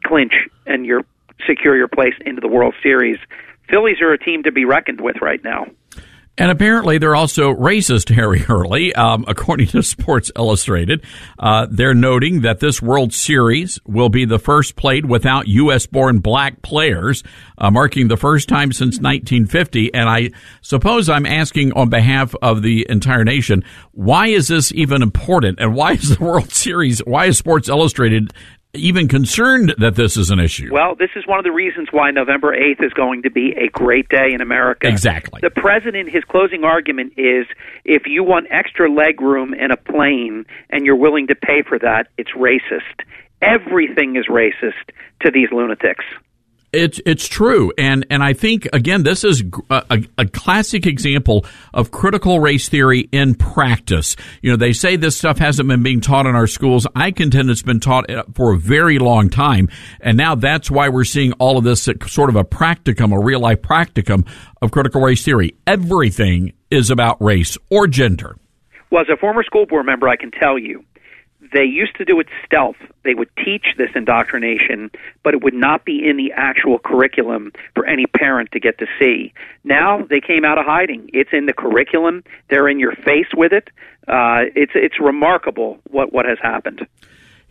clinch 0.06 0.34
and 0.66 0.86
your 0.86 1.04
secure 1.48 1.78
your 1.78 1.88
place 1.88 2.16
into 2.26 2.42
the 2.42 2.48
World 2.48 2.74
Series. 2.84 3.18
Phillies 3.70 4.02
are 4.02 4.12
a 4.12 4.18
team 4.18 4.44
to 4.44 4.52
be 4.52 4.66
reckoned 4.66 5.00
with 5.00 5.18
right 5.22 5.44
now. 5.44 5.68
And 6.38 6.52
apparently, 6.52 6.98
they're 6.98 7.18
also 7.18 7.54
racist, 7.54 8.08
Harry 8.16 8.40
Hurley. 8.40 8.96
Um, 8.96 9.26
according 9.28 9.68
to 9.68 9.84
Sports 9.84 10.32
Illustrated, 10.38 11.04
uh, 11.38 11.68
they're 11.70 11.94
noting 11.94 12.42
that 12.42 12.62
this 12.62 12.82
World 12.82 13.14
Series 13.14 13.78
will 13.86 14.08
be 14.08 14.24
the 14.24 14.40
first 14.40 14.78
played 14.78 15.06
without 15.06 15.48
U.S. 15.50 15.86
born 15.86 16.20
black 16.20 16.62
players, 16.62 17.24
uh, 17.58 17.70
marking 17.70 18.08
the 18.08 18.16
first 18.16 18.48
time 18.48 18.72
since 18.72 19.00
1950. 19.00 19.94
And 19.94 20.08
I 20.08 20.32
suppose 20.62 21.10
I'm 21.10 21.26
asking 21.26 21.74
on 21.74 21.90
behalf 21.90 22.34
of 22.42 22.62
the 22.62 22.86
entire 22.90 23.26
nation, 23.26 23.66
why 23.92 24.28
is 24.28 24.48
this 24.48 24.72
even 24.72 25.02
important? 25.02 25.60
And 25.60 25.76
why 25.76 25.94
is 25.94 26.18
the 26.18 26.24
World 26.24 26.52
Series, 26.52 27.00
why 27.00 27.26
is 27.26 27.38
Sports 27.38 27.68
Illustrated 27.68 28.32
even 28.74 29.08
concerned 29.08 29.74
that 29.80 29.96
this 29.96 30.16
is 30.16 30.30
an 30.30 30.40
issue. 30.40 30.70
Well, 30.72 30.96
this 30.96 31.10
is 31.16 31.26
one 31.26 31.40
of 31.40 31.44
the 31.44 31.52
reasons 31.52 31.88
why 31.92 32.12
November 32.12 32.56
8th 32.56 32.86
is 32.86 32.94
going 32.94 33.24
to 33.24 33.32
be 33.32 33.54
a 33.58 33.68
great 33.70 34.08
day 34.10 34.32
in 34.34 34.42
America. 34.42 34.88
Exactly. 34.88 35.42
The 35.42 35.50
president, 35.50 36.10
his 36.10 36.24
closing 36.24 36.64
argument 36.64 37.14
is 37.18 37.48
if 37.84 38.04
you 38.06 38.24
want 38.24 38.48
extra 38.52 38.92
leg 38.92 39.22
room 39.22 39.54
in 39.54 39.72
a 39.72 39.78
plane 39.78 40.46
and 40.70 40.86
you're 40.86 40.96
willing 40.96 41.28
to 41.28 41.36
pay 41.36 41.64
for 41.68 41.80
that, 41.80 42.08
it's 42.18 42.32
racist. 42.32 43.06
Everything 43.42 44.16
is 44.18 44.28
racist 44.28 44.94
to 45.22 45.32
these 45.32 45.50
lunatics. 45.52 46.06
It's 46.72 47.02
it's 47.04 47.28
true, 47.28 47.74
and 47.80 48.06
and 48.12 48.24
I 48.24 48.34
think 48.34 48.68
again 48.74 49.02
this 49.02 49.24
is 49.24 49.44
a, 49.72 49.84
a, 49.90 50.04
a, 50.20 50.26
classic 50.28 50.86
example 50.86 51.44
of 51.74 51.90
critical 51.90 52.40
race 52.40 52.70
theory 52.70 53.10
in 53.12 53.34
practice. 53.34 54.16
You 54.44 54.52
know, 54.52 54.56
they 54.56 54.74
say 54.74 54.96
this 54.96 55.18
stuff 55.18 55.40
hasn't 55.40 55.68
been 55.68 55.82
being 55.82 56.00
taught 56.00 56.28
in 56.28 56.36
our 56.36 56.46
schools. 56.46 56.86
I 56.96 57.10
contend 57.10 57.50
it's 57.50 57.64
been 57.64 57.80
taught 57.80 58.12
uh, 58.12 58.24
for 58.36 58.54
a 58.54 58.58
very 58.58 59.00
long 59.00 59.30
time, 59.30 59.70
and 60.00 60.16
now 60.16 60.36
that's 60.36 60.70
why 60.70 60.90
we're 60.90 61.06
seeing 61.06 61.34
all 61.34 61.58
of 61.58 61.64
this 61.64 61.90
sort 62.06 62.30
of 62.30 62.36
a 62.36 62.44
practicum, 62.44 63.16
a 63.16 63.20
real 63.20 63.40
life 63.40 63.64
practicum 63.64 64.28
of 64.62 64.70
critical 64.70 65.02
race 65.02 65.26
theory. 65.26 65.56
Everything 65.66 66.54
is 66.70 66.92
about 66.92 67.20
race 67.20 67.58
or 67.72 67.88
gender. 67.88 68.38
Well, 68.92 69.02
as 69.02 69.08
a 69.12 69.18
former 69.18 69.42
school 69.44 69.66
board 69.66 69.88
member, 69.88 70.08
I 70.08 70.18
can 70.18 70.30
tell 70.30 70.60
you 70.60 70.84
they 71.52 71.64
used 71.64 71.96
to 71.98 72.06
do 72.06 72.20
it 72.20 72.28
stealth. 72.46 72.78
They 73.04 73.14
would 73.14 73.30
teach 73.44 73.66
this 73.78 73.90
indoctrination, 73.96 74.92
but 75.24 75.34
it 75.34 75.44
would 75.44 75.54
not 75.54 75.86
be 75.86 76.08
in 76.08 76.18
the 76.18 76.32
actual 76.36 76.80
curriculum 76.80 77.52
for 77.76 77.86
any 77.86 78.06
parent 78.06 78.52
to 78.52 78.60
get 78.60 78.78
to 78.80 78.88
see. 79.00 79.34
Now 79.64 80.04
they 80.10 80.22
came 80.22 80.46
out 80.46 80.58
of 80.58 80.66
hiding. 80.66 81.10
It's 81.14 81.32
in 81.34 81.46
the 81.46 81.54
curriculum. 81.54 82.24
They're 82.50 82.68
in 82.68 82.80
your 82.80 82.94
face 82.94 83.28
with 83.36 83.54
it. 83.54 83.70
Uh, 84.08 84.50
it's 84.56 84.72
it's 84.76 85.00
remarkable 85.00 85.80
what 85.90 86.12
what 86.14 86.26
has 86.26 86.38
happened. 86.42 86.88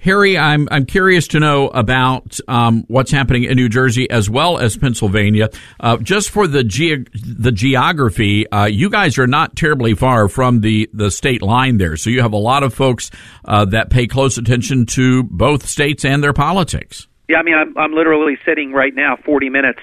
Harry, 0.00 0.38
I'm 0.38 0.68
I'm 0.70 0.86
curious 0.86 1.28
to 1.28 1.40
know 1.40 1.68
about 1.68 2.38
um, 2.46 2.84
what's 2.86 3.10
happening 3.10 3.44
in 3.44 3.56
New 3.56 3.68
Jersey 3.68 4.08
as 4.10 4.30
well 4.30 4.58
as 4.58 4.76
Pennsylvania. 4.76 5.50
Uh, 5.80 5.96
just 5.96 6.30
for 6.30 6.46
the 6.46 6.62
ge- 6.62 7.06
the 7.12 7.50
geography, 7.50 8.48
uh, 8.50 8.66
you 8.66 8.90
guys 8.90 9.18
are 9.18 9.26
not 9.26 9.56
terribly 9.56 9.94
far 9.94 10.28
from 10.28 10.60
the 10.60 10.88
the 10.92 11.10
state 11.10 11.42
line 11.42 11.78
there, 11.78 11.96
so 11.96 12.10
you 12.10 12.22
have 12.22 12.32
a 12.32 12.38
lot 12.38 12.62
of 12.62 12.72
folks 12.72 13.10
uh, 13.44 13.64
that 13.66 13.90
pay 13.90 14.06
close 14.06 14.38
attention 14.38 14.86
to 14.86 15.24
both 15.24 15.66
states 15.66 16.04
and 16.04 16.22
their 16.22 16.32
politics. 16.32 17.08
Yeah, 17.28 17.38
I 17.38 17.42
mean, 17.42 17.54
I'm 17.54 17.76
I'm 17.76 17.92
literally 17.92 18.38
sitting 18.46 18.72
right 18.72 18.94
now, 18.94 19.16
40 19.24 19.50
minutes 19.50 19.80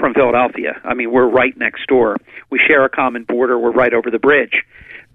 from 0.00 0.14
Philadelphia. 0.14 0.80
I 0.84 0.94
mean, 0.94 1.12
we're 1.12 1.28
right 1.28 1.56
next 1.56 1.86
door. 1.88 2.16
We 2.50 2.58
share 2.66 2.84
a 2.84 2.88
common 2.88 3.24
border. 3.24 3.58
We're 3.58 3.72
right 3.72 3.92
over 3.92 4.10
the 4.10 4.18
bridge. 4.18 4.64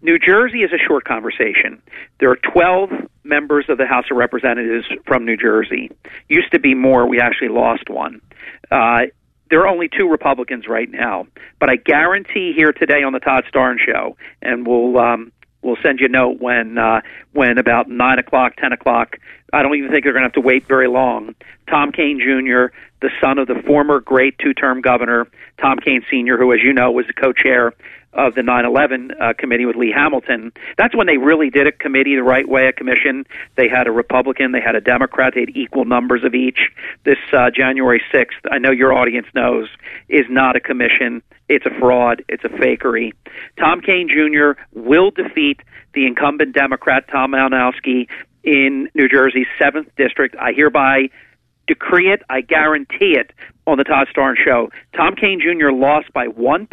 New 0.04 0.20
Jersey 0.20 0.60
is 0.60 0.72
a 0.74 0.78
short 0.78 1.06
conversation. 1.06 1.82
There 2.20 2.30
are 2.30 2.36
12 2.36 2.90
members 3.24 3.66
of 3.70 3.78
the 3.78 3.86
House 3.86 4.04
of 4.12 4.18
Representatives 4.18 4.86
from 5.08 5.26
New 5.26 5.38
Jersey. 5.38 5.92
Used 6.28 6.52
to 6.52 6.60
be 6.60 6.76
more. 6.76 7.08
We 7.08 7.22
actually 7.22 7.48
lost 7.48 7.90
one. 7.90 8.22
Uh, 8.70 9.04
there 9.50 9.62
are 9.62 9.68
only 9.68 9.88
two 9.88 10.10
Republicans 10.10 10.68
right 10.68 10.92
now, 10.92 11.28
but 11.58 11.70
I 11.70 11.78
guarantee 11.78 12.52
here 12.54 12.74
today 12.74 13.04
on 13.04 13.14
the 13.14 13.20
Todd 13.20 13.46
Starnes 13.54 13.80
show, 13.80 14.18
and 14.42 14.68
we'll 14.68 14.98
um, 14.98 15.32
we'll 15.62 15.78
send 15.82 16.00
you 16.00 16.08
a 16.08 16.10
note 16.10 16.42
when 16.42 16.78
uh, 16.78 17.00
when 17.32 17.58
about 17.58 17.88
nine 17.88 18.20
o'clock, 18.20 18.56
ten 18.58 18.74
o'clock. 18.74 19.18
I 19.54 19.62
don't 19.62 19.76
even 19.76 19.92
think 19.92 20.04
they're 20.04 20.14
going 20.14 20.24
to 20.24 20.28
have 20.28 20.34
to 20.34 20.42
wait 20.42 20.68
very 20.68 20.88
long. 20.88 21.36
Tom 21.70 21.92
Kean 21.92 22.20
Jr., 22.20 22.76
the 23.02 23.12
son 23.22 23.38
of 23.38 23.48
the 23.48 23.62
former 23.66 24.00
great 24.00 24.40
two-term 24.40 24.82
governor 24.82 25.28
Tom 25.62 25.78
Kean 25.78 26.04
Sr., 26.10 26.38
who, 26.38 26.52
as 26.52 26.60
you 26.64 26.74
know, 26.74 26.92
was 26.92 27.06
the 27.06 27.14
co-chair 27.14 27.74
of 28.14 28.36
the 28.36 28.42
9/11 28.42 29.12
uh, 29.20 29.34
committee 29.38 29.66
with 29.66 29.76
Lee 29.76 29.92
Hamilton. 29.92 30.52
That's 30.78 30.96
when 30.96 31.08
they 31.08 31.18
really 31.18 31.50
did 31.50 31.68
a 31.68 31.72
committee 31.72 32.16
the 32.16 32.24
right 32.24 32.48
way. 32.48 32.68
A 32.68 32.74
commission. 32.74 33.26
They 33.56 33.68
had 33.68 33.88
a 33.88 33.92
Republican, 33.92 34.52
they 34.52 34.62
had 34.62 34.76
a 34.76 34.82
Democrat. 34.82 35.34
They 35.36 35.42
had 35.42 35.56
equal 35.56 35.86
numbers 35.86 36.24
of 36.24 36.34
each. 36.34 36.60
This 37.04 37.18
uh, 37.32 37.50
January 37.50 38.02
6th, 38.14 38.52
I 38.52 38.58
know 38.58 38.72
your 38.72 38.94
audience 38.94 39.28
knows, 39.34 39.68
is 40.10 40.26
not 40.30 40.56
a 40.56 40.60
commission. 40.60 41.22
It's 41.50 41.66
a 41.66 41.80
fraud. 41.80 42.24
It's 42.30 42.44
a 42.44 42.50
fakery. 42.50 43.12
Tom 43.60 43.82
Kean 43.82 44.08
Jr. 44.08 44.60
will 44.74 45.12
defeat 45.12 45.62
the 45.94 46.08
incumbent 46.08 46.56
Democrat 46.56 47.06
Tom 47.12 47.32
Malinowski 47.32 48.08
in 48.44 48.90
New 48.94 49.08
Jersey's 49.08 49.48
seventh 49.60 49.90
district. 49.96 50.36
I 50.40 50.52
hereby 50.54 51.10
decree 51.68 52.12
it. 52.12 52.22
I 52.30 52.42
guarantee 52.42 53.16
it 53.18 53.32
on 53.66 53.78
the 53.78 53.84
Todd 53.84 54.08
Starnes 54.16 54.44
show. 54.44 54.70
Tom 54.96 55.16
Kean 55.16 55.40
Jr. 55.40 55.72
lost 55.72 56.12
by 56.14 56.28
1% 56.28 56.68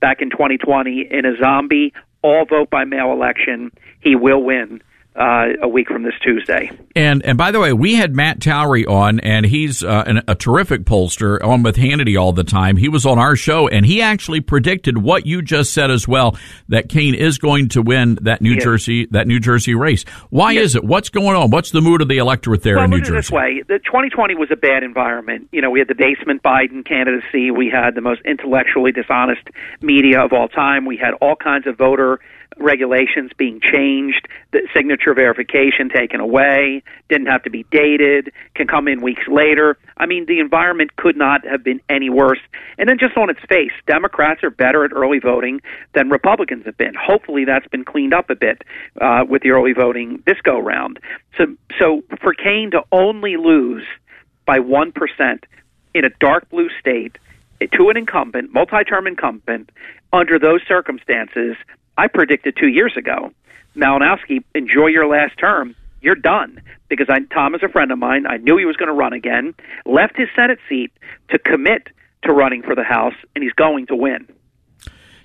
back 0.00 0.20
in 0.20 0.30
2020 0.30 1.08
in 1.10 1.24
a 1.24 1.36
zombie 1.36 1.92
all 2.22 2.44
vote 2.44 2.70
by 2.70 2.84
mail 2.84 3.12
election. 3.12 3.70
He 4.00 4.16
will 4.16 4.42
win 4.42 4.80
uh, 5.18 5.48
a 5.62 5.68
week 5.68 5.88
from 5.88 6.04
this 6.04 6.14
Tuesday. 6.22 6.70
And 6.94 7.24
and 7.24 7.36
by 7.36 7.50
the 7.50 7.58
way, 7.58 7.72
we 7.72 7.94
had 7.94 8.14
Matt 8.14 8.40
Towery 8.40 8.86
on, 8.86 9.18
and 9.20 9.44
he's 9.44 9.82
uh, 9.82 10.04
an, 10.06 10.22
a 10.28 10.34
terrific 10.34 10.84
pollster 10.84 11.42
on 11.42 11.62
with 11.62 11.76
Hannity 11.76 12.18
all 12.18 12.32
the 12.32 12.44
time. 12.44 12.76
He 12.76 12.88
was 12.88 13.04
on 13.04 13.18
our 13.18 13.34
show, 13.34 13.68
and 13.68 13.84
he 13.84 14.00
actually 14.00 14.40
predicted 14.40 14.96
what 14.96 15.26
you 15.26 15.42
just 15.42 15.72
said 15.72 15.90
as 15.90 16.06
well 16.06 16.36
that 16.68 16.88
Kean 16.88 17.14
is 17.14 17.38
going 17.38 17.68
to 17.70 17.82
win 17.82 18.18
that 18.22 18.40
New 18.40 18.54
yes. 18.54 18.62
Jersey 18.62 19.06
that 19.10 19.26
New 19.26 19.40
Jersey 19.40 19.74
race. 19.74 20.04
Why 20.30 20.52
yes. 20.52 20.66
is 20.66 20.76
it? 20.76 20.84
What's 20.84 21.08
going 21.08 21.36
on? 21.36 21.50
What's 21.50 21.72
the 21.72 21.80
mood 21.80 22.00
of 22.00 22.08
the 22.08 22.18
electorate 22.18 22.62
there 22.62 22.76
well, 22.76 22.84
in 22.84 22.90
New 22.90 23.00
Jersey? 23.00 23.16
This 23.16 23.30
way, 23.30 23.62
the 23.66 23.80
2020 23.80 24.36
was 24.36 24.50
a 24.52 24.56
bad 24.56 24.84
environment. 24.84 25.48
You 25.50 25.62
know, 25.62 25.70
we 25.70 25.80
had 25.80 25.88
the 25.88 25.96
basement 25.96 26.42
Biden 26.44 26.86
candidacy. 26.86 27.50
We 27.50 27.68
had 27.68 27.96
the 27.96 28.02
most 28.02 28.22
intellectually 28.24 28.92
dishonest 28.92 29.42
media 29.80 30.20
of 30.20 30.32
all 30.32 30.48
time. 30.48 30.86
We 30.86 30.96
had 30.96 31.14
all 31.20 31.34
kinds 31.34 31.66
of 31.66 31.76
voter 31.76 32.20
regulations 32.56 33.30
being 33.36 33.60
changed, 33.60 34.26
the 34.52 34.66
signature 34.74 35.14
verification 35.14 35.88
taken 35.88 36.20
away, 36.20 36.82
didn't 37.08 37.26
have 37.26 37.42
to 37.44 37.50
be 37.50 37.64
dated, 37.70 38.32
can 38.54 38.66
come 38.66 38.88
in 38.88 39.00
weeks 39.00 39.26
later. 39.28 39.76
I 39.96 40.06
mean, 40.06 40.26
the 40.26 40.40
environment 40.40 40.96
could 40.96 41.16
not 41.16 41.46
have 41.46 41.62
been 41.62 41.80
any 41.88 42.10
worse. 42.10 42.40
And 42.78 42.88
then 42.88 42.98
just 42.98 43.16
on 43.16 43.30
its 43.30 43.40
face, 43.48 43.72
Democrats 43.86 44.42
are 44.42 44.50
better 44.50 44.84
at 44.84 44.92
early 44.92 45.18
voting 45.18 45.60
than 45.94 46.08
Republicans 46.08 46.64
have 46.66 46.76
been. 46.76 46.94
Hopefully, 46.94 47.44
that's 47.44 47.68
been 47.68 47.84
cleaned 47.84 48.14
up 48.14 48.30
a 48.30 48.34
bit 48.34 48.62
uh, 49.00 49.24
with 49.28 49.42
the 49.42 49.50
early 49.50 49.72
voting 49.72 50.22
this 50.26 50.40
go 50.42 50.58
round. 50.58 50.98
So, 51.36 51.46
so 51.78 52.02
for 52.20 52.34
Kean 52.34 52.70
to 52.72 52.82
only 52.92 53.36
lose 53.36 53.84
by 54.46 54.58
one 54.58 54.92
percent 54.92 55.44
in 55.94 56.04
a 56.04 56.10
dark 56.20 56.48
blue 56.50 56.68
state 56.80 57.18
to 57.60 57.90
an 57.90 57.96
incumbent, 57.96 58.52
multi-term 58.52 59.06
incumbent, 59.06 59.70
under 60.12 60.38
those 60.38 60.60
circumstances 60.66 61.56
I 61.98 62.06
predicted 62.06 62.56
two 62.56 62.68
years 62.68 62.96
ago. 62.96 63.32
Malinowski, 63.76 64.44
enjoy 64.54 64.86
your 64.86 65.08
last 65.08 65.36
term. 65.36 65.74
You're 66.00 66.14
done 66.14 66.62
because 66.88 67.08
I, 67.10 67.18
Tom 67.34 67.56
is 67.56 67.62
a 67.64 67.68
friend 67.68 67.90
of 67.90 67.98
mine. 67.98 68.24
I 68.24 68.36
knew 68.36 68.56
he 68.56 68.64
was 68.64 68.76
going 68.76 68.86
to 68.86 68.94
run 68.94 69.12
again. 69.12 69.52
Left 69.84 70.16
his 70.16 70.28
Senate 70.36 70.60
seat 70.68 70.92
to 71.30 71.40
commit 71.40 71.88
to 72.22 72.32
running 72.32 72.62
for 72.62 72.76
the 72.76 72.84
House, 72.84 73.14
and 73.34 73.42
he's 73.42 73.52
going 73.52 73.86
to 73.88 73.96
win. 73.96 74.28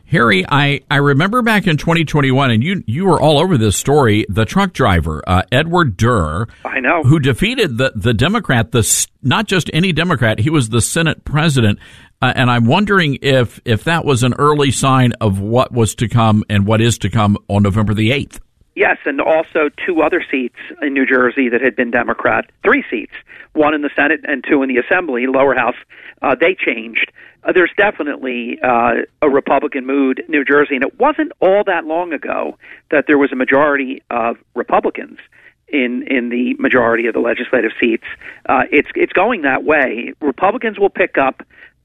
Harry, 0.06 0.46
I, 0.48 0.82
I 0.92 0.98
remember 0.98 1.42
back 1.42 1.66
in 1.66 1.78
2021, 1.78 2.52
and 2.52 2.64
you 2.64 2.84
you 2.86 3.06
were 3.06 3.22
all 3.22 3.40
over 3.40 3.58
this 3.58 3.78
story. 3.78 4.26
The 4.30 4.46
truck 4.46 4.74
driver, 4.74 5.24
uh, 5.26 5.44
Edward 5.52 5.96
Durr, 5.96 6.48
I 6.66 6.80
know, 6.82 7.04
who 7.04 7.20
defeated 7.20 7.78
the 7.78 7.94
the 7.96 8.14
Democrat, 8.14 8.72
the 8.72 9.08
not 9.22 9.48
just 9.48 9.70
any 9.74 9.92
Democrat, 9.92 10.40
he 10.40 10.50
was 10.50 10.70
the 10.70 10.82
Senate 10.82 11.24
president. 11.24 11.80
Uh, 12.24 12.32
and 12.38 12.50
I'm 12.50 12.68
wondering 12.68 13.18
if 13.22 13.60
if 13.66 13.84
that 13.84 14.06
was 14.06 14.24
an 14.24 14.34
early 14.40 14.72
sign 14.72 15.12
of 15.20 15.42
what 15.42 15.74
was 15.74 15.94
to 15.96 16.08
come 16.08 16.46
and 16.50 16.66
what 16.66 16.80
is 16.80 16.98
to 17.00 17.10
come 17.10 17.38
on 17.50 17.64
November 17.64 17.94
the 17.94 18.14
eighth. 18.14 18.40
Yes, 18.76 18.98
and 19.04 19.20
also 19.20 19.68
two 19.86 20.02
other 20.02 20.24
seats 20.32 20.56
in 20.82 20.94
New 20.94 21.06
Jersey 21.06 21.50
that 21.50 21.60
had 21.60 21.76
been 21.76 21.92
Democrat, 21.92 22.50
three 22.64 22.86
seats, 22.90 23.12
one 23.52 23.74
in 23.74 23.82
the 23.82 23.90
Senate 23.94 24.22
and 24.24 24.42
two 24.42 24.64
in 24.64 24.70
the 24.70 24.78
Assembly, 24.78 25.28
lower 25.28 25.54
house. 25.54 25.76
Uh, 26.22 26.34
they 26.34 26.56
changed. 26.56 27.12
Uh, 27.44 27.52
there's 27.52 27.74
definitely 27.76 28.58
uh, 28.64 29.02
a 29.22 29.30
Republican 29.30 29.86
mood 29.86 30.20
in 30.20 30.32
New 30.32 30.46
Jersey, 30.46 30.76
and 30.76 30.86
it 30.86 30.98
wasn't 30.98 31.34
all 31.42 31.66
that 31.66 31.84
long 31.84 32.14
ago 32.14 32.58
that 32.90 33.04
there 33.06 33.18
was 33.18 33.34
a 33.34 33.36
majority 33.36 34.02
of 34.10 34.38
Republicans 34.56 35.20
in 35.68 36.06
in 36.08 36.30
the 36.30 36.54
majority 36.58 37.08
of 37.08 37.14
the 37.14 37.20
legislative 37.20 37.72
seats. 37.82 38.06
Uh, 38.48 38.62
it's 38.72 38.90
it's 38.96 39.12
going 39.12 39.42
that 39.42 39.66
way. 39.66 40.14
Republicans 40.22 40.80
will 40.80 40.90
pick 40.90 41.18
up 41.18 41.44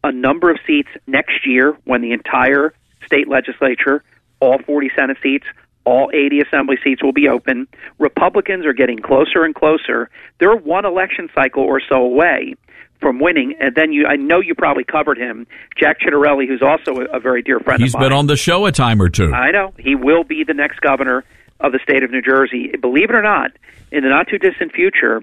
a 0.08 0.12
number 0.12 0.50
of 0.50 0.58
seats 0.66 0.88
next 1.06 1.46
year 1.46 1.76
when 1.84 2.00
the 2.00 2.12
entire 2.12 2.72
state 3.04 3.28
legislature, 3.28 4.02
all 4.40 4.58
40 4.66 4.90
Senate 4.96 5.18
seats, 5.22 5.44
all 5.84 6.10
80 6.12 6.40
assembly 6.40 6.76
seats 6.82 7.02
will 7.02 7.12
be 7.12 7.28
open. 7.28 7.68
Republicans 7.98 8.66
are 8.66 8.72
getting 8.72 8.98
closer 8.98 9.44
and 9.44 9.54
closer. 9.54 10.10
They're 10.40 10.56
one 10.56 10.84
election 10.84 11.28
cycle 11.34 11.62
or 11.62 11.80
so 11.86 11.96
away 11.96 12.54
from 13.00 13.20
winning. 13.20 13.54
And 13.60 13.74
then 13.74 13.92
you, 13.92 14.06
I 14.06 14.16
know 14.16 14.40
you 14.40 14.54
probably 14.54 14.84
covered 14.84 15.18
him, 15.18 15.46
Jack 15.78 15.98
Ciattarelli, 16.00 16.48
who's 16.48 16.62
also 16.62 17.00
a, 17.00 17.16
a 17.16 17.20
very 17.20 17.42
dear 17.42 17.60
friend. 17.60 17.80
He's 17.80 17.94
of 17.94 18.00
mine. 18.00 18.04
He's 18.04 18.08
been 18.10 18.18
on 18.18 18.26
the 18.26 18.36
show 18.36 18.66
a 18.66 18.72
time 18.72 19.00
or 19.00 19.08
two. 19.08 19.32
I 19.32 19.50
know 19.50 19.72
he 19.78 19.94
will 19.94 20.24
be 20.24 20.44
the 20.44 20.54
next 20.54 20.80
governor 20.80 21.24
of 21.60 21.72
the 21.72 21.80
state 21.82 22.02
of 22.02 22.10
New 22.10 22.22
Jersey. 22.22 22.72
Believe 22.80 23.10
it 23.10 23.14
or 23.14 23.22
not, 23.22 23.52
in 23.92 24.02
the 24.02 24.10
not 24.10 24.28
too 24.28 24.38
distant 24.38 24.72
future, 24.72 25.22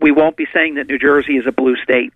we 0.00 0.10
won't 0.10 0.36
be 0.36 0.46
saying 0.54 0.74
that 0.74 0.88
New 0.88 0.98
Jersey 0.98 1.34
is 1.34 1.46
a 1.46 1.52
blue 1.52 1.76
state. 1.76 2.12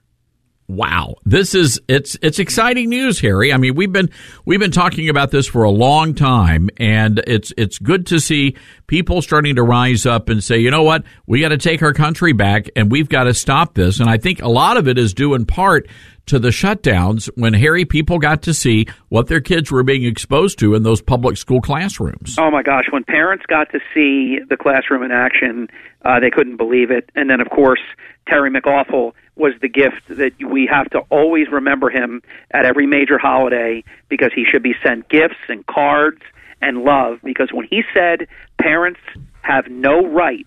Wow, 0.67 1.17
this 1.27 1.55
is 1.55 1.79
it's 1.89 2.17
it's 2.23 2.39
exciting 2.39 2.89
news, 2.89 3.21
Harry. 3.21 3.53
I 3.53 3.59
mean, 3.59 3.75
we've 3.75 3.93
been 3.93 4.09
we've 4.47 4.61
been 4.61 4.71
talking 4.71 5.11
about 5.11 5.31
this 5.31 5.47
for 5.47 5.63
a 5.63 5.71
long 5.71 6.15
time, 6.15 6.71
and 6.79 7.23
it's 7.27 7.53
it's 7.59 7.79
good 7.79 8.07
to 8.07 8.19
see 8.19 8.57
people 8.87 9.21
starting 9.21 9.57
to 9.57 9.63
rise 9.63 10.07
up 10.07 10.31
and 10.31 10.43
say, 10.43 10.59
you 10.59 10.71
know 10.71 10.83
what, 10.83 11.05
we 11.27 11.41
got 11.41 11.51
to 11.51 11.59
take 11.59 11.83
our 11.83 11.93
country 11.93 12.33
back, 12.33 12.71
and 12.77 12.91
we've 12.91 13.11
got 13.11 13.25
to 13.25 13.35
stop 13.35 13.75
this. 13.75 14.01
And 14.01 14.09
I 14.09 14.17
think 14.17 14.41
a 14.41 14.49
lot 14.49 14.79
of 14.79 14.89
it 14.89 14.97
is 14.97 15.13
due 15.13 15.35
in 15.35 15.45
part 15.45 15.87
to 16.27 16.39
the 16.39 16.49
shutdowns 16.49 17.29
when 17.37 17.53
Harry 17.53 17.85
people 17.85 18.19
got 18.19 18.41
to 18.43 18.55
see 18.55 18.87
what 19.11 19.27
their 19.27 19.43
kids 19.43 19.71
were 19.71 19.83
being 19.83 20.05
exposed 20.05 20.59
to 20.61 20.75
in 20.75 20.83
those 20.83 21.03
public 21.03 21.37
school 21.37 21.61
classrooms. 21.61 22.37
Oh 22.39 22.51
my 22.51 22.63
gosh, 22.63 22.85
when 22.91 23.05
parents 23.05 23.45
got 23.47 23.71
to 23.73 23.81
see 23.93 24.39
the 24.49 24.57
classroom 24.57 25.03
in 25.03 25.13
action, 25.13 25.69
uh, 26.07 26.21
they 26.21 26.31
couldn't 26.31 26.57
believe 26.57 26.91
it. 26.91 27.11
And 27.15 27.29
then, 27.29 27.43
of 27.43 27.51
course, 27.51 27.81
Terry 28.27 28.51
McAwful 28.51 29.13
was 29.37 29.53
the 29.61 29.69
gift 29.69 30.03
that 30.09 30.33
we 30.49 30.69
have 30.71 30.89
to 30.91 31.01
always 31.11 31.49
remember 31.51 31.91
him 31.91 32.23
at 32.53 32.65
every 32.65 32.87
major 32.87 33.19
holiday 33.19 33.83
because 34.09 34.31
he 34.35 34.45
should 34.45 34.63
be 34.63 34.75
sent 34.85 35.09
gifts 35.09 35.41
and 35.49 35.67
cards 35.67 36.21
and 36.63 36.85
love. 36.85 37.19
Because 37.25 37.51
when 37.53 37.67
he 37.69 37.83
said 37.93 38.29
parents 38.61 39.01
have 39.43 39.69
no 39.69 40.07
right 40.07 40.47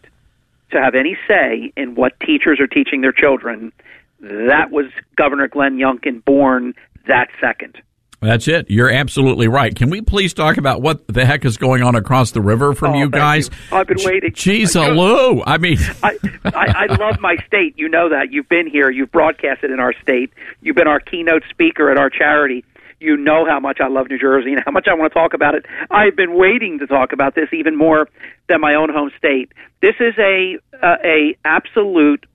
to 0.71 0.81
have 0.81 0.95
any 0.95 1.17
say 1.27 1.71
in 1.75 1.95
what 1.95 2.19
teachers 2.19 2.59
are 2.59 2.67
teaching 2.67 3.01
their 3.01 3.11
children, 3.11 3.71
that 4.19 4.71
was 4.71 4.85
Governor 5.15 5.47
Glenn 5.47 5.77
Youngkin 5.77 6.23
born 6.23 6.73
that 7.07 7.27
second. 7.39 7.81
That's 8.19 8.47
it. 8.47 8.69
You're 8.71 8.89
absolutely 8.89 9.47
right. 9.47 9.75
Can 9.75 9.91
we 9.91 10.01
please 10.01 10.33
talk 10.33 10.57
about 10.57 10.81
what 10.81 11.07
the 11.07 11.23
heck 11.23 11.45
is 11.45 11.57
going 11.57 11.83
on 11.83 11.95
across 11.95 12.31
the 12.31 12.41
river 12.41 12.73
from 12.73 12.93
Oh, 12.93 12.97
you 12.97 13.09
guys? 13.09 13.49
you. 13.71 13.77
I've 13.77 13.85
been 13.87 13.97
waiting. 14.03 14.31
Jeez, 14.31 14.73
hello. 14.73 15.43
I 15.45 15.59
mean, 15.59 15.77
I, 16.01 16.17
I, 16.45 16.87
I 16.89 16.95
love 16.95 17.19
my 17.19 17.35
state. 17.45 17.75
You 17.77 17.89
know 17.89 18.09
that. 18.09 18.31
You've 18.31 18.49
been 18.49 18.65
here. 18.67 18.89
You've 18.89 19.11
broadcasted 19.11 19.69
in 19.69 19.79
our 19.79 19.93
state. 20.01 20.31
You've 20.61 20.75
been 20.75 20.87
our 20.87 20.99
keynote 20.99 21.43
speaker 21.51 21.91
at 21.91 21.97
our 21.99 22.09
charity. 22.09 22.65
You 22.99 23.17
know 23.17 23.45
how 23.47 23.59
much 23.59 23.77
I 23.79 23.87
love 23.87 24.09
New 24.09 24.17
Jersey 24.17 24.53
and 24.53 24.63
how 24.65 24.71
much 24.71 24.87
I 24.89 24.95
want 24.95 25.13
to 25.13 25.19
talk 25.19 25.35
about 25.35 25.53
it. 25.53 25.67
I've 25.91 26.15
been 26.15 26.33
waiting 26.35 26.79
to 26.79 26.87
talk 26.87 27.13
about 27.13 27.35
this 27.35 27.49
even 27.53 27.77
more 27.77 28.09
than 28.49 28.59
my 28.61 28.73
own 28.73 28.89
home 28.89 29.11
state. 29.19 29.51
This 29.83 29.93
is 29.99 30.15
a 30.17 30.57
uh, 30.81 30.95
a 31.03 31.37
absolute 31.45 32.25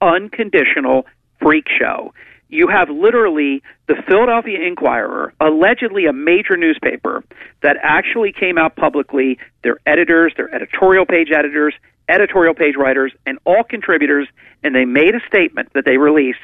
unconditional 0.00 1.06
freak 1.40 1.66
show. 1.78 2.12
You 2.54 2.68
have 2.68 2.88
literally 2.88 3.64
the 3.88 3.96
Philadelphia 4.06 4.60
Inquirer, 4.64 5.34
allegedly 5.40 6.06
a 6.06 6.12
major 6.12 6.56
newspaper, 6.56 7.24
that 7.64 7.76
actually 7.82 8.32
came 8.32 8.58
out 8.58 8.76
publicly, 8.76 9.40
their 9.64 9.78
editors, 9.86 10.32
their 10.36 10.54
editorial 10.54 11.04
page 11.04 11.32
editors, 11.36 11.74
editorial 12.08 12.54
page 12.54 12.76
writers, 12.78 13.12
and 13.26 13.40
all 13.44 13.64
contributors, 13.68 14.28
and 14.62 14.72
they 14.72 14.84
made 14.84 15.16
a 15.16 15.26
statement 15.26 15.72
that 15.74 15.84
they 15.84 15.96
released 15.96 16.38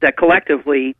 that 0.00 0.16
collectively 0.16 0.96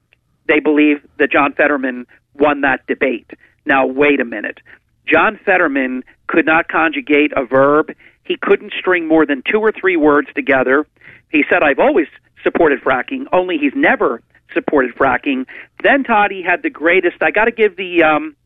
they 0.46 0.60
believe 0.60 0.96
that 1.18 1.32
John 1.32 1.54
Fetterman 1.54 2.06
won 2.34 2.60
that 2.60 2.86
debate. 2.86 3.30
Now, 3.64 3.86
wait 3.86 4.20
a 4.20 4.26
minute. 4.26 4.58
John 5.06 5.40
Fetterman 5.42 6.04
could 6.26 6.44
not 6.44 6.68
conjugate 6.68 7.32
a 7.34 7.46
verb. 7.46 7.94
He 8.24 8.36
couldn't 8.36 8.74
string 8.78 9.08
more 9.08 9.24
than 9.24 9.42
two 9.50 9.60
or 9.60 9.72
three 9.72 9.96
words 9.96 10.28
together. 10.34 10.86
He 11.30 11.44
said, 11.48 11.62
I've 11.62 11.78
always 11.78 12.08
supported 12.42 12.82
fracking, 12.82 13.24
only 13.32 13.56
he's 13.56 13.72
never 13.74 14.20
supported 14.54 14.94
fracking. 14.94 15.46
Then 15.82 16.04
Todd, 16.04 16.30
he 16.30 16.42
had 16.42 16.62
the 16.62 16.70
greatest. 16.70 17.22
I 17.22 17.30
got 17.30 17.46
to 17.46 17.52
give 17.52 17.76
the 17.76 18.02
um, 18.02 18.36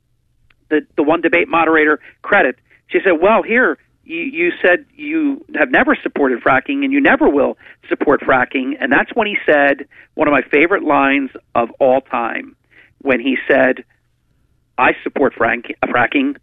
the 0.69 0.87
the 0.97 1.03
one 1.03 1.21
debate 1.21 1.49
moderator 1.49 2.01
credit. 2.23 2.57
She 2.89 2.99
said, 3.05 3.13
"Well, 3.21 3.43
here 3.43 3.79
you, 4.05 4.21
you 4.21 4.53
said 4.63 4.87
you 4.95 5.45
have 5.55 5.71
never 5.71 5.97
supported 6.03 6.43
fracking 6.43 6.85
and 6.85 6.93
you 6.93 7.01
never 7.01 7.29
will 7.29 7.57
support 7.89 8.21
fracking," 8.21 8.77
and 8.81 8.93
that's 8.93 9.15
when 9.15 9.27
he 9.27 9.37
said 9.47 9.87
one 10.15 10.29
of 10.29 10.33
my 10.33 10.43
favorite 10.43 10.85
lines 10.85 11.31
of 11.55 11.71
all 11.81 12.01
time 12.01 12.57
when 13.01 13.21
he 13.21 13.37
said, 13.49 13.85
"I 14.79 14.93
support 15.03 15.35
frank, 15.35 15.67
fracking." 15.85 16.37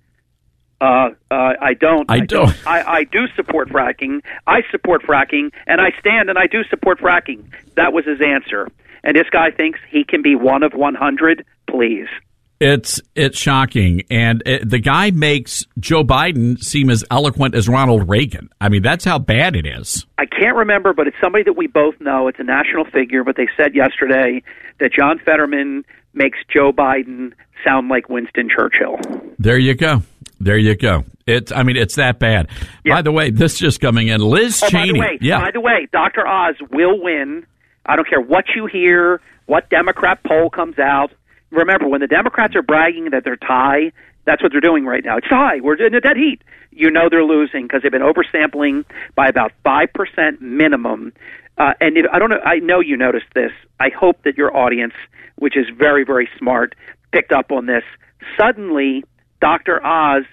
Uh, 0.82 1.12
uh, 1.30 1.54
I 1.62 1.76
don't. 1.76 2.10
I 2.10 2.22
don't. 2.22 2.68
I, 2.68 2.82
I 2.82 3.04
do 3.04 3.28
support 3.36 3.70
fracking. 3.70 4.22
I 4.48 4.64
support 4.72 5.04
fracking, 5.04 5.52
and 5.68 5.80
I 5.80 5.92
stand 6.00 6.30
and 6.30 6.40
I 6.40 6.48
do 6.48 6.64
support 6.72 7.00
fracking. 7.00 7.46
That 7.76 7.94
was 7.94 8.06
his 8.06 8.20
answer. 8.20 8.68
And 9.04 9.16
this 9.16 9.28
guy 9.32 9.52
thinks 9.52 9.80
he 9.90 10.04
can 10.04 10.22
be 10.22 10.36
one 10.36 10.64
of 10.64 10.74
100. 10.74 11.46
Please. 11.70 12.08
It's 12.60 13.02
it's 13.16 13.40
shocking, 13.40 14.04
and 14.12 14.44
it, 14.46 14.70
the 14.70 14.78
guy 14.78 15.10
makes 15.10 15.66
Joe 15.80 16.04
Biden 16.04 16.60
seem 16.60 16.92
as 16.92 17.04
eloquent 17.10 17.56
as 17.56 17.68
Ronald 17.68 18.08
Reagan. 18.08 18.50
I 18.62 18.70
mean, 18.70 18.84
that's 18.84 19.04
how 19.04 19.18
bad 19.18 19.56
it 19.56 19.66
is. 19.66 20.06
I 20.20 20.28
can't 20.28 20.56
remember, 20.56 20.94
but 20.94 21.08
it's 21.08 21.18
somebody 21.20 21.44
that 21.46 21.54
we 21.58 21.66
both 21.66 21.96
know. 22.00 22.28
It's 22.28 22.40
a 22.40 22.44
national 22.44 22.86
figure, 22.86 23.24
but 23.24 23.36
they 23.36 23.48
said 23.58 23.74
yesterday 23.74 24.44
that 24.80 24.92
John 24.94 25.18
Fetterman 25.26 25.86
makes 26.14 26.38
Joe 26.54 26.72
Biden 26.72 27.34
sound 27.66 27.88
like 27.90 28.10
Winston 28.10 28.48
Churchill. 28.56 29.00
There 29.40 29.58
you 29.58 29.74
go. 29.74 30.04
There 30.40 30.58
you 30.58 30.76
go. 30.76 31.06
It's 31.26 31.52
I 31.52 31.64
mean, 31.64 31.78
it's 31.78 31.96
that 31.96 32.20
bad. 32.20 32.48
By 32.86 33.02
the 33.02 33.12
way, 33.12 33.32
this 33.32 33.58
just 33.58 33.82
coming 33.82 34.10
in, 34.10 34.22
Liz 34.22 34.62
Oh, 34.64 34.70
Cheney. 34.70 34.92
by 34.92 34.94
the 34.94 35.00
way, 35.00 35.18
yeah, 35.20 35.42
by 35.42 35.50
the 35.52 35.62
way, 35.62 35.88
Dr. 35.92 36.28
Oz 36.28 36.58
will 36.72 37.02
win. 37.02 37.48
I 37.86 37.96
don't 37.96 38.08
care 38.08 38.22
what 38.22 38.46
you 38.56 38.66
hear, 38.66 39.22
what 39.46 39.70
Democrat 39.70 40.20
poll 40.26 40.50
comes 40.50 40.80
out. 40.80 41.12
Remember, 41.50 41.88
when 41.88 42.02
the 42.02 42.08
Democrats 42.08 42.56
are 42.56 42.62
bragging 42.62 43.10
that 43.12 43.24
they're 43.24 43.36
tie, 43.36 43.92
that's 44.26 44.42
what 44.42 44.52
they're 44.52 44.62
doing 44.62 44.86
right 44.86 45.04
now. 45.04 45.18
It's 45.18 45.28
tie. 45.28 45.60
We're 45.62 45.76
in 45.76 45.94
a 45.96 46.02
dead 46.02 46.18
heat. 46.18 46.42
You 46.72 46.90
know 46.90 47.10
they're 47.10 47.24
losing 47.24 47.64
because 47.64 47.82
they've 47.82 47.92
been 47.92 48.02
oversampling 48.02 48.86
by 49.16 49.28
about 49.28 49.52
five 49.64 49.90
percent 49.94 50.42
minimum. 50.42 51.14
Uh, 51.58 51.74
and 51.82 51.98
I 52.12 52.20
don't 52.20 52.30
know. 52.30 52.40
I 52.46 52.60
know 52.60 52.80
you 52.80 52.96
noticed 52.96 53.28
this. 53.36 53.52
I 53.80 53.90
hope 53.90 54.24
that 54.24 54.38
your 54.38 54.56
audience, 54.56 54.94
which 55.36 55.58
is 55.58 55.66
very 55.76 56.06
very 56.06 56.30
smart, 56.38 56.76
picked 57.12 57.32
up 57.32 57.52
on 57.52 57.66
this. 57.66 57.84
Suddenly, 58.38 59.04
Dr. 59.42 59.86
Oz, 59.86 60.24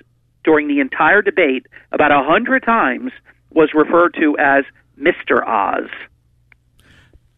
during 0.44 0.68
the 0.68 0.80
entire 0.80 1.22
debate, 1.22 1.66
about 1.90 2.12
a 2.12 2.22
hundred 2.22 2.62
times, 2.62 3.10
was 3.50 3.70
referred 3.74 4.14
to 4.20 4.36
as 4.38 4.64
Mr. 5.00 5.44
Oz. 5.46 5.88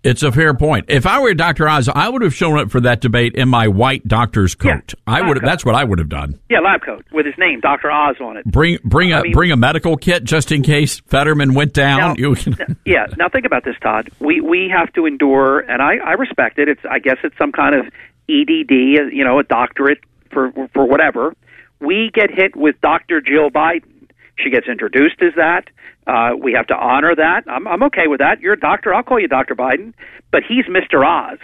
It's 0.02 0.22
a 0.22 0.32
fair 0.32 0.54
point. 0.54 0.86
If 0.88 1.06
I 1.06 1.20
were 1.20 1.34
Dr. 1.34 1.68
Oz, 1.68 1.88
I 1.88 2.08
would 2.08 2.22
have 2.22 2.34
shown 2.34 2.58
up 2.58 2.70
for 2.70 2.80
that 2.80 3.00
debate 3.00 3.34
in 3.34 3.48
my 3.48 3.68
white 3.68 4.06
doctor's 4.08 4.54
coat. 4.54 4.94
I 5.06 5.20
would. 5.20 5.40
coat. 5.40 5.46
That's 5.46 5.64
what 5.64 5.74
I 5.74 5.84
would 5.84 5.98
have 5.98 6.08
done. 6.08 6.38
Yeah, 6.48 6.60
lab 6.60 6.82
coat 6.82 7.04
with 7.12 7.26
his 7.26 7.34
name, 7.38 7.60
Dr. 7.60 7.90
Oz, 7.90 8.16
on 8.20 8.36
it. 8.36 8.44
Bring 8.46 8.78
bring 8.84 9.12
a 9.12 9.22
mean- 9.22 9.32
bring 9.32 9.52
a 9.52 9.56
medical 9.56 9.96
kit 9.96 10.24
just 10.24 10.52
in 10.52 10.62
case 10.62 11.00
Fetterman 11.00 11.54
went 11.54 11.72
down. 11.74 12.16
Now- 12.18 12.34
yeah. 12.84 13.06
Now 13.18 13.28
think 13.28 13.44
about 13.46 13.64
this, 13.64 13.76
Todd. 13.82 14.10
We 14.20 14.40
we 14.40 14.72
have 14.74 14.92
to 14.94 15.06
endure, 15.06 15.60
and 15.60 15.82
I 15.82 15.96
I 15.96 16.12
respect 16.12 16.58
it. 16.58 16.68
It's 16.68 16.82
I 16.90 16.98
guess 16.98 17.16
it's 17.22 17.36
some 17.38 17.52
kind 17.52 17.74
of 17.74 17.86
EDD, 18.28 18.70
you 19.12 19.24
know, 19.24 19.38
a 19.38 19.44
doctorate 19.44 19.98
for 20.30 20.52
for 20.72 20.86
whatever. 20.86 21.34
We 21.80 22.10
get 22.12 22.30
hit 22.30 22.54
with 22.56 22.80
Dr. 22.80 23.20
Jill 23.20 23.50
Biden. 23.50 23.99
She 24.42 24.50
gets 24.50 24.66
introduced 24.68 25.20
as 25.22 25.34
that. 25.36 25.64
Uh, 26.06 26.30
we 26.36 26.52
have 26.54 26.66
to 26.68 26.74
honor 26.74 27.14
that. 27.14 27.42
I'm 27.46 27.66
I'm 27.68 27.82
okay 27.84 28.06
with 28.06 28.18
that. 28.20 28.40
You're 28.40 28.54
a 28.54 28.60
doctor. 28.60 28.94
I'll 28.94 29.02
call 29.02 29.20
you 29.20 29.28
Dr. 29.28 29.54
Biden, 29.54 29.92
but 30.30 30.42
he's 30.48 30.64
Mr. 30.66 31.04
Oz. 31.04 31.38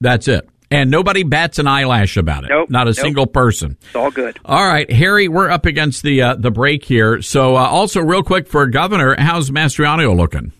that's 0.00 0.28
it. 0.28 0.48
And 0.70 0.90
nobody 0.90 1.22
bats 1.22 1.58
an 1.60 1.68
eyelash 1.68 2.16
about 2.16 2.44
it. 2.44 2.48
Nope, 2.50 2.68
Not 2.70 2.88
a 2.88 2.90
nope. 2.90 2.96
single 2.96 3.26
person. 3.26 3.76
It's 3.82 3.94
all 3.94 4.10
good. 4.10 4.38
All 4.44 4.66
right, 4.66 4.90
Harry, 4.90 5.28
we're 5.28 5.48
up 5.50 5.66
against 5.66 6.02
the 6.02 6.22
uh, 6.22 6.34
the 6.34 6.50
break 6.50 6.84
here. 6.84 7.22
So, 7.22 7.54
uh, 7.54 7.60
also, 7.60 8.00
real 8.00 8.22
quick 8.24 8.48
for 8.48 8.66
governor, 8.66 9.14
how's 9.18 9.50
Mastriano 9.50 10.16
looking? 10.16 10.52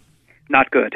Not 0.48 0.70
good. 0.70 0.94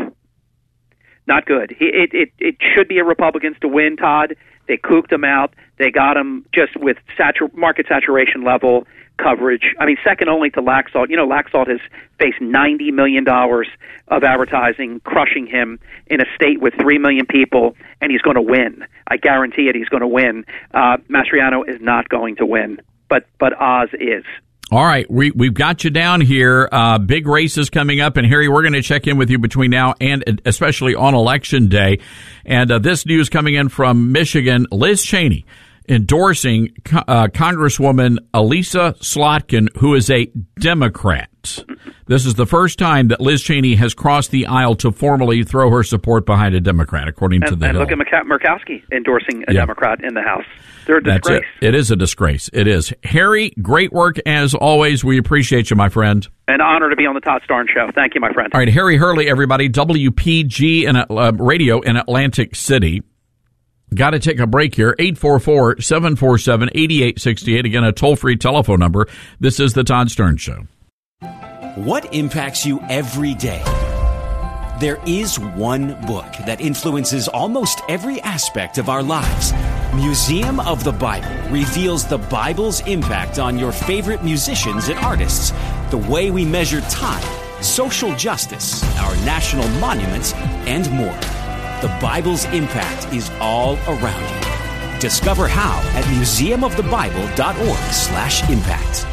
Not 1.27 1.47
good. 1.47 1.75
He, 1.77 1.87
it, 1.87 2.11
it 2.12 2.33
it 2.39 2.57
should 2.75 2.87
be 2.87 2.99
a 2.99 3.05
Republicans 3.05 3.57
to 3.62 3.69
win, 3.69 3.97
Todd. 3.97 4.37
They 4.69 4.77
cooked 4.77 5.11
him 5.11 5.25
out. 5.25 5.55
They 5.79 5.91
got 5.91 6.16
him 6.16 6.45
just 6.55 6.77
with 6.77 6.99
satur- 7.19 7.53
market 7.55 7.87
saturation 7.89 8.45
level 8.45 8.87
coverage. 9.19 9.74
I 9.78 9.86
mean, 9.86 9.97
second 10.05 10.28
only 10.28 10.51
to 10.51 10.62
Laxalt. 10.62 11.11
You 11.11 11.16
know, 11.16 11.28
Laxalt 11.28 11.69
has 11.69 11.81
faced 12.19 12.40
ninety 12.40 12.90
million 12.90 13.24
dollars 13.24 13.69
of 14.09 14.24
advertising, 14.24 15.01
crushing 15.05 15.47
him 15.47 15.78
in 16.07 16.20
a 16.20 16.24
state 16.35 16.61
with 16.61 16.74
three 16.81 16.99
million 16.99 17.27
people, 17.27 17.77
and 18.01 18.11
he's 18.11 18.23
going 18.23 18.36
to 18.36 18.43
win. 18.43 18.85
I 19.07 19.16
guarantee 19.16 19.69
it. 19.69 19.74
He's 19.74 19.89
going 19.89 20.01
to 20.01 20.09
win. 20.09 20.45
Uh, 20.73 20.99
Mastriano 21.09 21.69
is 21.69 21.81
not 21.81 22.09
going 22.09 22.36
to 22.36 22.47
win, 22.47 22.78
but 23.09 23.27
but 23.39 23.53
Oz 23.61 23.89
is. 23.95 24.24
All 24.70 24.85
right, 24.85 25.11
we 25.11 25.31
we've 25.31 25.55
got 25.55 25.82
you 25.82 25.90
down 25.90 26.20
here. 26.20 26.69
Uh, 26.70 26.99
big 26.99 27.27
races 27.27 27.70
coming 27.70 28.01
up, 28.01 28.19
and 28.19 28.27
Harry, 28.27 28.49
we're 28.49 28.62
going 28.62 28.74
to 28.74 28.82
check 28.82 29.07
in 29.07 29.16
with 29.16 29.31
you 29.31 29.39
between 29.39 29.70
now 29.70 29.95
and 29.99 30.43
especially 30.45 30.95
on 30.95 31.15
election 31.15 31.69
day. 31.69 32.01
And 32.45 32.70
uh, 32.70 32.78
this 32.78 33.07
news 33.07 33.31
coming 33.31 33.55
in 33.55 33.70
from 33.70 34.12
Michigan, 34.12 34.66
Liz 34.70 35.03
Cheney 35.03 35.47
endorsing 35.89 36.73
uh, 36.93 37.28
Congresswoman 37.28 38.19
Elissa 38.35 38.94
Slotkin, 39.01 39.69
who 39.78 39.94
is 39.94 40.10
a 40.10 40.27
Democrat. 40.59 41.28
This 42.06 42.27
is 42.27 42.35
the 42.35 42.47
first 42.47 42.78
time 42.78 43.09
that 43.09 43.20
Liz 43.20 43.43
Cheney 43.43 43.74
has 43.77 43.94
crossed 43.94 44.31
the 44.31 44.47
aisle 44.47 44.74
to 44.77 44.93
formally 44.93 45.44
throw 45.44 45.70
her 45.70 45.82
support 45.82 46.27
behind 46.27 46.55
a 46.55 46.60
Democrat, 46.60 47.09
according 47.09 47.43
and, 47.43 47.51
to 47.51 47.56
the 47.56 47.66
and 47.66 47.77
Hill. 47.77 47.86
look 47.86 47.93
at 48.12 48.27
Murkowski 48.27 48.82
endorsing 48.93 49.44
a 49.48 49.52
Yeah. 49.55 49.60
Democrat 49.60 50.02
in 50.05 50.15
the 50.15 50.23
House. 50.23 50.44
They're 50.86 50.98
a 50.98 51.02
disgrace. 51.02 51.44
it. 51.60 51.66
It 51.69 51.74
is 51.74 51.90
a 51.90 51.97
disgrace. 51.97 52.48
It 52.52 52.66
is. 52.66 52.93
Harry, 53.05 53.52
great 53.60 53.93
work 53.93 54.16
as 54.27 54.55
always. 54.55 55.05
We 55.05 55.19
appreciate 55.19 55.69
you, 55.70 55.77
my 55.77 55.90
friend. 55.90 56.27
An 56.48 56.60
honor 56.62 56.89
to 56.89 56.97
be 56.97 57.05
on 57.06 57.15
the 57.15 57.20
Todd 57.20 57.43
Starnes 57.48 57.69
Show. 57.74 57.90
Thank 57.94 58.15
you, 58.15 58.20
my 58.23 58.32
friend. 58.32 58.51
All 58.55 58.59
right, 58.59 58.69
Harry 58.70 58.97
Hurley, 58.97 59.28
everybody, 59.28 59.69
WPG 59.69 60.85
in 60.85 60.97
uh, 60.97 61.32
radio 61.39 61.81
in 61.81 61.97
Atlantic 61.97 62.55
City. 62.56 63.02
Got 63.94 64.10
to 64.10 64.19
take 64.19 64.39
a 64.39 64.47
break 64.47 64.74
here. 64.74 64.94
844 64.98 65.81
747 65.81 66.70
8868. 66.74 67.66
Again, 67.66 67.85
a 67.85 67.93
toll 67.93 68.16
free 68.16 68.36
telephone 68.36 68.78
number. 68.78 69.06
This 69.40 69.60
is 69.60 69.74
The 69.74 69.85
Todd 69.85 70.09
Starnes 70.09 70.40
Show. 70.40 70.66
What 71.77 72.12
impacts 72.12 72.66
you 72.66 72.81
every 72.89 73.35
day? 73.35 73.62
There 74.81 75.01
is 75.06 75.39
one 75.39 76.01
book 76.06 76.32
that 76.47 76.60
influences 76.60 77.27
almost 77.28 77.81
every 77.89 78.20
aspect 78.20 78.78
of 78.78 78.89
our 78.89 79.02
lives. 79.02 79.52
Museum 79.94 80.60
of 80.60 80.85
the 80.85 80.93
Bible 80.93 81.51
reveals 81.51 82.06
the 82.06 82.19
Bible's 82.19 82.81
impact 82.86 83.39
on 83.39 83.59
your 83.59 83.73
favorite 83.73 84.23
musicians 84.23 84.89
and 84.89 84.98
artists, 85.01 85.52
the 85.90 85.98
way 85.98 86.31
we 86.31 86.44
measure 86.44 86.81
time, 86.82 87.24
social 87.62 88.15
justice, 88.15 88.85
our 88.98 89.16
national 89.24 89.66
monuments, 89.81 90.32
and 90.66 90.89
more. 90.93 91.38
The 91.81 91.89
Bible's 92.01 92.45
impact 92.47 93.13
is 93.15 93.31
all 93.41 93.75
around 93.87 94.23
you. 94.23 94.99
Discover 95.01 95.47
how 95.47 95.79
at 95.95 96.03
museumofthebible.org/impact. 96.07 99.07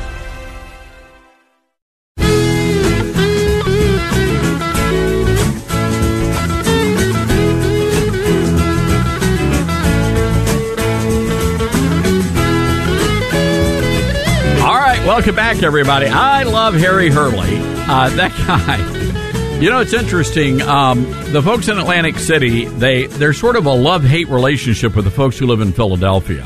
All 14.64 14.74
right, 14.74 15.00
welcome 15.06 15.36
back, 15.36 15.62
everybody. 15.62 16.08
I 16.08 16.42
love 16.42 16.74
Harry 16.74 17.10
Hurley. 17.12 17.58
Uh, 17.88 18.10
that 18.16 18.32
guy. 18.48 19.05
You 19.62 19.72
know, 19.72 19.80
it's 19.80 19.94
interesting. 19.94 20.62
Um, 20.62 21.06
the 21.32 21.42
folks 21.42 21.70
in 21.70 21.80
Atlantic 21.80 22.18
City, 22.18 22.66
they 22.66 23.08
they're 23.08 23.34
sort 23.34 23.56
of 23.56 23.66
a 23.66 23.74
love 23.74 24.04
hate 24.04 24.28
relationship 24.28 24.96
with 24.96 25.06
the 25.06 25.12
folks 25.12 25.40
who 25.40 25.48
live 25.48 25.62
in 25.62 25.72
Philadelphia. 25.72 26.46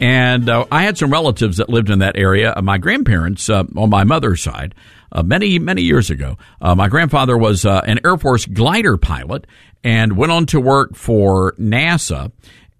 And 0.00 0.48
uh, 0.48 0.66
I 0.70 0.82
had 0.82 0.98
some 0.98 1.10
relatives 1.10 1.56
that 1.56 1.70
lived 1.70 1.88
in 1.88 2.00
that 2.00 2.16
area. 2.16 2.52
Uh, 2.54 2.60
my 2.60 2.76
grandparents, 2.76 3.48
uh, 3.48 3.64
on 3.76 3.88
my 3.88 4.04
mother's 4.04 4.42
side, 4.42 4.74
uh, 5.10 5.22
many 5.22 5.58
many 5.58 5.82
years 5.82 6.10
ago, 6.10 6.36
uh, 6.60 6.74
my 6.74 6.88
grandfather 6.88 7.36
was 7.36 7.64
an 7.64 7.98
Air 8.04 8.18
Force 8.18 8.44
glider 8.44 8.98
pilot 8.98 9.46
and 9.82 10.16
went 10.16 10.30
on 10.30 10.44
to 10.46 10.60
work 10.60 10.94
for 10.94 11.54
NASA 11.58 12.30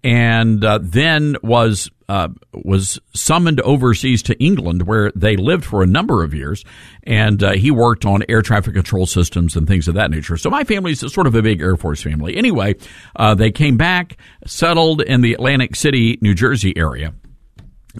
and 0.05 0.63
uh, 0.63 0.77
then 0.83 1.35
was 1.41 1.89
uh, 2.07 2.27
was 2.53 2.99
summoned 3.15 3.59
overseas 3.61 4.21
to 4.21 4.39
England, 4.41 4.83
where 4.83 5.11
they 5.15 5.35
lived 5.35 5.65
for 5.65 5.81
a 5.81 5.87
number 5.87 6.23
of 6.23 6.31
years, 6.31 6.63
and 7.03 7.41
uh, 7.41 7.53
he 7.53 7.71
worked 7.71 8.05
on 8.05 8.23
air 8.29 8.43
traffic 8.43 8.75
control 8.75 9.07
systems 9.07 9.55
and 9.55 9.67
things 9.67 9.87
of 9.87 9.95
that 9.95 10.11
nature. 10.11 10.37
So 10.37 10.51
my 10.51 10.63
family's 10.63 10.99
sort 11.11 11.25
of 11.25 11.33
a 11.33 11.41
big 11.41 11.59
Air 11.59 11.75
Force 11.75 12.03
family. 12.03 12.37
Anyway, 12.37 12.75
uh, 13.15 13.33
they 13.33 13.49
came 13.49 13.77
back, 13.77 14.17
settled 14.45 15.01
in 15.01 15.21
the 15.21 15.33
Atlantic 15.33 15.75
City, 15.75 16.19
New 16.21 16.35
Jersey 16.35 16.77
area, 16.77 17.15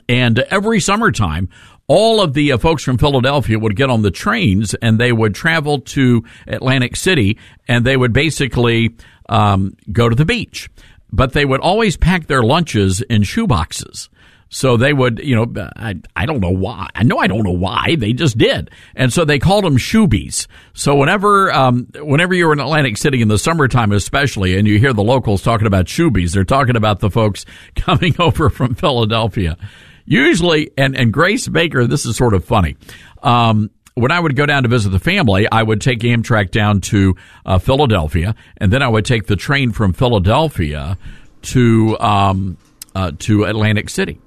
and 0.07 0.37
every 0.37 0.79
summertime, 0.79 1.49
all 1.87 2.21
of 2.21 2.35
the 2.35 2.51
uh, 2.51 2.59
folks 2.59 2.83
from 2.83 2.99
Philadelphia 2.99 3.57
would 3.57 3.75
get 3.75 3.89
on 3.89 4.03
the 4.03 4.11
trains 4.11 4.75
and 4.75 4.99
they 4.99 5.11
would 5.11 5.33
travel 5.33 5.79
to 5.79 6.23
Atlantic 6.45 6.95
City 6.95 7.39
and 7.67 7.83
they 7.83 7.97
would 7.97 8.13
basically 8.13 8.95
um, 9.27 9.75
go 9.91 10.07
to 10.07 10.15
the 10.15 10.25
beach. 10.25 10.69
But 11.15 11.31
they 11.31 11.45
would 11.45 11.61
always 11.61 11.95
pack 11.95 12.27
their 12.27 12.43
lunches 12.43 13.01
in 13.01 13.21
shoeboxes. 13.21 14.09
So 14.49 14.77
they 14.77 14.93
would, 14.93 15.19
you 15.23 15.35
know, 15.35 15.69
I, 15.75 15.95
I 16.15 16.25
don't 16.25 16.39
know 16.39 16.51
why. 16.51 16.87
I 16.93 17.03
know 17.03 17.17
I 17.17 17.27
don't 17.27 17.43
know 17.43 17.51
why. 17.51 17.95
They 17.97 18.13
just 18.13 18.37
did. 18.37 18.69
And 18.95 19.11
so 19.11 19.25
they 19.25 19.39
called 19.39 19.63
them 19.63 19.77
shoobies. 19.77 20.47
So 20.73 20.95
whenever, 20.95 21.51
um, 21.51 21.87
whenever 21.95 22.33
you're 22.33 22.53
in 22.53 22.59
Atlantic 22.59 22.97
City 22.97 23.21
in 23.21 23.27
the 23.27 23.39
summertime, 23.39 23.91
especially, 23.91 24.57
and 24.57 24.67
you 24.67 24.77
hear 24.77 24.93
the 24.93 25.03
locals 25.03 25.41
talking 25.41 25.67
about 25.67 25.85
shoobies, 25.85 26.33
they're 26.33 26.43
talking 26.43 26.75
about 26.75 26.99
the 26.99 27.09
folks 27.09 27.45
coming 27.75 28.15
over 28.19 28.49
from 28.49 28.75
Philadelphia. 28.75 29.57
Usually, 30.05 30.71
and, 30.77 30.95
and 30.95 31.11
Grace 31.11 31.47
Baker, 31.47 31.87
this 31.87 32.05
is 32.05 32.15
sort 32.15 32.33
of 32.33 32.45
funny. 32.45 32.77
Um, 33.23 33.71
when 33.95 34.11
I 34.11 34.19
would 34.19 34.35
go 34.35 34.45
down 34.45 34.63
to 34.63 34.69
visit 34.69 34.89
the 34.89 34.99
family, 34.99 35.47
I 35.49 35.63
would 35.63 35.81
take 35.81 35.99
Amtrak 35.99 36.51
down 36.51 36.81
to 36.81 37.15
uh, 37.45 37.59
Philadelphia, 37.59 38.35
and 38.57 38.71
then 38.71 38.83
I 38.83 38.89
would 38.89 39.05
take 39.05 39.27
the 39.27 39.37
train 39.37 39.71
from 39.71 39.93
Philadelphia 39.93 40.97
to 41.43 41.97
um, 41.99 42.57
uh, 42.93 43.13
to 43.19 43.45
Atlantic 43.45 43.89
City, 43.89 44.19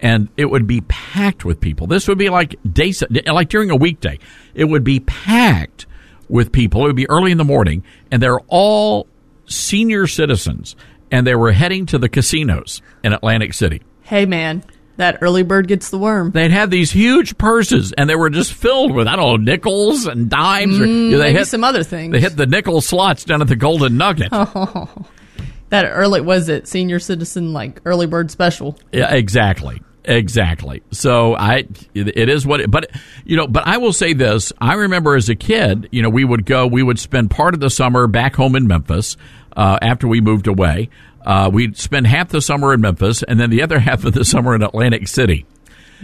and 0.00 0.28
it 0.36 0.46
would 0.46 0.66
be 0.66 0.80
packed 0.82 1.44
with 1.44 1.60
people. 1.60 1.86
This 1.86 2.08
would 2.08 2.18
be 2.18 2.30
like 2.30 2.56
day, 2.70 2.92
like 3.26 3.48
during 3.48 3.70
a 3.70 3.76
weekday, 3.76 4.18
it 4.54 4.64
would 4.64 4.84
be 4.84 5.00
packed 5.00 5.86
with 6.28 6.50
people. 6.50 6.82
It 6.82 6.88
would 6.88 6.96
be 6.96 7.08
early 7.08 7.30
in 7.30 7.38
the 7.38 7.44
morning, 7.44 7.84
and 8.10 8.20
they're 8.20 8.40
all 8.48 9.06
senior 9.46 10.08
citizens, 10.08 10.74
and 11.12 11.24
they 11.24 11.36
were 11.36 11.52
heading 11.52 11.86
to 11.86 11.98
the 11.98 12.08
casinos 12.08 12.82
in 13.04 13.12
Atlantic 13.12 13.54
City. 13.54 13.82
Hey, 14.02 14.26
man, 14.26 14.64
that 14.96 15.18
early 15.22 15.42
bird 15.42 15.68
gets 15.68 15.90
the 15.90 15.98
worm. 15.98 16.30
They'd 16.32 16.50
have 16.50 16.70
these 16.70 16.90
huge 16.92 17.38
purses, 17.38 17.92
and 17.96 18.08
they 18.10 18.14
were 18.14 18.30
just 18.30 18.52
filled 18.52 18.92
with 18.92 19.06
I 19.08 19.16
don't 19.16 19.44
know 19.44 19.52
nickels 19.52 20.06
and 20.06 20.28
dimes. 20.28 20.78
or, 20.78 20.84
Mm, 20.84 21.10
they 21.12 21.18
maybe 21.18 21.38
hit 21.38 21.46
some 21.46 21.64
other 21.64 21.82
things. 21.82 22.12
They 22.12 22.20
hit 22.20 22.36
the 22.36 22.46
nickel 22.46 22.80
slots 22.80 23.24
down 23.24 23.40
at 23.40 23.48
the 23.48 23.56
Golden 23.56 23.96
Nugget. 23.96 24.28
Oh, 24.32 24.88
that 25.70 25.84
early 25.86 26.20
was 26.20 26.48
it 26.48 26.68
senior 26.68 26.98
citizen 26.98 27.52
like 27.52 27.80
early 27.84 28.06
bird 28.06 28.30
special? 28.30 28.78
Yeah, 28.92 29.12
exactly. 29.14 29.80
Exactly. 30.04 30.82
So 30.90 31.36
I, 31.36 31.58
it, 31.94 32.16
it 32.18 32.28
is 32.28 32.44
what 32.44 32.60
it, 32.60 32.70
but 32.70 32.90
you 33.24 33.36
know, 33.36 33.46
but 33.46 33.66
I 33.66 33.78
will 33.78 33.92
say 33.92 34.12
this. 34.14 34.52
I 34.60 34.74
remember 34.74 35.14
as 35.14 35.28
a 35.28 35.36
kid, 35.36 35.88
you 35.92 36.02
know, 36.02 36.10
we 36.10 36.24
would 36.24 36.44
go, 36.44 36.66
we 36.66 36.82
would 36.82 36.98
spend 36.98 37.30
part 37.30 37.54
of 37.54 37.60
the 37.60 37.70
summer 37.70 38.08
back 38.08 38.34
home 38.34 38.56
in 38.56 38.66
Memphis, 38.66 39.16
uh, 39.56 39.78
after 39.80 40.08
we 40.08 40.20
moved 40.20 40.48
away. 40.48 40.88
Uh, 41.24 41.50
we'd 41.52 41.76
spend 41.76 42.06
half 42.06 42.28
the 42.28 42.40
summer 42.42 42.72
in 42.74 42.80
Memphis 42.80 43.22
and 43.22 43.38
then 43.38 43.50
the 43.50 43.62
other 43.62 43.78
half 43.80 44.04
of 44.04 44.12
the 44.12 44.24
summer 44.24 44.54
in 44.54 44.62
Atlantic 44.62 45.08
City. 45.08 45.46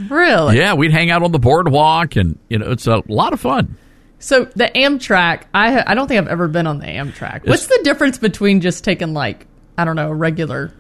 Really? 0.09 0.57
Yeah, 0.59 0.74
we'd 0.74 0.93
hang 0.93 1.11
out 1.11 1.23
on 1.23 1.32
the 1.32 1.39
boardwalk 1.40 2.16
and, 2.16 2.39
you 2.49 2.59
know, 2.59 2.70
it's 2.70 2.86
a 2.86 3.03
lot 3.09 3.32
of 3.32 3.40
fun. 3.40 3.77
So 4.20 4.45
the 4.57 4.66
Amtrak, 4.74 5.43
I 5.55 5.82
I 5.86 5.95
don't 5.95 6.09
think 6.09 6.19
I've 6.20 6.28
ever 6.28 6.49
been 6.49 6.66
on 6.66 6.78
the 6.81 6.86
Amtrak. 6.86 7.47
What's 7.47 7.66
the 7.69 7.81
difference 7.85 8.19
between 8.19 8.61
just 8.61 8.82
taking 8.85 9.12
like 9.15 9.47
I 9.77 9.85
don't 9.85 9.95
know 9.97 10.11
a 10.11 10.15
regular 10.15 10.73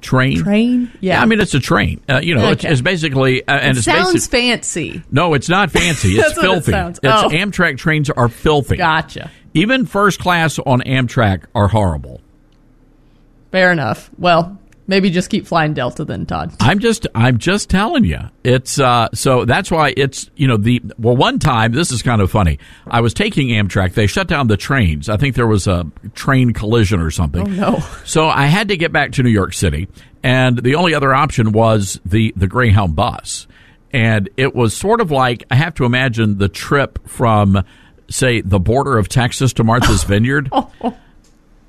Train. 0.00 0.42
train? 0.42 0.92
Yeah, 1.00 1.20
I 1.22 1.26
mean, 1.26 1.40
it's 1.40 1.54
a 1.54 1.60
train. 1.60 2.00
Uh, 2.08 2.20
you 2.22 2.34
know, 2.34 2.50
it's, 2.50 2.64
Okay. 2.64 2.72
it's 2.72 2.80
basically, 2.82 3.42
uh, 3.48 3.52
and 3.52 3.70
it 3.76 3.78
it's 3.78 3.84
sounds 3.84 4.12
basic- 4.12 4.30
fancy. 4.30 5.02
No, 5.10 5.34
it's 5.34 5.48
not 5.48 5.70
fancy. 5.70 6.10
It's 6.18 6.36
it 6.36 6.40
filthy. 6.40 6.70
sounds- 6.72 7.00
It's 7.02 7.22
oh. 7.22 7.28
Amtrak 7.28 7.78
trains 7.78 8.10
are 8.10 8.28
filthy. 8.28 8.76
Gotcha. 8.76 9.30
Even 9.54 9.86
first 9.86 10.20
class 10.20 10.58
on 10.60 10.80
Amtrak 10.82 11.44
are 11.54 11.68
horrible. 11.68 12.20
Fair 13.56 13.72
enough. 13.72 14.10
Well, 14.18 14.58
maybe 14.86 15.08
just 15.08 15.30
keep 15.30 15.46
flying 15.46 15.72
Delta 15.72 16.04
then, 16.04 16.26
Todd. 16.26 16.52
I'm 16.60 16.78
just 16.78 17.06
I'm 17.14 17.38
just 17.38 17.70
telling 17.70 18.04
you. 18.04 18.18
It's 18.44 18.78
uh 18.78 19.08
so 19.14 19.46
that's 19.46 19.70
why 19.70 19.94
it's 19.96 20.30
you 20.36 20.46
know 20.46 20.58
the 20.58 20.82
well 20.98 21.16
one 21.16 21.38
time 21.38 21.72
this 21.72 21.90
is 21.90 22.02
kind 22.02 22.20
of 22.20 22.30
funny. 22.30 22.58
I 22.86 23.00
was 23.00 23.14
taking 23.14 23.48
Amtrak. 23.48 23.94
They 23.94 24.06
shut 24.08 24.28
down 24.28 24.48
the 24.48 24.58
trains. 24.58 25.08
I 25.08 25.16
think 25.16 25.36
there 25.36 25.46
was 25.46 25.66
a 25.66 25.90
train 26.14 26.52
collision 26.52 27.00
or 27.00 27.10
something. 27.10 27.48
Oh 27.48 27.50
no. 27.50 27.78
So 28.04 28.28
I 28.28 28.44
had 28.44 28.68
to 28.68 28.76
get 28.76 28.92
back 28.92 29.12
to 29.12 29.22
New 29.22 29.30
York 29.30 29.54
City, 29.54 29.88
and 30.22 30.62
the 30.62 30.74
only 30.74 30.92
other 30.92 31.14
option 31.14 31.52
was 31.52 31.98
the 32.04 32.34
the 32.36 32.46
Greyhound 32.46 32.94
bus. 32.94 33.46
And 33.90 34.28
it 34.36 34.54
was 34.54 34.76
sort 34.76 35.00
of 35.00 35.10
like 35.10 35.44
I 35.50 35.54
have 35.54 35.72
to 35.76 35.86
imagine 35.86 36.36
the 36.36 36.50
trip 36.50 37.08
from 37.08 37.64
say 38.10 38.42
the 38.42 38.60
border 38.60 38.98
of 38.98 39.08
Texas 39.08 39.54
to 39.54 39.64
Martha's 39.64 40.04
Vineyard. 40.12 40.50
You're, 40.52 40.94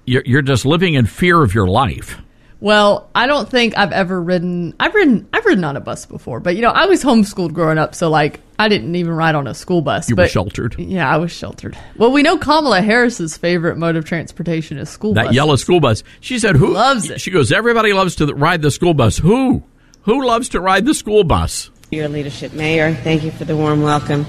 you're 0.08 0.42
just 0.42 0.66
living 0.66 0.96
in 0.96 1.06
fear 1.06 1.44
of 1.44 1.54
your 1.54 1.68
life. 1.68 2.20
Well, 2.60 3.08
I 3.14 3.28
don't 3.28 3.48
think 3.48 3.78
I've 3.78 3.92
ever 3.92 4.20
ridden. 4.20 4.74
I've 4.80 4.96
ridden. 4.96 5.28
I've 5.32 5.46
ridden 5.46 5.64
on 5.64 5.78
a 5.78 5.80
bus 5.80 6.08
before, 6.08 6.40
but 6.40 6.56
you 6.56 6.64
know, 6.64 6.72
I 6.72 6.88
was 6.88 7.04
homeschooled 7.04 7.54
growing 7.54 7.78
up, 7.78 7.94
so 7.94 8.10
like 8.10 8.40
I 8.58 8.68
didn't 8.68 8.96
even 8.96 9.14
ride 9.14 9.36
on 9.36 9.46
a 9.46 9.54
school 9.54 9.82
bus. 9.82 10.10
You 10.10 10.16
were 10.16 10.28
sheltered. 10.28 10.76
Yeah, 10.80 11.08
I 11.08 11.18
was 11.18 11.32
sheltered. 11.32 11.78
Well, 11.98 12.12
we 12.12 12.24
know 12.24 12.40
Kamala 12.40 12.82
Harris's 12.82 13.38
favorite 13.38 13.78
mode 13.78 13.96
of 13.96 14.06
transportation 14.06 14.80
is 14.80 14.90
school 14.90 15.14
bus. 15.14 15.22
that 15.22 15.26
buses. 15.26 15.36
yellow 15.36 15.56
school 15.56 15.80
bus. 15.80 16.04
She 16.20 16.40
said, 16.40 16.56
"Who 16.56 16.74
Loves 16.74 17.12
it. 17.12 17.22
She 17.22 17.30
goes, 17.30 17.52
"Everybody 17.52 17.94
loves 17.94 18.16
to 18.16 18.26
ride 18.34 18.64
the 18.64 18.72
school 18.72 18.96
bus. 18.96 19.18
Who? 19.20 19.62
Who 20.04 20.26
loves 20.26 20.50
to 20.50 20.60
ride 20.60 20.86
the 20.86 20.96
school 20.96 21.24
bus?" 21.24 21.70
Your 21.92 22.08
leadership, 22.10 22.54
Mayor. 22.54 22.96
Thank 22.96 23.24
you 23.24 23.30
for 23.32 23.46
the 23.46 23.56
warm 23.56 23.84
welcome. 23.84 24.26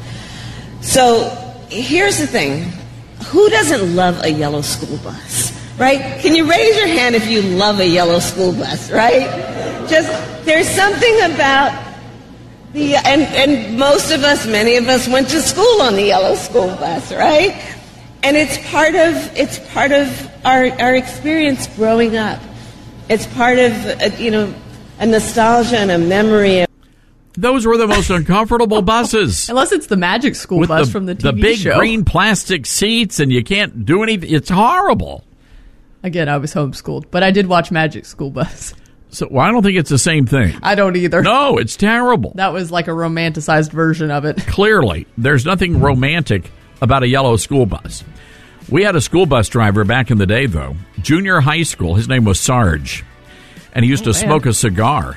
So, 0.83 1.31
here's 1.71 2.19
the 2.19 2.27
thing 2.27 2.71
who 3.29 3.49
doesn't 3.49 3.97
love 3.97 4.23
a 4.23 4.29
yellow 4.29 4.61
school 4.61 4.99
bus, 4.99 5.51
right? 5.79 6.21
Can 6.21 6.35
you 6.35 6.49
raise 6.51 6.77
your 6.77 6.89
hand 6.89 7.15
if 7.15 7.29
you 7.29 7.43
love 7.43 7.81
a 7.81 7.87
yellow 7.87 8.19
school 8.19 8.53
bus, 8.53 8.91
right? 8.91 9.27
Just 9.89 10.09
there's 10.45 10.69
something 10.69 11.21
about 11.33 11.87
the 12.73 12.97
and 12.97 13.23
and 13.23 13.79
most 13.79 14.11
of 14.11 14.25
us, 14.25 14.47
many 14.47 14.77
of 14.77 14.89
us, 14.89 15.09
went 15.09 15.29
to 15.31 15.41
school 15.41 15.83
on 15.83 15.95
the 15.95 16.05
yellow 16.05 16.35
school 16.35 16.69
bus, 16.77 17.13
right? 17.13 17.55
And 18.23 18.37
it's 18.37 18.59
part 18.71 18.95
of 18.95 19.15
it's 19.37 19.59
part 19.73 19.93
of 19.93 20.31
our 20.45 20.69
our 20.81 20.95
experience 20.95 21.67
growing 21.77 22.17
up. 22.17 22.41
It's 23.09 23.27
part 23.27 23.59
of 23.59 23.73
uh, 23.73 24.11
you 24.19 24.31
know 24.31 24.55
a 24.99 25.07
nostalgia 25.07 25.79
and 25.79 25.91
a 25.91 25.99
memory. 25.99 26.61
Of 26.61 26.69
Those 27.35 27.65
were 27.65 27.77
the 27.77 27.87
most 27.87 28.11
uncomfortable 28.11 28.83
buses. 28.83 29.49
Unless 29.51 29.73
it's 29.73 29.87
the 29.87 29.97
Magic 29.97 30.35
School 30.35 30.59
With 30.59 30.69
bus 30.69 30.89
the, 30.89 30.93
from 30.93 31.07
the 31.07 31.15
TV 31.15 31.23
the 31.23 31.33
big 31.33 31.59
show. 31.59 31.79
green 31.79 32.05
plastic 32.05 32.67
seats, 32.67 33.21
and 33.21 33.33
you 33.33 33.43
can't 33.45 33.87
do 33.87 34.03
anything. 34.03 34.31
It's 34.31 34.51
horrible. 34.51 35.25
Again, 36.03 36.29
I 36.29 36.37
was 36.39 36.55
homeschooled, 36.55 37.07
but 37.11 37.23
I 37.23 37.31
did 37.31 37.47
watch 37.47 37.71
Magic 37.71 38.05
School 38.07 38.31
Bus. 38.31 38.75
So 39.11 39.27
well, 39.31 39.45
I 39.47 39.51
don't 39.51 39.63
think 39.63 39.79
it's 39.79 39.89
the 39.91 39.99
same 39.99 40.27
thing. 40.27 40.57
I 40.63 40.75
don't 40.75 40.95
either. 40.97 41.23
No, 41.23 41.57
it's 41.57 41.77
terrible. 41.77 42.33
That 42.35 42.53
was 42.53 42.71
like 42.71 42.89
a 42.89 42.93
romanticized 42.93 43.73
version 43.73 44.11
of 44.11 44.25
it. 44.27 44.37
Clearly, 44.47 45.07
there's 45.17 45.45
nothing 45.47 45.81
romantic 45.81 46.51
about 46.83 47.03
a 47.03 47.09
yellow 47.09 47.37
school 47.37 47.65
bus. 47.67 48.05
We 48.71 48.83
had 48.85 48.97
a 48.97 49.01
school 49.01 49.25
bus 49.25 49.49
driver 49.49 49.85
back 49.85 50.11
in 50.11 50.19
the 50.19 50.27
day, 50.27 50.45
though, 50.45 50.77
junior 51.01 51.41
high 51.41 51.63
school. 51.63 51.95
His 51.95 52.07
name 52.07 52.25
was 52.25 52.39
Sarge, 52.39 53.03
and 53.73 53.83
he 53.83 53.91
used 53.91 54.03
Oh, 54.07 54.13
to 54.13 54.19
man. 54.19 54.27
smoke 54.29 54.47
a 54.47 54.53
cigar. 54.53 55.17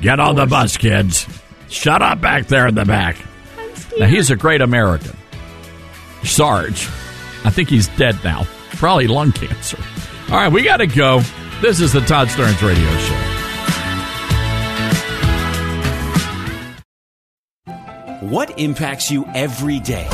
Get 0.00 0.20
on 0.20 0.36
the 0.36 0.46
bus, 0.46 0.76
kids. 0.76 1.26
Shut 1.68 2.00
up 2.02 2.20
back 2.20 2.46
there 2.46 2.68
in 2.68 2.74
the 2.76 2.84
back. 2.84 3.16
Now 3.98 4.06
he's 4.06 4.30
a 4.30 4.36
great 4.36 4.60
American. 4.62 5.16
Sarge. 6.24 6.86
I 7.44 7.50
think 7.50 7.68
he's 7.68 7.88
dead 7.88 8.18
now. 8.22 8.46
Probably 8.80 9.06
lung 9.06 9.30
cancer. 9.32 9.76
All 10.30 10.38
right, 10.38 10.50
we 10.50 10.62
got 10.62 10.78
to 10.78 10.86
go. 10.86 11.20
This 11.60 11.80
is 11.80 11.92
the 11.92 12.00
Todd 12.00 12.28
Starnes 12.28 12.66
Radio 12.66 12.88
Show. 12.96 13.14
What 18.26 18.58
impacts 18.58 19.10
you 19.10 19.26
every 19.34 19.80
day? 19.80 20.08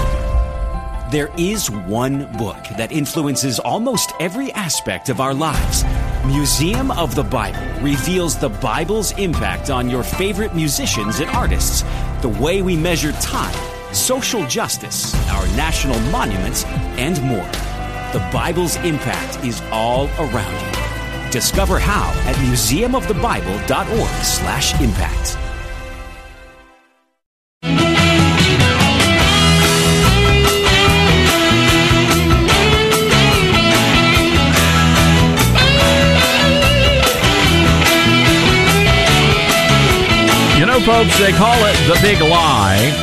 There 1.12 1.30
is 1.38 1.70
one 1.70 2.26
book 2.38 2.56
that 2.76 2.90
influences 2.90 3.60
almost 3.60 4.10
every 4.18 4.50
aspect 4.50 5.10
of 5.10 5.20
our 5.20 5.32
lives. 5.32 5.84
Museum 6.26 6.90
of 6.90 7.14
the 7.14 7.22
Bible 7.22 7.60
reveals 7.80 8.36
the 8.36 8.48
Bible's 8.48 9.12
impact 9.12 9.70
on 9.70 9.88
your 9.88 10.02
favorite 10.02 10.56
musicians 10.56 11.20
and 11.20 11.30
artists, 11.30 11.82
the 12.20 12.36
way 12.40 12.62
we 12.62 12.76
measure 12.76 13.12
time, 13.12 13.54
social 13.94 14.44
justice, 14.48 15.14
our 15.28 15.46
national 15.56 16.00
monuments, 16.10 16.64
and 16.98 17.22
more. 17.22 17.48
The 18.16 18.24
Bible's 18.32 18.76
impact 18.76 19.44
is 19.44 19.60
all 19.70 20.06
around 20.18 20.54
you. 20.54 21.30
Discover 21.30 21.78
how 21.78 22.08
at 22.24 22.34
museumofthebible.org/impact. 22.36 25.36
You 40.58 40.64
know, 40.64 40.80
folks, 40.80 41.18
they 41.18 41.32
call 41.32 41.62
it 41.66 41.76
the 41.86 41.98
big 42.00 42.22
lie. 42.22 42.94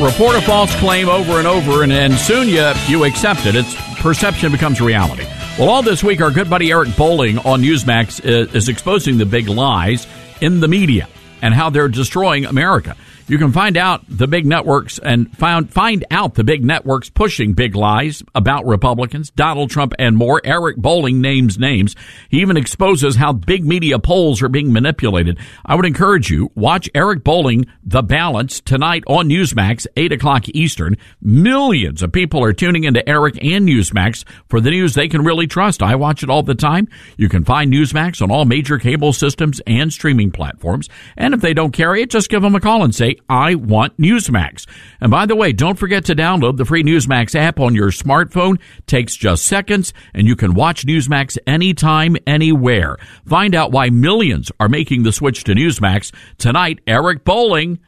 Report 0.00 0.36
a 0.36 0.40
false 0.40 0.74
claim 0.76 1.10
over 1.10 1.32
and 1.32 1.46
over, 1.46 1.82
and, 1.82 1.92
and 1.92 2.14
soon 2.14 2.48
you, 2.48 2.72
you 2.88 3.04
accept 3.04 3.44
it. 3.44 3.56
Its 3.56 3.74
perception 4.04 4.52
becomes 4.52 4.82
reality. 4.82 5.24
Well, 5.58 5.70
all 5.70 5.82
this 5.82 6.04
week, 6.04 6.20
our 6.20 6.30
good 6.30 6.50
buddy 6.50 6.70
Eric 6.70 6.94
Bolling 6.94 7.38
on 7.38 7.62
Newsmax 7.62 8.22
is, 8.22 8.54
is 8.54 8.68
exposing 8.68 9.16
the 9.16 9.24
big 9.24 9.48
lies 9.48 10.06
in 10.42 10.60
the 10.60 10.68
media 10.68 11.08
and 11.40 11.54
how 11.54 11.70
they're 11.70 11.88
destroying 11.88 12.44
America. 12.44 12.98
You 13.26 13.38
can 13.38 13.52
find 13.52 13.78
out 13.78 14.04
the 14.06 14.26
big 14.26 14.44
networks 14.44 14.98
and 14.98 15.34
find 15.34 15.72
find 15.72 16.04
out 16.10 16.34
the 16.34 16.44
big 16.44 16.62
networks 16.62 17.08
pushing 17.08 17.54
big 17.54 17.74
lies 17.74 18.22
about 18.34 18.66
Republicans, 18.66 19.30
Donald 19.30 19.70
Trump, 19.70 19.94
and 19.98 20.14
more. 20.14 20.42
Eric 20.44 20.76
Bolling 20.76 21.22
names 21.22 21.58
names. 21.58 21.96
He 22.28 22.42
even 22.42 22.58
exposes 22.58 23.16
how 23.16 23.32
big 23.32 23.64
media 23.64 23.98
polls 23.98 24.42
are 24.42 24.50
being 24.50 24.74
manipulated. 24.74 25.38
I 25.64 25.74
would 25.74 25.86
encourage 25.86 26.28
you 26.28 26.50
watch 26.54 26.90
Eric 26.94 27.24
Bolling, 27.24 27.64
The 27.82 28.02
Balance 28.02 28.60
tonight 28.60 29.04
on 29.06 29.30
Newsmax, 29.30 29.86
eight 29.96 30.12
o'clock 30.12 30.46
Eastern. 30.50 30.98
Millions 31.22 32.02
of 32.02 32.12
people 32.12 32.44
are 32.44 32.52
tuning 32.52 32.84
into 32.84 33.08
Eric 33.08 33.42
and 33.42 33.66
Newsmax 33.66 34.24
for 34.50 34.60
the 34.60 34.70
news 34.70 34.92
they 34.92 35.08
can 35.08 35.24
really 35.24 35.46
trust. 35.46 35.82
I 35.82 35.94
watch 35.94 36.22
it 36.22 36.28
all 36.28 36.42
the 36.42 36.54
time. 36.54 36.88
You 37.16 37.30
can 37.30 37.44
find 37.44 37.72
Newsmax 37.72 38.20
on 38.20 38.30
all 38.30 38.44
major 38.44 38.76
cable 38.76 39.14
systems 39.14 39.62
and 39.66 39.90
streaming 39.90 40.30
platforms. 40.30 40.90
And 41.16 41.32
if 41.32 41.40
they 41.40 41.54
don't 41.54 41.72
carry 41.72 42.02
it, 42.02 42.10
just 42.10 42.28
give 42.28 42.42
them 42.42 42.54
a 42.54 42.60
call 42.60 42.84
and 42.84 42.94
say, 42.94 43.13
I 43.28 43.54
want 43.54 43.96
Newsmax. 43.98 44.66
And 45.00 45.10
by 45.10 45.26
the 45.26 45.36
way, 45.36 45.52
don't 45.52 45.78
forget 45.78 46.04
to 46.06 46.14
download 46.14 46.56
the 46.56 46.64
free 46.64 46.82
Newsmax 46.82 47.34
app 47.34 47.60
on 47.60 47.74
your 47.74 47.90
smartphone. 47.90 48.60
Takes 48.86 49.16
just 49.16 49.44
seconds 49.44 49.92
and 50.12 50.26
you 50.26 50.36
can 50.36 50.54
watch 50.54 50.86
Newsmax 50.86 51.38
anytime, 51.46 52.16
anywhere. 52.26 52.96
Find 53.26 53.54
out 53.54 53.72
why 53.72 53.90
millions 53.90 54.50
are 54.60 54.68
making 54.68 55.02
the 55.02 55.12
switch 55.12 55.44
to 55.44 55.54
Newsmax 55.54 56.14
tonight. 56.38 56.80
Eric 56.86 57.24
Bolling 57.24 57.78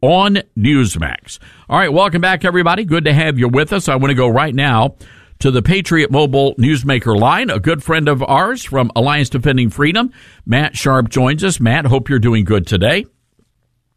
on 0.00 0.38
Newsmax. 0.56 1.38
All 1.68 1.78
right, 1.78 1.92
welcome 1.92 2.20
back, 2.20 2.44
everybody. 2.44 2.84
Good 2.84 3.04
to 3.04 3.12
have 3.12 3.38
you 3.38 3.48
with 3.48 3.72
us. 3.72 3.88
I 3.88 3.96
want 3.96 4.10
to 4.10 4.14
go 4.14 4.28
right 4.28 4.54
now 4.54 4.96
to 5.40 5.50
the 5.50 5.62
Patriot 5.62 6.10
Mobile 6.10 6.54
Newsmaker 6.56 7.18
line. 7.18 7.50
A 7.50 7.60
good 7.60 7.82
friend 7.82 8.08
of 8.08 8.22
ours 8.22 8.64
from 8.64 8.90
Alliance 8.96 9.28
Defending 9.28 9.70
Freedom, 9.70 10.12
Matt 10.44 10.76
Sharp, 10.76 11.08
joins 11.08 11.44
us. 11.44 11.60
Matt, 11.60 11.86
hope 11.86 12.08
you're 12.08 12.18
doing 12.18 12.44
good 12.44 12.66
today. 12.66 13.06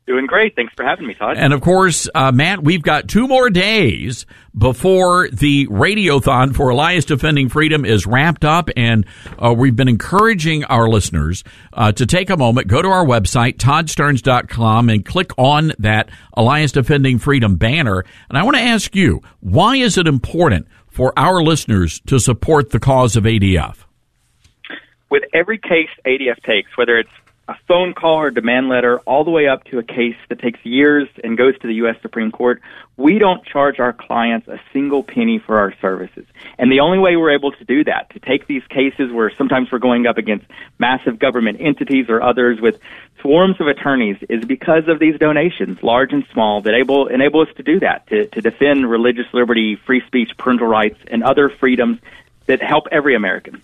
Doing 0.09 0.25
great. 0.25 0.55
Thanks 0.55 0.73
for 0.75 0.83
having 0.83 1.05
me, 1.05 1.13
Todd. 1.13 1.37
And 1.37 1.53
of 1.53 1.61
course, 1.61 2.09
uh, 2.15 2.31
Matt, 2.31 2.63
we've 2.63 2.81
got 2.81 3.07
two 3.07 3.27
more 3.27 3.51
days 3.51 4.25
before 4.57 5.29
the 5.29 5.67
radiothon 5.67 6.55
for 6.55 6.69
Alliance 6.69 7.05
Defending 7.05 7.47
Freedom 7.47 7.85
is 7.85 8.07
wrapped 8.07 8.43
up. 8.43 8.71
And 8.75 9.05
uh, 9.37 9.53
we've 9.55 9.75
been 9.75 9.87
encouraging 9.87 10.63
our 10.63 10.89
listeners 10.89 11.43
uh, 11.73 11.91
to 11.91 12.07
take 12.07 12.31
a 12.31 12.37
moment, 12.37 12.65
go 12.65 12.81
to 12.81 12.87
our 12.87 13.05
website, 13.05 13.57
toddstarnes.com, 13.57 14.89
and 14.89 15.05
click 15.05 15.29
on 15.37 15.73
that 15.77 16.09
Alliance 16.33 16.71
Defending 16.71 17.19
Freedom 17.19 17.57
banner. 17.57 18.03
And 18.29 18.37
I 18.39 18.41
want 18.41 18.57
to 18.57 18.63
ask 18.63 18.95
you, 18.95 19.21
why 19.41 19.75
is 19.75 19.95
it 19.95 20.07
important 20.07 20.67
for 20.87 21.13
our 21.17 21.43
listeners 21.43 21.99
to 22.07 22.17
support 22.17 22.71
the 22.71 22.79
cause 22.79 23.15
of 23.15 23.25
ADF? 23.25 23.75
With 25.11 25.21
every 25.35 25.59
case 25.59 25.89
ADF 26.03 26.41
takes, 26.43 26.75
whether 26.77 26.97
it's 26.97 27.09
a 27.49 27.57
phone 27.67 27.95
call 27.95 28.17
or 28.17 28.29
demand 28.29 28.69
letter, 28.69 28.99
all 28.99 29.23
the 29.23 29.31
way 29.31 29.47
up 29.47 29.63
to 29.63 29.79
a 29.79 29.83
case 29.83 30.15
that 30.29 30.37
takes 30.39 30.63
years 30.63 31.07
and 31.23 31.35
goes 31.35 31.57
to 31.57 31.67
the 31.67 31.73
U.S. 31.75 31.95
Supreme 31.99 32.31
Court, 32.31 32.61
we 32.95 33.17
don't 33.17 33.43
charge 33.43 33.79
our 33.79 33.91
clients 33.91 34.47
a 34.47 34.59
single 34.71 35.01
penny 35.01 35.39
for 35.39 35.57
our 35.57 35.73
services. 35.81 36.27
And 36.59 36.71
the 36.71 36.81
only 36.81 36.99
way 36.99 37.15
we're 37.15 37.33
able 37.33 37.51
to 37.53 37.65
do 37.65 37.83
that, 37.85 38.11
to 38.11 38.19
take 38.19 38.45
these 38.45 38.61
cases 38.69 39.11
where 39.11 39.31
sometimes 39.35 39.71
we're 39.71 39.79
going 39.79 40.05
up 40.05 40.19
against 40.19 40.45
massive 40.77 41.17
government 41.17 41.57
entities 41.59 42.05
or 42.07 42.21
others 42.21 42.61
with 42.61 42.79
swarms 43.19 43.59
of 43.59 43.65
attorneys, 43.65 44.17
is 44.29 44.45
because 44.45 44.87
of 44.87 44.99
these 44.99 45.17
donations, 45.17 45.81
large 45.81 46.13
and 46.13 46.25
small, 46.31 46.61
that 46.61 46.75
able, 46.75 47.07
enable 47.07 47.41
us 47.41 47.49
to 47.57 47.63
do 47.63 47.79
that, 47.79 48.05
to, 48.09 48.27
to 48.27 48.41
defend 48.41 48.87
religious 48.87 49.25
liberty, 49.33 49.75
free 49.75 50.03
speech, 50.05 50.37
parental 50.37 50.67
rights, 50.67 50.99
and 51.07 51.23
other 51.23 51.49
freedoms 51.49 51.97
that 52.45 52.61
help 52.61 52.85
every 52.91 53.15
American. 53.15 53.63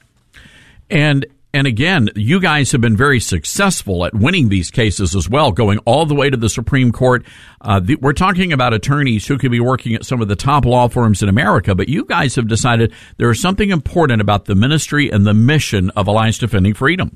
And 0.90 1.28
and 1.56 1.68
again, 1.68 2.10
you 2.18 2.42
guys 2.42 2.74
have 2.74 2.82
been 2.82 2.98
very 2.98 3.22
successful 3.22 4.06
at 4.06 4.14
winning 4.14 4.50
these 4.50 4.70
cases 4.70 5.16
as 5.16 5.30
well, 5.30 5.54
going 5.54 5.78
all 5.86 6.06
the 6.06 6.14
way 6.14 6.30
to 6.30 6.36
the 6.36 6.50
Supreme 6.50 6.92
Court. 6.92 7.26
Uh, 7.62 7.80
the, 7.80 7.96
we're 7.96 8.12
talking 8.12 8.52
about 8.52 8.74
attorneys 8.74 9.26
who 9.26 9.38
could 9.38 9.52
be 9.52 9.62
working 9.62 9.96
at 9.96 10.04
some 10.06 10.22
of 10.22 10.28
the 10.28 10.36
top 10.36 10.66
law 10.66 10.90
firms 10.90 11.24
in 11.24 11.30
America, 11.30 11.74
but 11.74 11.88
you 11.88 12.04
guys 12.04 12.36
have 12.36 12.50
decided 12.50 12.92
there 13.16 13.32
is 13.32 13.40
something 13.40 13.70
important 13.70 14.20
about 14.20 14.44
the 14.46 14.54
ministry 14.54 15.10
and 15.10 15.26
the 15.26 15.34
mission 15.34 15.92
of 15.92 16.08
Alliance 16.08 16.38
Defending 16.38 16.74
Freedom. 16.74 17.16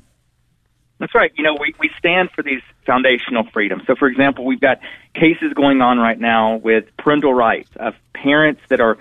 That's 1.00 1.14
right. 1.14 1.32
You 1.36 1.44
know, 1.44 1.58
we, 1.60 1.74
we 1.78 1.90
stand 1.98 2.30
for 2.34 2.42
these 2.42 2.62
foundational 2.86 3.44
freedoms. 3.52 3.82
So, 3.86 3.94
for 3.94 4.08
example, 4.08 4.46
we've 4.46 4.60
got 4.60 4.80
cases 5.14 5.52
going 5.54 5.82
on 5.82 5.98
right 5.98 6.18
now 6.18 6.56
with 6.56 6.84
parental 6.96 7.34
rights 7.34 7.68
of 7.76 7.92
parents 8.14 8.62
that 8.70 8.80
are 8.80 8.96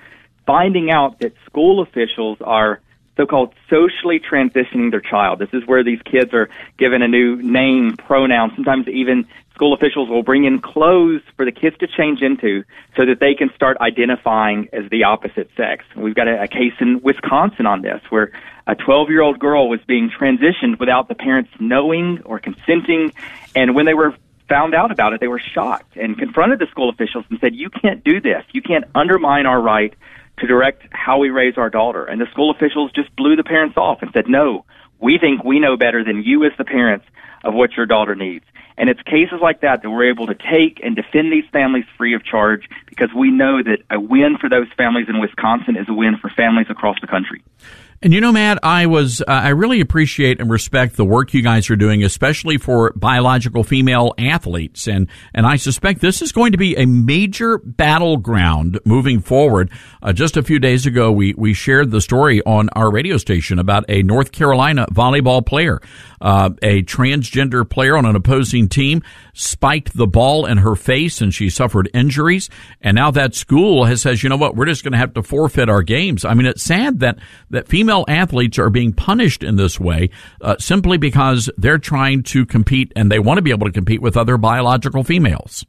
finding 0.45 0.91
out 0.91 1.19
that 1.21 1.31
school 1.45 1.81
officials 1.81 2.39
are 2.41 2.81
so-called 3.19 3.53
socially 3.69 4.19
transitioning 4.19 4.91
their 4.91 5.01
child. 5.01 5.39
This 5.39 5.49
is 5.51 5.67
where 5.67 5.83
these 5.83 6.01
kids 6.03 6.33
are 6.33 6.49
given 6.77 7.01
a 7.01 7.07
new 7.07 7.35
name, 7.41 7.97
pronoun. 7.97 8.53
Sometimes 8.55 8.87
even 8.87 9.27
school 9.53 9.73
officials 9.73 10.07
will 10.07 10.23
bring 10.23 10.45
in 10.45 10.61
clothes 10.61 11.21
for 11.35 11.43
the 11.43 11.51
kids 11.51 11.77
to 11.79 11.87
change 11.87 12.21
into 12.21 12.63
so 12.95 13.05
that 13.05 13.19
they 13.19 13.35
can 13.35 13.49
start 13.53 13.75
identifying 13.81 14.69
as 14.71 14.89
the 14.89 15.03
opposite 15.03 15.49
sex. 15.57 15.83
We've 15.97 16.15
got 16.15 16.29
a, 16.29 16.43
a 16.43 16.47
case 16.47 16.71
in 16.79 17.01
Wisconsin 17.01 17.65
on 17.65 17.81
this 17.81 18.01
where 18.09 18.31
a 18.67 18.75
12-year-old 18.75 19.37
girl 19.37 19.67
was 19.67 19.81
being 19.85 20.09
transitioned 20.09 20.79
without 20.79 21.09
the 21.09 21.15
parents 21.15 21.49
knowing 21.59 22.21
or 22.23 22.39
consenting, 22.39 23.11
and 23.53 23.75
when 23.75 23.85
they 23.85 23.95
were 23.95 24.15
found 24.47 24.73
out 24.73 24.91
about 24.91 25.11
it, 25.11 25.19
they 25.19 25.27
were 25.27 25.41
shocked 25.53 25.97
and 25.97 26.17
confronted 26.17 26.59
the 26.59 26.67
school 26.67 26.89
officials 26.89 27.25
and 27.29 27.37
said, 27.39 27.53
"You 27.53 27.69
can't 27.69 28.03
do 28.03 28.21
this. 28.21 28.43
You 28.51 28.61
can't 28.61 28.85
undermine 28.95 29.45
our 29.45 29.61
right 29.61 29.93
to 30.39 30.47
direct 30.47 30.83
how 30.91 31.19
we 31.19 31.29
raise 31.29 31.57
our 31.57 31.69
daughter. 31.69 32.05
And 32.05 32.19
the 32.19 32.27
school 32.31 32.51
officials 32.51 32.91
just 32.91 33.15
blew 33.15 33.35
the 33.35 33.43
parents 33.43 33.77
off 33.77 34.01
and 34.01 34.11
said, 34.13 34.27
no, 34.27 34.65
we 34.99 35.17
think 35.17 35.43
we 35.43 35.59
know 35.59 35.77
better 35.77 36.03
than 36.03 36.23
you 36.23 36.45
as 36.45 36.51
the 36.57 36.65
parents 36.65 37.05
of 37.43 37.53
what 37.53 37.73
your 37.77 37.85
daughter 37.85 38.15
needs. 38.15 38.45
And 38.77 38.89
it's 38.89 39.01
cases 39.01 39.39
like 39.41 39.61
that 39.61 39.81
that 39.81 39.89
we're 39.89 40.09
able 40.09 40.27
to 40.27 40.35
take 40.35 40.79
and 40.81 40.95
defend 40.95 41.33
these 41.33 41.43
families 41.51 41.83
free 41.97 42.15
of 42.15 42.23
charge 42.23 42.69
because 42.87 43.09
we 43.13 43.29
know 43.29 43.61
that 43.61 43.79
a 43.89 43.99
win 43.99 44.37
for 44.37 44.49
those 44.49 44.67
families 44.77 45.07
in 45.09 45.19
Wisconsin 45.19 45.75
is 45.75 45.89
a 45.89 45.93
win 45.93 46.17
for 46.17 46.29
families 46.29 46.67
across 46.69 46.95
the 47.01 47.07
country. 47.07 47.43
And 48.01 48.13
you 48.13 48.21
know, 48.21 48.31
Matt, 48.31 48.59
I 48.63 48.85
was, 48.85 49.19
uh, 49.19 49.25
I 49.27 49.49
really 49.49 49.81
appreciate 49.81 50.39
and 50.39 50.49
respect 50.49 50.95
the 50.95 51.03
work 51.03 51.33
you 51.33 51.41
guys 51.41 51.69
are 51.69 51.75
doing, 51.75 52.01
especially 52.01 52.57
for 52.57 52.93
biological 52.95 53.65
female 53.65 54.13
athletes. 54.17 54.87
And, 54.87 55.09
and 55.33 55.45
I 55.45 55.57
suspect 55.57 55.99
this 55.99 56.21
is 56.21 56.31
going 56.31 56.53
to 56.53 56.57
be 56.57 56.77
a 56.77 56.85
major 56.85 57.57
battleground 57.57 58.79
moving 58.85 59.19
forward. 59.19 59.69
Uh, 60.01 60.13
just 60.13 60.37
a 60.37 60.43
few 60.43 60.59
days 60.59 60.85
ago, 60.85 61.11
we, 61.11 61.33
we 61.37 61.53
shared 61.53 61.91
the 61.91 61.99
story 61.99 62.41
on 62.43 62.69
our 62.69 62.89
radio 62.89 63.17
station 63.17 63.59
about 63.59 63.83
a 63.89 64.01
North 64.01 64.31
Carolina 64.31 64.87
volleyball 64.93 65.45
player, 65.45 65.81
uh, 66.21 66.51
a 66.61 66.83
transgender 66.83 67.69
player 67.69 67.97
on 67.97 68.05
an 68.05 68.15
opposing 68.15 68.69
team 68.69 69.03
spiked 69.33 69.95
the 69.97 70.07
ball 70.07 70.45
in 70.45 70.59
her 70.59 70.75
face 70.75 71.19
and 71.19 71.33
she 71.33 71.49
suffered 71.49 71.89
injuries. 71.93 72.49
And 72.81 72.95
now 72.95 73.11
that 73.11 73.35
school 73.35 73.83
has 73.85 74.01
says, 74.01 74.23
you 74.23 74.29
know 74.29 74.37
what, 74.37 74.55
we're 74.55 74.67
just 74.67 74.83
going 74.83 74.93
to 74.93 74.97
have 74.97 75.13
to 75.15 75.23
forfeit 75.23 75.67
our 75.67 75.81
games. 75.81 76.23
I 76.23 76.33
mean, 76.33 76.45
it's 76.45 76.63
sad 76.63 77.01
that, 77.01 77.19
that 77.49 77.67
female 77.67 77.88
athletes 78.07 78.59
are 78.59 78.69
being 78.69 78.93
punished 78.93 79.43
in 79.43 79.55
this 79.55 79.79
way 79.79 80.09
uh, 80.41 80.57
simply 80.59 80.97
because 80.97 81.49
they're 81.57 81.77
trying 81.77 82.23
to 82.23 82.45
compete 82.45 82.91
and 82.95 83.11
they 83.11 83.19
want 83.19 83.37
to 83.37 83.41
be 83.41 83.51
able 83.51 83.67
to 83.67 83.73
compete 83.73 84.01
with 84.01 84.15
other 84.15 84.37
biological 84.37 85.03
females. 85.03 85.65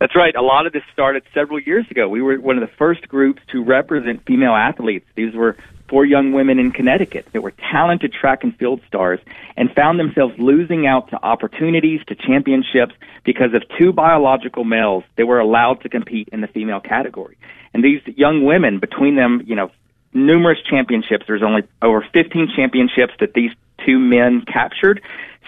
That's 0.00 0.14
right. 0.14 0.34
A 0.34 0.42
lot 0.42 0.66
of 0.66 0.72
this 0.72 0.82
started 0.92 1.22
several 1.32 1.60
years 1.60 1.86
ago. 1.90 2.08
We 2.08 2.20
were 2.20 2.38
one 2.38 2.56
of 2.56 2.68
the 2.68 2.74
first 2.76 3.08
groups 3.08 3.42
to 3.52 3.64
represent 3.64 4.24
female 4.26 4.54
athletes. 4.54 5.06
These 5.14 5.34
were 5.34 5.56
four 5.88 6.04
young 6.04 6.32
women 6.32 6.58
in 6.58 6.72
Connecticut 6.72 7.26
that 7.32 7.42
were 7.42 7.52
talented 7.72 8.12
track 8.12 8.42
and 8.42 8.56
field 8.56 8.80
stars 8.86 9.20
and 9.56 9.70
found 9.74 9.98
themselves 9.98 10.34
losing 10.38 10.86
out 10.86 11.10
to 11.10 11.24
opportunities, 11.24 12.00
to 12.08 12.14
championships 12.14 12.94
because 13.24 13.54
of 13.54 13.62
two 13.78 13.92
biological 13.92 14.64
males 14.64 15.04
that 15.16 15.26
were 15.26 15.38
allowed 15.38 15.80
to 15.82 15.88
compete 15.88 16.28
in 16.32 16.40
the 16.40 16.48
female 16.48 16.80
category. 16.80 17.38
And 17.72 17.84
these 17.84 18.00
young 18.06 18.44
women, 18.44 18.80
between 18.80 19.16
them, 19.16 19.42
you 19.46 19.54
know, 19.54 19.70
numerous 20.16 20.58
championships, 20.68 21.26
there's 21.26 21.42
only 21.42 21.62
over 21.82 22.04
15 22.12 22.48
championships 22.56 23.12
that 23.20 23.34
these 23.34 23.50
two 23.84 23.98
men 23.98 24.42
captured. 24.42 25.02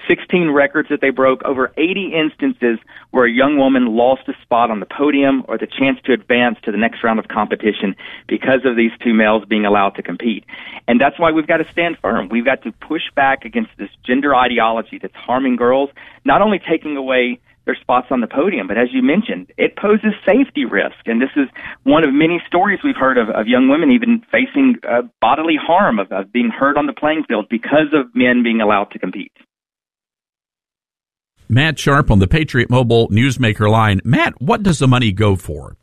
16 0.06 0.50
records 0.50 0.88
that 0.88 1.00
they 1.00 1.10
broke, 1.10 1.42
over 1.44 1.72
80 1.76 2.14
instances 2.14 2.78
where 3.10 3.26
a 3.26 3.30
young 3.30 3.58
woman 3.58 3.96
lost 3.96 4.22
a 4.28 4.32
spot 4.42 4.70
on 4.70 4.80
the 4.80 4.86
podium 4.86 5.44
or 5.48 5.58
the 5.58 5.66
chance 5.66 5.98
to 6.04 6.12
advance 6.12 6.56
to 6.62 6.70
the 6.72 6.78
next 6.78 7.02
round 7.02 7.18
of 7.18 7.28
competition 7.28 7.94
because 8.26 8.64
of 8.64 8.76
these 8.76 8.92
two 9.02 9.12
males 9.12 9.44
being 9.44 9.66
allowed 9.66 9.96
to 9.96 10.02
compete. 10.02 10.44
And 10.86 11.00
that's 11.00 11.18
why 11.18 11.32
we've 11.32 11.46
got 11.46 11.58
to 11.58 11.70
stand 11.70 11.98
firm. 11.98 12.28
We've 12.28 12.44
got 12.44 12.62
to 12.62 12.72
push 12.72 13.10
back 13.14 13.44
against 13.44 13.70
this 13.76 13.90
gender 14.04 14.34
ideology 14.34 14.98
that's 14.98 15.14
harming 15.14 15.56
girls, 15.56 15.90
not 16.24 16.40
only 16.40 16.58
taking 16.58 16.96
away 16.96 17.40
their 17.68 17.76
spots 17.78 18.06
on 18.10 18.22
the 18.22 18.26
podium. 18.26 18.66
But 18.66 18.78
as 18.78 18.88
you 18.92 19.02
mentioned, 19.02 19.52
it 19.58 19.76
poses 19.76 20.16
safety 20.24 20.64
risk. 20.64 21.04
And 21.04 21.20
this 21.20 21.28
is 21.36 21.48
one 21.84 22.02
of 22.02 22.14
many 22.14 22.40
stories 22.46 22.78
we've 22.82 22.96
heard 22.96 23.18
of, 23.18 23.28
of 23.28 23.46
young 23.46 23.68
women 23.68 23.90
even 23.92 24.22
facing 24.32 24.76
uh, 24.88 25.02
bodily 25.20 25.56
harm, 25.60 25.98
of, 25.98 26.10
of 26.10 26.32
being 26.32 26.48
hurt 26.48 26.78
on 26.78 26.86
the 26.86 26.94
playing 26.94 27.24
field 27.28 27.44
because 27.50 27.92
of 27.92 28.06
men 28.14 28.42
being 28.42 28.62
allowed 28.62 28.90
to 28.92 28.98
compete. 28.98 29.32
Matt 31.46 31.78
Sharp 31.78 32.10
on 32.10 32.20
the 32.20 32.26
Patriot 32.26 32.70
Mobile 32.70 33.10
Newsmaker 33.10 33.70
line. 33.70 34.00
Matt, 34.02 34.40
what 34.40 34.62
does 34.62 34.78
the 34.78 34.88
money 34.88 35.12
go 35.12 35.36
for? 35.36 35.76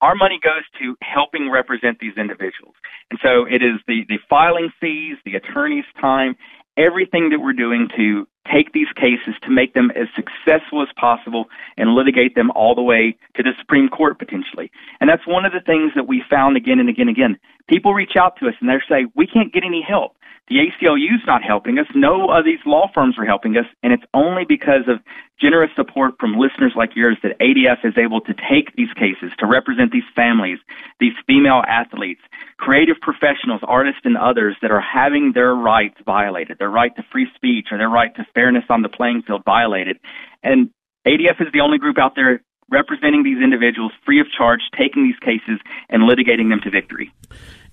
Our 0.00 0.14
money 0.14 0.40
goes 0.42 0.64
to 0.80 0.96
helping 1.02 1.50
represent 1.50 1.98
these 2.00 2.16
individuals. 2.16 2.74
And 3.10 3.20
so 3.22 3.44
it 3.44 3.62
is 3.62 3.80
the, 3.86 4.04
the 4.08 4.16
filing 4.30 4.70
fees, 4.80 5.16
the 5.26 5.34
attorney's 5.34 5.84
time, 6.00 6.36
everything 6.80 7.28
that 7.30 7.40
we're 7.40 7.52
doing 7.52 7.88
to 7.96 8.26
take 8.50 8.72
these 8.72 8.88
cases 8.96 9.34
to 9.42 9.50
make 9.50 9.74
them 9.74 9.90
as 9.90 10.08
successful 10.16 10.82
as 10.82 10.88
possible 10.96 11.44
and 11.76 11.94
litigate 11.94 12.34
them 12.34 12.50
all 12.52 12.74
the 12.74 12.82
way 12.82 13.16
to 13.36 13.42
the 13.42 13.52
Supreme 13.60 13.88
Court 13.88 14.18
potentially. 14.18 14.70
And 15.00 15.08
that's 15.08 15.26
one 15.26 15.44
of 15.44 15.52
the 15.52 15.60
things 15.60 15.92
that 15.94 16.08
we 16.08 16.24
found 16.28 16.56
again 16.56 16.78
and 16.80 16.88
again 16.88 17.08
and 17.08 17.16
again. 17.16 17.38
People 17.68 17.92
reach 17.92 18.16
out 18.18 18.36
to 18.40 18.48
us 18.48 18.54
and 18.60 18.68
they 18.68 18.80
say, 18.88 19.06
we 19.14 19.26
can't 19.26 19.52
get 19.52 19.62
any 19.64 19.84
help. 19.86 20.16
The 20.50 20.56
ACLU 20.56 21.14
is 21.14 21.22
not 21.28 21.44
helping 21.44 21.78
us. 21.78 21.86
No 21.94 22.28
of 22.28 22.44
these 22.44 22.58
law 22.66 22.90
firms 22.92 23.16
are 23.18 23.24
helping 23.24 23.56
us. 23.56 23.66
And 23.84 23.92
it's 23.92 24.02
only 24.12 24.44
because 24.44 24.88
of 24.88 24.98
generous 25.40 25.70
support 25.76 26.14
from 26.18 26.34
listeners 26.34 26.72
like 26.74 26.96
yours 26.96 27.16
that 27.22 27.38
ADF 27.38 27.84
is 27.84 27.94
able 27.96 28.20
to 28.22 28.34
take 28.34 28.74
these 28.74 28.92
cases, 28.94 29.30
to 29.38 29.46
represent 29.46 29.92
these 29.92 30.10
families, 30.14 30.58
these 30.98 31.12
female 31.24 31.62
athletes, 31.68 32.20
creative 32.58 32.96
professionals, 33.00 33.60
artists, 33.62 34.00
and 34.02 34.16
others 34.16 34.56
that 34.60 34.72
are 34.72 34.82
having 34.82 35.32
their 35.34 35.54
rights 35.54 35.98
violated, 36.04 36.58
their 36.58 36.68
right 36.68 36.94
to 36.96 37.04
free 37.12 37.28
speech 37.36 37.68
or 37.70 37.78
their 37.78 37.88
right 37.88 38.12
to 38.16 38.26
fairness 38.34 38.64
on 38.68 38.82
the 38.82 38.88
playing 38.88 39.22
field 39.22 39.42
violated. 39.44 39.98
And 40.42 40.70
ADF 41.06 41.40
is 41.40 41.52
the 41.52 41.60
only 41.60 41.78
group 41.78 41.96
out 41.96 42.16
there 42.16 42.42
representing 42.70 43.22
these 43.22 43.38
individuals 43.38 43.92
free 44.04 44.20
of 44.20 44.26
charge, 44.36 44.60
taking 44.76 45.04
these 45.04 45.18
cases 45.20 45.60
and 45.88 46.02
litigating 46.02 46.50
them 46.50 46.60
to 46.64 46.70
victory. 46.70 47.12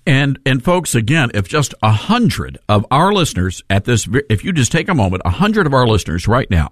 And 0.08 0.38
and 0.46 0.64
folks, 0.64 0.94
again, 0.94 1.30
if 1.34 1.48
just 1.48 1.74
a 1.82 1.92
hundred 1.92 2.56
of 2.66 2.86
our 2.90 3.12
listeners 3.12 3.62
at 3.68 3.84
this, 3.84 4.08
if 4.30 4.42
you 4.42 4.54
just 4.54 4.72
take 4.72 4.88
a 4.88 4.94
moment, 4.94 5.20
a 5.26 5.30
hundred 5.30 5.66
of 5.66 5.74
our 5.74 5.86
listeners 5.86 6.26
right 6.26 6.50
now, 6.50 6.70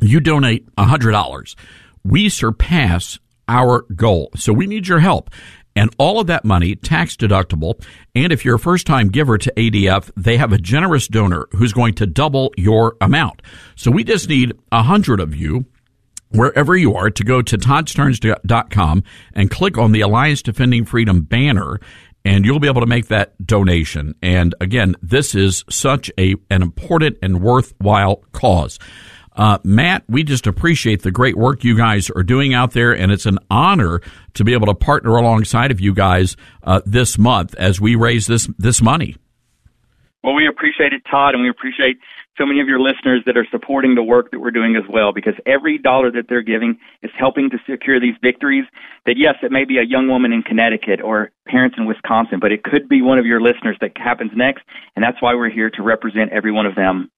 you 0.00 0.18
donate 0.18 0.66
a 0.78 0.84
hundred 0.84 1.12
dollars, 1.12 1.56
we 2.04 2.30
surpass 2.30 3.18
our 3.48 3.82
goal. 3.94 4.30
So 4.34 4.54
we 4.54 4.66
need 4.66 4.88
your 4.88 5.00
help. 5.00 5.28
And 5.76 5.94
all 5.98 6.18
of 6.18 6.26
that 6.28 6.46
money, 6.46 6.74
tax 6.74 7.16
deductible. 7.16 7.84
And 8.14 8.32
if 8.32 8.46
you're 8.46 8.54
a 8.54 8.60
first 8.60 8.86
time 8.86 9.08
giver 9.08 9.36
to 9.36 9.52
ADF, 9.58 10.10
they 10.16 10.38
have 10.38 10.52
a 10.52 10.58
generous 10.58 11.06
donor 11.06 11.48
who's 11.52 11.74
going 11.74 11.92
to 11.94 12.06
double 12.06 12.54
your 12.56 12.96
amount. 12.98 13.42
So 13.76 13.90
we 13.90 14.04
just 14.04 14.26
need 14.30 14.54
a 14.72 14.84
hundred 14.84 15.20
of 15.20 15.36
you 15.36 15.66
wherever 16.30 16.74
you 16.74 16.94
are 16.94 17.10
to 17.10 17.24
go 17.24 17.42
to 17.42 17.58
toddstarnes.com 17.58 19.04
and 19.34 19.50
click 19.50 19.76
on 19.76 19.92
the 19.92 20.00
Alliance 20.00 20.40
Defending 20.42 20.86
Freedom 20.86 21.22
banner 21.22 21.78
and 22.24 22.44
you'll 22.44 22.60
be 22.60 22.68
able 22.68 22.80
to 22.80 22.86
make 22.86 23.08
that 23.08 23.34
donation. 23.44 24.14
And 24.22 24.54
again, 24.60 24.96
this 25.02 25.34
is 25.34 25.64
such 25.68 26.10
a 26.18 26.34
an 26.50 26.62
important 26.62 27.18
and 27.22 27.42
worthwhile 27.42 28.24
cause. 28.32 28.78
Uh, 29.36 29.58
Matt, 29.64 30.04
we 30.08 30.22
just 30.22 30.46
appreciate 30.46 31.02
the 31.02 31.10
great 31.10 31.36
work 31.36 31.64
you 31.64 31.76
guys 31.76 32.08
are 32.10 32.22
doing 32.22 32.54
out 32.54 32.70
there, 32.70 32.92
and 32.92 33.10
it's 33.10 33.26
an 33.26 33.38
honor 33.50 34.00
to 34.34 34.44
be 34.44 34.52
able 34.52 34.66
to 34.66 34.74
partner 34.74 35.16
alongside 35.16 35.72
of 35.72 35.80
you 35.80 35.92
guys 35.92 36.36
uh, 36.62 36.80
this 36.86 37.18
month 37.18 37.54
as 37.56 37.80
we 37.80 37.96
raise 37.96 38.26
this 38.26 38.48
this 38.58 38.80
money. 38.80 39.16
Well, 40.22 40.34
we 40.34 40.46
appreciate 40.46 40.92
it, 40.92 41.02
Todd, 41.10 41.34
and 41.34 41.42
we 41.42 41.50
appreciate 41.50 41.98
so 42.36 42.44
many 42.46 42.60
of 42.60 42.66
your 42.68 42.80
listeners 42.80 43.22
that 43.26 43.36
are 43.36 43.46
supporting 43.50 43.94
the 43.94 44.02
work 44.02 44.30
that 44.30 44.40
we're 44.40 44.50
doing 44.50 44.76
as 44.76 44.82
well 44.88 45.12
because 45.12 45.34
every 45.46 45.78
dollar 45.78 46.10
that 46.10 46.26
they're 46.28 46.42
giving 46.42 46.78
is 47.02 47.10
helping 47.16 47.50
to 47.50 47.58
secure 47.68 48.00
these 48.00 48.14
victories 48.22 48.64
that 49.06 49.16
yes 49.16 49.34
it 49.42 49.52
may 49.52 49.64
be 49.64 49.78
a 49.78 49.82
young 49.82 50.08
woman 50.08 50.32
in 50.32 50.42
connecticut 50.42 51.00
or 51.00 51.30
parents 51.46 51.76
in 51.78 51.86
wisconsin 51.86 52.38
but 52.40 52.52
it 52.52 52.64
could 52.64 52.88
be 52.88 53.02
one 53.02 53.18
of 53.18 53.26
your 53.26 53.40
listeners 53.40 53.76
that 53.80 53.92
happens 53.96 54.32
next 54.34 54.62
and 54.96 55.02
that's 55.02 55.20
why 55.20 55.34
we're 55.34 55.50
here 55.50 55.70
to 55.70 55.82
represent 55.82 56.32
every 56.32 56.52
one 56.52 56.66
of 56.66 56.74
them 56.74 57.10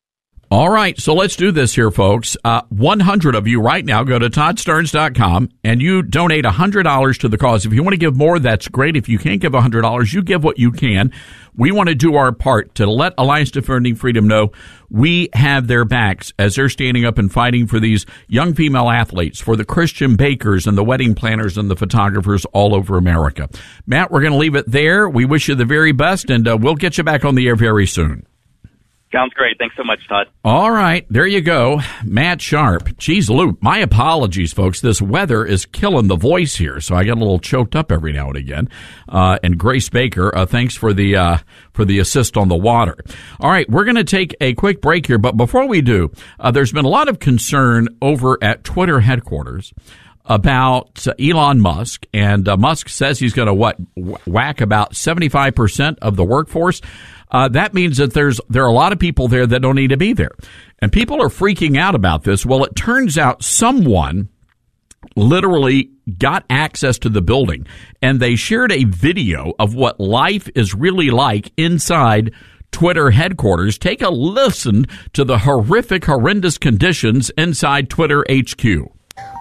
all 0.48 0.70
right, 0.70 0.96
so 0.96 1.12
let's 1.12 1.34
do 1.34 1.50
this 1.50 1.74
here, 1.74 1.90
folks. 1.90 2.36
Uh, 2.44 2.62
100 2.68 3.34
of 3.34 3.48
you 3.48 3.60
right 3.60 3.84
now 3.84 4.04
go 4.04 4.16
to 4.16 4.30
toddstarnes.com 4.30 5.48
and 5.64 5.82
you 5.82 6.02
donate 6.02 6.44
$100 6.44 7.18
to 7.18 7.28
the 7.28 7.36
cause. 7.36 7.66
If 7.66 7.72
you 7.72 7.82
want 7.82 7.94
to 7.94 7.98
give 7.98 8.16
more, 8.16 8.38
that's 8.38 8.68
great. 8.68 8.96
If 8.96 9.08
you 9.08 9.18
can't 9.18 9.40
give 9.40 9.54
$100, 9.54 10.12
you 10.12 10.22
give 10.22 10.44
what 10.44 10.56
you 10.56 10.70
can. 10.70 11.10
We 11.56 11.72
want 11.72 11.88
to 11.88 11.96
do 11.96 12.14
our 12.14 12.30
part 12.30 12.76
to 12.76 12.86
let 12.88 13.14
Alliance 13.18 13.50
Defending 13.50 13.96
Freedom 13.96 14.28
know 14.28 14.52
we 14.88 15.30
have 15.32 15.66
their 15.66 15.84
backs 15.84 16.32
as 16.38 16.54
they're 16.54 16.68
standing 16.68 17.04
up 17.04 17.18
and 17.18 17.32
fighting 17.32 17.66
for 17.66 17.80
these 17.80 18.06
young 18.28 18.54
female 18.54 18.88
athletes, 18.88 19.40
for 19.40 19.56
the 19.56 19.64
Christian 19.64 20.14
bakers 20.14 20.68
and 20.68 20.78
the 20.78 20.84
wedding 20.84 21.16
planners 21.16 21.58
and 21.58 21.68
the 21.68 21.76
photographers 21.76 22.44
all 22.52 22.72
over 22.72 22.96
America. 22.96 23.48
Matt, 23.84 24.12
we're 24.12 24.20
going 24.20 24.32
to 24.32 24.38
leave 24.38 24.54
it 24.54 24.70
there. 24.70 25.08
We 25.08 25.24
wish 25.24 25.48
you 25.48 25.56
the 25.56 25.64
very 25.64 25.90
best 25.90 26.30
and 26.30 26.46
uh, 26.46 26.56
we'll 26.56 26.76
get 26.76 26.98
you 26.98 27.04
back 27.04 27.24
on 27.24 27.34
the 27.34 27.48
air 27.48 27.56
very 27.56 27.86
soon. 27.86 28.26
Sounds 29.16 29.32
great. 29.32 29.56
Thanks 29.56 29.74
so 29.78 29.82
much, 29.82 30.06
Todd. 30.10 30.26
All 30.44 30.70
right. 30.70 31.06
There 31.08 31.26
you 31.26 31.40
go. 31.40 31.80
Matt 32.04 32.42
Sharp. 32.42 32.98
Geez, 32.98 33.30
Lou, 33.30 33.56
my 33.62 33.78
apologies, 33.78 34.52
folks. 34.52 34.82
This 34.82 35.00
weather 35.00 35.42
is 35.42 35.64
killing 35.64 36.08
the 36.08 36.16
voice 36.16 36.56
here, 36.56 36.80
so 36.82 36.94
I 36.94 37.04
get 37.04 37.16
a 37.16 37.20
little 37.20 37.38
choked 37.38 37.74
up 37.74 37.90
every 37.90 38.12
now 38.12 38.28
and 38.28 38.36
again. 38.36 38.68
Uh, 39.08 39.38
and 39.42 39.56
Grace 39.56 39.88
Baker, 39.88 40.36
uh, 40.36 40.44
thanks 40.44 40.76
for 40.76 40.92
the, 40.92 41.16
uh, 41.16 41.38
for 41.72 41.86
the 41.86 41.98
assist 41.98 42.36
on 42.36 42.48
the 42.48 42.56
water. 42.56 42.98
All 43.40 43.48
right. 43.48 43.66
We're 43.70 43.84
going 43.84 43.96
to 43.96 44.04
take 44.04 44.36
a 44.42 44.52
quick 44.52 44.82
break 44.82 45.06
here, 45.06 45.16
but 45.16 45.34
before 45.34 45.66
we 45.66 45.80
do, 45.80 46.12
uh, 46.38 46.50
there's 46.50 46.72
been 46.72 46.84
a 46.84 46.88
lot 46.88 47.08
of 47.08 47.18
concern 47.18 47.88
over 48.02 48.36
at 48.42 48.64
Twitter 48.64 49.00
headquarters 49.00 49.72
about 50.26 51.06
Elon 51.18 51.60
Musk, 51.60 52.04
and 52.12 52.48
uh, 52.48 52.56
Musk 52.56 52.88
says 52.88 53.18
he's 53.18 53.32
going 53.32 53.46
to 53.46 53.54
what 53.54 53.76
whack 54.26 54.60
about 54.60 54.96
seventy 54.96 55.28
five 55.28 55.54
percent 55.54 56.00
of 56.02 56.16
the 56.16 56.24
workforce 56.24 56.80
uh, 57.30 57.48
that 57.48 57.74
means 57.74 57.96
that 57.98 58.12
there's 58.12 58.40
there 58.48 58.64
are 58.64 58.68
a 58.68 58.72
lot 58.72 58.92
of 58.92 58.98
people 58.98 59.28
there 59.28 59.46
that 59.46 59.62
don't 59.62 59.76
need 59.76 59.90
to 59.90 59.96
be 59.96 60.12
there, 60.12 60.32
and 60.80 60.92
people 60.92 61.22
are 61.22 61.28
freaking 61.28 61.78
out 61.78 61.94
about 61.94 62.24
this. 62.24 62.46
Well, 62.46 62.64
it 62.64 62.76
turns 62.76 63.18
out 63.18 63.42
someone 63.42 64.28
literally 65.14 65.90
got 66.18 66.44
access 66.50 66.98
to 66.98 67.08
the 67.08 67.22
building 67.22 67.66
and 68.02 68.18
they 68.20 68.36
shared 68.36 68.72
a 68.72 68.84
video 68.84 69.52
of 69.58 69.74
what 69.74 70.00
life 70.00 70.48
is 70.54 70.74
really 70.74 71.10
like 71.10 71.52
inside 71.56 72.32
Twitter 72.72 73.10
headquarters. 73.10 73.78
Take 73.78 74.02
a 74.02 74.10
listen 74.10 74.86
to 75.12 75.24
the 75.24 75.38
horrific, 75.38 76.04
horrendous 76.04 76.58
conditions 76.58 77.30
inside 77.38 77.88
Twitter 77.88 78.24
HQ. 78.28 78.95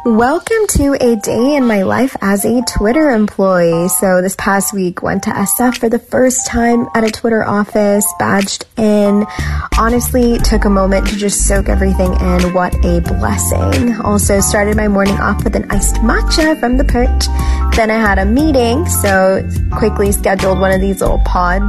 Welcome 0.06 0.68
to 0.74 0.94
a 1.02 1.16
day 1.16 1.56
in 1.56 1.66
my 1.66 1.82
life 1.82 2.16
as 2.22 2.46
a 2.46 2.62
Twitter 2.62 3.10
employee. 3.10 3.88
So 3.88 4.22
this 4.22 4.36
past 4.36 4.72
week 4.72 5.02
went 5.02 5.24
to 5.24 5.32
SF 5.32 5.80
for 5.80 5.90
the 5.90 5.98
first 5.98 6.46
time 6.46 6.88
at 6.94 7.04
a 7.04 7.10
Twitter 7.10 7.44
office, 7.44 8.06
badged 8.20 8.68
in. 8.78 9.26
Honestly, 9.80 10.38
took 10.38 10.66
a 10.66 10.70
moment 10.70 11.08
to 11.08 11.16
just 11.16 11.48
soak 11.48 11.70
everything 11.70 12.14
in. 12.14 12.54
What 12.54 12.76
a 12.86 13.02
blessing. 13.02 14.00
Also 14.02 14.42
started 14.42 14.78
my 14.78 14.88
morning 14.88 15.18
off 15.18 15.44
with 15.44 15.56
an 15.56 15.66
iced 15.72 15.96
matcha 15.96 16.60
from 16.60 16.78
the 16.78 16.84
perch. 16.84 17.26
Then 17.76 17.90
I 17.90 17.98
had 17.98 18.20
a 18.20 18.26
meeting, 18.26 18.88
so 18.88 19.42
quickly 19.72 20.12
scheduled 20.12 20.60
one 20.60 20.72
of 20.72 20.82
these 20.82 21.02
little 21.02 21.24
pod 21.26 21.64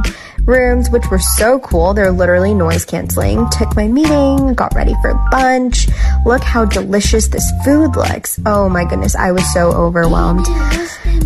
rooms, 0.47 0.89
which 0.89 1.05
were 1.11 1.19
so 1.19 1.59
cool. 1.59 1.93
They're 1.93 2.11
literally 2.11 2.53
noise 2.53 2.85
canceling. 2.85 3.47
Took 3.49 3.75
my 3.75 3.87
meeting, 3.87 4.53
got 4.53 4.73
ready 4.73 4.95
for 5.01 5.13
lunch. 5.31 5.87
Look 6.25 6.41
how 6.41 6.65
delicious 6.65 7.27
this 7.27 7.51
food 7.63 7.95
looks. 7.95 8.39
Oh 8.45 8.69
my 8.69 8.85
goodness, 8.85 9.15
I 9.15 9.31
was 9.31 9.53
so 9.53 9.71
overwhelmed. 9.71 10.45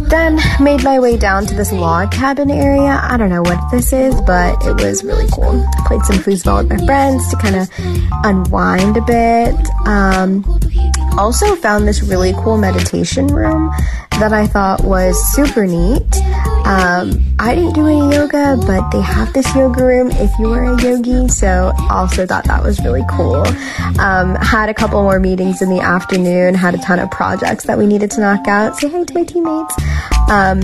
Then 0.09 0.39
made 0.59 0.83
my 0.83 0.99
way 0.99 1.15
down 1.17 1.45
to 1.45 1.55
this 1.55 1.71
log 1.71 2.11
cabin 2.11 2.51
area. 2.51 2.99
I 3.01 3.15
don't 3.17 3.29
know 3.29 3.43
what 3.43 3.71
this 3.71 3.93
is, 3.93 4.19
but 4.21 4.61
it 4.65 4.81
was 4.83 5.03
really 5.03 5.27
cool. 5.31 5.65
Played 5.85 6.01
some 6.03 6.17
foosball 6.17 6.63
with 6.63 6.79
my 6.79 6.85
friends 6.85 7.29
to 7.29 7.37
kind 7.37 7.55
of 7.55 7.69
unwind 8.25 8.97
a 8.97 9.01
bit. 9.01 9.55
Um, 9.87 10.43
also 11.17 11.55
found 11.55 11.87
this 11.87 12.01
really 12.01 12.33
cool 12.33 12.57
meditation 12.57 13.27
room 13.27 13.71
that 14.11 14.33
I 14.33 14.47
thought 14.47 14.83
was 14.83 15.17
super 15.33 15.65
neat. 15.65 16.03
Um, 16.71 17.21
I 17.37 17.53
didn't 17.53 17.73
do 17.73 17.85
any 17.85 18.15
yoga, 18.15 18.55
but 18.65 18.91
they 18.91 19.01
have 19.01 19.33
this 19.33 19.53
yoga 19.53 19.83
room 19.83 20.09
if 20.09 20.31
you 20.39 20.53
are 20.53 20.63
a 20.63 20.81
yogi, 20.81 21.27
so 21.27 21.73
also 21.89 22.25
thought 22.25 22.45
that 22.45 22.63
was 22.63 22.79
really 22.79 23.03
cool. 23.09 23.45
Um, 23.99 24.35
had 24.35 24.69
a 24.69 24.73
couple 24.73 25.03
more 25.03 25.19
meetings 25.19 25.61
in 25.61 25.69
the 25.69 25.81
afternoon, 25.81 26.53
had 26.53 26.73
a 26.73 26.77
ton 26.77 26.99
of 26.99 27.11
projects 27.11 27.65
that 27.65 27.77
we 27.77 27.87
needed 27.87 28.09
to 28.11 28.21
knock 28.21 28.47
out. 28.47 28.77
Say 28.77 28.87
hi 28.87 29.03
to 29.03 29.13
my 29.13 29.25
teammates. 29.25 29.75
Um, 30.29 30.61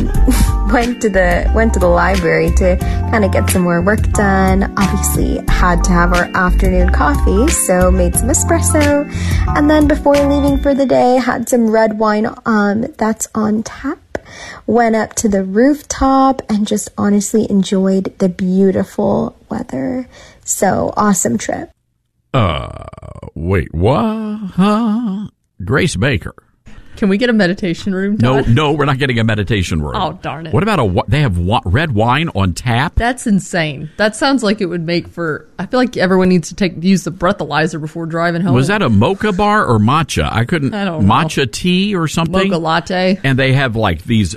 went 0.71 1.01
to 1.01 1.09
the 1.09 1.51
went 1.53 1.73
to 1.73 1.79
the 1.81 1.89
library 1.89 2.51
to 2.51 2.77
kind 3.11 3.25
of 3.25 3.33
get 3.33 3.49
some 3.49 3.63
more 3.63 3.81
work 3.81 4.01
done. 4.13 4.73
Obviously, 4.77 5.43
had 5.49 5.83
to 5.83 5.91
have 5.91 6.13
our 6.13 6.31
afternoon 6.33 6.89
coffee, 6.91 7.49
so 7.49 7.91
made 7.91 8.15
some 8.15 8.29
espresso, 8.29 9.11
and 9.57 9.69
then 9.69 9.89
before 9.89 10.15
leaving 10.15 10.57
for 10.57 10.73
the 10.73 10.85
day, 10.85 11.17
had 11.17 11.49
some 11.49 11.69
red 11.69 11.99
wine 11.99 12.33
um, 12.45 12.83
that's 12.97 13.27
on 13.35 13.61
tap 13.63 13.99
went 14.65 14.95
up 14.95 15.13
to 15.15 15.29
the 15.29 15.43
rooftop 15.43 16.41
and 16.49 16.67
just 16.67 16.89
honestly 16.97 17.49
enjoyed 17.49 18.17
the 18.19 18.29
beautiful 18.29 19.35
weather. 19.49 20.07
So 20.43 20.93
awesome 20.95 21.37
trip. 21.37 21.71
Uh, 22.33 22.85
wait, 23.35 23.73
what? 23.73 24.37
Huh? 24.55 25.27
Grace 25.63 25.95
Baker. 25.95 26.35
Can 26.97 27.09
we 27.09 27.17
get 27.17 27.29
a 27.29 27.33
meditation 27.33 27.93
room? 27.93 28.17
No, 28.19 28.41
Todd? 28.41 28.49
no, 28.49 28.71
we're 28.73 28.85
not 28.85 28.97
getting 28.97 29.19
a 29.19 29.23
meditation 29.23 29.81
room. 29.81 29.95
Oh, 29.95 30.13
darn 30.21 30.47
it. 30.47 30.53
What 30.53 30.63
about 30.63 30.79
a? 30.79 31.03
They 31.07 31.21
have 31.21 31.37
red 31.65 31.93
wine 31.93 32.29
on 32.29 32.53
tap. 32.53 32.95
That's 32.95 33.27
insane. 33.27 33.89
That 33.97 34.15
sounds 34.15 34.43
like 34.43 34.61
it 34.61 34.65
would 34.65 34.85
make 34.85 35.07
for. 35.07 35.47
I 35.59 35.67
feel 35.67 35.79
like 35.79 35.95
everyone 35.95 36.29
needs 36.29 36.49
to 36.49 36.55
take 36.55 36.83
use 36.83 37.03
the 37.03 37.11
breathalyzer 37.11 37.79
before 37.79 38.07
driving 38.07 38.41
home. 38.41 38.55
Was 38.55 38.67
that 38.67 38.81
a 38.81 38.89
mocha 38.89 39.31
bar 39.31 39.65
or 39.65 39.77
matcha? 39.77 40.27
I 40.31 40.45
couldn't. 40.45 40.73
I 40.73 40.85
don't 40.85 41.05
know. 41.05 41.13
matcha 41.13 41.49
tea 41.51 41.95
or 41.95 42.07
something. 42.07 42.49
mocha 42.49 42.57
latte? 42.57 43.19
And 43.23 43.37
they 43.37 43.53
have 43.53 43.75
like 43.75 44.03
these 44.03 44.35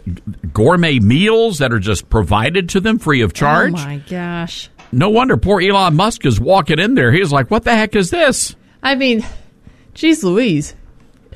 gourmet 0.52 0.98
meals 0.98 1.58
that 1.58 1.72
are 1.72 1.78
just 1.78 2.10
provided 2.10 2.68
to 2.70 2.80
them 2.80 2.98
free 2.98 3.22
of 3.22 3.32
charge. 3.32 3.72
Oh 3.72 3.76
my 3.76 4.02
gosh! 4.08 4.68
No 4.92 5.08
wonder 5.08 5.36
poor 5.36 5.60
Elon 5.62 5.96
Musk 5.96 6.26
is 6.26 6.38
walking 6.38 6.78
in 6.78 6.94
there. 6.94 7.10
He's 7.10 7.32
like, 7.32 7.50
"What 7.50 7.64
the 7.64 7.74
heck 7.74 7.96
is 7.96 8.10
this?" 8.10 8.54
I 8.82 8.94
mean, 8.96 9.24
geez, 9.94 10.22
Louise. 10.24 10.74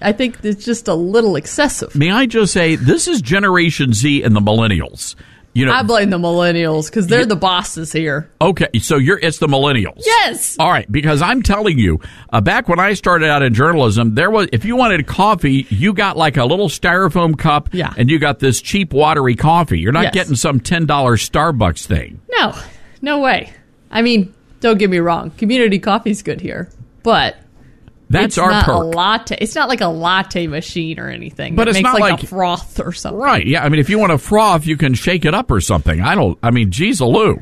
I 0.02 0.12
think 0.12 0.44
it's 0.44 0.64
just 0.64 0.88
a 0.88 0.94
little 0.94 1.36
excessive. 1.36 1.94
May 1.94 2.10
I 2.10 2.26
just 2.26 2.52
say, 2.52 2.76
this 2.76 3.08
is 3.08 3.22
Generation 3.22 3.92
Z 3.92 4.22
and 4.22 4.34
the 4.34 4.40
millennials. 4.40 5.14
You 5.56 5.66
know, 5.66 5.72
I 5.72 5.84
blame 5.84 6.10
the 6.10 6.18
millennials 6.18 6.86
because 6.90 7.06
they're 7.06 7.26
the 7.26 7.36
bosses 7.36 7.92
here. 7.92 8.28
Okay, 8.40 8.66
so 8.80 8.96
you're 8.96 9.20
it's 9.20 9.38
the 9.38 9.46
millennials. 9.46 10.02
Yes. 10.04 10.56
All 10.58 10.68
right, 10.68 10.90
because 10.90 11.22
I'm 11.22 11.42
telling 11.44 11.78
you, 11.78 12.00
uh, 12.32 12.40
back 12.40 12.68
when 12.68 12.80
I 12.80 12.94
started 12.94 13.28
out 13.30 13.44
in 13.44 13.54
journalism, 13.54 14.16
there 14.16 14.32
was 14.32 14.48
if 14.52 14.64
you 14.64 14.74
wanted 14.74 15.06
coffee, 15.06 15.64
you 15.70 15.92
got 15.92 16.16
like 16.16 16.36
a 16.38 16.44
little 16.44 16.68
styrofoam 16.68 17.38
cup, 17.38 17.68
Yeah. 17.72 17.94
and 17.96 18.10
you 18.10 18.18
got 18.18 18.40
this 18.40 18.60
cheap 18.60 18.92
watery 18.92 19.36
coffee. 19.36 19.78
You're 19.78 19.92
not 19.92 20.06
Yes. 20.06 20.14
getting 20.14 20.34
some 20.34 20.58
ten 20.58 20.86
dollars 20.86 21.28
Starbucks 21.30 21.86
thing. 21.86 22.20
No, 22.36 22.52
no 23.00 23.20
way. 23.20 23.52
I 23.92 24.02
mean, 24.02 24.34
don't 24.58 24.76
get 24.76 24.90
me 24.90 24.98
wrong. 24.98 25.30
Community 25.38 25.78
coffee's 25.78 26.22
good 26.22 26.40
here, 26.40 26.68
but 27.04 27.36
That's 28.10 28.24
it's 28.26 28.38
our 28.38 28.50
not 28.50 28.62
a 28.62 28.66
perk. 28.66 28.94
latte. 28.94 29.36
It's 29.40 29.54
not 29.54 29.68
like 29.68 29.80
a 29.80 29.86
latte 29.88 30.46
machine 30.46 30.98
or 31.00 31.08
anything. 31.08 31.54
But 31.56 31.64
that 31.64 31.70
it's 31.70 31.76
makes 31.78 31.84
not 31.92 32.00
like, 32.00 32.12
like- 32.12 32.22
a 32.22 32.26
froth 32.26 32.78
or 32.80 32.92
something. 32.92 33.18
Right? 33.20 33.46
Yeah. 33.46 33.64
I 33.64 33.68
mean, 33.68 33.80
if 33.80 33.88
you 33.90 33.98
want 33.98 34.12
a 34.12 34.18
froth, 34.18 34.66
you 34.66 34.76
can 34.76 34.94
shake 34.94 35.24
it 35.24 35.34
up 35.34 35.50
or 35.50 35.60
something. 35.60 36.00
I 36.00 36.14
don't. 36.14 36.38
I 36.42 36.50
mean, 36.50 36.70
geez, 36.70 37.00
a 37.00 37.06
loo. 37.06 37.40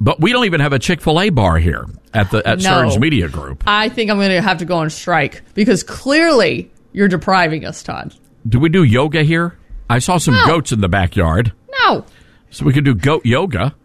But 0.00 0.20
we 0.20 0.32
don't 0.32 0.44
even 0.44 0.60
have 0.60 0.72
a 0.72 0.78
Chick 0.78 1.00
Fil 1.00 1.20
A 1.20 1.30
bar 1.30 1.58
here 1.58 1.84
at 2.14 2.30
the 2.30 2.46
at 2.46 2.60
No. 2.60 2.70
Starnes 2.70 2.98
Media 3.00 3.28
Group. 3.28 3.64
I 3.66 3.88
think 3.88 4.10
I'm 4.10 4.18
going 4.18 4.30
to 4.30 4.40
have 4.40 4.58
to 4.58 4.64
go 4.64 4.76
on 4.76 4.90
strike 4.90 5.42
because 5.54 5.82
clearly 5.82 6.70
you're 6.92 7.08
depriving 7.08 7.64
us, 7.66 7.82
Todd. 7.82 8.14
Do 8.48 8.60
we 8.60 8.68
do 8.68 8.84
yoga 8.84 9.24
here? 9.24 9.58
I 9.90 9.98
saw 9.98 10.18
some 10.18 10.34
No. 10.34 10.46
goats 10.46 10.70
in 10.70 10.80
the 10.80 10.88
backyard, 10.88 11.52
No. 11.84 12.04
so 12.50 12.64
we 12.64 12.72
could 12.72 12.84
do 12.84 12.94
goat 12.94 13.26
yoga. 13.26 13.74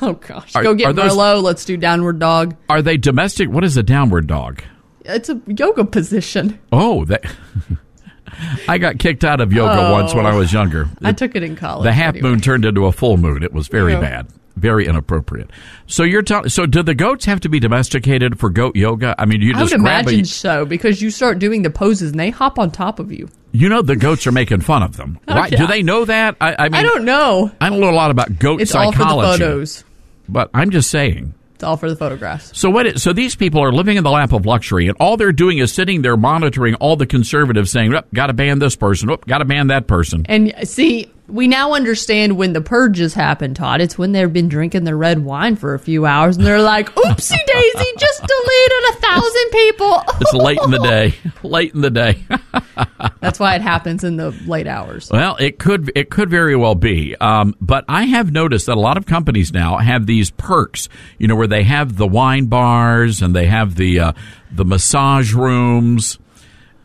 Oh 0.00 0.12
gosh. 0.12 0.54
Are- 0.54 0.62
go 0.62 0.74
get 0.74 0.94
those- 0.94 1.12
Merlot. 1.16 1.42
Let's 1.42 1.64
do 1.64 1.76
downward 1.76 2.20
dog. 2.20 2.54
Are 2.68 2.82
they 2.82 2.96
domestic? 2.98 3.48
What 3.50 3.64
is 3.64 3.76
a 3.76 3.82
downward 3.82 4.28
dog? 4.28 4.62
It's 5.08 5.28
a 5.28 5.40
yoga 5.46 5.84
position. 5.84 6.58
Oh, 6.70 7.04
that. 7.06 7.24
I 8.68 8.78
got 8.78 8.98
kicked 8.98 9.24
out 9.24 9.40
of 9.40 9.52
yoga 9.52 9.88
Oh. 9.88 9.92
once 9.92 10.14
when 10.14 10.26
I 10.26 10.34
was 10.34 10.52
younger. 10.52 10.88
I 11.02 11.12
took 11.12 11.34
it 11.34 11.42
in 11.42 11.56
college. 11.56 11.84
the 11.84 11.92
half 11.92 12.14
anyway. 12.14 12.30
moon 12.30 12.40
turned 12.40 12.64
into 12.64 12.86
a 12.86 12.92
full 12.92 13.16
moon. 13.16 13.42
It 13.42 13.52
was 13.52 13.66
very 13.68 13.92
Yeah. 13.94 14.00
bad, 14.00 14.26
very 14.56 14.86
inappropriate. 14.86 15.50
So 15.86 16.02
you're 16.04 16.22
telling. 16.22 16.48
So 16.50 16.66
do 16.66 16.82
the 16.82 16.94
goats 16.94 17.24
have 17.24 17.40
to 17.40 17.48
be 17.48 17.58
domesticated 17.58 18.38
for 18.38 18.50
goat 18.50 18.76
yoga? 18.76 19.14
I 19.18 19.24
mean, 19.24 19.40
you 19.40 19.54
I 19.56 19.60
just 19.60 19.72
would 19.72 19.80
imagine 19.80 20.20
a. 20.20 20.24
so 20.26 20.64
because 20.66 21.00
you 21.02 21.10
start 21.10 21.38
doing 21.38 21.62
the 21.62 21.70
poses 21.70 22.10
and 22.12 22.20
they 22.20 22.30
hop 22.30 22.58
on 22.58 22.70
top 22.70 23.00
of 23.00 23.10
you. 23.10 23.28
You 23.50 23.70
know 23.70 23.80
the 23.82 23.96
goats 23.96 24.26
are 24.26 24.32
making 24.32 24.60
fun 24.60 24.82
of 24.82 24.98
them, 24.98 25.18
Oh, 25.26 25.34
right? 25.34 25.50
yeah. 25.50 25.58
Do 25.58 25.66
they 25.66 25.82
know 25.82 26.04
that? 26.04 26.36
I, 26.40 26.54
I 26.58 26.68
mean, 26.68 26.74
I 26.74 26.82
don't 26.82 27.04
know. 27.06 27.50
I 27.62 27.70
don't 27.70 27.80
know 27.80 27.90
a 27.90 27.92
lot 27.92 28.10
about 28.10 28.38
goat 28.38 28.60
It's 28.60 28.74
all 28.74 28.92
psychology, 28.92 29.38
for 29.38 29.44
the 29.44 29.50
photos. 29.52 29.84
but 30.28 30.50
I'm 30.52 30.68
just 30.70 30.90
saying. 30.90 31.32
It's 31.58 31.64
all 31.64 31.76
for 31.76 31.90
the 31.90 31.96
photographs. 31.96 32.56
So 32.56 32.70
what? 32.70 32.86
It, 32.86 33.00
so 33.00 33.12
these 33.12 33.34
people 33.34 33.60
are 33.60 33.72
living 33.72 33.96
in 33.96 34.04
the 34.04 34.12
lap 34.12 34.32
of 34.32 34.46
luxury, 34.46 34.86
and 34.86 34.96
all 35.00 35.16
they're 35.16 35.32
doing 35.32 35.58
is 35.58 35.72
sitting 35.72 36.02
there 36.02 36.16
monitoring 36.16 36.76
all 36.76 36.94
the 36.94 37.04
conservatives 37.04 37.72
saying, 37.72 37.92
oh, 37.92 38.02
"Got 38.14 38.28
to 38.28 38.32
ban 38.32 38.60
this 38.60 38.76
person. 38.76 39.10
Oh, 39.10 39.16
got 39.16 39.38
to 39.38 39.44
ban 39.44 39.66
that 39.66 39.88
person." 39.88 40.24
And 40.28 40.54
see, 40.62 41.10
we 41.28 41.46
now 41.46 41.74
understand 41.74 42.36
when 42.38 42.54
the 42.54 42.60
purges 42.60 43.12
happen, 43.12 43.52
Todd. 43.52 43.80
It's 43.80 43.98
when 43.98 44.12
they've 44.12 44.32
been 44.32 44.48
drinking 44.48 44.84
their 44.84 44.96
red 44.96 45.24
wine 45.24 45.56
for 45.56 45.74
a 45.74 45.78
few 45.78 46.06
hours 46.06 46.38
and 46.38 46.46
they're 46.46 46.62
like, 46.62 46.88
oopsie 46.94 47.46
daisy, 47.46 47.92
just 47.98 48.20
deleted 48.20 48.82
a 48.88 48.92
thousand 48.94 49.50
people. 49.50 50.02
It's 50.20 50.32
late 50.32 50.58
in 50.64 50.70
the 50.70 50.78
day. 50.78 51.14
Late 51.42 51.72
in 51.72 51.82
the 51.82 51.90
day. 51.90 52.24
That's 53.20 53.38
why 53.38 53.54
it 53.54 53.62
happens 53.62 54.02
in 54.02 54.16
the 54.16 54.30
late 54.46 54.66
hours. 54.66 55.08
Well, 55.10 55.36
it 55.38 55.58
could 55.58 55.92
it 55.94 56.10
could 56.10 56.30
very 56.30 56.56
well 56.56 56.74
be, 56.74 57.14
um, 57.16 57.54
but 57.60 57.84
I 57.88 58.04
have 58.04 58.32
noticed 58.32 58.66
that 58.66 58.76
a 58.76 58.80
lot 58.80 58.96
of 58.96 59.06
companies 59.06 59.52
now 59.52 59.76
have 59.78 60.06
these 60.06 60.30
perks. 60.32 60.88
You 61.16 61.28
know, 61.28 61.36
where 61.36 61.46
they 61.46 61.62
have 61.62 61.96
the 61.96 62.08
wine 62.08 62.46
bars 62.46 63.22
and 63.22 63.34
they 63.36 63.46
have 63.46 63.76
the 63.76 64.00
uh, 64.00 64.12
the 64.50 64.64
massage 64.64 65.32
rooms 65.32 66.18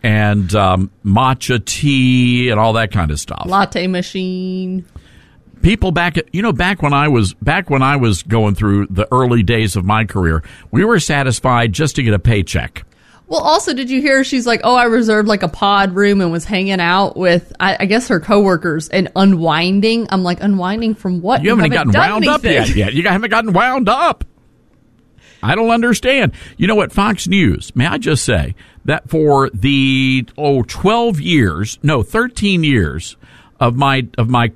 and 0.03 0.53
um, 0.53 0.91
matcha 1.03 1.63
tea 1.63 2.49
and 2.49 2.59
all 2.59 2.73
that 2.73 2.91
kind 2.91 3.09
of 3.09 3.19
stuff. 3.19 3.45
Latte 3.45 3.87
machine. 3.87 4.85
People 5.61 5.91
back, 5.91 6.17
at, 6.17 6.33
you 6.35 6.41
know, 6.41 6.51
back 6.51 6.81
when 6.81 6.91
I 6.93 7.07
was 7.07 7.33
back 7.35 7.69
when 7.69 7.81
I 7.81 7.95
was 7.95 8.21
going 8.21 8.53
through 8.53 8.87
the 8.87 9.07
early 9.13 9.43
days 9.43 9.77
of 9.77 9.85
my 9.85 10.03
career, 10.03 10.43
we 10.71 10.83
were 10.83 10.99
satisfied 10.99 11.71
just 11.71 11.95
to 11.95 12.03
get 12.03 12.13
a 12.13 12.19
paycheck. 12.19 12.85
Well, 13.27 13.39
also, 13.41 13.73
did 13.73 13.89
you 13.89 14.01
hear 14.01 14.25
she's 14.25 14.45
like, 14.45 14.59
oh, 14.65 14.75
I 14.75 14.83
reserved 14.83 15.29
like 15.29 15.41
a 15.41 15.47
pod 15.47 15.95
room 15.95 16.19
and 16.19 16.31
was 16.31 16.43
hanging 16.43 16.81
out 16.81 17.15
with, 17.15 17.53
I, 17.59 17.77
I 17.79 17.85
guess, 17.85 18.09
her 18.09 18.19
coworkers 18.19 18.89
and 18.89 19.09
unwinding. 19.15 20.07
I'm 20.09 20.23
like, 20.23 20.41
unwinding 20.41 20.95
from 20.95 21.21
what? 21.21 21.41
You 21.41 21.51
haven't, 21.51 21.71
gotten 21.71 21.93
done 21.93 22.11
wound 22.11 22.27
up 22.27 22.43
yet. 22.43 22.75
Yet 22.75 22.93
you 22.93 23.03
haven't 23.03 23.29
gotten 23.29 23.53
wound 23.53 23.87
up. 23.87 24.25
I 25.43 25.55
don't 25.55 25.69
understand. 25.69 26.31
You 26.57 26.67
know 26.67 26.75
what? 26.75 26.93
Fox 26.93 27.27
News. 27.27 27.75
May 27.75 27.85
I 27.85 27.97
just 27.97 28.23
say 28.23 28.55
that 28.85 29.09
for 29.09 29.49
the 29.49 30.25
oh 30.37 30.63
12 30.63 31.19
years, 31.19 31.77
no 31.83 32.01
13 32.01 32.63
years 32.63 33.17
of 33.59 33.75
my 33.75 34.07
of 34.17 34.29
my 34.29 34.51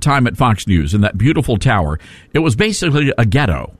time 0.00 0.26
at 0.26 0.36
Fox 0.36 0.66
News 0.66 0.94
in 0.94 1.02
that 1.02 1.18
beautiful 1.18 1.58
tower, 1.58 1.98
it 2.32 2.40
was 2.40 2.56
basically 2.56 3.12
a 3.16 3.26
ghetto. 3.26 3.76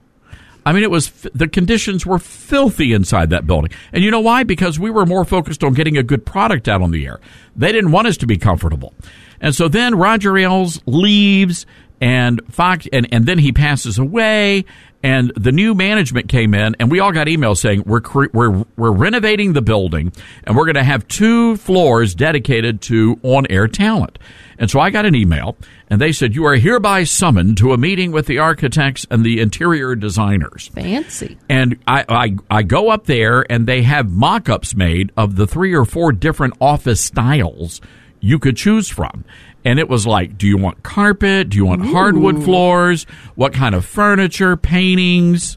I 0.65 0.73
mean, 0.73 0.83
it 0.85 0.91
was 0.91 1.11
the 1.35 1.49
conditions 1.49 2.07
were 2.07 2.19
filthy 2.19 2.93
inside 2.93 3.31
that 3.31 3.47
building, 3.47 3.73
and 3.93 4.05
you 4.05 4.11
know 4.11 4.21
why? 4.21 4.45
Because 4.45 4.79
we 4.79 4.91
were 4.91 5.05
more 5.05 5.25
focused 5.25 5.65
on 5.65 5.73
getting 5.73 5.97
a 5.97 6.03
good 6.03 6.25
product 6.25 6.69
out 6.69 6.83
on 6.83 6.93
the 6.93 7.05
air. 7.05 7.21
They 7.57 7.73
didn't 7.73 7.93
want 7.93 8.07
us 8.07 8.17
to 8.19 8.27
be 8.27 8.39
comfortable, 8.39 8.95
and 9.41 9.55
so 9.55 9.69
then 9.69 9.97
Roger 9.97 10.37
Ailes 10.37 10.81
leaves, 10.87 11.67
And 12.01 12.41
Fox, 12.49 12.87
and, 12.93 13.09
and 13.13 13.27
then 13.27 13.39
he 13.39 13.53
passes 13.53 13.99
away, 13.99 14.65
and 15.03 15.33
the 15.37 15.53
new 15.53 15.75
management 15.75 16.29
came 16.29 16.55
in, 16.55 16.77
and 16.79 16.91
we 16.91 17.01
all 17.01 17.13
got 17.13 17.27
emails 17.27 17.59
saying 17.59 17.85
we're 17.87 18.01
cre- 18.01 18.27
we're 18.33 18.65
we're 18.77 18.93
renovating 18.93 19.53
the 19.53 19.63
building, 19.63 20.13
and 20.45 20.57
we're 20.57 20.65
going 20.65 20.77
to 20.77 20.85
have 20.85 21.07
two 21.09 21.57
floors 21.57 22.15
dedicated 22.15 22.81
to 22.83 23.19
on 23.23 23.47
air 23.51 23.69
talent. 23.69 24.19
And 24.59 24.71
so 24.71 24.79
I 24.79 24.91
got 24.91 25.07
an 25.07 25.17
email, 25.17 25.57
and 25.89 26.01
they 26.01 26.13
said 26.13 26.35
you 26.35 26.45
are 26.47 26.55
hereby 26.55 27.05
summoned 27.05 27.57
to 27.59 27.73
a 27.73 27.77
meeting 27.77 28.13
with 28.13 28.27
the 28.27 28.39
architects 28.39 29.07
and 29.11 29.25
the 29.25 29.41
interior 29.41 29.97
designers. 29.97 30.69
Fancy. 30.69 31.37
And 31.49 31.79
I, 31.87 32.05
I, 32.09 32.37
I 32.49 32.63
go 32.63 32.91
up 32.91 33.07
there 33.07 33.45
and 33.51 33.67
they 33.67 33.83
have 33.83 34.11
mock 34.11 34.49
ups 34.49 34.77
made 34.77 35.11
of 35.17 35.35
the 35.35 35.47
three 35.47 35.75
or 35.75 35.85
four 35.85 36.13
different 36.13 36.55
office 36.61 37.01
styles 37.01 37.81
you 38.23 38.39
could 38.39 38.57
choose 38.57 38.89
from. 38.89 39.27
And 39.65 39.79
it 39.79 39.89
was 39.89 40.07
like, 40.07 40.39
do 40.39 40.47
you 40.47 40.57
want 40.57 40.83
carpet? 40.83 41.51
Do 41.51 41.57
you 41.59 41.67
want 41.67 41.85
hardwood 41.85 42.43
floors? 42.43 43.05
What 43.35 43.53
kind 43.53 43.75
of 43.75 43.85
furniture, 43.85 44.57
paintings, 44.57 45.57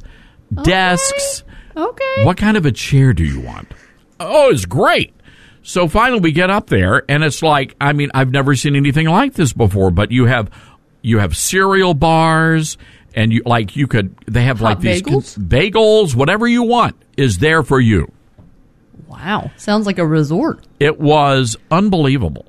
desks? 0.64 1.44
Okay. 1.78 2.24
What 2.26 2.38
kind 2.38 2.58
of 2.58 2.66
a 2.66 2.72
chair 2.72 3.14
do 3.14 3.24
you 3.24 3.40
want? 3.40 3.72
Oh, 4.20 4.50
it's 4.52 4.66
great. 4.66 5.14
So 5.64 5.88
finally 5.88 6.20
we 6.20 6.32
get 6.32 6.50
up 6.50 6.68
there 6.68 7.04
and 7.10 7.24
it's 7.24 7.42
like, 7.42 7.76
I 7.82 7.94
mean, 7.94 8.12
I've 8.14 8.32
never 8.32 8.56
seen 8.56 8.76
anything 8.76 9.08
like 9.08 9.34
this 9.34 9.54
before, 9.54 9.90
but 9.90 10.12
you 10.12 10.26
have, 10.26 10.52
you 11.02 11.20
have 11.20 11.36
cereal 11.36 11.96
bars 11.96 12.78
and 13.16 13.34
you 13.34 13.42
like, 13.46 13.76
you 13.76 13.88
could, 13.88 14.16
they 14.28 14.44
have 14.44 14.62
like 14.62 14.80
these 14.80 15.02
bagels? 15.02 15.38
bagels, 15.40 16.16
whatever 16.16 16.48
you 16.48 16.64
want 16.64 16.96
is 17.18 17.40
there 17.40 17.64
for 17.64 17.80
you. 17.80 18.12
Wow. 19.08 19.50
Sounds 19.58 19.88
like 19.88 19.98
a 19.98 20.06
resort. 20.06 20.68
It 20.80 21.00
was 21.00 21.58
unbelievable. 21.72 22.46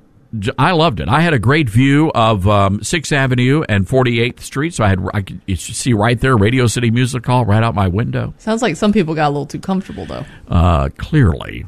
I 0.57 0.71
loved 0.71 0.99
it. 0.99 1.07
I 1.07 1.21
had 1.21 1.33
a 1.33 1.39
great 1.39 1.69
view 1.69 2.11
of 2.13 2.47
um, 2.47 2.83
Sixth 2.83 3.11
Avenue 3.11 3.63
and 3.67 3.87
Forty 3.87 4.19
Eighth 4.21 4.43
Street, 4.43 4.73
so 4.73 4.83
I 4.83 4.89
had 4.89 4.99
I 5.13 5.21
could 5.21 5.41
you 5.45 5.55
see 5.55 5.93
right 5.93 6.19
there 6.19 6.35
Radio 6.35 6.67
City 6.67 6.91
Music 6.91 7.25
Hall 7.25 7.45
right 7.45 7.63
out 7.63 7.75
my 7.75 7.87
window. 7.87 8.33
Sounds 8.37 8.61
like 8.61 8.75
some 8.75 8.91
people 8.91 9.15
got 9.15 9.27
a 9.27 9.29
little 9.29 9.45
too 9.45 9.59
comfortable 9.59 10.05
though. 10.05 10.25
Uh, 10.47 10.89
clearly, 10.97 11.65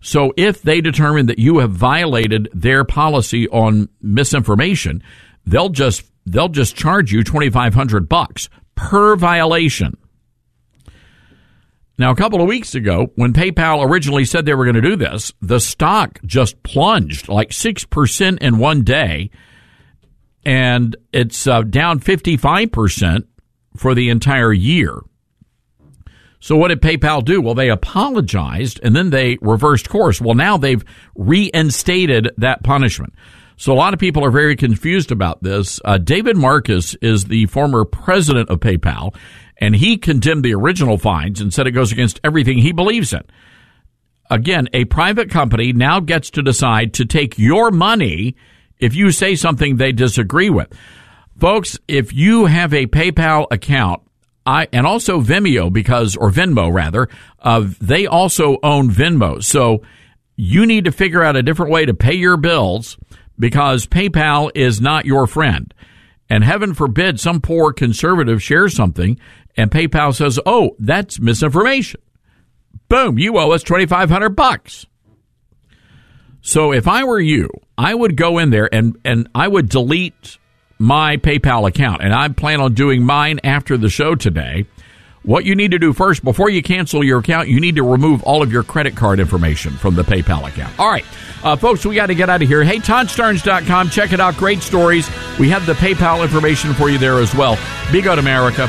So 0.00 0.32
if 0.36 0.62
they 0.62 0.80
determine 0.80 1.26
that 1.26 1.38
you 1.38 1.58
have 1.58 1.72
violated 1.72 2.48
their 2.54 2.84
policy 2.84 3.48
on 3.48 3.88
misinformation, 4.00 5.02
they'll 5.44 5.70
just 5.70 6.04
they'll 6.24 6.48
just 6.48 6.76
charge 6.76 7.12
you 7.12 7.24
2500 7.24 8.08
bucks 8.08 8.48
per 8.74 9.16
violation. 9.16 9.96
Now, 11.98 12.12
a 12.12 12.16
couple 12.16 12.40
of 12.40 12.46
weeks 12.46 12.76
ago, 12.76 13.10
when 13.16 13.32
PayPal 13.32 13.84
originally 13.84 14.24
said 14.24 14.46
they 14.46 14.54
were 14.54 14.64
going 14.64 14.76
to 14.76 14.80
do 14.80 14.94
this, 14.94 15.32
the 15.42 15.58
stock 15.58 16.20
just 16.24 16.62
plunged 16.62 17.28
like 17.28 17.50
6% 17.50 18.38
in 18.38 18.58
one 18.58 18.82
day, 18.82 19.30
and 20.44 20.96
it's 21.12 21.48
uh, 21.48 21.62
down 21.62 21.98
55% 21.98 23.24
for 23.76 23.96
the 23.96 24.10
entire 24.10 24.52
year. 24.52 25.00
So, 26.40 26.56
what 26.56 26.68
did 26.68 26.80
PayPal 26.80 27.24
do? 27.24 27.40
Well, 27.40 27.54
they 27.54 27.68
apologized 27.68 28.78
and 28.84 28.94
then 28.94 29.10
they 29.10 29.38
reversed 29.40 29.88
course. 29.88 30.20
Well, 30.20 30.36
now 30.36 30.56
they've 30.56 30.84
reinstated 31.16 32.30
that 32.38 32.62
punishment. 32.62 33.12
So, 33.56 33.72
a 33.72 33.74
lot 33.74 33.92
of 33.92 33.98
people 33.98 34.24
are 34.24 34.30
very 34.30 34.54
confused 34.54 35.10
about 35.10 35.42
this. 35.42 35.80
Uh, 35.84 35.98
David 35.98 36.36
Marcus 36.36 36.94
is 37.02 37.24
the 37.24 37.46
former 37.46 37.84
president 37.84 38.50
of 38.50 38.60
PayPal 38.60 39.16
and 39.58 39.76
he 39.76 39.96
condemned 39.96 40.44
the 40.44 40.54
original 40.54 40.98
fines 40.98 41.40
and 41.40 41.52
said 41.52 41.66
it 41.66 41.72
goes 41.72 41.92
against 41.92 42.20
everything 42.22 42.58
he 42.58 42.72
believes 42.72 43.12
in. 43.12 43.22
Again, 44.30 44.68
a 44.72 44.84
private 44.84 45.30
company 45.30 45.72
now 45.72 46.00
gets 46.00 46.30
to 46.30 46.42
decide 46.42 46.94
to 46.94 47.04
take 47.04 47.38
your 47.38 47.70
money 47.70 48.36
if 48.78 48.94
you 48.94 49.10
say 49.10 49.34
something 49.34 49.76
they 49.76 49.92
disagree 49.92 50.50
with. 50.50 50.68
Folks, 51.38 51.78
if 51.88 52.12
you 52.12 52.46
have 52.46 52.74
a 52.74 52.86
PayPal 52.86 53.46
account, 53.50 54.02
I, 54.44 54.68
and 54.72 54.86
also 54.86 55.20
Vimeo 55.20 55.72
because, 55.72 56.16
or 56.16 56.30
Venmo 56.30 56.72
rather, 56.72 57.08
uh, 57.40 57.68
they 57.80 58.06
also 58.06 58.58
own 58.62 58.90
Venmo. 58.90 59.42
So 59.42 59.82
you 60.36 60.66
need 60.66 60.84
to 60.84 60.92
figure 60.92 61.22
out 61.22 61.36
a 61.36 61.42
different 61.42 61.72
way 61.72 61.84
to 61.84 61.94
pay 61.94 62.14
your 62.14 62.36
bills 62.36 62.96
because 63.38 63.86
PayPal 63.86 64.50
is 64.54 64.80
not 64.80 65.04
your 65.04 65.26
friend. 65.26 65.72
And 66.30 66.44
heaven 66.44 66.74
forbid 66.74 67.18
some 67.18 67.40
poor 67.40 67.72
conservative 67.72 68.42
shares 68.42 68.74
something 68.74 69.18
and 69.58 69.70
PayPal 69.70 70.14
says, 70.14 70.40
"Oh, 70.46 70.76
that's 70.78 71.20
misinformation." 71.20 72.00
Boom, 72.88 73.18
you 73.18 73.36
owe 73.36 73.50
us 73.50 73.62
2500 73.62 74.30
bucks. 74.30 74.86
So 76.40 76.72
if 76.72 76.88
I 76.88 77.04
were 77.04 77.20
you, 77.20 77.50
I 77.76 77.94
would 77.94 78.16
go 78.16 78.38
in 78.38 78.50
there 78.50 78.72
and 78.72 78.96
and 79.04 79.28
I 79.34 79.48
would 79.48 79.68
delete 79.68 80.38
my 80.78 81.16
PayPal 81.18 81.68
account 81.68 82.02
and 82.02 82.14
I 82.14 82.28
plan 82.28 82.60
on 82.60 82.74
doing 82.74 83.04
mine 83.04 83.40
after 83.44 83.76
the 83.76 83.90
show 83.90 84.14
today. 84.14 84.66
What 85.24 85.44
you 85.44 85.54
need 85.56 85.72
to 85.72 85.78
do 85.78 85.92
first, 85.92 86.24
before 86.24 86.48
you 86.48 86.62
cancel 86.62 87.04
your 87.04 87.18
account, 87.18 87.48
you 87.48 87.60
need 87.60 87.76
to 87.76 87.82
remove 87.82 88.22
all 88.22 88.42
of 88.42 88.50
your 88.50 88.62
credit 88.62 88.96
card 88.96 89.20
information 89.20 89.72
from 89.72 89.94
the 89.94 90.02
PayPal 90.02 90.48
account. 90.48 90.78
All 90.78 90.88
right, 90.88 91.04
uh, 91.42 91.56
folks, 91.56 91.84
we 91.84 91.96
got 91.96 92.06
to 92.06 92.14
get 92.14 92.30
out 92.30 92.40
of 92.40 92.48
here. 92.48 92.64
Hey, 92.64 92.78
ToddStarnes.com. 92.78 93.90
Check 93.90 94.12
it 94.12 94.20
out. 94.20 94.36
Great 94.36 94.62
stories. 94.62 95.10
We 95.38 95.50
have 95.50 95.66
the 95.66 95.74
PayPal 95.74 96.22
information 96.22 96.72
for 96.72 96.88
you 96.88 96.96
there 96.96 97.18
as 97.18 97.34
well. 97.34 97.58
Be 97.92 98.00
good, 98.00 98.18
America. 98.18 98.68